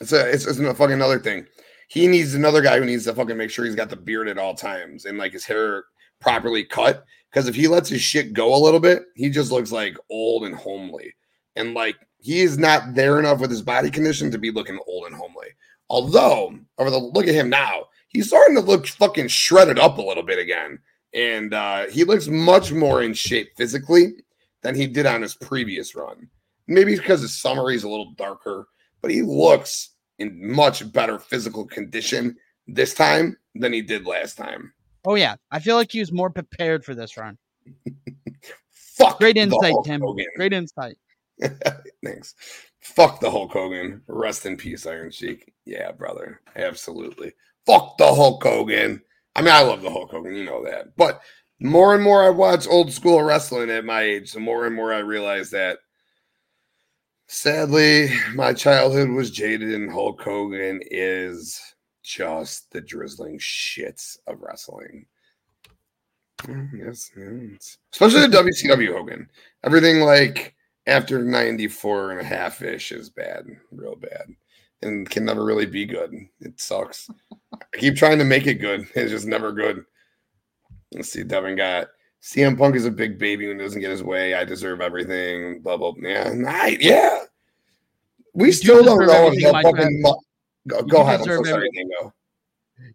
It's 0.00 0.12
a 0.12 0.30
it's, 0.30 0.46
it's 0.46 0.58
a 0.58 0.74
fucking 0.74 0.94
another 0.94 1.18
thing. 1.18 1.46
He 1.88 2.06
needs 2.06 2.34
another 2.34 2.60
guy 2.60 2.78
who 2.78 2.84
needs 2.84 3.04
to 3.04 3.14
fucking 3.14 3.36
make 3.36 3.50
sure 3.50 3.64
he's 3.64 3.74
got 3.74 3.88
the 3.90 3.96
beard 3.96 4.28
at 4.28 4.38
all 4.38 4.54
times 4.54 5.06
and 5.06 5.18
like 5.18 5.32
his 5.32 5.44
hair 5.44 5.84
properly 6.20 6.64
cut. 6.64 7.04
Because 7.30 7.48
if 7.48 7.54
he 7.54 7.66
lets 7.66 7.88
his 7.88 8.00
shit 8.00 8.32
go 8.32 8.54
a 8.54 8.62
little 8.62 8.80
bit, 8.80 9.04
he 9.14 9.30
just 9.30 9.50
looks 9.50 9.72
like 9.72 9.96
old 10.10 10.44
and 10.44 10.54
homely. 10.54 11.14
And 11.56 11.74
like 11.74 11.96
he 12.18 12.40
is 12.40 12.58
not 12.58 12.94
there 12.94 13.18
enough 13.18 13.40
with 13.40 13.50
his 13.50 13.62
body 13.62 13.90
condition 13.90 14.30
to 14.30 14.38
be 14.38 14.50
looking 14.50 14.78
old 14.86 15.06
and 15.06 15.14
homely. 15.14 15.48
Although, 15.90 16.58
over 16.78 16.90
the 16.90 16.98
look 16.98 17.26
at 17.26 17.34
him 17.34 17.48
now, 17.48 17.84
he's 18.08 18.28
starting 18.28 18.56
to 18.56 18.60
look 18.60 18.86
fucking 18.86 19.28
shredded 19.28 19.78
up 19.78 19.98
a 19.98 20.02
little 20.02 20.22
bit 20.22 20.38
again. 20.38 20.78
And 21.14 21.54
uh, 21.54 21.86
he 21.86 22.04
looks 22.04 22.28
much 22.28 22.70
more 22.70 23.02
in 23.02 23.14
shape 23.14 23.50
physically 23.56 24.24
than 24.62 24.74
he 24.74 24.86
did 24.86 25.06
on 25.06 25.22
his 25.22 25.34
previous 25.34 25.94
run. 25.94 26.28
Maybe 26.66 26.96
because 26.96 27.22
his 27.22 27.34
summary 27.34 27.76
is 27.76 27.84
a 27.84 27.88
little 27.88 28.12
darker, 28.12 28.68
but 29.00 29.10
he 29.10 29.22
looks 29.22 29.90
in 30.18 30.52
much 30.54 30.90
better 30.92 31.18
physical 31.18 31.66
condition 31.66 32.36
this 32.66 32.94
time 32.94 33.36
than 33.54 33.72
he 33.72 33.82
did 33.82 34.06
last 34.06 34.36
time. 34.36 34.72
Oh 35.04 35.14
yeah, 35.14 35.36
I 35.50 35.60
feel 35.60 35.76
like 35.76 35.92
he 35.92 36.00
was 36.00 36.12
more 36.12 36.30
prepared 36.30 36.84
for 36.84 36.94
this 36.94 37.16
run. 37.16 37.38
Fuck. 38.70 39.18
Great 39.20 39.36
the 39.36 39.42
insight, 39.42 39.72
Hulk 39.72 39.86
Tim. 39.86 40.00
Hogan. 40.00 40.26
Great 40.36 40.52
insight. 40.52 40.98
Thanks. 42.04 42.34
Fuck 42.80 43.20
the 43.20 43.30
Hulk 43.30 43.52
Hogan. 43.52 44.02
Rest 44.06 44.44
in 44.44 44.56
peace, 44.56 44.86
Iron 44.86 45.10
Sheik. 45.10 45.52
Yeah, 45.64 45.92
brother. 45.92 46.40
Absolutely. 46.56 47.32
Fuck 47.64 47.96
the 47.98 48.12
Hulk 48.12 48.42
Hogan. 48.42 49.00
I 49.36 49.42
mean, 49.42 49.54
I 49.54 49.62
love 49.62 49.82
the 49.82 49.90
Hulk 49.90 50.10
Hogan. 50.10 50.34
You 50.34 50.44
know 50.44 50.64
that. 50.64 50.96
But 50.96 51.20
more 51.60 51.94
and 51.94 52.02
more 52.02 52.24
I 52.24 52.30
watch 52.30 52.66
old 52.66 52.92
school 52.92 53.22
wrestling 53.22 53.70
at 53.70 53.84
my 53.84 54.02
age, 54.02 54.32
the 54.32 54.40
more 54.40 54.66
and 54.66 54.74
more 54.74 54.92
I 54.92 54.98
realize 54.98 55.50
that 55.50 55.78
Sadly, 57.28 58.08
my 58.34 58.54
childhood 58.54 59.10
was 59.10 59.30
jaded, 59.30 59.74
and 59.74 59.90
Hulk 59.92 60.22
Hogan 60.22 60.80
is 60.90 61.60
just 62.02 62.70
the 62.72 62.80
drizzling 62.80 63.38
shits 63.38 64.16
of 64.26 64.40
wrestling. 64.40 65.04
Mm, 66.44 66.70
Yes, 66.72 67.10
yes. 67.16 67.76
especially 67.92 68.20
the 68.26 68.36
WCW 68.38 68.92
Hogan. 68.92 69.28
Everything 69.64 70.00
like 70.00 70.54
after 70.86 71.22
94 71.22 72.12
and 72.12 72.20
a 72.20 72.24
half 72.24 72.62
ish 72.62 72.92
is 72.92 73.10
bad, 73.10 73.44
real 73.72 73.96
bad, 73.96 74.26
and 74.80 75.08
can 75.10 75.24
never 75.26 75.44
really 75.44 75.66
be 75.66 75.84
good. 75.84 76.14
It 76.40 76.58
sucks. 76.58 77.10
I 77.52 77.76
keep 77.76 77.96
trying 77.96 78.18
to 78.18 78.24
make 78.24 78.46
it 78.46 78.54
good, 78.54 78.88
it's 78.94 79.10
just 79.10 79.26
never 79.26 79.52
good. 79.52 79.84
Let's 80.94 81.12
see, 81.12 81.24
Devin 81.24 81.56
got 81.56 81.88
CM 82.22 82.58
Punk 82.58 82.74
is 82.76 82.84
a 82.84 82.90
big 82.90 83.18
baby 83.18 83.46
when 83.48 83.58
he 83.58 83.64
doesn't 83.64 83.80
get 83.80 83.90
his 83.90 84.02
way. 84.02 84.34
I 84.34 84.44
deserve 84.44 84.80
everything. 84.80 85.60
Blah 85.60 85.76
blah. 85.76 85.92
Yeah, 85.98 86.32
night. 86.34 86.78
Yeah. 86.80 87.24
We 88.34 88.46
You 88.46 88.52
still 88.52 88.84
don't 88.84 89.06
know 89.06 89.32
if 89.32 89.38
he'll 89.38 89.52
fucking. 89.52 90.02
go 90.66 90.82
go 90.82 91.02
ahead. 91.02 91.20
I'm 91.20 91.26
so 91.26 91.42
sorry, 91.44 91.70
Dingo. 91.74 92.12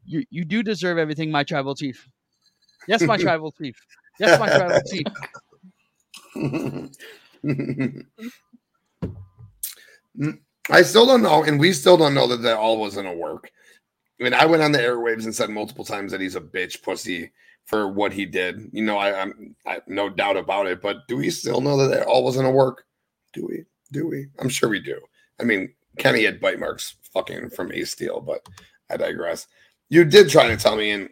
You 0.06 0.24
you 0.30 0.46
do 0.46 0.64
deserve 0.64 0.98
everything, 0.98 1.32
my 1.32 1.44
tribal 1.44 1.76
chief. 1.76 2.08
Yes, 2.88 3.02
my 3.02 3.18
tribal 3.18 3.52
chief. 3.52 3.76
Yes, 4.20 4.40
my 4.40 4.50
tribal 4.50 4.82
chief. 4.92 5.08
I 10.70 10.82
still 10.82 11.06
don't 11.06 11.22
know, 11.22 11.44
and 11.44 11.60
we 11.60 11.74
still 11.74 11.98
don't 11.98 12.14
know 12.14 12.28
that 12.28 12.42
that 12.44 12.58
all 12.58 12.80
was 12.80 12.96
gonna 12.96 13.14
work. 13.14 13.52
I 14.20 14.24
mean, 14.24 14.34
I 14.34 14.46
went 14.46 14.64
on 14.64 14.72
the 14.72 14.80
airwaves 14.80 15.24
and 15.26 15.36
said 15.36 15.50
multiple 15.50 15.84
times 15.84 16.12
that 16.12 16.22
he's 16.22 16.36
a 16.36 16.42
bitch 16.42 16.82
pussy 16.84 17.32
for 17.66 17.88
what 17.88 18.14
he 18.14 18.26
did. 18.26 18.70
You 18.72 18.84
know, 18.84 18.98
I, 18.98 19.32
I 19.66 19.80
no 19.88 20.10
doubt 20.10 20.38
about 20.38 20.68
it. 20.68 20.82
But 20.82 21.08
do 21.08 21.18
we 21.18 21.30
still 21.30 21.62
know 21.62 21.78
that 21.78 21.96
that 21.96 22.08
all 22.08 22.24
was 22.24 22.36
gonna 22.36 22.52
work? 22.52 22.86
Do 23.34 23.46
we? 23.48 23.66
Do 23.92 24.08
we? 24.08 24.28
I'm 24.40 24.50
sure 24.50 24.70
we 24.70 24.80
do. 24.80 25.00
I 25.40 25.44
mean, 25.44 25.74
Kenny 25.98 26.24
had 26.24 26.42
bite 26.42 26.60
marks 26.60 26.96
fucking 27.14 27.50
from 27.52 27.72
Ace 27.72 27.92
Steel, 27.92 28.22
but 28.22 28.46
I 28.90 28.98
digress. 28.98 29.48
You 29.90 30.06
did 30.06 30.30
try 30.30 30.48
to 30.48 30.58
tell 30.58 30.76
me, 30.76 30.92
and 30.92 31.10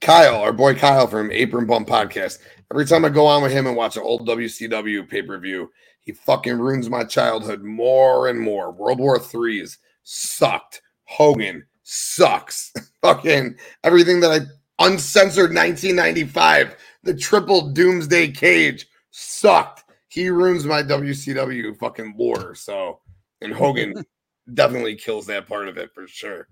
Kyle, 0.00 0.36
our 0.36 0.52
boy 0.52 0.74
Kyle 0.74 1.06
from 1.06 1.32
Apron 1.32 1.66
Bump 1.66 1.88
Podcast, 1.88 2.38
every 2.70 2.86
time 2.86 3.04
I 3.04 3.08
go 3.08 3.26
on 3.26 3.42
with 3.42 3.52
him 3.52 3.66
and 3.66 3.76
watch 3.76 3.96
an 3.96 4.02
old 4.02 4.26
WCW 4.28 5.08
pay 5.08 5.22
per 5.22 5.38
view, 5.38 5.70
he 6.00 6.12
fucking 6.12 6.58
ruins 6.58 6.88
my 6.88 7.04
childhood 7.04 7.62
more 7.62 8.28
and 8.28 8.38
more. 8.38 8.70
World 8.70 8.98
War 8.98 9.18
Threes 9.18 9.78
sucked. 10.04 10.82
Hogan 11.04 11.66
sucks. 11.82 12.72
fucking 13.02 13.56
everything 13.84 14.20
that 14.20 14.30
I 14.30 14.40
uncensored 14.78 15.54
1995, 15.54 16.76
the 17.02 17.14
triple 17.14 17.70
doomsday 17.70 18.30
cage 18.30 18.86
sucked. 19.10 19.84
He 20.08 20.30
ruins 20.30 20.64
my 20.64 20.82
WCW 20.82 21.76
fucking 21.76 22.14
lore. 22.16 22.54
So, 22.54 23.00
and 23.40 23.52
Hogan 23.52 23.94
definitely 24.54 24.96
kills 24.96 25.26
that 25.26 25.46
part 25.46 25.68
of 25.68 25.76
it 25.76 25.90
for 25.94 26.06
sure. 26.06 26.48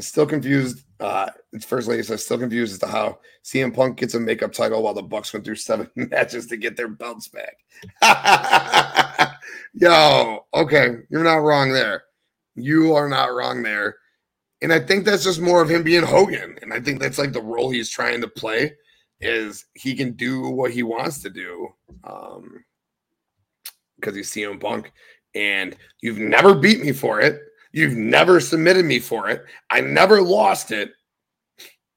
Still 0.00 0.26
confused. 0.26 0.84
Uh, 0.98 1.30
it's 1.52 1.64
first 1.64 1.86
lady 1.86 2.02
says 2.02 2.24
still 2.24 2.38
confused 2.38 2.72
as 2.72 2.78
to 2.80 2.86
how 2.86 3.18
CM 3.44 3.72
Punk 3.74 3.98
gets 3.98 4.14
a 4.14 4.20
makeup 4.20 4.52
title 4.52 4.82
while 4.82 4.94
the 4.94 5.02
Bucks 5.02 5.32
went 5.32 5.44
through 5.44 5.54
seven 5.56 5.88
matches 5.96 6.46
to 6.46 6.56
get 6.56 6.76
their 6.76 6.88
belts 6.88 7.28
back. 7.28 7.58
Yo, 9.74 10.46
okay, 10.52 10.96
you're 11.10 11.22
not 11.22 11.36
wrong 11.36 11.72
there. 11.72 12.04
You 12.56 12.94
are 12.94 13.08
not 13.08 13.32
wrong 13.34 13.62
there. 13.62 13.96
And 14.62 14.72
I 14.72 14.80
think 14.80 15.04
that's 15.04 15.24
just 15.24 15.40
more 15.40 15.60
of 15.60 15.70
him 15.70 15.82
being 15.82 16.02
Hogan. 16.02 16.58
And 16.62 16.72
I 16.72 16.80
think 16.80 17.00
that's 17.00 17.18
like 17.18 17.32
the 17.32 17.42
role 17.42 17.70
he's 17.70 17.90
trying 17.90 18.20
to 18.22 18.28
play 18.28 18.74
is 19.20 19.66
he 19.74 19.94
can 19.94 20.12
do 20.12 20.48
what 20.48 20.70
he 20.70 20.82
wants 20.82 21.22
to 21.22 21.30
do. 21.30 21.68
Um 22.04 22.64
because 23.96 24.16
he's 24.16 24.30
CM 24.30 24.60
Punk. 24.60 24.92
And 25.34 25.76
you've 26.00 26.18
never 26.18 26.54
beat 26.54 26.80
me 26.80 26.92
for 26.92 27.20
it. 27.20 27.40
You've 27.72 27.96
never 27.96 28.38
submitted 28.38 28.84
me 28.84 29.00
for 29.00 29.28
it. 29.28 29.44
I 29.70 29.80
never 29.80 30.22
lost 30.22 30.70
it. 30.70 30.92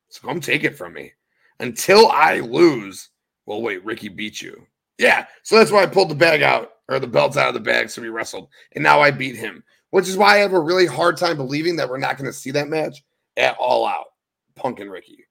So 0.10 0.28
come 0.28 0.40
take 0.40 0.64
it 0.64 0.78
from 0.78 0.94
me. 0.94 1.14
Until 1.60 2.08
I 2.08 2.40
lose. 2.40 3.10
Well, 3.46 3.62
wait, 3.62 3.86
Ricky 3.86 4.10
beat 4.10 4.42
you. 4.42 4.66
Yeah. 4.98 5.26
So 5.44 5.56
that's 5.56 5.72
why 5.72 5.84
I 5.84 5.88
pulled 5.88 6.10
the 6.10 6.16
bag 6.16 6.42
out 6.42 6.72
or 6.90 7.00
the 7.00 7.08
belts 7.08 7.38
out 7.38 7.50
of 7.50 7.54
the 7.54 7.60
bag. 7.60 7.90
So 7.90 8.02
we 8.02 8.10
wrestled. 8.10 8.50
And 8.74 8.84
now 8.84 9.02
I 9.02 9.12
beat 9.12 9.36
him, 9.36 9.64
which 9.92 10.08
is 10.08 10.18
why 10.18 10.36
I 10.36 10.38
have 10.38 10.54
a 10.54 10.60
really 10.60 10.86
hard 10.86 11.18
time 11.18 11.38
believing 11.38 11.76
that 11.78 11.90
we're 11.90 11.98
not 11.98 12.18
going 12.18 12.26
to 12.26 12.34
see 12.34 12.52
that 12.52 12.68
match 12.68 13.04
at 13.38 13.56
all 13.58 13.86
out. 13.86 14.06
Punk 14.56 14.80
and 14.80 14.92
Ricky. 14.92 15.26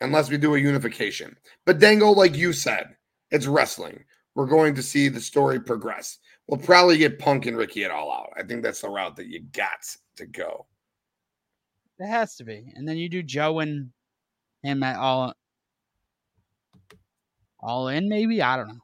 Unless 0.00 0.30
we 0.30 0.36
do 0.36 0.54
a 0.54 0.58
unification. 0.58 1.36
But 1.66 1.80
Dango, 1.80 2.10
like 2.10 2.36
you 2.36 2.52
said, 2.52 2.96
it's 3.30 3.46
wrestling. 3.46 4.04
We're 4.34 4.46
going 4.46 4.74
to 4.76 4.82
see 4.82 5.08
the 5.08 5.20
story 5.20 5.58
progress. 5.58 6.18
We'll 6.46 6.60
probably 6.60 6.98
get 6.98 7.18
Punk 7.18 7.46
and 7.46 7.56
Ricky 7.56 7.84
at 7.84 7.90
all 7.90 8.12
out. 8.12 8.30
I 8.36 8.42
think 8.42 8.62
that's 8.62 8.80
the 8.80 8.88
route 8.88 9.16
that 9.16 9.26
you 9.26 9.40
got 9.52 9.84
to 10.16 10.26
go. 10.26 10.66
It 11.98 12.06
has 12.06 12.36
to 12.36 12.44
be. 12.44 12.72
And 12.74 12.86
then 12.86 12.96
you 12.96 13.08
do 13.08 13.22
Joe 13.22 13.58
and 13.58 13.90
him 14.62 14.82
at 14.82 14.96
all 14.96 15.34
all 17.60 17.88
in, 17.88 18.08
maybe? 18.08 18.40
I 18.40 18.56
don't 18.56 18.68
know. 18.68 18.80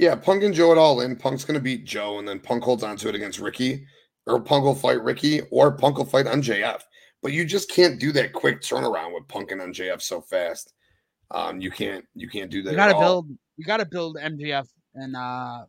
Yeah, 0.00 0.14
Punk 0.14 0.42
and 0.42 0.54
Joe 0.54 0.72
at 0.72 0.78
all 0.78 1.02
in. 1.02 1.14
Punk's 1.14 1.44
going 1.44 1.56
to 1.56 1.62
beat 1.62 1.84
Joe, 1.84 2.18
and 2.18 2.26
then 2.26 2.40
Punk 2.40 2.64
holds 2.64 2.82
on 2.82 2.96
to 2.96 3.10
it 3.10 3.14
against 3.14 3.38
Ricky, 3.38 3.84
or 4.26 4.40
Punk 4.40 4.64
will 4.64 4.74
fight 4.74 5.02
Ricky, 5.02 5.42
or 5.50 5.72
Punk 5.72 5.98
will 5.98 6.06
fight 6.06 6.24
MJF. 6.24 6.80
But 7.22 7.32
you 7.32 7.44
just 7.44 7.70
can't 7.70 8.00
do 8.00 8.10
that 8.12 8.32
quick 8.32 8.62
turnaround 8.62 9.12
with 9.12 9.28
Punk 9.28 9.50
and 9.50 9.60
MJF 9.60 10.00
so 10.00 10.22
fast. 10.22 10.72
Um, 11.30 11.60
you 11.60 11.70
can't, 11.70 12.06
you 12.14 12.30
can't 12.30 12.50
do 12.50 12.62
that. 12.62 12.70
You 12.70 12.76
gotta 12.78 12.94
all. 12.94 13.00
build 13.02 13.28
you 13.58 13.64
gotta 13.66 13.84
build 13.84 14.16
MJF 14.16 14.66
and 14.94 15.14
uh 15.14 15.66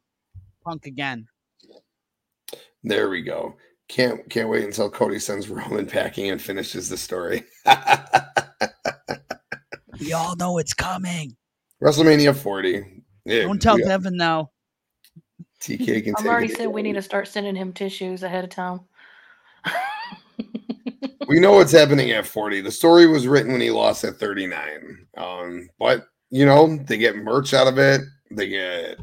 Punk 0.63 0.85
again. 0.85 1.27
There 2.85 3.09
we 3.09 3.21
go. 3.23 3.57
Can't 3.89 4.27
can't 4.29 4.47
wait 4.47 4.63
until 4.63 4.89
Cody 4.89 5.19
sends 5.19 5.49
Roman 5.49 5.85
packing 5.85 6.31
and 6.31 6.41
finishes 6.41 6.87
the 6.87 6.97
story. 6.97 7.43
We 9.99 10.13
all 10.13 10.35
know 10.35 10.57
it's 10.57 10.73
coming. 10.73 11.37
WrestleMania 11.83 12.35
40. 12.35 13.00
Yeah, 13.31 13.43
Don't 13.43 13.61
tell 13.61 13.77
we 13.77 13.83
Devin 13.83 14.17
though. 14.17 14.51
TK 15.61 16.03
can 16.03 16.15
I've 16.17 16.25
already 16.25 16.51
it. 16.51 16.57
said 16.57 16.67
we 16.67 16.81
need 16.81 16.93
to 16.93 17.01
start 17.01 17.27
sending 17.27 17.55
him 17.55 17.71
tissues 17.71 18.23
ahead 18.23 18.43
of 18.43 18.49
time. 18.49 18.81
we 21.27 21.39
know 21.39 21.53
what's 21.53 21.71
happening 21.71 22.11
at 22.11 22.25
40. 22.25 22.61
The 22.61 22.71
story 22.71 23.07
was 23.07 23.27
written 23.27 23.53
when 23.53 23.61
he 23.61 23.71
lost 23.71 24.03
at 24.03 24.17
39. 24.17 25.07
Um, 25.15 25.69
but 25.79 26.07
you 26.29 26.45
know, 26.45 26.77
they 26.87 26.97
get 26.97 27.15
merch 27.15 27.53
out 27.53 27.67
of 27.67 27.77
it, 27.77 28.01
they 28.31 28.49
get 28.49 28.99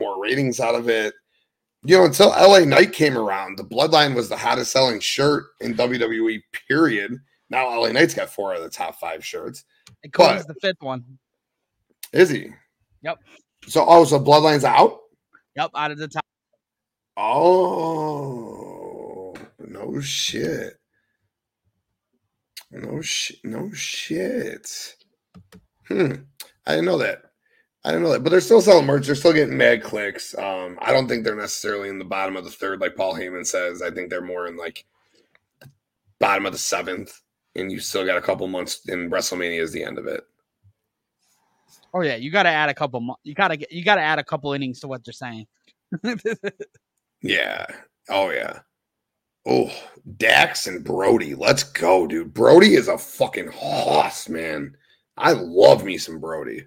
more 0.00 0.20
ratings 0.20 0.58
out 0.58 0.74
of 0.74 0.88
it. 0.88 1.14
You 1.84 1.98
know, 1.98 2.04
until 2.04 2.30
LA 2.30 2.60
Knight 2.60 2.92
came 2.92 3.16
around, 3.16 3.56
the 3.56 3.64
bloodline 3.64 4.14
was 4.14 4.28
the 4.28 4.36
hottest 4.36 4.72
selling 4.72 4.98
shirt 4.98 5.44
in 5.60 5.74
WWE, 5.74 6.40
period. 6.68 7.16
Now 7.50 7.68
LA 7.80 7.92
Knight's 7.92 8.14
got 8.14 8.30
four 8.30 8.54
of 8.54 8.62
the 8.62 8.68
top 8.68 8.96
five 8.96 9.24
shirts. 9.24 9.64
And 10.02 10.12
Cody's 10.12 10.46
the 10.46 10.54
fifth 10.54 10.80
one. 10.80 11.04
Is 12.12 12.30
he? 12.30 12.50
Yep. 13.02 13.18
So 13.66 13.84
oh, 13.86 14.04
so 14.04 14.18
bloodline's 14.20 14.64
out? 14.64 14.98
Yep, 15.56 15.70
out 15.74 15.90
of 15.90 15.98
the 15.98 16.08
top. 16.08 16.24
Oh 17.16 18.88
no 19.58 20.00
shit. 20.00 20.74
No 22.70 23.00
shit. 23.00 23.38
No 23.44 23.70
shit. 23.72 24.94
Hmm. 25.86 26.12
I 26.66 26.72
didn't 26.72 26.84
know 26.84 26.98
that. 26.98 27.22
I 27.84 27.90
didn't 27.90 28.04
know 28.04 28.12
that. 28.12 28.22
But 28.22 28.30
they're 28.30 28.40
still 28.40 28.60
selling 28.60 28.86
merch. 28.86 29.06
They're 29.06 29.14
still 29.14 29.32
getting 29.32 29.56
mad 29.56 29.82
clicks. 29.82 30.36
Um, 30.36 30.78
I 30.80 30.92
don't 30.92 31.08
think 31.08 31.24
they're 31.24 31.34
necessarily 31.34 31.88
in 31.88 31.98
the 31.98 32.04
bottom 32.04 32.36
of 32.36 32.44
the 32.44 32.50
third, 32.50 32.80
like 32.80 32.96
Paul 32.96 33.14
Heyman 33.14 33.46
says. 33.46 33.80
I 33.82 33.90
think 33.90 34.10
they're 34.10 34.20
more 34.20 34.46
in 34.46 34.56
like 34.56 34.84
bottom 36.18 36.46
of 36.46 36.52
the 36.52 36.58
seventh. 36.58 37.20
And 37.54 37.72
you 37.72 37.80
still 37.80 38.04
got 38.04 38.18
a 38.18 38.22
couple 38.22 38.46
months 38.46 38.86
in 38.88 39.10
WrestleMania 39.10 39.60
is 39.60 39.72
the 39.72 39.84
end 39.84 39.98
of 39.98 40.06
it. 40.06 40.22
Oh 41.94 42.02
yeah, 42.02 42.16
you 42.16 42.30
gotta 42.30 42.50
add 42.50 42.68
a 42.68 42.74
couple 42.74 43.18
you 43.24 43.34
gotta 43.34 43.56
get 43.56 43.72
you 43.72 43.84
gotta 43.84 44.02
add 44.02 44.18
a 44.18 44.24
couple 44.24 44.52
innings 44.52 44.80
to 44.80 44.88
what 44.88 45.04
they're 45.04 45.12
saying. 45.12 45.46
Yeah. 47.22 47.66
Oh 48.08 48.30
yeah. 48.30 48.60
Oh, 49.46 49.70
Dax 50.16 50.66
and 50.66 50.84
Brody. 50.84 51.34
Let's 51.34 51.62
go, 51.62 52.06
dude. 52.06 52.34
Brody 52.34 52.74
is 52.74 52.88
a 52.88 52.98
fucking 52.98 53.48
hoss, 53.48 54.28
man. 54.28 54.76
I 55.16 55.32
love 55.32 55.84
me 55.84 55.98
some 55.98 56.20
Brody. 56.20 56.66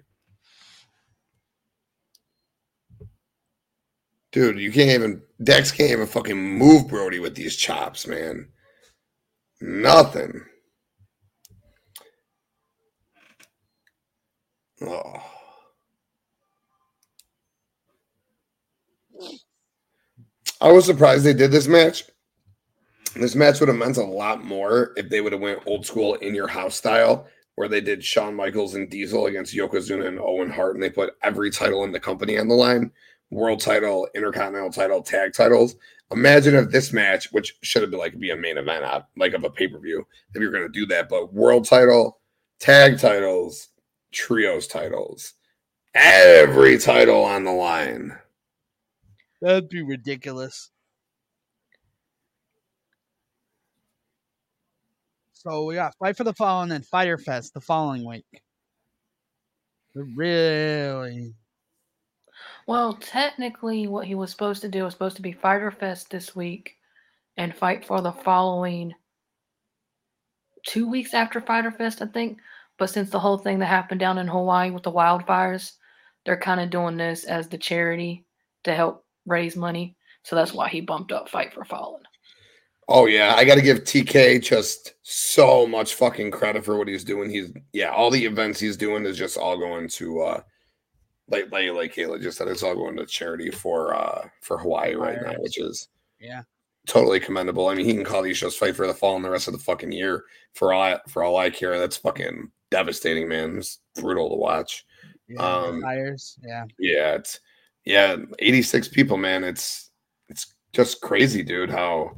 Dude, 4.32 4.58
you 4.58 4.72
can't 4.72 4.90
even 4.90 5.22
Dax 5.42 5.70
can't 5.70 5.90
even 5.90 6.06
fucking 6.06 6.36
move 6.36 6.88
Brody 6.88 7.18
with 7.20 7.34
these 7.34 7.56
chops, 7.56 8.06
man. 8.06 8.48
Nothing. 9.60 10.42
Oh. 14.86 15.22
I 20.60 20.70
was 20.70 20.84
surprised 20.84 21.24
they 21.24 21.34
did 21.34 21.50
this 21.50 21.66
match. 21.66 22.04
This 23.14 23.34
match 23.34 23.60
would 23.60 23.68
have 23.68 23.76
meant 23.76 23.96
a 23.96 24.04
lot 24.04 24.44
more 24.44 24.92
if 24.96 25.08
they 25.08 25.20
would 25.20 25.32
have 25.32 25.40
went 25.40 25.66
old 25.66 25.84
school 25.84 26.14
in 26.14 26.34
your 26.34 26.46
house 26.46 26.76
style, 26.76 27.26
where 27.56 27.68
they 27.68 27.80
did 27.80 28.04
Shawn 28.04 28.34
Michaels 28.34 28.74
and 28.74 28.88
Diesel 28.88 29.26
against 29.26 29.54
Yokozuna 29.54 30.06
and 30.06 30.18
Owen 30.18 30.50
Hart, 30.50 30.74
and 30.74 30.82
they 30.82 30.88
put 30.88 31.14
every 31.22 31.50
title 31.50 31.84
in 31.84 31.92
the 31.92 32.00
company 32.00 32.38
on 32.38 32.48
the 32.48 32.54
line, 32.54 32.90
world 33.30 33.60
title, 33.60 34.08
intercontinental 34.14 34.70
title, 34.70 35.02
tag 35.02 35.32
titles. 35.34 35.76
Imagine 36.10 36.54
if 36.54 36.70
this 36.70 36.92
match, 36.92 37.30
which 37.32 37.56
should 37.62 37.82
have 37.82 37.90
been 37.90 38.00
like 38.00 38.18
be 38.18 38.30
a 38.30 38.36
main 38.36 38.56
event, 38.56 38.84
uh, 38.84 39.02
like 39.16 39.34
of 39.34 39.44
a 39.44 39.50
pay 39.50 39.68
per 39.68 39.78
view, 39.78 40.06
if 40.34 40.40
you're 40.40 40.52
going 40.52 40.62
to 40.62 40.68
do 40.68 40.86
that, 40.86 41.08
but 41.08 41.34
world 41.34 41.66
title, 41.66 42.20
tag 42.60 42.98
titles, 42.98 43.68
trios 44.12 44.66
titles, 44.66 45.34
every 45.94 46.78
title 46.78 47.24
on 47.24 47.44
the 47.44 47.52
line. 47.52 48.16
That'd 49.40 49.68
be 49.68 49.82
ridiculous. 49.82 50.70
So 55.32 55.64
we 55.64 55.74
got 55.74 55.96
Fight 55.98 56.16
for 56.16 56.22
the 56.22 56.34
Fallen 56.34 56.70
and 56.70 56.86
Fyter 56.86 57.18
Fest 57.18 57.52
the 57.52 57.60
following 57.60 58.06
week. 58.06 58.42
Really? 59.94 61.34
Well, 62.68 62.94
technically, 62.94 63.88
what 63.88 64.06
he 64.06 64.14
was 64.14 64.30
supposed 64.30 64.62
to 64.62 64.68
do 64.68 64.84
was 64.84 64.92
supposed 64.92 65.16
to 65.16 65.22
be 65.22 65.32
Fyter 65.32 65.72
Fest 65.72 66.10
this 66.10 66.36
week 66.36 66.76
and 67.36 67.54
fight 67.54 67.84
for 67.84 68.00
the 68.00 68.12
following 68.12 68.94
two 70.64 70.88
weeks 70.88 71.12
after 71.12 71.40
Fyter 71.40 71.72
Fest, 71.72 72.02
I 72.02 72.06
think. 72.06 72.38
But 72.78 72.90
since 72.90 73.10
the 73.10 73.20
whole 73.20 73.38
thing 73.38 73.58
that 73.60 73.66
happened 73.66 74.00
down 74.00 74.18
in 74.18 74.26
Hawaii 74.26 74.70
with 74.70 74.82
the 74.82 74.92
wildfires, 74.92 75.72
they're 76.24 76.36
kind 76.38 76.60
of 76.60 76.70
doing 76.70 76.96
this 76.96 77.24
as 77.24 77.48
the 77.48 77.58
charity 77.58 78.24
to 78.64 78.74
help 78.74 79.04
raise 79.26 79.56
money. 79.56 79.96
So 80.24 80.36
that's 80.36 80.52
why 80.52 80.68
he 80.68 80.80
bumped 80.80 81.12
up 81.12 81.28
Fight 81.28 81.52
for 81.52 81.64
Fallen. 81.64 82.02
Oh 82.88 83.06
yeah, 83.06 83.34
I 83.36 83.44
got 83.44 83.54
to 83.54 83.62
give 83.62 83.84
TK 83.84 84.42
just 84.42 84.94
so 85.02 85.66
much 85.66 85.94
fucking 85.94 86.30
credit 86.30 86.64
for 86.64 86.76
what 86.76 86.88
he's 86.88 87.04
doing. 87.04 87.30
He's 87.30 87.52
yeah, 87.72 87.90
all 87.90 88.10
the 88.10 88.24
events 88.24 88.58
he's 88.58 88.76
doing 88.76 89.04
is 89.06 89.16
just 89.16 89.36
all 89.36 89.56
going 89.56 89.88
to 89.88 90.20
uh 90.22 90.40
like 91.28 91.50
like 91.52 91.70
like 91.70 91.94
Kayla 91.94 92.20
just 92.20 92.38
said, 92.38 92.48
it's 92.48 92.62
all 92.62 92.74
going 92.74 92.96
to 92.96 93.06
charity 93.06 93.50
for 93.50 93.94
uh 93.94 94.28
for 94.40 94.58
Hawaii 94.58 94.94
right 94.94 95.18
now, 95.22 95.34
which 95.38 95.58
is 95.58 95.88
Yeah. 96.20 96.42
totally 96.86 97.20
commendable. 97.20 97.68
I 97.68 97.74
mean, 97.74 97.86
he 97.86 97.94
can 97.94 98.04
call 98.04 98.22
these 98.22 98.36
shows 98.36 98.56
"Fight 98.56 98.74
for 98.76 98.86
the 98.86 98.92
Fall" 98.94 99.10
Fallen" 99.12 99.22
the 99.22 99.30
rest 99.30 99.46
of 99.48 99.54
the 99.54 99.60
fucking 99.60 99.92
year. 99.92 100.24
For 100.54 100.72
all 100.72 100.82
I, 100.82 101.00
for 101.08 101.22
all 101.22 101.36
I 101.36 101.50
care, 101.50 101.78
that's 101.78 101.96
fucking 101.96 102.50
devastating, 102.72 103.28
man. 103.28 103.58
It's 103.58 103.78
brutal 103.94 104.30
to 104.30 104.36
watch. 104.36 104.84
yeah 105.28 105.40
Um, 105.40 105.80
fires. 105.82 106.38
Yeah. 106.42 106.64
Yeah, 106.78 107.14
it's 107.14 107.38
yeah, 107.84 108.16
eighty 108.40 108.62
six 108.62 108.88
people, 108.88 109.16
man. 109.16 109.44
It's 109.44 109.90
it's 110.28 110.54
just 110.72 111.00
crazy, 111.00 111.42
dude. 111.42 111.70
How 111.70 112.16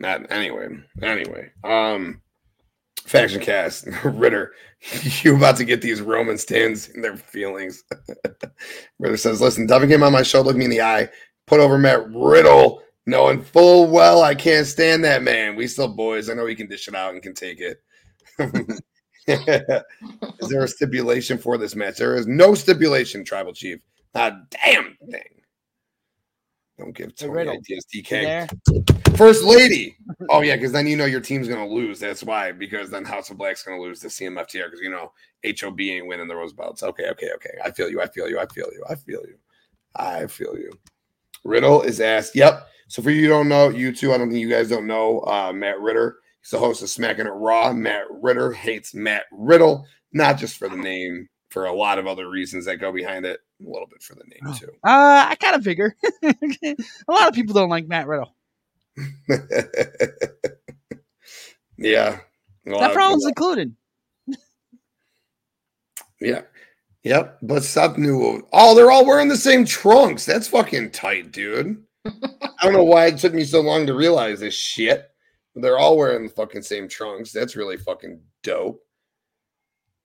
not 0.00 0.30
anyway. 0.30 0.68
Anyway, 1.02 1.50
um, 1.64 2.20
faction 3.04 3.40
cast 3.40 3.86
Ritter, 4.04 4.52
you 5.22 5.36
about 5.36 5.56
to 5.56 5.64
get 5.64 5.82
these 5.82 6.00
Roman 6.00 6.38
stands 6.38 6.88
in 6.88 7.02
their 7.02 7.16
feelings. 7.16 7.84
Ritter 8.98 9.16
says, 9.16 9.40
"Listen, 9.40 9.66
Devin 9.66 9.88
came 9.88 10.02
on 10.02 10.12
my 10.12 10.22
show, 10.22 10.40
looked 10.40 10.58
me 10.58 10.64
in 10.64 10.70
the 10.70 10.82
eye, 10.82 11.08
put 11.46 11.60
over 11.60 11.78
Matt 11.78 12.08
Riddle." 12.10 12.80
Knowing 13.06 13.42
full 13.42 13.90
well 13.90 14.22
I 14.22 14.34
can't 14.34 14.66
stand 14.66 15.04
that 15.04 15.22
man. 15.22 15.56
We 15.56 15.66
still 15.66 15.88
boys. 15.88 16.30
I 16.30 16.32
know 16.32 16.46
he 16.46 16.54
can 16.54 16.68
dish 16.68 16.88
it 16.88 16.94
out 16.94 17.12
and 17.12 17.22
can 17.22 17.34
take 17.34 17.60
it. 17.60 17.82
is 20.38 20.48
there 20.48 20.64
a 20.64 20.68
stipulation 20.68 21.38
for 21.38 21.56
this 21.58 21.74
match? 21.74 21.96
There 21.96 22.16
is 22.16 22.26
no 22.26 22.54
stipulation, 22.54 23.24
Tribal 23.24 23.52
Chief. 23.52 23.80
Not 24.14 24.32
a 24.32 24.46
damn 24.50 24.96
thing. 25.10 25.22
Don't 26.78 26.94
give 26.94 27.14
Tony 27.14 27.32
riddle. 27.32 27.54
ideas, 27.54 27.86
DK. 27.94 29.16
First 29.16 29.44
lady. 29.44 29.96
Oh 30.30 30.40
yeah, 30.40 30.56
because 30.56 30.72
then 30.72 30.86
you 30.86 30.96
know 30.96 31.04
your 31.04 31.20
team's 31.20 31.48
gonna 31.48 31.66
lose. 31.66 32.00
That's 32.00 32.22
why. 32.22 32.50
Because 32.50 32.88
then 32.88 33.04
House 33.04 33.28
of 33.30 33.36
Black's 33.36 33.62
gonna 33.62 33.80
lose 33.80 34.00
to 34.00 34.06
CMFTR 34.06 34.66
because 34.66 34.80
you 34.80 34.90
know 34.90 35.12
HOB 35.44 35.80
ain't 35.80 36.06
winning 36.06 36.28
the 36.28 36.34
rose 36.34 36.52
belts. 36.52 36.82
Okay, 36.82 37.08
okay, 37.10 37.28
okay. 37.34 37.50
I 37.62 37.70
feel 37.70 37.90
you. 37.90 38.00
I 38.00 38.06
feel 38.06 38.28
you. 38.28 38.38
I 38.38 38.46
feel 38.46 38.68
you. 38.72 38.84
I 38.88 38.94
feel 38.94 39.22
you. 39.26 39.36
I 39.94 40.26
feel 40.26 40.56
you. 40.56 40.72
Riddle 41.44 41.82
is 41.82 42.00
asked. 42.00 42.34
Yep. 42.34 42.66
So 42.88 43.02
for 43.02 43.10
you 43.10 43.28
don't 43.28 43.48
know, 43.48 43.68
you 43.68 43.94
two, 43.94 44.12
I 44.12 44.18
don't 44.18 44.30
think 44.30 44.40
you 44.40 44.48
guys 44.48 44.68
don't 44.68 44.86
know 44.86 45.20
uh, 45.20 45.52
Matt 45.52 45.80
Ritter. 45.80 46.18
He's 46.44 46.50
the 46.50 46.58
host 46.58 46.82
of 46.82 46.90
Smacking 46.90 47.26
It 47.26 47.30
Raw. 47.30 47.72
Matt 47.72 48.04
Ritter 48.10 48.52
hates 48.52 48.92
Matt 48.94 49.24
Riddle, 49.32 49.86
not 50.12 50.36
just 50.36 50.58
for 50.58 50.68
the 50.68 50.76
name, 50.76 51.26
for 51.48 51.64
a 51.64 51.72
lot 51.72 51.98
of 51.98 52.06
other 52.06 52.28
reasons 52.28 52.66
that 52.66 52.76
go 52.76 52.92
behind 52.92 53.24
it. 53.24 53.40
A 53.66 53.70
little 53.70 53.86
bit 53.88 54.02
for 54.02 54.14
the 54.14 54.24
name 54.24 54.40
Oh. 54.46 54.54
too. 54.54 54.68
Uh, 54.84 55.24
I 55.30 55.36
kind 55.40 55.56
of 55.56 55.64
figure. 55.64 55.96
a 56.22 56.76
lot 57.08 57.28
of 57.28 57.34
people 57.34 57.54
don't 57.54 57.70
like 57.70 57.88
Matt 57.88 58.06
Riddle. 58.06 58.34
yeah. 61.78 62.18
That 62.66 62.92
problem's 62.92 63.26
included. 63.26 63.74
Yeah. 66.20 66.42
Yep. 67.04 67.38
But 67.42 67.64
Seth 67.64 67.96
knew. 67.98 68.46
Oh, 68.52 68.74
they're 68.74 68.90
all 68.90 69.06
wearing 69.06 69.28
the 69.28 69.36
same 69.36 69.64
trunks. 69.64 70.26
That's 70.26 70.48
fucking 70.48 70.90
tight, 70.90 71.32
dude. 71.32 71.82
I 72.06 72.12
don't 72.62 72.72
know 72.74 72.84
why 72.84 73.06
it 73.06 73.18
took 73.18 73.32
me 73.34 73.44
so 73.44 73.60
long 73.60 73.86
to 73.86 73.94
realize 73.94 74.40
this 74.40 74.54
shit. 74.54 75.10
They're 75.54 75.78
all 75.78 75.96
wearing 75.96 76.24
the 76.24 76.32
fucking 76.32 76.62
same 76.62 76.88
trunks. 76.88 77.30
That's 77.32 77.56
really 77.56 77.76
fucking 77.76 78.20
dope. 78.42 78.80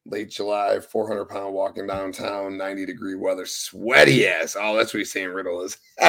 Late 0.05 0.29
July, 0.29 0.79
400 0.79 1.25
pound 1.25 1.53
walking 1.53 1.87
downtown, 1.87 2.57
90 2.57 2.85
degree 2.85 3.15
weather, 3.15 3.45
sweaty 3.45 4.27
ass. 4.27 4.55
Oh, 4.59 4.77
that's 4.77 4.93
what 4.93 4.99
he's 4.99 5.11
saying 5.11 5.29
Riddle 5.29 5.61
is. 5.61 5.77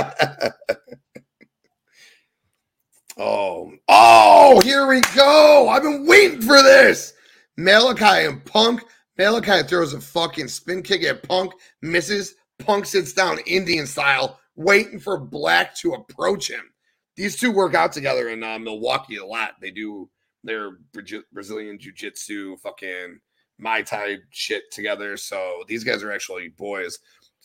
oh, 3.16 3.72
oh, 3.88 4.60
here 4.62 4.86
we 4.86 5.00
go. 5.14 5.68
I've 5.68 5.82
been 5.82 6.06
waiting 6.06 6.42
for 6.42 6.62
this. 6.62 7.14
Malachi 7.56 8.26
and 8.26 8.44
Punk. 8.44 8.82
Malachi 9.18 9.66
throws 9.66 9.92
a 9.92 10.00
fucking 10.00 10.48
spin 10.48 10.82
kick 10.82 11.02
at 11.04 11.22
Punk, 11.22 11.52
misses. 11.82 12.34
Punk 12.58 12.86
sits 12.86 13.12
down 13.12 13.38
Indian 13.46 13.86
style, 13.86 14.38
waiting 14.56 14.98
for 14.98 15.18
Black 15.18 15.74
to 15.76 15.94
approach 15.94 16.50
him. 16.50 16.70
These 17.20 17.36
two 17.36 17.51
work 17.51 17.74
out 17.74 17.92
together 17.92 18.30
in 18.30 18.42
uh, 18.42 18.59
Milwaukee 18.59 19.16
a 19.16 19.26
lot. 19.26 19.56
They 19.60 19.70
do 19.70 20.09
their 20.42 20.78
Brazilian 21.34 21.78
jiu 21.78 21.92
jitsu, 21.92 22.56
fucking 22.56 23.20
Muay 23.62 23.84
Thai 23.84 24.16
shit 24.30 24.72
together. 24.72 25.18
So 25.18 25.62
these 25.68 25.84
guys 25.84 26.02
are 26.02 26.12
actually 26.12 26.48
boys. 26.48 26.98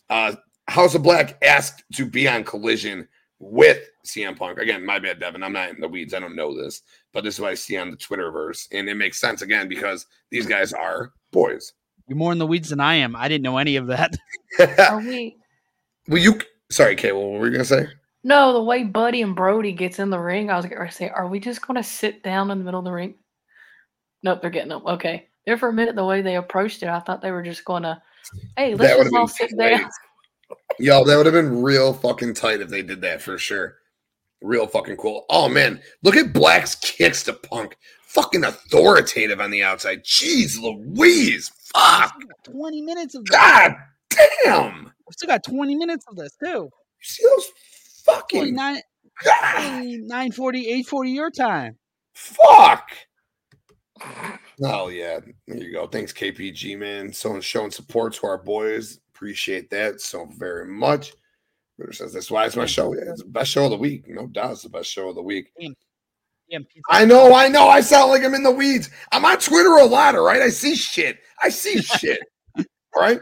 Uh, 0.09 0.37
House 0.69 0.95
of 0.95 1.03
Black 1.03 1.37
asked 1.43 1.83
to 1.95 2.05
be 2.05 2.25
on 2.25 2.45
collision 2.45 3.05
with 3.39 3.89
CM 4.05 4.37
Punk. 4.37 4.59
Again, 4.59 4.85
my 4.85 4.97
bad, 4.97 5.19
Devin. 5.19 5.43
I'm 5.43 5.51
not 5.51 5.71
in 5.71 5.81
the 5.81 5.89
weeds. 5.89 6.13
I 6.13 6.19
don't 6.19 6.37
know 6.37 6.55
this, 6.55 6.81
but 7.11 7.25
this 7.25 7.33
is 7.33 7.41
what 7.41 7.51
I 7.51 7.55
see 7.55 7.75
on 7.75 7.91
the 7.91 7.97
Twitterverse. 7.97 8.69
And 8.71 8.87
it 8.87 8.95
makes 8.95 9.19
sense 9.19 9.41
again 9.41 9.67
because 9.67 10.05
these 10.31 10.45
guys 10.45 10.71
are 10.71 11.11
boys. 11.33 11.73
You're 12.07 12.17
more 12.17 12.31
in 12.31 12.37
the 12.37 12.47
weeds 12.47 12.69
than 12.69 12.79
I 12.79 12.95
am. 12.95 13.13
I 13.13 13.27
didn't 13.27 13.43
know 13.43 13.57
any 13.57 13.75
of 13.75 13.87
that. 13.87 14.15
Are 14.79 14.99
we? 14.99 15.35
Well, 16.07 16.21
you 16.21 16.39
sorry, 16.69 16.95
Kay, 16.95 17.11
what 17.13 17.31
were 17.31 17.47
you 17.47 17.51
gonna 17.51 17.65
say? 17.65 17.87
No, 18.25 18.53
the 18.53 18.63
way 18.63 18.83
Buddy 18.83 19.21
and 19.21 19.35
Brody 19.35 19.71
gets 19.71 19.99
in 19.99 20.09
the 20.09 20.19
ring, 20.19 20.49
I 20.49 20.57
was 20.57 20.65
going 20.65 20.83
to 20.83 20.91
say, 20.91 21.09
are 21.09 21.27
we 21.27 21.39
just 21.39 21.61
going 21.61 21.75
to 21.75 21.83
sit 21.83 22.23
down 22.23 22.49
in 22.49 22.57
the 22.57 22.63
middle 22.63 22.79
of 22.79 22.85
the 22.85 22.91
ring? 22.91 23.13
Nope, 24.23 24.41
they're 24.41 24.49
getting 24.49 24.71
up. 24.71 24.83
Okay. 24.83 25.27
There 25.45 25.59
for 25.59 25.69
a 25.69 25.73
minute, 25.73 25.95
the 25.95 26.03
way 26.03 26.23
they 26.23 26.35
approached 26.35 26.81
it, 26.81 26.89
I 26.89 26.99
thought 27.01 27.21
they 27.21 27.29
were 27.29 27.43
just 27.43 27.63
going 27.65 27.83
to, 27.83 28.01
hey, 28.57 28.73
let's 28.73 28.89
That 28.89 28.97
would've 28.97 29.13
just 29.13 29.15
all 29.15 29.27
been 29.27 29.49
sit 29.49 29.55
great. 29.55 29.77
down. 29.77 29.89
Yo, 30.79 31.03
that 31.03 31.15
would 31.15 31.27
have 31.27 31.35
been 31.35 31.61
real 31.61 31.93
fucking 31.93 32.33
tight 32.33 32.61
if 32.61 32.69
they 32.69 32.81
did 32.81 32.99
that 33.01 33.21
for 33.21 33.37
sure. 33.37 33.77
Real 34.41 34.65
fucking 34.65 34.97
cool. 34.97 35.25
Oh 35.29 35.47
man, 35.47 35.79
look 36.01 36.15
at 36.15 36.33
Black's 36.33 36.73
kicks 36.73 37.21
to 37.23 37.33
Punk. 37.33 37.77
Fucking 38.07 38.43
authoritative 38.43 39.39
on 39.39 39.51
the 39.51 39.61
outside. 39.61 40.03
Jeez 40.03 40.59
Louise. 40.59 41.51
Fuck. 41.75 42.15
20 42.43 42.81
minutes 42.81 43.13
of 43.13 43.23
this. 43.25 43.37
God 43.37 43.75
damn. 44.09 44.85
We 45.07 45.11
still 45.13 45.27
got 45.27 45.43
20 45.43 45.75
minutes 45.75 46.05
of 46.07 46.15
this 46.15 46.35
too. 46.43 46.47
You 46.47 46.71
see 47.01 47.23
those 47.23 47.51
fucking 48.05 48.39
49, 48.39 48.81
God, 49.23 49.83
940, 49.83 50.59
840 50.59 51.11
your 51.11 51.31
time. 51.31 51.77
fuck. 52.13 52.89
Oh 54.63 54.89
yeah, 54.89 55.19
there 55.47 55.57
you 55.57 55.71
go. 55.73 55.87
Thanks, 55.87 56.13
KPG 56.13 56.77
man. 56.77 57.11
Someone 57.11 57.41
showing 57.41 57.71
support 57.71 58.13
to 58.15 58.27
our 58.27 58.37
boys. 58.37 58.99
Appreciate 59.13 59.69
that 59.69 60.01
so 60.01 60.27
very 60.37 60.65
much. 60.65 61.13
That's 61.77 62.31
why 62.31 62.45
it's 62.45 62.55
my 62.55 62.65
show. 62.65 62.93
It's 62.93 63.21
the 63.21 63.27
best 63.29 63.51
show 63.51 63.65
of 63.65 63.71
the 63.71 63.77
week. 63.77 64.05
No 64.07 64.27
doubt, 64.27 64.51
it's 64.51 64.63
the 64.63 64.69
best 64.69 64.89
show 64.89 65.09
of 65.09 65.15
the 65.15 65.21
week. 65.21 65.51
I 66.89 67.05
know, 67.05 67.33
I 67.33 67.47
know. 67.49 67.67
I 67.67 67.81
sound 67.81 68.11
like 68.11 68.23
I'm 68.23 68.33
in 68.33 68.43
the 68.43 68.51
weeds. 68.51 68.89
I'm 69.11 69.25
on 69.25 69.37
Twitter 69.39 69.71
a 69.77 69.85
lot, 69.85 70.15
all 70.15 70.23
right? 70.25 70.41
I 70.41 70.49
see 70.49 70.75
shit. 70.75 71.19
I 71.41 71.49
see 71.49 71.81
shit. 71.81 72.19
All 72.57 73.01
right. 73.01 73.19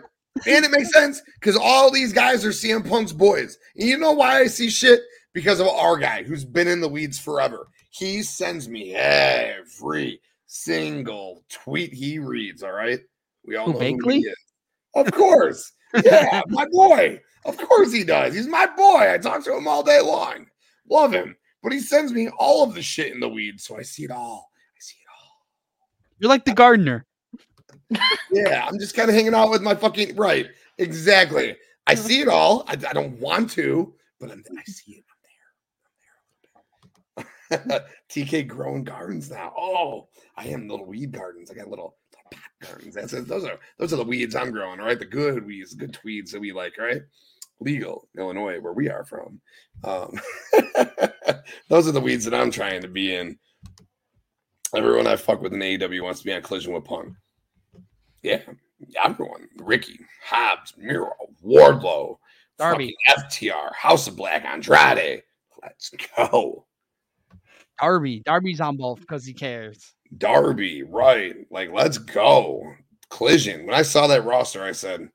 And 0.48 0.66
it 0.66 0.72
makes 0.72 0.92
sense 0.92 1.22
because 1.40 1.56
all 1.56 1.92
these 1.92 2.12
guys 2.12 2.44
are 2.46 2.50
CM 2.50 2.88
Punk's 2.88 3.14
boys. 3.14 3.58
And 3.76 3.88
you 3.88 3.98
know 3.98 4.12
why 4.12 4.40
I 4.40 4.48
see 4.48 4.70
shit? 4.70 5.02
Because 5.34 5.60
of 5.60 5.68
our 5.68 5.98
guy 5.98 6.24
who's 6.24 6.46
been 6.46 6.68
in 6.68 6.82
the 6.82 6.90
weeds 6.90 7.20
forever. 7.20 7.68
He 7.92 8.24
sends 8.24 8.68
me 8.68 8.94
every 8.96 10.20
single 10.48 11.44
tweet 11.50 11.94
he 11.94 12.20
reads. 12.20 12.64
All 12.64 12.72
right. 12.72 13.00
We 13.46 13.56
all 13.56 13.68
know 13.68 13.80
who 13.80 14.10
he 14.10 14.20
is. 14.20 14.36
Of 14.96 15.12
course. 15.12 15.72
Yeah, 16.04 16.42
my 16.48 16.66
boy. 16.72 17.22
Of 17.46 17.58
course 17.58 17.92
he 17.92 18.04
does. 18.04 18.34
He's 18.34 18.48
my 18.48 18.66
boy. 18.66 19.12
I 19.14 19.18
talk 19.18 19.44
to 19.46 19.56
him 19.56 19.68
all 19.68 19.84
day 19.84 20.00
long. 20.02 20.48
Love 20.90 21.14
him. 21.14 21.36
But 21.62 21.72
he 21.72 21.80
sends 21.80 22.12
me 22.12 22.30
all 22.38 22.64
of 22.64 22.74
the 22.74 22.82
shit 22.82 23.14
in 23.14 23.20
the 23.20 23.30
weeds, 23.30 23.66
so 23.66 23.78
I 23.78 23.84
see 23.84 24.04
it 24.04 24.12
all. 24.12 24.50
I 24.76 24.80
see 24.80 24.98
it 25.02 25.10
all. 25.10 25.32
You're 26.20 26.30
like 26.30 26.46
the 26.46 26.54
gardener. 26.54 27.06
Yeah, 28.32 28.66
I'm 28.68 28.80
just 28.80 28.96
kind 28.96 29.10
of 29.10 29.16
hanging 29.16 29.34
out 29.34 29.50
with 29.50 29.62
my 29.62 29.76
fucking 29.76 30.16
right. 30.16 30.48
Exactly. 30.78 31.56
I 31.86 31.96
see 31.96 32.22
it 32.22 32.28
all. 32.28 32.64
I, 32.68 32.74
I 32.74 32.94
don't 32.94 33.20
want 33.20 33.50
to, 33.52 33.94
but 34.20 34.32
I'm, 34.32 34.44
I 34.58 34.64
see 34.64 34.94
it. 34.94 35.04
I'm 37.18 37.26
there. 37.52 37.60
I'm 37.62 37.68
there. 37.68 37.86
TK 38.10 38.48
growing 38.48 38.84
gardens 38.84 39.30
now. 39.30 39.54
Oh, 39.58 40.08
I 40.38 40.48
am 40.48 40.68
little 40.68 40.86
weed 40.86 41.12
gardens. 41.12 41.52
I 41.52 41.54
got 41.54 41.68
little, 41.68 41.96
little 42.12 42.30
pot 42.32 42.70
gardens. 42.70 42.96
That's 42.96 43.14
it. 43.14 43.28
Those 43.28 43.46
are 43.46 43.60
those 43.78 43.94
are 43.94 43.98
the 43.98 44.04
weeds 44.04 44.36
I'm 44.36 44.52
growing. 44.52 44.80
All 44.80 44.86
right, 44.86 45.00
the 45.00 45.06
good 45.06 45.46
weeds, 45.46 45.72
the 45.72 45.78
good 45.78 45.94
tweeds 45.94 46.32
that 46.32 46.42
we 46.42 46.52
like. 46.52 46.78
Right, 46.78 47.02
legal 47.60 48.08
Illinois, 48.18 48.60
where 48.60 48.74
we 48.74 48.90
are 48.90 49.04
from. 49.04 49.40
Um, 49.84 50.20
those 51.70 51.88
are 51.88 51.92
the 51.92 52.02
weeds 52.02 52.26
that 52.26 52.34
I'm 52.34 52.52
trying 52.52 52.82
to 52.82 52.88
be 52.88 53.16
in. 53.16 53.38
Everyone 54.76 55.06
I 55.06 55.18
fuck 55.18 55.42
with 55.42 55.54
in 55.54 55.60
AEW 55.60 56.02
wants 56.02 56.22
to 56.22 56.26
be 56.26 56.34
on 56.34 56.42
Collision 56.42 56.74
with 56.74 56.86
Punk. 56.86 57.14
Yeah, 58.24 58.42
everyone. 59.04 59.50
Ricky, 59.58 60.00
Hobbs, 60.26 60.74
Miro, 60.78 61.12
Wardlow, 61.46 62.18
Darby. 62.58 62.96
FTR, 63.10 63.74
House 63.76 64.08
of 64.08 64.16
Black, 64.16 64.46
Andrade. 64.46 65.24
Let's 65.62 65.92
go. 66.16 66.66
Darby. 67.80 68.22
Darby's 68.26 68.62
on 68.62 68.78
both 68.78 69.02
because 69.02 69.26
he 69.26 69.34
cares. 69.34 69.94
Darby, 70.18 70.84
right. 70.84 71.36
Like, 71.52 71.72
let's 71.74 71.98
go. 71.98 72.74
Collision. 73.10 73.66
When 73.66 73.76
I 73.76 73.82
saw 73.82 74.08
that 74.08 74.26
roster, 74.26 74.64
I 74.64 74.72
said, 74.72 75.10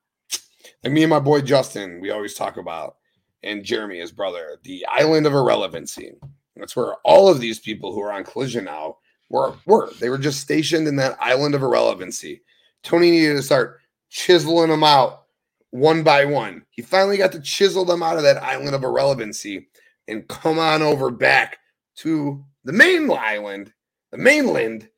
like 0.85 0.93
me 0.93 1.03
and 1.03 1.11
my 1.11 1.21
boy 1.21 1.41
Justin, 1.41 2.01
we 2.01 2.11
always 2.11 2.35
talk 2.35 2.59
about, 2.59 2.97
and 3.43 3.65
Jeremy, 3.65 4.01
his 4.01 4.13
brother, 4.13 4.59
the 4.65 4.85
island 4.91 5.27
of 5.27 5.33
irrelevancy. 5.33 6.13
That's 6.57 6.77
where 6.77 6.95
all 7.05 7.29
of 7.29 7.41
these 7.41 7.59
people 7.59 7.95
who 7.95 8.03
are 8.03 8.13
on 8.13 8.25
Collision 8.25 8.65
now 8.65 8.99
were. 9.31 9.55
were. 9.65 9.91
They 9.99 10.11
were 10.11 10.19
just 10.19 10.41
stationed 10.41 10.89
in 10.89 10.97
that 10.97 11.17
island 11.21 11.55
of 11.55 11.63
irrelevancy. 11.63 12.43
Tony 12.83 13.11
needed 13.11 13.35
to 13.35 13.43
start 13.43 13.81
chiseling 14.09 14.71
them 14.71 14.85
out 14.85 15.25
one 15.71 16.03
by 16.03 16.25
one. 16.25 16.65
He 16.71 16.83
finally 16.83 17.17
got 17.17 17.33
to 17.33 17.41
chisel 17.41 17.85
them 17.85 18.03
out 18.03 18.17
of 18.17 18.23
that 18.23 18.43
island 18.43 18.75
of 18.75 18.85
irrelevancy 18.85 19.69
and 20.07 20.27
come 20.29 20.59
on 20.59 20.83
over 20.83 21.11
back 21.11 21.59
to 21.97 22.45
the 22.65 22.73
main 22.73 23.11
island, 23.11 23.73
the 24.11 24.19
mainland, 24.19 24.89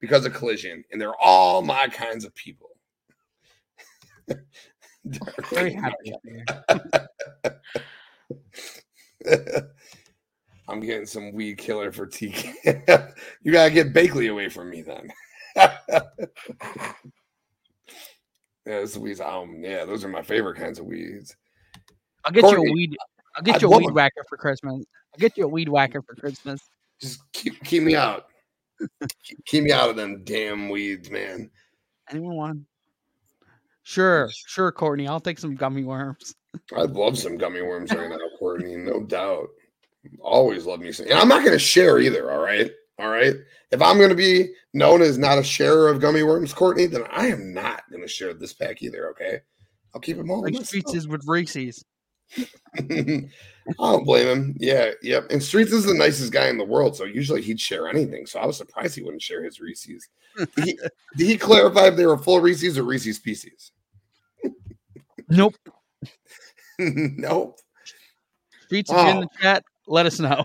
because 0.00 0.26
of 0.26 0.34
collision. 0.34 0.84
And 0.92 1.00
they're 1.00 1.16
all 1.16 1.62
my 1.62 1.88
kinds 1.88 2.24
of 2.24 2.34
people. 2.34 2.68
Very 5.50 5.72
happy. 5.72 6.12
I'm 10.68 10.80
getting 10.80 11.06
some 11.06 11.32
weed 11.32 11.56
killer 11.58 11.90
for 11.92 12.06
TK. 12.06 13.14
you 13.42 13.52
gotta 13.52 13.70
get 13.70 13.94
Bakley 13.94 14.30
away 14.30 14.48
from 14.48 14.70
me 14.70 14.82
then. 14.82 15.10
Yeah, 18.68 18.80
this 18.80 18.96
weeds. 18.96 19.20
Um, 19.20 19.62
yeah, 19.62 19.86
those 19.86 20.04
are 20.04 20.08
my 20.08 20.22
favorite 20.22 20.56
kinds 20.56 20.78
of 20.78 20.84
weeds. 20.84 21.34
I'll 22.24 22.32
get 22.32 22.44
you 22.44 22.58
a 22.58 22.72
weed. 22.72 22.96
I'll 23.34 23.42
get 23.42 23.62
you 23.62 23.72
a 23.72 23.76
weed 23.78 23.88
it. 23.88 23.94
whacker 23.94 24.24
for 24.28 24.36
Christmas. 24.36 24.84
I'll 25.14 25.18
get 25.18 25.36
you 25.38 25.44
a 25.44 25.48
weed 25.48 25.70
whacker 25.70 26.02
for 26.02 26.14
Christmas. 26.14 26.60
Just 27.00 27.20
keep 27.32 27.62
keep 27.64 27.82
me 27.82 27.96
out. 27.96 28.26
keep, 29.22 29.44
keep 29.46 29.64
me 29.64 29.72
out 29.72 29.88
of 29.88 29.96
them 29.96 30.22
damn 30.24 30.68
weeds, 30.68 31.10
man. 31.10 31.50
Anyone 32.10 32.36
want? 32.36 32.60
Sure, 33.84 34.28
sure, 34.46 34.70
Courtney. 34.70 35.08
I'll 35.08 35.18
take 35.18 35.38
some 35.38 35.54
gummy 35.54 35.84
worms. 35.84 36.34
I'd 36.76 36.90
love 36.90 37.16
some 37.18 37.38
gummy 37.38 37.62
worms 37.62 37.90
right 37.94 38.10
now, 38.10 38.18
Courtney. 38.38 38.76
No 38.76 39.02
doubt. 39.02 39.48
Always 40.20 40.66
love 40.66 40.80
me 40.80 40.92
some. 40.92 41.06
And 41.06 41.14
I'm 41.14 41.28
not 41.28 41.40
going 41.40 41.52
to 41.52 41.58
share 41.58 41.98
either. 41.98 42.30
All 42.30 42.42
right. 42.42 42.70
All 42.98 43.08
right. 43.08 43.34
If 43.70 43.80
I'm 43.82 43.96
going 43.98 44.08
to 44.10 44.14
be 44.16 44.48
known 44.74 45.02
as 45.02 45.18
not 45.18 45.38
a 45.38 45.42
sharer 45.44 45.88
of 45.88 46.00
gummy 46.00 46.22
worms, 46.22 46.52
Courtney, 46.52 46.86
then 46.86 47.04
I 47.10 47.26
am 47.28 47.52
not 47.52 47.82
going 47.90 48.02
to 48.02 48.08
share 48.08 48.34
this 48.34 48.52
pack 48.52 48.82
either. 48.82 49.10
Okay. 49.10 49.40
I'll 49.94 50.00
keep 50.00 50.16
them 50.16 50.30
all. 50.30 50.42
Like 50.42 50.64
streets 50.64 50.94
is 50.94 51.06
with 51.08 51.22
Reese's. 51.26 51.84
I 52.78 53.28
don't 53.78 54.04
blame 54.04 54.26
him. 54.26 54.56
Yeah. 54.58 54.90
Yep. 55.02 55.28
And 55.30 55.42
Streets 55.42 55.72
is 55.72 55.84
the 55.84 55.94
nicest 55.94 56.32
guy 56.32 56.48
in 56.48 56.58
the 56.58 56.64
world. 56.64 56.96
So 56.96 57.04
usually 57.04 57.40
he'd 57.42 57.60
share 57.60 57.88
anything. 57.88 58.26
So 58.26 58.38
I 58.40 58.46
was 58.46 58.56
surprised 58.56 58.94
he 58.94 59.02
wouldn't 59.02 59.22
share 59.22 59.42
his 59.44 59.60
Reese's. 59.60 60.08
Did 60.36 60.64
he, 60.64 60.78
did 61.16 61.26
he 61.26 61.38
clarify 61.38 61.86
if 61.88 61.96
they 61.96 62.06
were 62.06 62.18
full 62.18 62.40
Reese's 62.40 62.76
or 62.76 62.82
Reese's 62.82 63.18
Pieces? 63.18 63.72
Nope. 65.30 65.54
nope. 66.78 67.58
Streets, 68.66 68.90
you're 68.90 69.00
in 69.08 69.16
Oh. 69.18 69.20
the 69.22 69.28
chat, 69.40 69.64
let 69.86 70.06
us 70.06 70.18
know. 70.20 70.44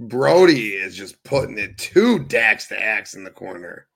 Brody 0.00 0.70
is 0.70 0.96
just 0.96 1.22
putting 1.24 1.58
it 1.58 1.76
two 1.76 2.20
Dax 2.20 2.66
to 2.68 2.82
Axe 2.82 3.12
in 3.12 3.22
the 3.22 3.30
corner. 3.30 3.86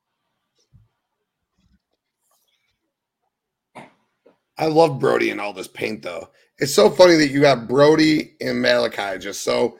I 4.57 4.67
love 4.67 4.99
Brody 4.99 5.31
and 5.31 5.41
all 5.41 5.51
this 5.51 5.67
paint 5.67 6.03
though. 6.03 6.29
It's 6.59 6.73
so 6.73 6.91
funny 6.91 7.15
that 7.15 7.31
you 7.31 7.41
got 7.41 7.67
Brody 7.67 8.35
and 8.39 8.61
Malachi 8.61 9.17
just 9.17 9.43
so 9.43 9.79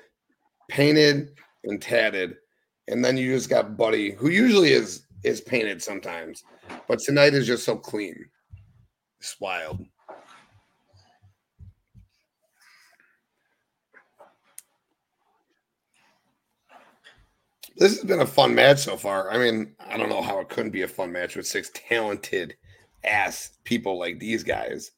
painted 0.68 1.30
and 1.64 1.80
tatted, 1.80 2.38
and 2.88 3.06
then 3.06 3.18
you 3.18 3.34
just 3.34 3.50
got 3.50 3.78
Buddy, 3.78 4.12
who 4.12 4.30
usually 4.30 4.72
is 4.72 5.06
is 5.24 5.42
painted 5.42 5.82
sometimes, 5.82 6.44
but 6.88 7.00
tonight 7.00 7.36
is 7.36 7.48
just 7.48 7.66
so 7.66 7.78
clean. 7.78 8.16
It's 9.20 9.40
wild. 9.40 9.86
This 17.78 17.96
has 17.96 18.06
been 18.06 18.22
a 18.22 18.26
fun 18.26 18.56
match 18.56 18.80
so 18.80 18.96
far. 18.96 19.32
I 19.32 19.38
mean, 19.38 19.76
I 19.80 19.98
don't 19.98 20.10
know 20.10 20.22
how 20.22 20.40
it 20.40 20.50
couldn't 20.50 20.72
be 20.72 20.84
a 20.84 20.88
fun 20.88 21.12
match 21.12 21.36
with 21.36 21.46
six 21.46 21.72
talented 21.74 22.56
ass 23.04 23.58
people 23.64 24.00
like 24.00 24.20
these 24.20 24.44
guys. 24.44 24.92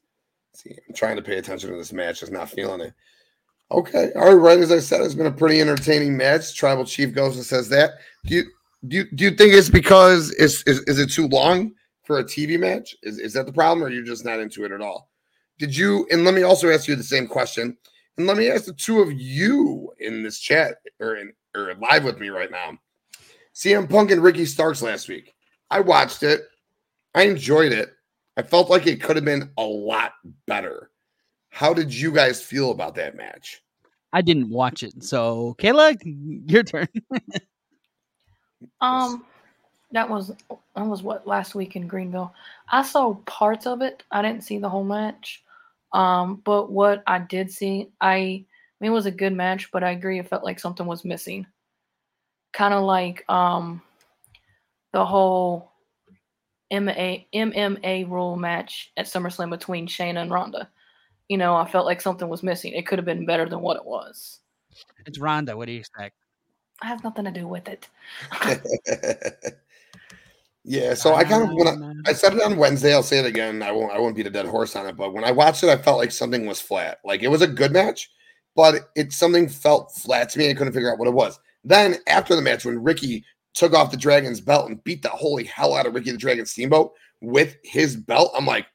see, 0.53 0.77
I'm 0.87 0.93
trying 0.93 1.15
to 1.15 1.23
pay 1.23 1.37
attention 1.37 1.71
to 1.71 1.75
this 1.77 1.93
match, 1.93 2.19
just 2.19 2.31
not 2.31 2.49
feeling 2.49 2.81
it. 2.81 2.93
Okay, 3.71 4.11
all 4.15 4.27
right. 4.27 4.33
Right 4.33 4.59
as 4.59 4.71
I 4.71 4.79
said, 4.79 5.01
it's 5.01 5.13
been 5.13 5.25
a 5.25 5.31
pretty 5.31 5.59
entertaining 5.59 6.15
match. 6.15 6.55
Tribal 6.55 6.85
Chief 6.85 7.13
goes 7.13 7.35
and 7.35 7.45
says 7.45 7.67
that. 7.69 7.95
Do 8.25 8.35
you 8.35 8.43
do 8.87 8.97
you, 8.97 9.05
do 9.13 9.23
you 9.25 9.31
think 9.31 9.53
it's 9.53 9.69
because 9.69 10.31
is, 10.31 10.63
is 10.65 10.79
is 10.81 10.99
it 10.99 11.11
too 11.11 11.27
long 11.27 11.73
for 12.03 12.19
a 12.19 12.23
TV 12.23 12.57
match? 12.57 12.95
Is 13.03 13.19
is 13.19 13.33
that 13.33 13.45
the 13.45 13.51
problem, 13.51 13.85
or 13.85 13.89
you're 13.89 14.05
just 14.05 14.23
not 14.23 14.39
into 14.39 14.63
it 14.63 14.71
at 14.71 14.81
all? 14.81 15.09
Did 15.59 15.75
you? 15.75 16.07
And 16.11 16.23
let 16.23 16.33
me 16.33 16.43
also 16.43 16.69
ask 16.69 16.87
you 16.87 16.95
the 16.95 17.03
same 17.03 17.27
question. 17.27 17.75
And 18.17 18.25
let 18.25 18.37
me 18.37 18.49
ask 18.49 18.65
the 18.65 18.73
two 18.73 19.01
of 19.01 19.11
you 19.11 19.91
in 19.99 20.23
this 20.23 20.39
chat 20.39 20.77
or 20.99 21.17
in 21.17 21.33
or 21.57 21.75
live 21.75 22.03
with 22.03 22.19
me 22.19 22.29
right 22.29 22.51
now. 22.51 22.77
CM 23.53 23.89
Punk 23.89 24.11
and 24.11 24.21
Ricky 24.21 24.45
Starks 24.45 24.81
last 24.81 25.07
week. 25.07 25.33
I 25.69 25.79
watched 25.79 26.23
it. 26.23 26.41
I 27.15 27.23
enjoyed 27.23 27.71
it. 27.71 27.89
I 28.37 28.43
felt 28.43 28.69
like 28.69 28.85
it 28.85 29.01
could 29.01 29.15
have 29.15 29.25
been 29.25 29.49
a 29.57 29.63
lot 29.63 30.13
better. 30.45 30.91
How 31.49 31.73
did 31.73 31.93
you 31.93 32.11
guys 32.11 32.41
feel 32.41 32.71
about 32.71 32.95
that 32.95 33.15
match? 33.15 33.63
I 34.13 34.21
didn't 34.21 34.49
watch 34.49 34.83
it, 34.83 35.03
so 35.03 35.55
Kayla, 35.59 35.97
your 36.49 36.63
turn. 36.63 36.87
Um, 38.81 39.23
that 39.91 40.09
was 40.09 40.31
that 40.75 40.85
was 40.85 41.03
what 41.03 41.27
last 41.27 41.53
week 41.53 41.75
in 41.75 41.87
Greenville. 41.87 42.33
I 42.71 42.81
saw 42.81 43.13
parts 43.25 43.67
of 43.67 43.83
it. 43.83 44.03
I 44.11 44.23
didn't 44.23 44.43
see 44.43 44.57
the 44.57 44.69
whole 44.69 44.83
match. 44.83 45.43
Um, 45.93 46.41
but 46.43 46.71
what 46.71 47.03
I 47.07 47.19
did 47.19 47.51
see, 47.51 47.89
I, 48.01 48.45
I 48.79 48.83
mean, 48.83 48.91
it 48.91 48.95
was 48.95 49.07
a 49.07 49.11
good 49.11 49.33
match, 49.33 49.71
but 49.71 49.83
I 49.83 49.91
agree 49.91 50.19
it 50.19 50.29
felt 50.29 50.43
like 50.43 50.59
something 50.59 50.85
was 50.85 51.03
missing. 51.03 51.47
Kind 52.53 52.73
of 52.73 52.83
like 52.83 53.27
um, 53.29 53.81
the 54.93 55.03
whole 55.03 55.71
MMA 56.71 57.25
MMA 57.33 58.09
rule 58.09 58.35
match 58.35 58.91
at 58.97 59.05
SummerSlam 59.05 59.49
between 59.49 59.87
Shayna 59.87 60.21
and 60.21 60.31
Ronda. 60.31 60.69
You 61.27 61.37
know, 61.37 61.55
I 61.55 61.69
felt 61.69 61.85
like 61.85 62.01
something 62.01 62.29
was 62.29 62.43
missing. 62.43 62.73
It 62.73 62.85
could 62.85 62.99
have 62.99 63.05
been 63.05 63.25
better 63.25 63.49
than 63.49 63.61
what 63.61 63.77
it 63.77 63.85
was. 63.85 64.39
It's 65.05 65.19
Ronda. 65.19 65.57
What 65.57 65.65
do 65.65 65.71
you 65.71 65.79
expect? 65.79 66.15
I 66.81 66.87
have 66.87 67.03
nothing 67.03 67.25
to 67.25 67.31
do 67.31 67.47
with 67.47 67.67
it. 67.67 67.87
yeah, 70.63 70.93
so 70.93 71.15
I 71.15 71.23
kind 71.23 71.43
of 71.43 71.49
when 71.53 71.67
I, 71.67 72.11
I 72.11 72.13
said 72.13 72.33
it 72.33 72.43
on 72.43 72.57
Wednesday, 72.57 72.93
I'll 72.93 73.01
say 73.01 73.19
it 73.19 73.25
again. 73.25 73.63
I 73.63 73.71
won't 73.71 73.91
I 73.91 73.99
won't 73.99 74.15
beat 74.15 74.27
a 74.27 74.31
dead 74.31 74.45
horse 74.45 74.75
on 74.75 74.85
it, 74.85 74.95
but 74.95 75.13
when 75.13 75.23
I 75.23 75.31
watched 75.31 75.63
it, 75.63 75.69
I 75.69 75.77
felt 75.77 75.97
like 75.97 76.11
something 76.11 76.45
was 76.45 76.61
flat. 76.61 76.99
Like 77.03 77.23
it 77.23 77.29
was 77.29 77.41
a 77.41 77.47
good 77.47 77.71
match, 77.71 78.11
but 78.57 78.89
it 78.95 79.13
something 79.13 79.47
felt 79.47 79.93
flat 79.93 80.29
to 80.29 80.39
me. 80.39 80.49
I 80.49 80.53
couldn't 80.55 80.73
figure 80.73 80.91
out 80.91 80.97
what 80.97 81.07
it 81.07 81.13
was. 81.13 81.39
Then 81.63 81.97
after 82.07 82.35
the 82.35 82.41
match, 82.41 82.65
when 82.65 82.83
Ricky 82.83 83.23
took 83.53 83.73
off 83.73 83.91
the 83.91 83.97
Dragon's 83.97 84.41
belt 84.41 84.67
and 84.67 84.83
beat 84.83 85.03
the 85.03 85.09
holy 85.09 85.43
hell 85.43 85.75
out 85.75 85.85
of 85.85 85.93
Ricky 85.93 86.11
the 86.11 86.17
Dragon 86.17 86.45
Steamboat 86.45 86.91
with 87.21 87.55
his 87.63 87.95
belt, 87.95 88.33
I'm 88.35 88.47
like, 88.47 88.65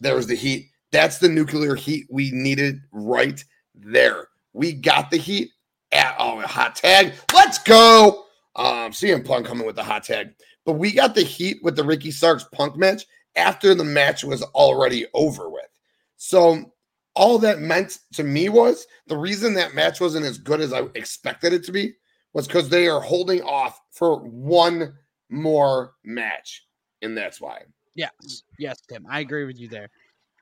there's 0.00 0.26
the 0.26 0.34
heat. 0.34 0.70
That's 0.90 1.18
the 1.18 1.28
nuclear 1.28 1.76
heat 1.76 2.06
we 2.10 2.32
needed 2.32 2.80
right 2.90 3.42
there. 3.74 4.26
We 4.52 4.72
got 4.72 5.10
the 5.10 5.18
heat. 5.18 5.50
At, 5.92 6.16
oh, 6.18 6.40
a 6.40 6.46
hot 6.46 6.74
tag. 6.74 7.12
Let's 7.34 7.58
go. 7.58 8.24
Um, 8.56 8.92
CM 8.92 9.24
Punk 9.24 9.46
coming 9.46 9.66
with 9.66 9.76
the 9.76 9.84
hot 9.84 10.04
tag. 10.04 10.34
But 10.64 10.74
we 10.74 10.90
got 10.90 11.14
the 11.14 11.22
heat 11.22 11.58
with 11.62 11.76
the 11.76 11.84
Ricky 11.84 12.10
Starks 12.10 12.46
Punk 12.52 12.76
match 12.76 13.04
after 13.36 13.74
the 13.74 13.84
match 13.84 14.24
was 14.24 14.42
already 14.42 15.06
over 15.12 15.50
with. 15.50 15.68
So 16.16 16.71
all 17.14 17.38
that 17.38 17.60
meant 17.60 17.98
to 18.14 18.24
me 18.24 18.48
was 18.48 18.86
the 19.06 19.16
reason 19.16 19.54
that 19.54 19.74
match 19.74 20.00
wasn't 20.00 20.24
as 20.24 20.38
good 20.38 20.60
as 20.60 20.72
I 20.72 20.82
expected 20.94 21.52
it 21.52 21.64
to 21.64 21.72
be 21.72 21.94
was 22.32 22.46
because 22.46 22.68
they 22.68 22.88
are 22.88 23.00
holding 23.00 23.42
off 23.42 23.80
for 23.90 24.20
one 24.20 24.94
more 25.28 25.94
match. 26.04 26.64
And 27.02 27.16
that's 27.16 27.40
why. 27.40 27.62
Yes, 27.94 28.42
yes, 28.58 28.78
Tim. 28.88 29.06
I 29.10 29.20
agree 29.20 29.44
with 29.44 29.58
you 29.58 29.68
there. 29.68 29.88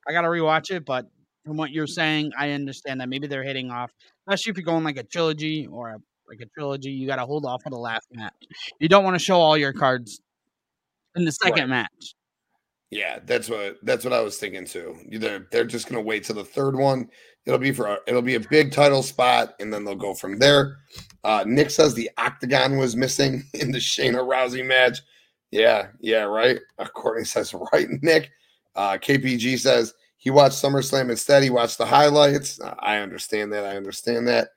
I 0.07 0.13
gotta 0.13 0.29
rewatch 0.29 0.71
it, 0.71 0.85
but 0.85 1.07
from 1.45 1.57
what 1.57 1.71
you're 1.71 1.87
saying, 1.87 2.31
I 2.39 2.51
understand 2.53 3.01
that 3.01 3.09
maybe 3.09 3.27
they're 3.27 3.43
hitting 3.43 3.71
off. 3.71 3.91
Especially 4.29 4.51
if 4.51 4.57
you're 4.57 4.65
going 4.65 4.85
like 4.85 4.99
a 4.99 5.03
trilogy 5.03 5.67
or 5.67 5.89
a, 5.91 5.99
like 6.29 6.41
a 6.41 6.47
trilogy, 6.47 6.91
you 6.91 7.07
gotta 7.09 7.27
hold 7.27 7.45
off 7.45 7.63
on 7.67 7.73
the 7.73 7.79
last 7.79 8.07
match. 8.13 8.35
You 8.79 8.89
don't 8.89 9.03
want 9.03 9.15
to 9.15 9.25
show 9.25 9.41
all 9.41 9.57
your 9.57 9.73
cards 9.73 10.21
in 11.17 11.25
the 11.25 11.33
second 11.33 11.63
Right. 11.63 11.69
match. 11.69 12.15
Yeah, 12.91 13.21
that's 13.25 13.49
what 13.49 13.77
that's 13.83 14.05
what 14.05 14.13
I 14.13 14.21
was 14.21 14.37
thinking 14.39 14.65
too. 14.65 14.97
They're 15.13 15.47
they're 15.53 15.65
just 15.65 15.89
gonna 15.89 16.03
wait 16.03 16.25
till 16.25 16.35
the 16.35 16.45
third 16.45 16.75
one. 16.77 17.09
It'll 17.47 17.59
be 17.59 17.73
for 17.73 17.99
it'll 18.09 18.21
be 18.21 18.35
a 18.35 18.41
big 18.41 18.73
title 18.73 19.03
spot, 19.03 19.55
and 19.61 19.73
then 19.73 19.85
they'll 19.85 19.95
go 19.95 20.13
from 20.13 20.39
there. 20.39 20.79
Uh, 21.23 21.45
Nick 21.47 21.71
says 21.71 21.95
the 21.95 22.11
octagon 22.19 22.79
was 22.79 22.97
missing 22.97 23.45
in 23.55 23.71
the 23.71 23.79
Shayna 23.79 24.17
Rousey 24.17 24.67
match. 24.67 24.99
Yeah, 25.53 25.89
yeah, 26.01 26.23
right. 26.23 26.59
Uh, 26.79 26.87
Courtney 26.87 27.25
says 27.25 27.55
right, 27.73 27.89
Nick. 28.03 28.31
Uh, 28.75 28.93
KPG 28.93 29.59
says 29.59 29.95
he 30.17 30.31
watched 30.31 30.63
SummerSlam 30.63 31.11
instead. 31.11 31.43
He 31.43 31.51
watched 31.51 31.79
the 31.79 31.87
highlights. 31.87 32.61
Uh, 32.61 32.75
I 32.81 32.99
understand 32.99 33.53
that. 33.53 33.65
I 33.65 33.77
understand 33.77 34.27
that. 34.29 34.49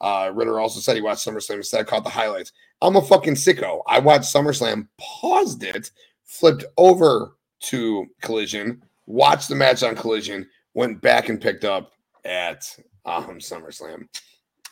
Uh, 0.00 0.30
Ritter 0.34 0.58
also 0.58 0.80
said 0.80 0.96
he 0.96 1.02
watched 1.02 1.26
SummerSlam 1.26 1.56
instead, 1.56 1.86
caught 1.86 2.04
the 2.04 2.10
highlights. 2.10 2.52
I'm 2.80 2.96
a 2.96 3.02
fucking 3.02 3.34
sicko. 3.34 3.82
I 3.86 4.00
watched 4.00 4.34
SummerSlam, 4.34 4.88
paused 4.98 5.62
it, 5.62 5.90
flipped 6.24 6.64
over 6.76 7.36
to 7.62 8.06
Collision, 8.20 8.82
watched 9.06 9.48
the 9.48 9.54
match 9.54 9.82
on 9.82 9.96
Collision, 9.96 10.48
went 10.74 11.00
back 11.00 11.28
and 11.28 11.40
picked 11.40 11.64
up 11.64 11.92
at 12.24 12.64
um, 13.04 13.38
SummerSlam. 13.38 14.06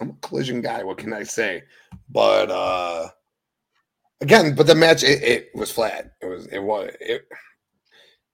I'm 0.01 0.11
a 0.11 0.15
Collision 0.23 0.61
guy. 0.61 0.83
What 0.83 0.99
can 0.99 1.12
I 1.12 1.23
say? 1.23 1.62
But 2.09 2.51
uh 2.51 3.09
again, 4.21 4.55
but 4.55 4.67
the 4.67 4.75
match 4.75 5.03
it, 5.03 5.23
it 5.23 5.51
was 5.55 5.71
flat. 5.71 6.12
It 6.23 6.27
was 6.27 6.47
it 6.47 6.59
was 6.59 6.91
it. 7.01 7.27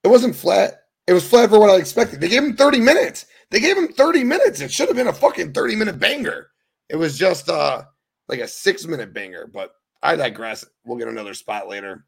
It 0.04 0.08
wasn't 0.08 0.36
flat. 0.36 0.82
It 1.06 1.12
was 1.12 1.28
flat 1.28 1.50
for 1.50 1.58
what 1.58 1.70
I 1.70 1.76
expected. 1.76 2.20
They 2.20 2.28
gave 2.28 2.42
him 2.42 2.56
30 2.56 2.80
minutes. 2.80 3.26
They 3.50 3.60
gave 3.60 3.76
him 3.76 3.88
30 3.88 4.24
minutes. 4.24 4.60
It 4.60 4.72
should 4.72 4.88
have 4.88 4.96
been 4.96 5.08
a 5.08 5.12
fucking 5.12 5.52
30 5.52 5.76
minute 5.76 5.98
banger. 5.98 6.48
It 6.88 6.96
was 6.96 7.18
just 7.18 7.48
uh 7.48 7.82
like 8.28 8.40
a 8.40 8.48
six 8.48 8.86
minute 8.86 9.12
banger. 9.12 9.48
But 9.52 9.72
I 10.02 10.14
digress. 10.14 10.64
We'll 10.84 10.98
get 10.98 11.08
another 11.08 11.34
spot 11.34 11.68
later. 11.68 12.04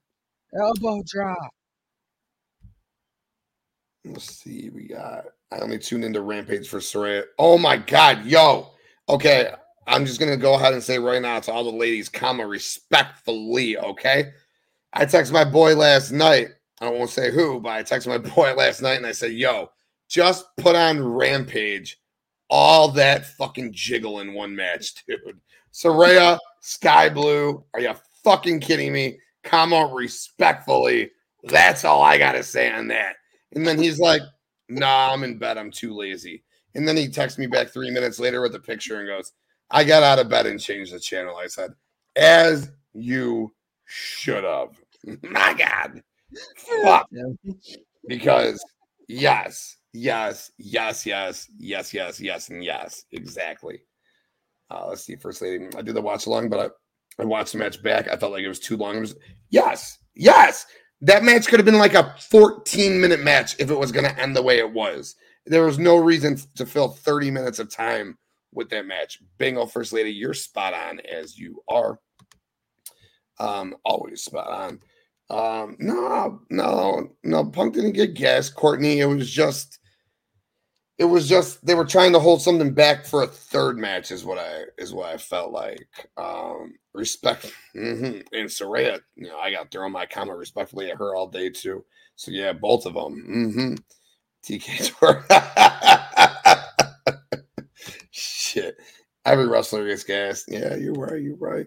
Elbow 0.56 1.02
drop. 1.06 1.50
Let's 4.04 4.36
see. 4.36 4.70
We 4.70 4.88
got. 4.88 5.26
I 5.50 5.58
only 5.58 5.78
tuned 5.78 6.04
into 6.04 6.20
Rampage 6.20 6.68
for 6.68 6.78
Saraya. 6.78 7.24
Oh 7.38 7.58
my 7.58 7.76
god, 7.76 8.24
yo. 8.26 8.70
Okay, 9.08 9.50
I'm 9.86 10.04
just 10.04 10.20
gonna 10.20 10.36
go 10.36 10.54
ahead 10.54 10.74
and 10.74 10.82
say 10.82 10.98
right 10.98 11.22
now 11.22 11.40
to 11.40 11.52
all 11.52 11.64
the 11.64 11.70
ladies, 11.70 12.08
comma 12.08 12.46
respectfully. 12.46 13.78
Okay, 13.78 14.32
I 14.92 15.06
texted 15.06 15.32
my 15.32 15.44
boy 15.44 15.74
last 15.74 16.12
night. 16.12 16.48
I 16.80 16.90
won't 16.90 17.10
say 17.10 17.32
who, 17.32 17.60
but 17.60 17.70
I 17.70 17.82
texted 17.82 18.08
my 18.08 18.18
boy 18.34 18.54
last 18.54 18.82
night 18.82 18.98
and 18.98 19.06
I 19.06 19.12
said, 19.12 19.32
"Yo, 19.32 19.70
just 20.08 20.44
put 20.58 20.76
on 20.76 21.02
Rampage, 21.02 21.98
all 22.50 22.88
that 22.92 23.26
fucking 23.26 23.72
jiggle 23.72 24.20
in 24.20 24.34
one 24.34 24.54
match, 24.54 25.04
dude." 25.08 25.40
Saraya, 25.72 26.38
Sky 26.60 27.08
Blue, 27.08 27.64
are 27.74 27.80
you 27.80 27.94
fucking 28.24 28.60
kidding 28.60 28.92
me? 28.92 29.18
Comma 29.44 29.90
respectfully. 29.92 31.10
That's 31.44 31.84
all 31.84 32.02
I 32.02 32.18
gotta 32.18 32.42
say 32.42 32.70
on 32.70 32.88
that. 32.88 33.16
And 33.54 33.66
then 33.66 33.78
he's 33.78 33.98
like, 33.98 34.22
nah, 34.68 35.12
I'm 35.12 35.24
in 35.24 35.38
bed. 35.38 35.58
I'm 35.58 35.70
too 35.70 35.94
lazy. 35.94 36.44
And 36.74 36.86
then 36.86 36.96
he 36.96 37.08
texts 37.08 37.38
me 37.38 37.46
back 37.46 37.68
three 37.68 37.90
minutes 37.90 38.18
later 38.18 38.40
with 38.40 38.54
a 38.54 38.60
picture 38.60 38.98
and 38.98 39.08
goes, 39.08 39.32
I 39.70 39.84
got 39.84 40.02
out 40.02 40.18
of 40.18 40.28
bed 40.28 40.46
and 40.46 40.60
changed 40.60 40.92
the 40.92 41.00
channel. 41.00 41.36
I 41.36 41.46
said, 41.46 41.72
as 42.16 42.70
you 42.94 43.52
should 43.84 44.44
have. 44.44 44.70
My 45.22 45.54
God. 45.54 46.02
Fuck. 46.82 47.08
Because 48.06 48.62
yes, 49.08 49.76
yes, 49.92 50.50
yes, 50.58 51.06
yes, 51.06 51.48
yes, 51.58 51.94
yes, 51.94 52.20
yes, 52.20 52.48
and 52.50 52.64
yes. 52.64 53.04
Exactly. 53.12 53.80
Uh, 54.70 54.86
let's 54.88 55.02
see, 55.04 55.16
first 55.16 55.40
lady. 55.42 55.66
I 55.76 55.82
did 55.82 55.94
the 55.94 56.02
watch 56.02 56.26
along, 56.26 56.50
but 56.50 56.60
I, 57.18 57.22
I 57.22 57.24
watched 57.24 57.52
the 57.52 57.58
match 57.58 57.82
back. 57.82 58.08
I 58.08 58.16
felt 58.16 58.32
like 58.32 58.42
it 58.42 58.48
was 58.48 58.60
too 58.60 58.76
long. 58.76 58.96
It 58.96 59.00
was 59.00 59.16
yes, 59.50 59.98
yes. 60.14 60.66
That 61.00 61.22
match 61.22 61.46
could 61.46 61.58
have 61.58 61.66
been 61.66 61.78
like 61.78 61.94
a 61.94 62.14
14 62.30 63.00
minute 63.00 63.20
match 63.20 63.56
if 63.58 63.70
it 63.70 63.78
was 63.78 63.92
going 63.92 64.04
to 64.04 64.20
end 64.20 64.34
the 64.34 64.42
way 64.42 64.58
it 64.58 64.72
was. 64.72 65.16
There 65.46 65.64
was 65.64 65.78
no 65.78 65.96
reason 65.96 66.38
to 66.56 66.66
fill 66.66 66.88
30 66.88 67.30
minutes 67.30 67.58
of 67.58 67.70
time 67.70 68.18
with 68.52 68.68
that 68.70 68.86
match. 68.86 69.18
Bingo, 69.38 69.66
First 69.66 69.92
Lady, 69.92 70.10
you're 70.10 70.34
spot 70.34 70.74
on 70.74 71.00
as 71.00 71.38
you 71.38 71.62
are. 71.68 71.98
Um, 73.38 73.76
always 73.84 74.24
spot 74.24 74.48
on. 74.48 74.80
Um, 75.30 75.76
no, 75.78 76.40
no, 76.50 77.10
no, 77.22 77.44
Punk 77.44 77.74
didn't 77.74 77.92
get 77.92 78.14
gas. 78.14 78.48
Courtney, 78.48 79.00
it 79.00 79.06
was 79.06 79.30
just 79.30 79.78
it 80.98 81.04
was 81.04 81.28
just 81.28 81.64
they 81.64 81.74
were 81.74 81.84
trying 81.84 82.12
to 82.12 82.18
hold 82.18 82.42
something 82.42 82.74
back 82.74 83.04
for 83.04 83.22
a 83.22 83.26
third 83.26 83.78
match 83.78 84.10
is 84.10 84.24
what 84.24 84.38
I 84.38 84.64
is 84.78 84.92
what 84.92 85.10
I 85.10 85.16
felt 85.16 85.52
like. 85.52 85.86
Um 86.16 86.74
respect 86.98 87.50
mhm. 87.74 88.24
and 88.32 88.48
Saraya, 88.48 89.00
you 89.14 89.28
know, 89.28 89.38
I 89.38 89.50
got 89.50 89.70
thrown 89.70 89.92
my 89.92 90.06
comment 90.06 90.38
respectfully 90.38 90.90
at 90.90 90.98
her 90.98 91.14
all 91.14 91.28
day 91.28 91.50
too. 91.50 91.84
So 92.16 92.30
yeah, 92.30 92.52
both 92.52 92.84
of 92.84 92.94
them. 92.94 93.24
Mm-hmm. 93.28 93.74
TK 94.44 94.98
tour. 94.98 95.24
Shit. 98.10 98.76
Every 99.24 99.46
wrestler 99.46 99.86
gets 99.86 100.04
gas. 100.04 100.44
Yeah, 100.48 100.74
you're 100.74 100.94
right. 100.94 101.20
You're 101.20 101.36
right. 101.36 101.66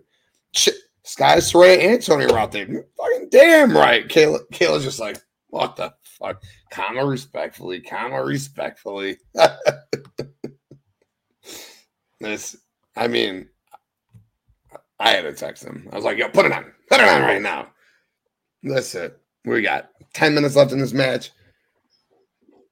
Shit. 0.53 0.75
Sky 1.03 1.37
Saraya 1.37 1.79
and 1.79 2.05
Tony 2.05 2.25
are 2.25 2.37
out 2.37 2.51
there. 2.51 2.69
You're 2.69 2.85
fucking 2.97 3.29
damn 3.31 3.75
right. 3.75 4.07
Kayla 4.07 4.39
Kayla's 4.51 4.83
just 4.83 4.99
like, 4.99 5.17
what 5.47 5.75
the 5.75 5.93
fuck? 6.03 6.43
Comma 6.71 7.05
respectfully, 7.05 7.81
comma 7.81 8.23
respectfully. 8.23 9.17
this, 12.19 12.55
I 12.95 13.07
mean, 13.07 13.49
I 15.01 15.09
had 15.09 15.23
to 15.23 15.33
text 15.33 15.63
him. 15.63 15.89
I 15.91 15.95
was 15.95 16.05
like, 16.05 16.19
yo, 16.19 16.29
put 16.29 16.45
it 16.45 16.51
on. 16.51 16.71
Put 16.87 16.99
it 16.99 17.07
on 17.07 17.23
right 17.23 17.41
now. 17.41 17.69
That's 18.61 18.93
it. 18.93 19.19
We 19.43 19.63
got 19.63 19.89
10 20.13 20.35
minutes 20.35 20.55
left 20.55 20.71
in 20.71 20.79
this 20.79 20.93
match. 20.93 21.31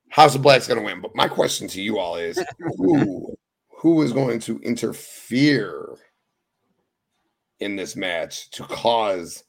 House 0.10 0.35
of 0.35 0.43
Black's 0.43 0.68
going 0.68 0.80
to 0.80 0.85
win. 0.85 1.01
But 1.01 1.15
my 1.15 1.27
question 1.27 1.68
to 1.69 1.81
you 1.81 1.97
all 1.97 2.18
is 2.18 2.39
who, 2.77 3.35
who 3.69 4.01
is 4.03 4.14
going 4.14 4.39
to 4.41 4.60
interfere 4.60 5.95
in 7.60 7.76
this 7.76 7.95
match 7.95 8.51
to 8.51 8.64
cause 8.64 9.43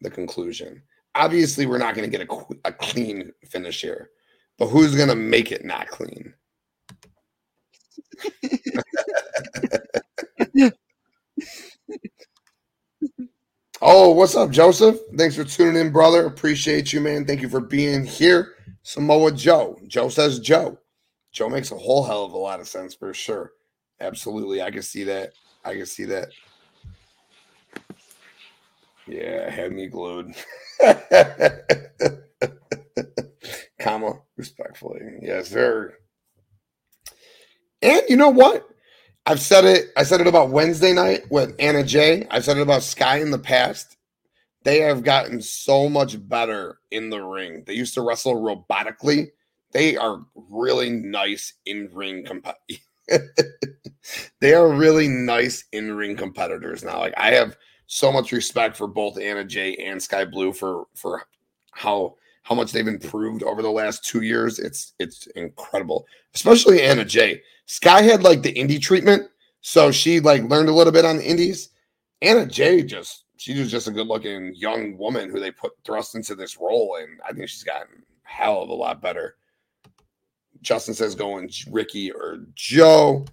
the 0.00 0.10
conclusion? 0.10 0.82
Obviously, 1.16 1.66
we're 1.66 1.78
not 1.78 1.96
going 1.96 2.08
to 2.08 2.16
get 2.16 2.28
a, 2.28 2.44
a 2.64 2.72
clean 2.72 3.32
finish 3.44 3.80
here, 3.80 4.10
but 4.56 4.68
who's 4.68 4.94
going 4.94 5.08
to 5.08 5.16
make 5.16 5.50
it 5.50 5.64
not 5.64 5.88
clean? 5.88 6.32
oh, 13.84 14.10
what's 14.10 14.34
up, 14.34 14.50
Joseph? 14.50 14.98
Thanks 15.16 15.36
for 15.36 15.44
tuning 15.44 15.80
in, 15.80 15.92
brother. 15.92 16.24
Appreciate 16.24 16.92
you, 16.92 17.00
man. 17.00 17.26
Thank 17.26 17.42
you 17.42 17.48
for 17.48 17.60
being 17.60 18.04
here. 18.04 18.54
Samoa 18.82 19.30
Joe. 19.30 19.78
Joe 19.86 20.08
says 20.08 20.40
Joe. 20.40 20.78
Joe 21.30 21.48
makes 21.50 21.70
a 21.70 21.76
whole 21.76 22.02
hell 22.02 22.24
of 22.24 22.32
a 22.32 22.38
lot 22.38 22.60
of 22.60 22.66
sense 22.66 22.94
for 22.94 23.12
sure. 23.12 23.52
Absolutely. 24.00 24.62
I 24.62 24.70
can 24.70 24.82
see 24.82 25.04
that. 25.04 25.32
I 25.64 25.74
can 25.74 25.86
see 25.86 26.04
that. 26.06 26.28
Yeah, 29.06 29.50
had 29.50 29.72
me 29.72 29.86
glued. 29.88 30.34
Comma, 33.78 34.14
respectfully. 34.36 35.00
Yes, 35.20 35.50
sir. 35.50 35.94
And 37.82 38.02
you 38.08 38.16
know 38.16 38.30
what? 38.30 38.66
I've 39.26 39.40
said 39.40 39.64
it. 39.64 39.90
I 39.96 40.02
said 40.02 40.20
it 40.20 40.26
about 40.26 40.50
Wednesday 40.50 40.92
night 40.92 41.22
with 41.30 41.54
Anna 41.58 41.82
Jay. 41.82 42.26
I've 42.30 42.44
said 42.44 42.58
it 42.58 42.62
about 42.62 42.82
Sky 42.82 43.18
in 43.18 43.30
the 43.30 43.38
past. 43.38 43.96
They 44.64 44.80
have 44.80 45.02
gotten 45.02 45.40
so 45.40 45.88
much 45.88 46.26
better 46.28 46.78
in 46.90 47.10
the 47.10 47.20
ring. 47.20 47.64
They 47.66 47.74
used 47.74 47.94
to 47.94 48.02
wrestle 48.02 48.34
robotically. 48.36 49.28
They 49.72 49.96
are 49.96 50.20
really 50.34 50.90
nice 50.90 51.54
in 51.66 51.90
ring 51.92 52.24
comp- 52.24 52.48
They 54.40 54.52
are 54.52 54.68
really 54.68 55.08
nice 55.08 55.64
in 55.72 55.94
ring 55.94 56.16
competitors 56.16 56.84
now. 56.84 56.98
Like 56.98 57.14
I 57.16 57.30
have 57.32 57.56
so 57.86 58.12
much 58.12 58.32
respect 58.32 58.76
for 58.76 58.86
both 58.86 59.18
Anna 59.18 59.44
Jay 59.44 59.74
and 59.76 60.02
Sky 60.02 60.24
Blue 60.24 60.52
for 60.52 60.84
for 60.94 61.22
how 61.72 62.16
how 62.44 62.54
much 62.54 62.72
they've 62.72 62.86
improved 62.86 63.42
over 63.42 63.62
the 63.62 63.70
last 63.70 64.04
two 64.04 64.20
years. 64.20 64.58
It's 64.58 64.92
it's 64.98 65.26
incredible, 65.28 66.06
especially 66.34 66.82
Anna 66.82 67.04
Jay. 67.04 67.42
Sky 67.66 68.02
had 68.02 68.22
like 68.22 68.42
the 68.42 68.52
indie 68.52 68.80
treatment, 68.80 69.28
so 69.62 69.90
she 69.90 70.20
like 70.20 70.42
learned 70.44 70.68
a 70.68 70.74
little 70.74 70.92
bit 70.92 71.06
on 71.06 71.16
the 71.16 71.28
indies. 71.28 71.70
Anna 72.22 72.46
Jay 72.46 72.82
just 72.82 73.24
she 73.38 73.58
was 73.58 73.70
just 73.70 73.88
a 73.88 73.90
good 73.90 74.06
looking 74.06 74.54
young 74.54 74.96
woman 74.96 75.30
who 75.30 75.40
they 75.40 75.50
put 75.50 75.72
thrust 75.84 76.14
into 76.14 76.34
this 76.34 76.58
role, 76.58 76.98
and 77.00 77.18
I 77.26 77.32
think 77.32 77.48
she's 77.48 77.64
gotten 77.64 78.04
hell 78.22 78.62
of 78.62 78.68
a 78.68 78.74
lot 78.74 79.02
better. 79.02 79.36
Justin 80.60 80.94
says 80.94 81.14
going 81.14 81.50
Ricky 81.70 82.12
or 82.12 82.38
Joe. 82.54 83.24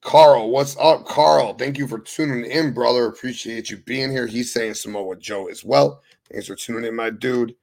Carl, 0.00 0.50
what's 0.50 0.76
up, 0.78 1.06
Carl? 1.06 1.54
Thank 1.54 1.76
you 1.76 1.86
for 1.86 1.98
tuning 1.98 2.50
in, 2.50 2.72
brother. 2.72 3.06
Appreciate 3.06 3.68
you 3.68 3.78
being 3.78 4.10
here. 4.10 4.26
He's 4.26 4.52
saying 4.52 4.74
Samoa 4.74 5.16
Joe 5.16 5.48
as 5.48 5.64
well. 5.64 6.02
Thanks 6.30 6.46
for 6.46 6.54
tuning 6.54 6.84
in, 6.84 6.94
my 6.94 7.10
dude. 7.10 7.54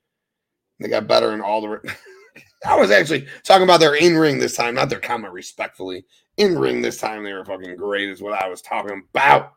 They 0.79 0.89
got 0.89 1.07
better 1.07 1.33
in 1.33 1.41
all 1.41 1.61
the 1.61 1.95
I 2.65 2.75
was 2.75 2.91
actually 2.91 3.27
talking 3.43 3.63
about 3.63 3.79
their 3.79 3.95
in 3.95 4.17
ring 4.17 4.39
this 4.39 4.55
time, 4.55 4.75
not 4.75 4.89
their 4.89 4.99
comment 4.99 5.33
respectfully. 5.33 6.05
In 6.37 6.57
ring 6.57 6.81
this 6.81 6.97
time, 6.97 7.23
they 7.23 7.33
were 7.33 7.45
fucking 7.45 7.75
great, 7.75 8.09
is 8.09 8.21
what 8.21 8.41
I 8.41 8.47
was 8.47 8.61
talking 8.61 9.03
about. 9.13 9.53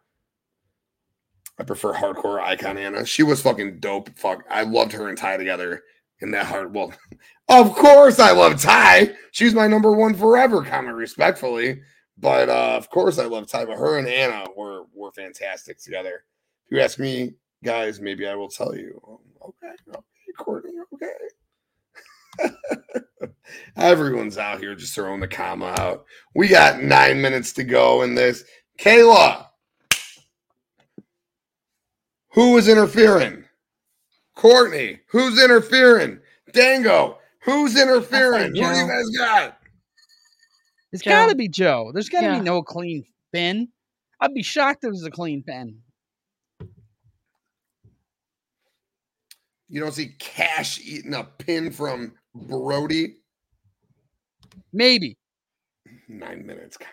I 1.58 1.64
prefer 1.64 1.92
hardcore 1.92 2.40
icon 2.40 2.78
Anna. 2.78 3.04
She 3.04 3.22
was 3.22 3.42
fucking 3.42 3.80
dope. 3.80 4.10
Fuck, 4.16 4.44
I 4.48 4.62
loved 4.62 4.92
her 4.92 5.08
and 5.08 5.18
Ty 5.18 5.38
together 5.38 5.82
in 6.20 6.30
that 6.32 6.46
hard. 6.46 6.74
Well, 6.74 6.92
of 7.48 7.74
course 7.74 8.18
I 8.18 8.30
love 8.32 8.60
Ty. 8.60 9.14
She's 9.32 9.54
my 9.54 9.66
number 9.66 9.92
one 9.92 10.14
forever. 10.14 10.62
Comment 10.62 10.94
respectfully, 10.94 11.80
but 12.16 12.48
uh, 12.48 12.74
of 12.76 12.90
course 12.90 13.18
I 13.18 13.24
love 13.24 13.48
Ty. 13.48 13.64
But 13.64 13.78
her 13.78 13.98
and 13.98 14.06
Anna 14.06 14.46
were 14.56 14.84
were 14.94 15.12
fantastic 15.12 15.82
together. 15.82 16.24
If 16.66 16.76
you 16.76 16.80
ask 16.80 16.98
me, 16.98 17.34
guys, 17.64 18.00
maybe 18.00 18.26
I 18.28 18.34
will 18.34 18.50
tell 18.50 18.76
you. 18.76 19.00
Okay, 19.42 19.74
okay, 20.40 20.44
Courtney, 20.44 20.72
okay. 20.94 22.50
Everyone's 23.76 24.38
out 24.38 24.60
here 24.60 24.74
just 24.74 24.94
throwing 24.94 25.20
the 25.20 25.28
comma 25.28 25.74
out. 25.78 26.04
We 26.34 26.48
got 26.48 26.82
nine 26.82 27.20
minutes 27.20 27.52
to 27.54 27.64
go 27.64 28.02
in 28.02 28.14
this. 28.14 28.44
Kayla, 28.78 29.46
who 32.32 32.56
is 32.58 32.68
interfering? 32.68 33.44
Courtney, 34.36 35.00
who's 35.08 35.42
interfering? 35.42 36.20
Dango, 36.52 37.18
who's 37.42 37.76
interfering? 37.76 38.52
What 38.52 38.54
do 38.54 38.58
you 38.60 38.64
Joe. 38.64 38.86
guys 38.86 39.08
got? 39.16 39.58
It's 40.92 41.02
Joe. 41.02 41.10
got 41.10 41.28
to 41.30 41.34
be 41.34 41.48
Joe. 41.48 41.90
There's 41.92 42.08
got 42.08 42.20
to 42.20 42.26
Yeah. 42.26 42.38
be 42.38 42.44
no 42.44 42.62
clean 42.62 43.04
pin. 43.32 43.68
I'd 44.20 44.34
be 44.34 44.42
shocked 44.42 44.84
if 44.84 44.88
it 44.88 44.92
was 44.92 45.04
a 45.04 45.10
clean 45.10 45.42
pin. 45.42 45.80
You 49.68 49.80
don't 49.80 49.92
see 49.92 50.14
Cash 50.18 50.80
eating 50.82 51.14
a 51.14 51.24
pin 51.24 51.70
from 51.70 52.14
Brody. 52.34 53.16
Maybe. 54.72 55.16
Nine 56.08 56.46
minutes. 56.46 56.78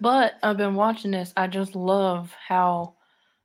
But 0.00 0.34
I've 0.42 0.56
been 0.56 0.74
watching 0.74 1.10
this. 1.10 1.32
I 1.36 1.46
just 1.46 1.74
love 1.74 2.34
how 2.46 2.94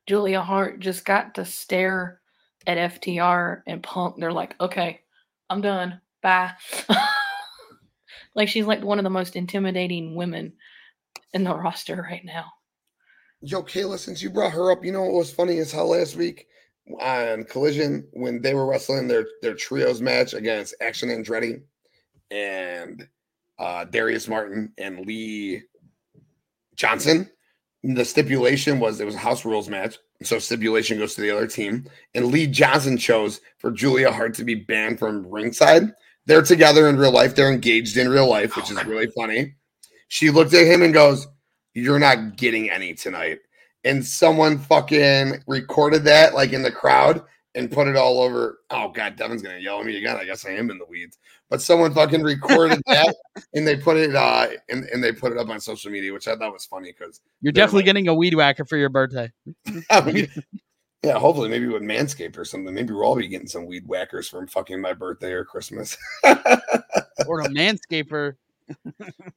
Julia 0.06 0.42
Hart 0.42 0.80
just 0.80 1.04
got 1.04 1.34
to 1.36 1.44
stare 1.44 2.20
at 2.66 3.00
FTR 3.00 3.62
and 3.66 3.82
Punk. 3.82 4.16
They're 4.18 4.32
like, 4.32 4.54
okay, 4.60 5.00
I'm 5.48 5.60
done. 5.60 6.00
Bye. 6.22 6.52
like 8.34 8.48
she's 8.48 8.66
like 8.66 8.82
one 8.82 8.98
of 8.98 9.04
the 9.04 9.10
most 9.10 9.36
intimidating 9.36 10.14
women 10.14 10.52
in 11.32 11.44
the 11.44 11.54
roster 11.54 12.06
right 12.08 12.24
now. 12.24 12.46
Yo, 13.40 13.62
Kayla, 13.62 13.98
since 13.98 14.22
you 14.22 14.30
brought 14.30 14.52
her 14.52 14.70
up, 14.70 14.84
you 14.84 14.92
know 14.92 15.02
what 15.02 15.14
was 15.14 15.32
funny 15.32 15.56
is 15.56 15.72
how 15.72 15.84
last 15.84 16.14
week 16.16 16.46
on 17.00 17.44
Collision 17.44 18.06
when 18.12 18.42
they 18.42 18.54
were 18.54 18.66
wrestling 18.66 19.08
their 19.08 19.26
their 19.40 19.54
trios 19.54 20.00
match 20.00 20.34
against 20.34 20.74
Action 20.80 21.08
Andretti 21.08 21.62
and 22.30 23.06
uh, 23.58 23.84
Darius 23.84 24.28
Martin 24.28 24.72
and 24.78 25.06
Lee 25.06 25.62
Johnson. 26.74 27.30
The 27.84 28.04
stipulation 28.04 28.78
was 28.78 29.00
it 29.00 29.06
was 29.06 29.14
a 29.14 29.18
house 29.18 29.44
rules 29.44 29.68
match, 29.68 29.98
so 30.22 30.38
stipulation 30.38 30.98
goes 30.98 31.14
to 31.14 31.20
the 31.20 31.30
other 31.30 31.46
team. 31.46 31.88
And 32.14 32.26
Lee 32.26 32.46
Johnson 32.46 32.96
chose 32.96 33.40
for 33.58 33.70
Julia 33.70 34.12
Hart 34.12 34.34
to 34.34 34.44
be 34.44 34.54
banned 34.54 34.98
from 34.98 35.26
ringside. 35.26 35.92
They're 36.26 36.42
together 36.42 36.88
in 36.88 36.96
real 36.96 37.10
life. 37.10 37.34
They're 37.34 37.50
engaged 37.50 37.96
in 37.96 38.08
real 38.08 38.30
life, 38.30 38.56
which 38.56 38.70
is 38.70 38.84
really 38.84 39.08
funny. 39.16 39.54
She 40.06 40.30
looked 40.30 40.54
at 40.54 40.66
him 40.66 40.82
and 40.82 40.94
goes, 40.94 41.26
you're 41.74 41.98
not 41.98 42.36
getting 42.36 42.70
any 42.70 42.94
tonight. 42.94 43.38
And 43.84 44.04
someone 44.04 44.58
fucking 44.58 45.42
recorded 45.46 46.04
that 46.04 46.34
like 46.34 46.52
in 46.52 46.62
the 46.62 46.70
crowd 46.70 47.22
and 47.54 47.70
put 47.70 47.88
it 47.88 47.96
all 47.96 48.20
over. 48.20 48.60
Oh 48.70 48.88
god, 48.90 49.16
Devin's 49.16 49.42
gonna 49.42 49.58
yell 49.58 49.80
at 49.80 49.86
me 49.86 49.96
again. 49.98 50.16
I 50.16 50.24
guess 50.24 50.46
I 50.46 50.50
am 50.50 50.70
in 50.70 50.78
the 50.78 50.86
weeds. 50.86 51.18
But 51.50 51.60
someone 51.60 51.92
fucking 51.92 52.22
recorded 52.22 52.80
that 52.86 53.14
and 53.54 53.66
they 53.66 53.76
put 53.76 53.96
it 53.96 54.14
uh 54.14 54.48
and, 54.70 54.84
and 54.84 55.02
they 55.02 55.12
put 55.12 55.32
it 55.32 55.38
up 55.38 55.48
on 55.48 55.60
social 55.60 55.90
media, 55.90 56.12
which 56.12 56.28
I 56.28 56.36
thought 56.36 56.52
was 56.52 56.64
funny 56.64 56.94
because 56.96 57.20
You're 57.40 57.52
definitely 57.52 57.80
like- 57.80 57.86
getting 57.86 58.08
a 58.08 58.14
weed 58.14 58.34
whacker 58.34 58.64
for 58.64 58.76
your 58.76 58.88
birthday. 58.88 59.30
yeah, 61.02 61.18
hopefully 61.18 61.48
maybe 61.48 61.66
with 61.66 61.82
Manscaped 61.82 62.38
or 62.38 62.44
something. 62.44 62.72
Maybe 62.72 62.92
we'll 62.92 63.04
all 63.04 63.16
be 63.16 63.26
getting 63.28 63.48
some 63.48 63.66
weed 63.66 63.86
whackers 63.86 64.28
from 64.28 64.46
fucking 64.46 64.80
my 64.80 64.92
birthday 64.92 65.32
or 65.32 65.44
Christmas. 65.44 65.96
Or 67.28 67.40
a 67.42 67.48
manscaper. 67.48 68.34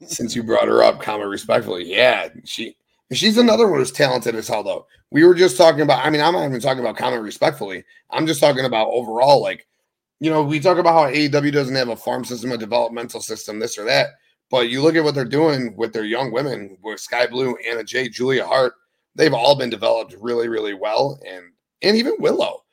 since 0.02 0.36
you 0.36 0.42
brought 0.44 0.68
her 0.68 0.82
up, 0.82 1.02
comment 1.02 1.30
respectfully. 1.30 1.84
Yeah, 1.86 2.30
she 2.46 2.78
she's 3.14 3.38
another 3.38 3.68
one 3.68 3.80
who's 3.80 3.92
talented 3.92 4.36
as 4.36 4.48
hell 4.48 4.64
though. 4.64 4.88
We 5.12 5.24
were 5.24 5.36
just 5.36 5.58
talking 5.58 5.82
about, 5.82 6.06
I 6.06 6.10
mean, 6.10 6.22
I'm 6.22 6.34
not 6.34 6.46
even 6.46 6.60
talking 6.60 6.80
about 6.80 6.98
comment 6.98 7.22
respectfully. 7.22 7.84
I'm 8.10 8.28
just 8.28 8.40
talking 8.40 8.66
about 8.66 8.90
overall, 8.90 9.42
like, 9.42 9.68
you 10.20 10.30
know, 10.30 10.44
we 10.44 10.60
talk 10.60 10.78
about 10.78 10.94
how 10.94 11.12
AEW 11.14 11.52
doesn't 11.52 11.76
have 11.76 11.90
a 11.90 11.96
farm 11.96 12.26
system, 12.26 12.52
a 12.52 12.58
developmental 12.58 13.22
system, 13.22 13.60
this 13.60 13.78
or 13.78 13.86
that. 13.86 14.10
But 14.50 14.70
you 14.70 14.82
look 14.82 14.96
at 14.96 15.04
what 15.04 15.16
they're 15.16 15.26
doing 15.26 15.76
with 15.76 15.94
their 15.94 16.06
young 16.06 16.32
women, 16.32 16.78
with 16.84 17.00
Sky 17.00 17.28
Blue, 17.28 17.56
Anna 17.68 17.84
Jay, 17.84 18.10
Julia 18.10 18.46
Hart, 18.46 18.74
they've 19.16 19.34
all 19.34 19.56
been 19.56 19.70
developed 19.70 20.16
really, 20.20 20.48
really 20.48 20.74
well. 20.74 21.20
And 21.28 21.46
and 21.82 21.98
even 21.98 22.16
Willow. 22.20 22.64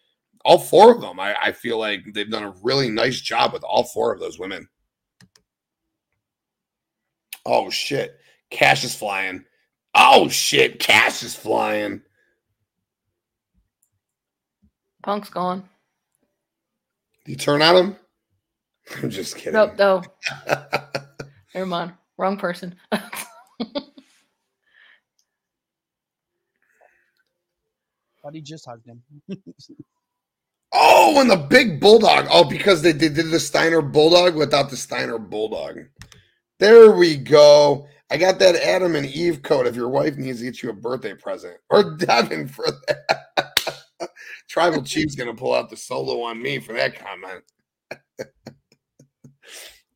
All 0.45 0.59
four 0.59 0.93
of 0.93 1.01
them, 1.01 1.21
I, 1.21 1.37
I 1.41 1.53
feel 1.53 1.79
like 1.79 2.01
they've 2.13 2.31
done 2.31 2.43
a 2.43 2.55
really 2.63 2.89
nice 2.89 3.21
job 3.21 3.53
with 3.53 3.63
all 3.63 3.85
four 3.85 4.13
of 4.13 4.19
those 4.19 4.39
women. 4.39 4.69
Oh 7.47 7.71
shit. 7.71 8.19
Cash 8.51 8.85
is 8.85 8.95
flying. 8.95 9.45
Oh 9.95 10.29
shit. 10.29 10.79
Cash 10.79 11.23
is 11.23 11.35
flying. 11.35 12.03
Punk's 15.03 15.31
gone. 15.31 15.69
Do 17.25 17.33
you 17.33 17.39
turn 17.39 17.63
on 17.63 17.77
him? 17.77 17.97
I'm 19.03 19.11
just 19.11 19.37
kidding. 19.37 19.55
Nope, 19.55 19.75
no. 19.79 20.03
Never 21.55 21.67
mind. 21.67 21.93
Wrong 22.17 22.37
person. 22.37 22.75
But 28.23 28.35
he 28.35 28.41
just 28.41 28.67
hugged 28.67 28.87
him. 28.87 29.03
oh, 30.73 31.21
and 31.21 31.31
the 31.31 31.37
big 31.37 31.81
bulldog. 31.81 32.27
Oh, 32.31 32.45
because 32.45 32.83
they 32.83 32.93
did, 32.93 33.15
did 33.15 33.31
the 33.31 33.41
Steiner 33.41 33.83
bulldog 33.83 34.37
without 34.37 34.71
the 34.71 34.77
Steiner 34.77 35.19
bulldog. 35.19 35.81
There 36.61 36.93
we 36.93 37.17
go. 37.17 37.89
I 38.13 38.19
got 38.19 38.39
that 38.41 38.57
Adam 38.57 38.95
and 38.95 39.07
Eve 39.07 39.41
code 39.41 39.67
if 39.67 39.75
your 39.75 39.89
wife 39.89 40.17
needs 40.17 40.41
to 40.41 40.45
get 40.45 40.63
you 40.63 40.69
a 40.69 40.75
birthday 40.75 41.15
present. 41.15 41.57
Or 41.71 41.97
Devin 41.97 42.47
for 42.47 42.67
that. 42.87 43.59
Tribal 44.51 44.83
Chief's 44.83 45.15
gonna 45.15 45.33
pull 45.33 45.55
out 45.55 45.71
the 45.71 45.79
solo 45.79 46.21
on 46.21 46.43
me 46.43 46.59
for 46.59 46.75
that 46.75 46.95
comment. 46.95 47.43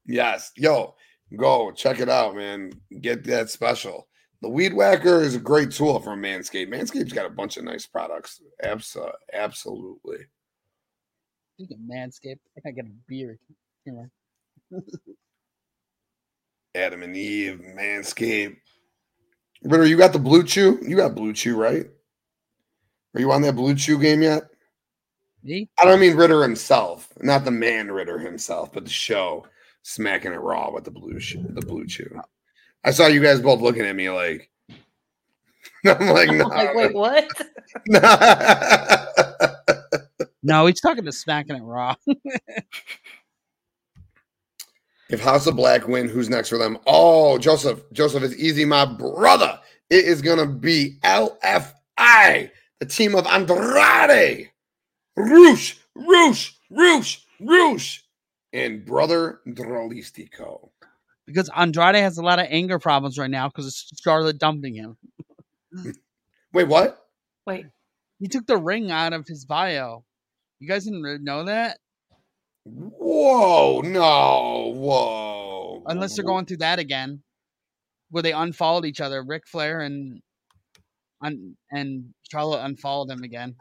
yes. 0.07 0.51
Yo, 0.57 0.95
go 1.37 1.71
check 1.73 2.01
it 2.01 2.09
out, 2.09 2.35
man. 2.35 2.73
Get 3.03 3.23
that 3.25 3.51
special. 3.51 4.09
The 4.41 4.49
Weed 4.49 4.73
Whacker 4.73 5.21
is 5.21 5.35
a 5.35 5.41
great 5.41 5.71
tool 5.71 6.01
from 6.01 6.23
Manscaped. 6.23 6.73
Manscaped's 6.73 7.13
got 7.13 7.27
a 7.27 7.31
bunch 7.31 7.59
of 7.59 7.65
nice 7.65 7.85
products. 7.85 8.41
Abs- 8.63 8.97
absolutely. 9.35 10.21
Think 11.59 11.71
of 11.71 11.79
manscape. 11.79 12.39
I 12.57 12.61
gotta 12.63 12.77
get 12.77 12.87
a 12.87 12.95
beard. 13.07 13.39
Adam 16.77 17.03
and 17.03 17.17
Eve, 17.17 17.61
Manscaped. 17.77 18.57
Ritter, 19.63 19.87
you 19.87 19.97
got 19.97 20.13
the 20.13 20.19
Blue 20.19 20.45
Chew? 20.45 20.79
You 20.87 20.97
got 20.97 21.15
Blue 21.15 21.33
Chew, 21.33 21.57
right? 21.57 21.87
Are 23.15 23.21
you 23.21 23.33
on 23.33 23.43
that 23.43 23.57
Blue 23.57 23.75
Chew 23.75 23.99
game 23.99 24.23
yet? 24.23 24.45
Me? 25.43 25.69
I 25.81 25.85
don't 25.85 26.01
mean 26.01 26.17
Ritter 26.17 26.43
himself, 26.43 27.09
not 27.21 27.45
the 27.45 27.51
man 27.51 27.91
Ritter 27.91 28.19
himself, 28.19 28.73
but 28.73 28.85
the 28.85 28.91
show 28.91 29.47
smacking 29.83 30.33
it 30.33 30.41
raw 30.41 30.71
with 30.73 30.85
the 30.85 30.91
blue 30.91 31.21
chew, 31.21 31.47
the 31.49 31.65
blue 31.65 31.87
chew. 31.87 32.21
I 32.83 32.91
saw 32.91 33.07
you 33.07 33.23
guys 33.23 33.41
both 33.41 33.61
looking 33.61 33.85
at 33.87 33.95
me 33.95 34.11
like 34.11 34.51
I'm 35.87 36.09
like, 36.09 36.31
no. 36.33 36.47
like, 36.49 36.75
wait, 36.75 36.95
what? 36.95 37.31
No, 40.47 40.67
he's 40.67 40.81
talking 40.81 41.05
to 41.05 41.11
smacking 41.11 41.57
it 41.57 41.63
raw. 41.63 41.97
If 45.09 45.21
House 45.21 45.47
of 45.47 45.57
Black 45.57 45.87
win, 45.87 46.09
who's 46.09 46.29
next 46.29 46.49
for 46.49 46.59
them? 46.59 46.79
Oh, 46.87 47.39
Joseph. 47.39 47.83
Joseph 47.93 48.23
is 48.25 48.37
easy, 48.37 48.65
my 48.65 48.85
brother. 48.85 49.59
It 49.89 50.05
is 50.05 50.21
gonna 50.21 50.47
be 50.47 50.99
LFI, 51.05 52.51
the 52.81 52.87
team 52.89 53.15
of 53.15 53.25
Andrade, 53.27 54.51
Roosh, 55.17 55.77
Roosh, 55.95 56.53
Roosh, 56.71 57.19
Roosh, 57.41 58.01
and 58.53 58.85
brother 58.85 59.41
Dralistico. 59.47 60.71
because 61.27 61.49
Andrade 61.57 61.97
has 61.97 62.19
a 62.19 62.23
lot 62.23 62.41
of 62.41 62.47
anger 62.51 62.81
problems 62.81 63.17
right 63.17 63.31
now 63.31 63.49
because 63.49 63.67
of 63.93 63.99
Charlotte 64.01 64.39
dumping 64.39 64.75
him. 64.75 64.97
Wait, 66.53 66.67
what? 66.67 67.07
Wait, 67.47 67.67
He 68.19 68.27
took 68.27 68.47
the 68.47 68.57
ring 68.57 68.91
out 68.91 69.13
of 69.13 69.27
his 69.29 69.45
bio. 69.45 70.05
You 70.59 70.67
guys 70.69 70.85
didn't 70.85 71.23
know 71.23 71.45
that? 71.45 71.79
Whoa, 72.69 73.81
no, 73.83 74.73
whoa. 74.75 75.83
Unless 75.87 76.17
they're 76.17 76.25
going 76.25 76.47
through 76.47 76.57
that 76.59 76.81
again, 76.81 77.23
where 78.11 78.25
they 78.25 78.33
unfollowed 78.33 78.85
each 78.85 79.01
other. 79.01 79.23
Ric 79.23 79.47
Flair 79.47 79.83
and 79.83 80.21
un- 81.23 81.57
and 81.71 82.13
Charlotte 82.29 82.65
unfollowed 82.65 83.11
him 83.11 83.23
again. 83.23 83.55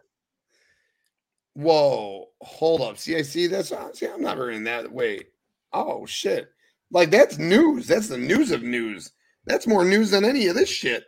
Whoa, 1.53 2.29
hold 2.41 2.81
up. 2.81 2.97
See, 2.97 3.15
I 3.15 3.21
see 3.21 3.45
that's 3.45 3.71
uh, 3.71 3.93
see, 3.93 4.07
I'm 4.07 4.21
not 4.21 4.39
in 4.39 4.63
that. 4.63 4.91
Wait. 4.91 5.27
Oh 5.71 6.05
shit. 6.07 6.49
Like 6.91 7.11
that's 7.11 7.37
news. 7.37 7.87
That's 7.87 8.07
the 8.07 8.17
news 8.17 8.51
of 8.51 8.63
news. 8.63 9.11
That's 9.45 9.67
more 9.67 9.85
news 9.85 10.09
than 10.09 10.25
any 10.25 10.47
of 10.47 10.55
this 10.55 10.69
shit. 10.69 11.03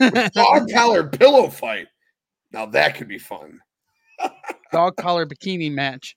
Dog 0.32 0.70
collar 0.72 1.06
pillow 1.08 1.48
fight. 1.48 1.88
Now 2.52 2.66
that 2.66 2.94
could 2.94 3.08
be 3.08 3.18
fun. 3.18 3.60
Dog 4.72 4.96
collar 4.96 5.26
bikini 5.26 5.70
match. 5.70 6.16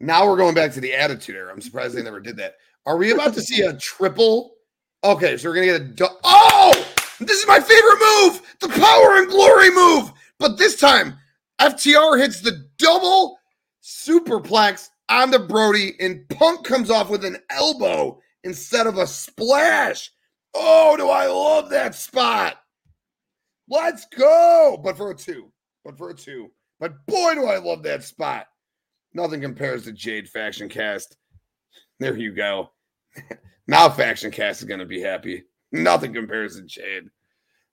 Now 0.00 0.26
we're 0.26 0.36
going 0.36 0.54
back 0.54 0.72
to 0.72 0.80
the 0.80 0.94
attitude 0.94 1.36
era. 1.36 1.52
I'm 1.52 1.60
surprised 1.60 1.94
they 1.94 2.02
never 2.02 2.20
did 2.20 2.36
that. 2.36 2.56
Are 2.84 2.96
we 2.96 3.12
about 3.12 3.34
to 3.34 3.40
see 3.40 3.62
a 3.62 3.72
triple? 3.74 4.54
Okay, 5.02 5.36
so 5.36 5.48
we're 5.48 5.54
gonna 5.54 5.66
get 5.66 5.80
a. 5.80 5.84
Du- 5.84 6.18
oh, 6.24 6.86
this 7.20 7.40
is 7.40 7.46
my 7.46 7.60
favorite 7.60 7.98
move, 8.00 8.56
the 8.60 8.68
power 8.68 9.16
and 9.16 9.28
glory 9.28 9.70
move. 9.70 10.12
But 10.38 10.58
this 10.58 10.78
time, 10.78 11.16
FTR 11.60 12.18
hits 12.18 12.40
the 12.40 12.66
double 12.78 13.38
superplex 13.82 14.90
onto 15.08 15.38
Brody, 15.38 15.94
and 16.00 16.28
Punk 16.28 16.64
comes 16.64 16.90
off 16.90 17.08
with 17.08 17.24
an 17.24 17.38
elbow 17.50 18.20
instead 18.44 18.86
of 18.86 18.98
a 18.98 19.06
splash. 19.06 20.10
Oh, 20.54 20.96
do 20.96 21.08
I 21.08 21.26
love 21.26 21.70
that 21.70 21.94
spot? 21.94 22.58
Let's 23.68 24.06
go. 24.06 24.80
But 24.82 24.96
for 24.96 25.10
a 25.10 25.14
two. 25.14 25.52
But 25.84 25.98
for 25.98 26.10
a 26.10 26.14
two. 26.14 26.50
But 26.78 27.06
boy, 27.06 27.34
do 27.34 27.46
I 27.46 27.58
love 27.58 27.82
that 27.84 28.04
spot. 28.04 28.46
Nothing 29.16 29.40
compares 29.40 29.84
to 29.84 29.92
Jade 29.92 30.28
Faction 30.28 30.68
Cast. 30.68 31.16
There 31.98 32.14
you 32.14 32.32
go. 32.34 32.72
now 33.66 33.88
Faction 33.88 34.30
Cast 34.30 34.60
is 34.60 34.68
going 34.68 34.80
to 34.80 34.84
be 34.84 35.00
happy. 35.00 35.44
Nothing 35.72 36.12
compares 36.12 36.56
to 36.56 36.62
Jade. 36.64 37.04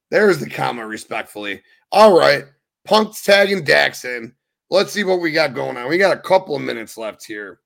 There's 0.10 0.40
the 0.40 0.50
comma, 0.50 0.88
respectfully. 0.88 1.62
All 1.92 2.18
right. 2.18 2.46
Punk's 2.86 3.24
tagging 3.24 3.66
Dax 3.66 4.06
in. 4.06 4.34
Let's 4.70 4.94
see 4.94 5.04
what 5.04 5.20
we 5.20 5.34
got 5.34 5.54
going 5.54 5.76
on. 5.76 5.90
We 5.90 5.98
got 5.98 6.16
a 6.16 6.22
couple 6.22 6.56
of 6.56 6.62
minutes 6.62 6.98
left 6.98 7.26
here. 7.26 7.60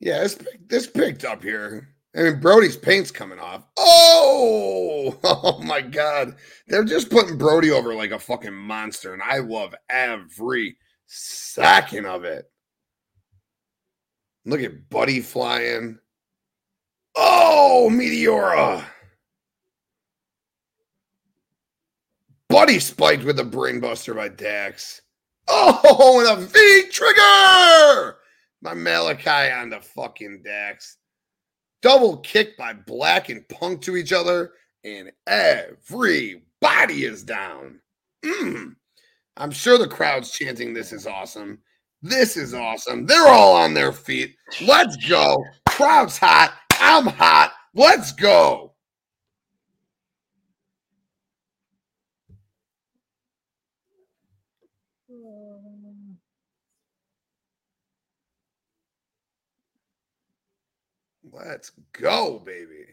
Yeah, 0.00 0.20
this 0.20 0.38
this 0.66 0.86
picked 0.86 1.26
up 1.26 1.42
here. 1.42 1.88
I 2.14 2.22
mean, 2.22 2.40
Brody's 2.40 2.76
paint's 2.76 3.10
coming 3.10 3.38
off. 3.38 3.64
Oh, 3.78 5.18
oh 5.24 5.62
my 5.62 5.80
God. 5.80 6.36
They're 6.66 6.84
just 6.84 7.10
putting 7.10 7.38
Brody 7.38 7.70
over 7.70 7.94
like 7.94 8.10
a 8.10 8.18
fucking 8.18 8.54
monster, 8.54 9.14
and 9.14 9.22
I 9.22 9.38
love 9.38 9.74
every 9.88 10.76
second 11.06 12.06
of 12.06 12.24
it. 12.24 12.44
Look 14.44 14.60
at 14.60 14.90
Buddy 14.90 15.20
flying. 15.20 15.98
Oh, 17.14 17.88
Meteora. 17.90 18.84
Buddy 22.48 22.78
spiked 22.80 23.24
with 23.24 23.38
a 23.38 23.44
brainbuster 23.44 24.14
by 24.14 24.28
Dax. 24.28 25.00
Oh, 25.48 26.20
and 26.20 26.42
a 26.42 26.46
V 26.46 26.88
trigger! 26.90 28.18
My 28.60 28.74
Malakai 28.74 29.58
on 29.60 29.70
the 29.70 29.80
fucking 29.80 30.42
Dax. 30.44 30.98
Double 31.82 32.18
kick 32.18 32.56
by 32.56 32.72
Black 32.72 33.28
and 33.28 33.46
Punk 33.48 33.82
to 33.82 33.96
each 33.96 34.12
other, 34.12 34.52
and 34.84 35.12
everybody 35.26 37.04
is 37.04 37.24
down. 37.24 37.80
Mm. 38.24 38.76
I'm 39.36 39.50
sure 39.50 39.78
the 39.78 39.88
crowd's 39.88 40.30
chanting, 40.30 40.72
This 40.72 40.92
is 40.92 41.06
awesome. 41.06 41.58
This 42.02 42.36
is 42.36 42.54
awesome. 42.54 43.06
They're 43.06 43.28
all 43.28 43.54
on 43.54 43.74
their 43.74 43.92
feet. 43.92 44.34
Let's 44.60 44.96
go. 45.08 45.44
Crowd's 45.68 46.18
hot. 46.18 46.54
I'm 46.72 47.06
hot. 47.06 47.52
Let's 47.74 48.12
go. 48.12 48.71
Let's 61.32 61.72
go, 61.92 62.38
baby. 62.38 62.86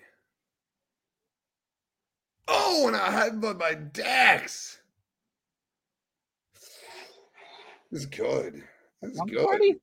Oh, 2.48 2.88
and 2.88 2.95
a 2.95 2.99
headbutt 2.99 3.60
by 3.60 3.76
Dax. 3.76 4.80
This 7.91 8.02
is 8.02 8.06
good. 8.06 8.64
This 9.02 9.11
is 9.11 9.22
good. 9.30 9.80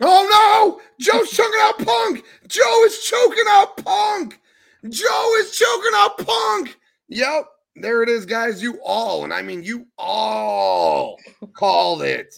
Oh 0.00 0.78
no! 0.78 0.80
Joe's 0.98 1.30
choking 1.30 1.60
out 1.60 1.78
Punk! 1.78 2.24
Joe 2.48 2.84
is 2.84 2.98
choking 3.04 3.44
out 3.48 3.76
Punk! 3.76 4.40
Joe 4.88 5.34
is 5.38 5.56
choking 5.56 5.92
out 5.94 6.18
Punk! 6.18 6.76
Yep, 7.08 7.46
there 7.76 8.02
it 8.02 8.08
is, 8.08 8.26
guys. 8.26 8.62
You 8.62 8.80
all, 8.84 9.24
and 9.24 9.32
I 9.32 9.42
mean 9.42 9.62
you 9.62 9.86
all 9.96 11.16
called 11.52 12.02
it. 12.02 12.34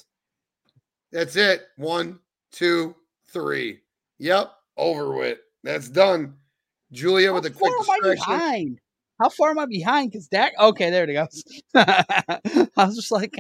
That's 1.13 1.37
it. 1.37 1.63
One, 1.77 2.19
two, 2.53 2.95
three. 3.29 3.81
Yep, 4.19 4.53
over 4.77 5.15
with. 5.15 5.39
That's 5.63 5.89
done. 5.89 6.35
Julia 6.93 7.33
with 7.33 7.47
a 7.47 7.51
quick 7.51 7.73
distraction. 7.79 8.15
behind? 8.15 8.81
How 9.21 9.29
far 9.29 9.51
am 9.51 9.59
I 9.59 9.67
behind? 9.67 10.13
Because 10.13 10.29
Dak. 10.29 10.53
Okay, 10.59 10.91
there 10.91 11.09
it 11.09 11.15
goes. 11.15 11.43
I 11.75 12.71
was 12.77 12.97
just 12.97 13.11
like, 13.11 13.33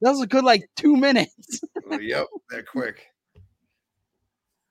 that 0.00 0.10
was 0.10 0.20
a 0.20 0.26
good 0.26 0.44
like 0.44 0.68
two 0.76 0.96
minutes. 0.96 1.60
oh, 1.90 1.98
yep, 1.98 2.26
that 2.50 2.66
quick. 2.66 3.06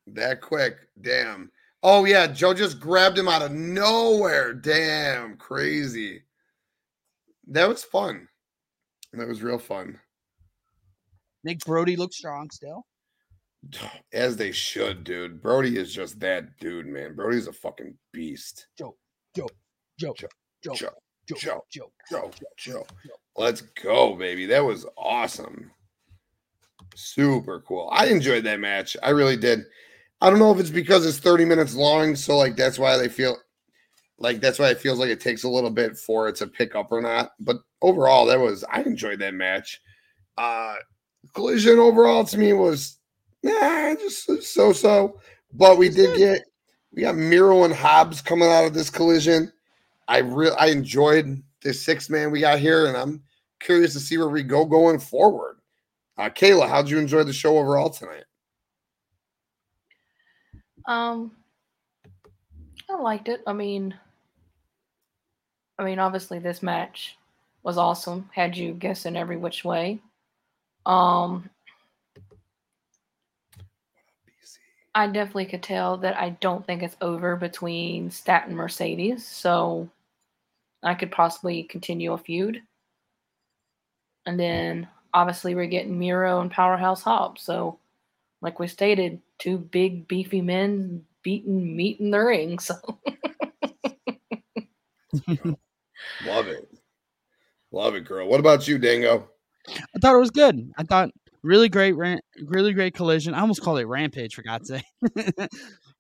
That 0.08 0.42
quick. 0.42 0.78
Damn. 1.02 1.52
Oh 1.82 2.06
yeah, 2.06 2.28
Joe 2.28 2.54
just 2.54 2.80
grabbed 2.80 3.18
him 3.18 3.28
out 3.28 3.42
of 3.42 3.52
nowhere. 3.52 4.54
Damn, 4.54 5.38
crazy. 5.38 6.24
That 7.48 7.68
was 7.68 7.84
fun. 7.84 8.28
That 9.14 9.28
was 9.28 9.42
real 9.42 9.58
fun. 9.58 10.00
Nick 11.44 11.60
Brody 11.60 11.96
looks 11.96 12.18
strong 12.18 12.50
still. 12.52 12.86
As 14.14 14.38
they 14.38 14.52
should, 14.52 15.04
dude. 15.04 15.42
Brody 15.42 15.78
is 15.78 15.94
just 15.94 16.20
that 16.22 16.58
dude, 16.60 16.88
man. 16.88 17.16
Brody's 17.16 17.48
a 17.48 17.54
fucking 17.54 17.96
beast. 18.14 18.68
Joe, 18.78 18.96
Joe, 19.36 19.48
Joe, 20.00 20.14
Joe, 20.18 20.28
Joe, 20.64 20.74
Joe, 20.74 21.36
Joe, 21.38 21.64
Joe, 21.70 21.92
Joe, 22.10 22.32
Joe. 22.58 22.86
Let's 23.36 23.62
go, 23.62 24.16
baby. 24.16 24.46
That 24.46 24.64
was 24.64 24.86
awesome. 24.98 25.72
Super 26.96 27.62
cool. 27.62 27.90
I 27.92 28.08
enjoyed 28.08 28.44
that 28.46 28.60
match. 28.60 28.98
I 29.04 29.12
really 29.12 29.38
did. 29.38 29.62
I 30.22 30.30
don't 30.30 30.40
know 30.40 30.52
if 30.52 30.60
it's 30.60 30.70
because 30.70 31.06
it's 31.06 31.20
30 31.20 31.46
minutes 31.46 31.76
long, 31.76 32.16
so 32.16 32.36
like 32.38 32.56
that's 32.56 32.80
why 32.80 32.98
they 32.98 33.08
feel 33.08 33.38
like 34.18 34.42
that's 34.42 34.60
why 34.60 34.70
it 34.70 34.82
feels 34.82 35.00
like 35.00 35.10
it 35.10 35.22
takes 35.22 35.44
a 35.44 35.50
little 35.50 35.70
bit 35.70 35.98
for 35.98 36.28
it 36.28 36.36
to 36.38 36.48
pick 36.48 36.76
up 36.76 36.92
or 36.92 37.02
not. 37.02 37.32
But 37.40 37.58
overall, 37.82 38.26
that 38.26 38.40
was 38.40 38.66
I 38.70 38.82
enjoyed 38.82 39.20
that 39.20 39.34
match. 39.34 39.82
Uh 40.38 40.76
collision 41.34 41.80
overall 41.80 42.24
to 42.26 42.38
me 42.38 42.54
was 42.54 42.99
nah, 43.44 43.96
just 43.96 44.26
so 44.44 44.74
so. 44.74 45.20
But 45.54 45.78
we 45.78 45.90
did 45.90 46.18
get 46.18 46.42
we 46.94 47.04
got 47.04 47.16
Miro 47.16 47.64
and 47.64 47.74
Hobbs 47.74 48.22
coming 48.22 48.50
out 48.50 48.66
of 48.66 48.74
this 48.74 48.90
collision. 48.90 49.52
I 50.08 50.20
really 50.20 50.56
I 50.58 50.68
enjoyed 50.68 51.42
this 51.62 51.84
six 51.84 52.10
man 52.10 52.32
we 52.32 52.42
got 52.42 52.60
here, 52.60 52.88
and 52.88 52.98
I'm 52.98 53.22
curious 53.60 53.94
to 53.94 54.00
see 54.00 54.18
where 54.18 54.30
we 54.30 54.44
go 54.44 54.66
going 54.66 55.00
forward. 55.00 55.58
Uh, 56.18 56.30
Kayla, 56.30 56.68
how'd 56.68 56.90
you 56.90 56.98
enjoy 56.98 57.24
the 57.24 57.34
show 57.34 57.58
overall 57.58 57.90
tonight? 57.90 58.26
Um, 60.86 61.32
I 62.90 62.96
liked 62.96 63.30
it. 63.30 63.42
I 63.46 63.54
mean, 63.54 63.94
I 65.78 65.86
mean, 65.86 66.00
obviously 66.00 66.40
this 66.40 66.64
match 66.64 67.18
was 67.64 67.78
awesome. 67.78 68.30
Had 68.34 68.58
you 68.58 68.74
guessing 68.74 69.16
every 69.16 69.38
which 69.38 69.64
way. 69.64 70.00
Um, 70.86 71.50
I 75.00 75.08
definitely 75.08 75.46
could 75.46 75.64
tell 75.64 75.96
that 76.00 76.18
I 76.18 76.32
don't 76.42 76.66
think 76.66 76.84
it's 76.84 76.98
over 77.00 77.38
between 77.38 78.12
Stat 78.12 78.48
and 78.48 78.58
Mercedes, 78.58 79.26
so 79.26 79.90
I 80.84 80.94
could 80.94 81.10
possibly 81.10 81.64
continue 81.64 82.12
a 82.12 82.18
feud. 82.18 82.62
And 84.26 84.38
then 84.38 84.90
obviously 85.14 85.56
we're 85.56 85.68
getting 85.68 85.98
Miro 85.98 86.42
and 86.42 86.52
Powerhouse 86.52 87.02
Hobbs. 87.02 87.44
So, 87.44 87.80
like 88.42 88.60
we 88.60 88.68
stated, 88.68 89.22
two 89.38 89.58
big 89.58 90.06
beefy 90.10 90.42
men 90.42 91.06
beating 91.24 91.78
meat 91.78 92.02
in 92.02 92.12
the 92.12 92.20
ring. 92.20 92.60
So, 92.60 92.76
love 96.26 96.48
it, 96.48 96.70
love 97.72 97.96
it, 97.96 98.04
girl. 98.04 98.28
What 98.28 98.42
about 98.42 98.68
you, 98.68 98.78
Dango? 98.78 99.30
I 99.70 100.00
thought 100.02 100.16
it 100.16 100.20
was 100.20 100.32
good. 100.32 100.74
I 100.78 100.84
thought 100.84 101.12
Really 101.42 101.70
great, 101.70 101.96
really 102.46 102.74
great 102.74 102.94
collision. 102.94 103.34
I 103.34 103.42
almost 103.42 103.62
called 103.62 103.80
it 103.80 103.86
Rampage 103.86 104.36
for 104.36 104.42
God's 104.42 104.68
sake. 104.68 104.84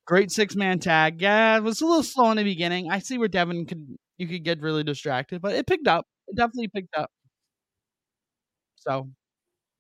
great 0.06 0.32
six 0.32 0.56
man 0.56 0.80
tag. 0.80 1.22
Yeah, 1.22 1.58
it 1.58 1.64
was 1.64 1.82
a 1.82 1.86
little 1.86 2.04
slow 2.04 2.30
in 2.32 2.38
the 2.38 2.44
beginning. 2.44 2.92
I 2.92 3.00
see 3.00 3.18
where 3.18 3.28
Devin 3.28 3.66
could 3.66 3.98
you 4.18 4.28
could 4.28 4.44
get 4.44 4.62
really 4.62 4.84
distracted, 4.84 5.42
but 5.42 5.54
it 5.54 5.66
picked 5.66 5.88
up. 5.88 6.06
It 6.28 6.36
definitely 6.36 6.68
picked 6.68 6.96
up. 6.98 7.10
So, 8.76 9.10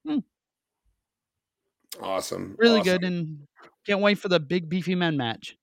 hmm. 0.06 0.20
awesome, 2.02 2.56
really 2.58 2.80
awesome. 2.80 2.92
good, 2.92 3.04
and 3.04 3.40
can't 3.86 4.02
wait 4.02 4.20
for 4.20 4.30
the 4.30 4.40
big 4.40 4.70
beefy 4.70 4.96
men 4.96 5.18
match. 5.18 5.58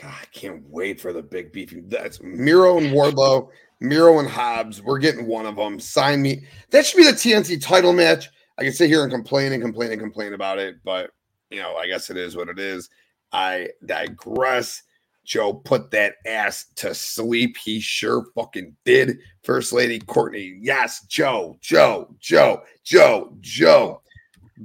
God, 0.00 0.14
I 0.20 0.24
can't 0.32 0.62
wait 0.68 1.00
for 1.00 1.12
the 1.12 1.22
big 1.22 1.52
beefy. 1.52 1.82
That's 1.86 2.22
Miro 2.22 2.78
and 2.78 2.92
Wardlow. 2.92 3.48
Miro 3.80 4.20
and 4.20 4.28
Hobbs, 4.28 4.80
we're 4.80 4.98
getting 4.98 5.26
one 5.26 5.44
of 5.44 5.56
them. 5.56 5.80
Sign 5.80 6.22
me. 6.22 6.44
That 6.70 6.86
should 6.86 6.98
be 6.98 7.04
the 7.04 7.12
TNT 7.12 7.60
title 7.60 7.92
match. 7.92 8.28
I 8.58 8.64
can 8.64 8.72
sit 8.72 8.88
here 8.88 9.02
and 9.02 9.12
complain 9.12 9.52
and 9.52 9.62
complain 9.62 9.92
and 9.92 10.00
complain 10.00 10.34
about 10.34 10.58
it, 10.58 10.76
but 10.84 11.10
you 11.50 11.60
know, 11.60 11.76
I 11.76 11.86
guess 11.86 12.10
it 12.10 12.16
is 12.16 12.36
what 12.36 12.48
it 12.48 12.58
is. 12.58 12.88
I 13.32 13.68
digress. 13.86 14.82
Joe 15.24 15.54
put 15.54 15.90
that 15.92 16.14
ass 16.26 16.66
to 16.76 16.94
sleep. 16.94 17.56
He 17.56 17.80
sure 17.80 18.26
fucking 18.34 18.76
did. 18.84 19.18
First 19.44 19.72
Lady 19.72 20.00
Courtney. 20.00 20.58
Yes, 20.60 21.04
Joe, 21.06 21.56
Joe, 21.60 22.14
Joe, 22.18 22.62
Joe, 22.82 23.36
Joe. 23.40 24.02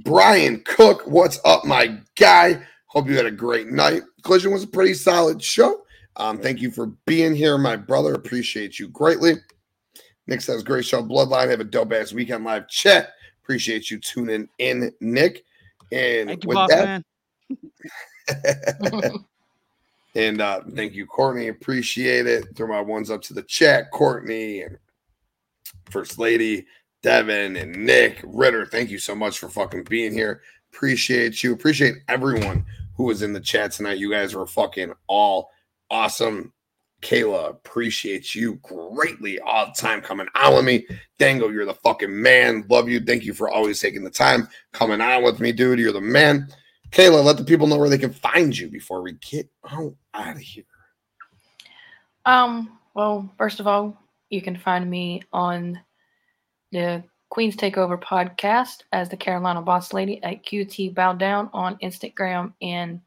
Brian 0.04 0.62
Cook, 0.64 1.06
what's 1.06 1.40
up, 1.44 1.64
my 1.64 1.98
guy? 2.16 2.60
Hope 2.86 3.08
you 3.08 3.16
had 3.16 3.26
a 3.26 3.30
great 3.30 3.68
night. 3.68 4.02
Collision 4.22 4.52
was 4.52 4.64
a 4.64 4.68
pretty 4.68 4.94
solid 4.94 5.42
show. 5.42 5.82
Um, 6.16 6.38
thank 6.38 6.60
you 6.60 6.70
for 6.70 6.86
being 7.06 7.34
here, 7.34 7.58
my 7.58 7.76
brother. 7.76 8.14
Appreciate 8.14 8.78
you 8.78 8.88
greatly. 8.88 9.34
Nick 10.26 10.40
says, 10.40 10.62
great 10.62 10.84
show. 10.84 11.02
Bloodline. 11.02 11.48
Have 11.48 11.60
a 11.60 11.64
dope 11.64 11.92
ass 11.92 12.12
weekend 12.12 12.44
live 12.44 12.68
chat. 12.68 13.10
Appreciate 13.48 13.90
you 13.90 13.98
tuning 13.98 14.46
in, 14.58 14.92
Nick. 15.00 15.46
And 15.90 16.28
Thank 16.28 16.44
you, 16.44 16.48
with 16.48 16.54
boss 16.56 16.68
that, 16.68 17.02
man. 18.28 19.04
and 20.14 20.42
uh, 20.42 20.60
thank 20.74 20.92
you, 20.92 21.06
Courtney. 21.06 21.48
Appreciate 21.48 22.26
it. 22.26 22.54
Throw 22.54 22.66
my 22.66 22.82
ones 22.82 23.10
up 23.10 23.22
to 23.22 23.32
the 23.32 23.40
chat, 23.44 23.90
Courtney 23.90 24.60
and 24.60 24.76
First 25.88 26.18
Lady, 26.18 26.66
Devin, 27.00 27.56
and 27.56 27.86
Nick 27.86 28.20
Ritter. 28.22 28.66
Thank 28.66 28.90
you 28.90 28.98
so 28.98 29.14
much 29.14 29.38
for 29.38 29.48
fucking 29.48 29.84
being 29.84 30.12
here. 30.12 30.42
Appreciate 30.70 31.42
you. 31.42 31.54
Appreciate 31.54 31.94
everyone 32.06 32.66
who 32.98 33.04
was 33.04 33.22
in 33.22 33.32
the 33.32 33.40
chat 33.40 33.72
tonight. 33.72 33.96
You 33.96 34.10
guys 34.10 34.34
were 34.34 34.46
fucking 34.46 34.92
all 35.06 35.52
awesome. 35.90 36.52
Kayla, 37.02 37.50
appreciate 37.50 38.34
you 38.34 38.56
greatly 38.56 39.38
all 39.40 39.66
the 39.66 39.72
time 39.72 40.00
coming 40.00 40.26
on 40.34 40.54
with 40.54 40.64
me. 40.64 40.86
Dango, 41.18 41.48
you're 41.48 41.64
the 41.64 41.74
fucking 41.74 42.22
man. 42.22 42.64
Love 42.68 42.88
you. 42.88 43.00
Thank 43.00 43.24
you 43.24 43.32
for 43.32 43.48
always 43.48 43.80
taking 43.80 44.02
the 44.02 44.10
time 44.10 44.48
coming 44.72 45.00
on 45.00 45.22
with 45.22 45.38
me, 45.38 45.52
dude. 45.52 45.78
You're 45.78 45.92
the 45.92 46.00
man. 46.00 46.48
Kayla, 46.90 47.22
let 47.22 47.36
the 47.36 47.44
people 47.44 47.66
know 47.66 47.78
where 47.78 47.90
they 47.90 47.98
can 47.98 48.12
find 48.12 48.56
you 48.56 48.68
before 48.68 49.02
we 49.02 49.12
get 49.12 49.48
out, 49.70 49.94
out 50.14 50.36
of 50.36 50.40
here. 50.40 50.64
Um, 52.24 52.78
well, 52.94 53.30
first 53.38 53.60
of 53.60 53.66
all, 53.66 53.96
you 54.28 54.42
can 54.42 54.56
find 54.56 54.90
me 54.90 55.22
on 55.32 55.80
the 56.72 57.04
Queen's 57.30 57.56
Takeover 57.56 58.00
podcast 58.00 58.82
as 58.92 59.08
the 59.08 59.16
Carolina 59.16 59.62
Boss 59.62 59.92
Lady 59.92 60.22
at 60.24 60.44
QT 60.44 60.94
Bow 60.94 61.12
Down 61.12 61.48
on 61.52 61.76
Instagram 61.76 62.52
and 62.60 63.00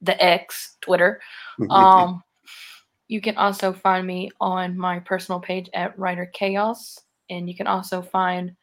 the 0.00 0.20
X, 0.22 0.76
Twitter. 0.80 1.20
Um, 1.70 2.23
you 3.14 3.20
can 3.20 3.36
also 3.36 3.72
find 3.72 4.04
me 4.04 4.28
on 4.40 4.76
my 4.76 4.98
personal 4.98 5.38
page 5.38 5.70
at 5.72 5.96
Writer 5.96 6.26
Chaos, 6.34 6.98
and 7.30 7.48
you 7.48 7.54
can 7.54 7.68
also 7.68 8.02
find 8.02 8.56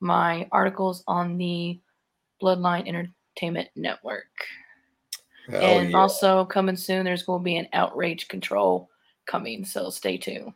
my 0.00 0.46
articles 0.52 1.02
on 1.08 1.38
the 1.38 1.80
Bloodline 2.42 2.86
Entertainment 2.86 3.70
Network. 3.74 4.26
Hell 5.48 5.62
and 5.62 5.90
yeah. 5.92 5.96
also 5.96 6.44
coming 6.44 6.76
soon, 6.76 7.06
there's 7.06 7.22
going 7.22 7.40
to 7.40 7.44
be 7.44 7.56
an 7.56 7.68
Outrage 7.72 8.28
Control 8.28 8.90
coming, 9.24 9.64
so 9.64 9.88
stay 9.88 10.18
tuned. 10.18 10.52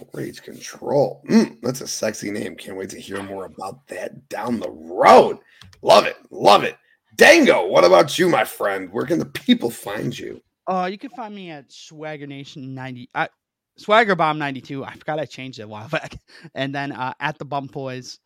Outrage 0.00 0.42
Control. 0.42 1.22
Mm, 1.28 1.58
that's 1.62 1.82
a 1.82 1.86
sexy 1.86 2.32
name. 2.32 2.56
Can't 2.56 2.76
wait 2.76 2.90
to 2.90 3.00
hear 3.00 3.22
more 3.22 3.44
about 3.44 3.86
that 3.86 4.28
down 4.28 4.58
the 4.58 4.72
road. 4.72 5.38
Love 5.82 6.06
it. 6.06 6.16
Love 6.32 6.64
it. 6.64 6.78
Dango, 7.14 7.68
what 7.68 7.84
about 7.84 8.18
you, 8.18 8.28
my 8.28 8.42
friend? 8.42 8.90
Where 8.90 9.06
can 9.06 9.20
the 9.20 9.24
people 9.24 9.70
find 9.70 10.18
you? 10.18 10.42
Uh, 10.66 10.88
you 10.90 10.98
can 10.98 11.10
find 11.10 11.34
me 11.34 11.50
at 11.50 11.70
Swagger 11.70 12.26
Nation 12.26 12.74
ninety. 12.74 13.08
Uh, 13.14 13.28
Swagger 13.76 14.14
Bomb 14.14 14.38
ninety 14.38 14.60
two. 14.60 14.84
I 14.84 14.94
forgot 14.94 15.18
I 15.18 15.26
changed 15.26 15.58
it 15.58 15.62
a 15.62 15.68
while 15.68 15.88
back. 15.90 16.16
And 16.54 16.74
then 16.74 16.92
uh, 16.92 17.14
at 17.20 17.38
the 17.38 17.44
Bump 17.44 17.72
Boys. 17.72 18.18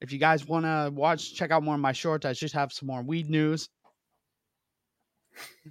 If 0.00 0.12
you 0.12 0.18
guys 0.18 0.48
want 0.48 0.64
to 0.64 0.90
watch, 0.92 1.32
check 1.34 1.52
out 1.52 1.62
more 1.62 1.76
of 1.76 1.80
my 1.80 1.92
shorts. 1.92 2.26
I 2.26 2.32
just 2.32 2.54
have 2.54 2.72
some 2.72 2.88
more 2.88 3.02
weed 3.02 3.30
news. 3.30 3.68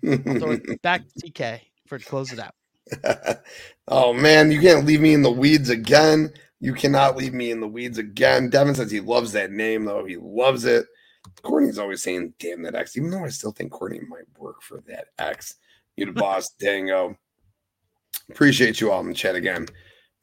I'll 0.07 0.17
throw 0.17 0.51
it 0.51 0.81
back 0.81 1.01
to 1.05 1.29
TK 1.29 1.59
for 1.85 1.97
to 1.97 2.05
close 2.05 2.31
it 2.31 2.39
out. 2.39 2.55
oh 3.89 4.13
man, 4.13 4.49
you 4.49 4.61
can't 4.61 4.85
leave 4.85 5.01
me 5.01 5.13
in 5.13 5.21
the 5.21 5.31
weeds 5.31 5.69
again. 5.69 6.31
You 6.61 6.73
cannot 6.73 7.17
leave 7.17 7.33
me 7.33 7.51
in 7.51 7.59
the 7.59 7.67
weeds 7.67 7.97
again. 7.97 8.49
Devin 8.49 8.75
says 8.75 8.91
he 8.91 9.01
loves 9.01 9.31
that 9.31 9.51
name, 9.51 9.85
though. 9.85 10.05
He 10.05 10.15
loves 10.15 10.63
it. 10.63 10.85
Courtney's 11.43 11.79
always 11.79 12.03
saying, 12.03 12.33
damn 12.39 12.61
that 12.63 12.75
X, 12.75 12.97
even 12.97 13.09
though 13.09 13.25
I 13.25 13.29
still 13.29 13.51
think 13.51 13.71
Courtney 13.71 13.99
might 14.07 14.25
work 14.37 14.61
for 14.61 14.81
that 14.87 15.07
X. 15.19 15.55
You 15.95 16.05
the 16.05 16.13
boss, 16.13 16.49
dango. 16.59 17.17
Appreciate 18.29 18.79
you 18.79 18.91
all 18.91 19.01
in 19.01 19.07
the 19.07 19.13
chat 19.13 19.35
again. 19.35 19.67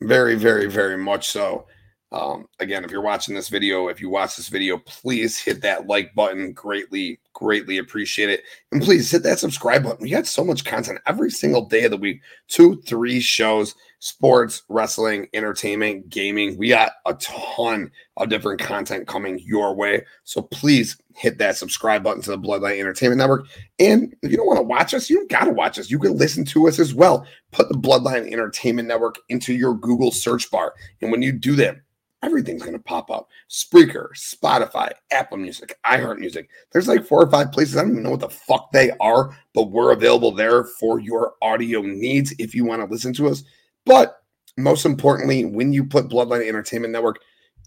Very, 0.00 0.34
very, 0.36 0.66
very 0.66 0.96
much 0.96 1.28
so. 1.28 1.66
Um, 2.10 2.46
again, 2.58 2.84
if 2.84 2.90
you're 2.90 3.02
watching 3.02 3.34
this 3.34 3.48
video, 3.48 3.88
if 3.88 4.00
you 4.00 4.08
watch 4.08 4.36
this 4.36 4.48
video, 4.48 4.78
please 4.78 5.38
hit 5.38 5.60
that 5.62 5.86
like 5.86 6.14
button. 6.14 6.52
Greatly, 6.52 7.20
greatly 7.34 7.78
appreciate 7.78 8.30
it. 8.30 8.44
And 8.72 8.82
please 8.82 9.10
hit 9.10 9.22
that 9.24 9.38
subscribe 9.38 9.82
button. 9.82 10.02
We 10.02 10.10
got 10.10 10.26
so 10.26 10.42
much 10.42 10.64
content 10.64 11.00
every 11.06 11.30
single 11.30 11.66
day 11.66 11.84
of 11.84 11.90
the 11.90 11.98
week. 11.98 12.22
Two, 12.46 12.80
three 12.82 13.20
shows, 13.20 13.74
sports, 14.00 14.62
wrestling, 14.68 15.28
entertainment, 15.34 16.08
gaming. 16.08 16.56
We 16.56 16.68
got 16.68 16.92
a 17.06 17.14
ton 17.14 17.90
of 18.16 18.28
different 18.28 18.60
content 18.60 19.08
coming 19.08 19.40
your 19.40 19.74
way. 19.74 20.04
So 20.24 20.42
please 20.42 21.00
hit 21.14 21.38
that 21.38 21.56
subscribe 21.56 22.02
button 22.02 22.22
to 22.22 22.30
the 22.30 22.38
Bloodline 22.38 22.78
Entertainment 22.78 23.18
Network. 23.18 23.46
And 23.78 24.14
if 24.22 24.30
you 24.30 24.36
don't 24.36 24.46
want 24.46 24.58
to 24.58 24.62
watch 24.62 24.94
us, 24.94 25.10
you 25.10 25.26
got 25.28 25.44
to 25.44 25.52
watch 25.52 25.78
us. 25.78 25.90
You 25.90 25.98
can 25.98 26.16
listen 26.16 26.44
to 26.46 26.68
us 26.68 26.78
as 26.78 26.94
well. 26.94 27.26
Put 27.50 27.68
the 27.68 27.78
Bloodline 27.78 28.32
Entertainment 28.32 28.88
Network 28.88 29.16
into 29.28 29.52
your 29.52 29.74
Google 29.74 30.12
search 30.12 30.50
bar. 30.50 30.74
And 31.00 31.10
when 31.10 31.22
you 31.22 31.32
do 31.32 31.56
that, 31.56 31.78
everything's 32.22 32.62
going 32.62 32.76
to 32.76 32.82
pop 32.82 33.10
up 33.10 33.28
Spreaker, 33.50 34.08
Spotify, 34.14 34.90
Apple 35.10 35.38
Music, 35.38 35.76
iHeart 35.86 36.18
Music. 36.18 36.48
There's 36.72 36.88
like 36.88 37.04
four 37.04 37.22
or 37.22 37.30
five 37.30 37.52
places. 37.52 37.76
I 37.76 37.82
don't 37.82 37.92
even 37.92 38.02
know 38.02 38.10
what 38.10 38.20
the 38.20 38.28
fuck 38.28 38.72
they 38.72 38.90
are, 39.00 39.36
but 39.54 39.70
we're 39.70 39.92
available 39.92 40.32
there 40.32 40.64
for 40.64 41.00
your 41.00 41.34
audio 41.42 41.82
needs 41.82 42.34
if 42.38 42.54
you 42.54 42.64
want 42.64 42.82
to 42.82 42.92
listen 42.92 43.12
to 43.14 43.28
us. 43.28 43.44
But 43.88 44.20
most 44.58 44.84
importantly, 44.84 45.46
when 45.46 45.72
you 45.72 45.82
put 45.82 46.08
Bloodline 46.08 46.46
Entertainment 46.46 46.92
Network 46.92 47.20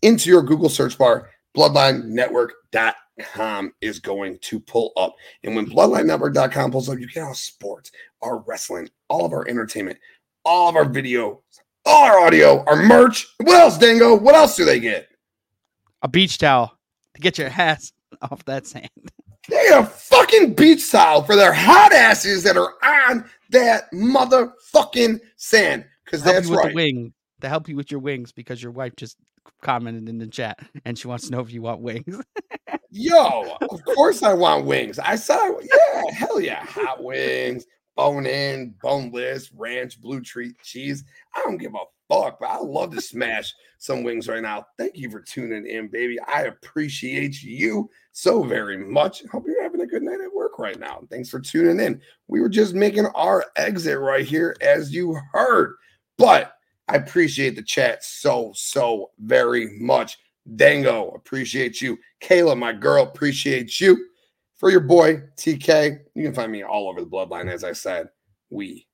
into 0.04 0.30
your 0.30 0.44
Google 0.44 0.70
search 0.70 0.96
bar, 0.98 1.30
bloodlinenetwork.com 1.58 3.74
is 3.82 4.00
going 4.00 4.38
to 4.42 4.60
pull 4.60 4.92
up. 4.96 5.16
And 5.44 5.56
when 5.56 5.66
bloodlinenetwork.com 5.66 6.72
pulls 6.72 6.90
up, 6.90 7.00
you 7.00 7.08
get 7.08 7.24
our 7.24 7.34
sports, 7.34 7.92
our 8.22 8.38
wrestling, 8.42 8.88
all 9.10 9.26
of 9.26 9.34
our 9.34 9.48
entertainment, 9.48 9.98
all 10.46 10.70
of 10.70 10.76
our 10.76 10.86
video, 10.86 11.42
all 11.88 12.04
our 12.04 12.20
audio, 12.20 12.64
our 12.66 12.84
merch. 12.84 13.26
What 13.40 13.60
else, 13.60 13.80
Dango? 13.80 14.16
What 14.16 14.36
else 14.36 14.56
do 14.56 14.64
they 14.64 14.80
get? 14.80 15.08
A 16.04 16.08
beach 16.08 16.38
towel 16.38 16.78
to 17.16 17.22
get 17.22 17.40
your 17.40 17.50
ass 17.50 17.94
off 18.22 18.46
that 18.46 18.68
sand. 18.68 18.90
They 19.50 19.56
get 19.56 19.82
a 19.82 19.86
fucking 19.88 20.54
beach 20.54 20.92
towel 20.92 21.24
for 21.24 21.36
their 21.36 21.52
hot 21.52 21.94
asses 21.94 22.44
that 22.44 22.58
are 22.58 22.76
on 22.84 23.26
that 23.50 23.92
motherfucking 23.92 25.20
sand. 25.38 25.86
Because 26.12 26.24
Help 26.24 26.36
that's 26.36 26.48
you 26.48 26.52
with 26.52 26.60
right. 26.60 26.70
the 26.70 26.76
wing 26.76 27.14
to 27.40 27.50
help 27.50 27.70
you 27.70 27.76
with 27.76 27.90
your 27.90 28.02
wings 28.02 28.32
because 28.34 28.62
your 28.62 28.74
wife 28.74 28.96
just 28.98 29.18
commented 29.62 30.10
in 30.10 30.18
the 30.18 30.28
chat 30.28 30.60
and 30.86 30.98
she 31.00 31.08
wants 31.08 31.26
to 31.26 31.32
know 31.32 31.40
if 31.40 31.52
you 31.52 31.62
want 31.62 31.82
wings. 31.82 32.22
Yo, 32.90 33.56
of 33.62 33.86
course 33.96 34.22
I 34.22 34.34
want 34.34 34.66
wings. 34.66 35.00
I 35.00 35.16
saw, 35.16 35.58
yeah, 35.60 36.12
hell 36.12 36.40
yeah, 36.40 36.66
hot 36.66 37.02
wings, 37.02 37.66
bone 37.96 38.26
in, 38.26 38.76
boneless, 38.82 39.52
ranch, 39.54 40.02
blue 40.02 40.22
treat 40.22 40.62
cheese. 40.62 41.04
I 41.34 41.42
don't 41.44 41.58
give 41.58 41.74
a 41.74 42.14
fuck, 42.14 42.40
but 42.40 42.50
I 42.50 42.58
love 42.58 42.94
to 42.96 43.02
smash 43.02 43.54
some 43.78 44.04
wings 44.04 44.28
right 44.28 44.42
now. 44.42 44.66
Thank 44.78 44.98
you 44.98 45.10
for 45.10 45.22
tuning 45.22 45.66
in, 45.66 45.88
baby. 45.88 46.18
I 46.28 46.44
appreciate 46.44 47.42
you 47.42 47.90
so 48.12 48.44
very 48.44 48.78
much. 48.78 49.24
Hope 49.32 49.46
you're 49.48 49.64
having 49.64 49.82
a 49.82 49.88
good 49.88 50.04
night 50.04 50.20
at 50.22 50.34
work 50.34 50.60
right 50.60 50.80
now. 50.80 51.02
Thanks 51.10 51.30
for 51.30 51.40
tuning 51.40 51.80
in. 51.80 52.02
We 52.28 52.42
were 52.42 52.50
just 52.50 52.74
making 52.74 53.08
our 53.16 53.46
exit 53.56 54.00
right 54.00 54.26
here, 54.26 54.56
as 54.62 54.94
you 54.94 55.18
heard, 55.32 55.76
but 56.22 56.54
I 56.88 56.98
appreciate 56.98 57.56
the 57.56 57.64
chat 57.64 58.04
so, 58.04 58.52
so 58.56 59.12
very 59.20 59.78
much. 59.80 60.20
Dango, 60.56 61.10
appreciate 61.12 61.82
you. 61.82 61.98
Kayla, 62.22 62.58
my 62.58 62.74
girl, 62.74 63.04
appreciate 63.04 63.80
you. 63.80 64.08
For 64.58 64.70
your 64.70 64.82
boy, 64.82 65.24
TK, 65.38 66.00
you 66.14 66.24
can 66.24 66.34
find 66.34 66.52
me 66.52 66.64
all 66.64 66.90
over 66.90 67.02
the 67.02 67.08
bloodline, 67.08 67.52
as 67.52 67.64
I 67.64 67.74
said. 67.74 68.10
We 68.52 68.88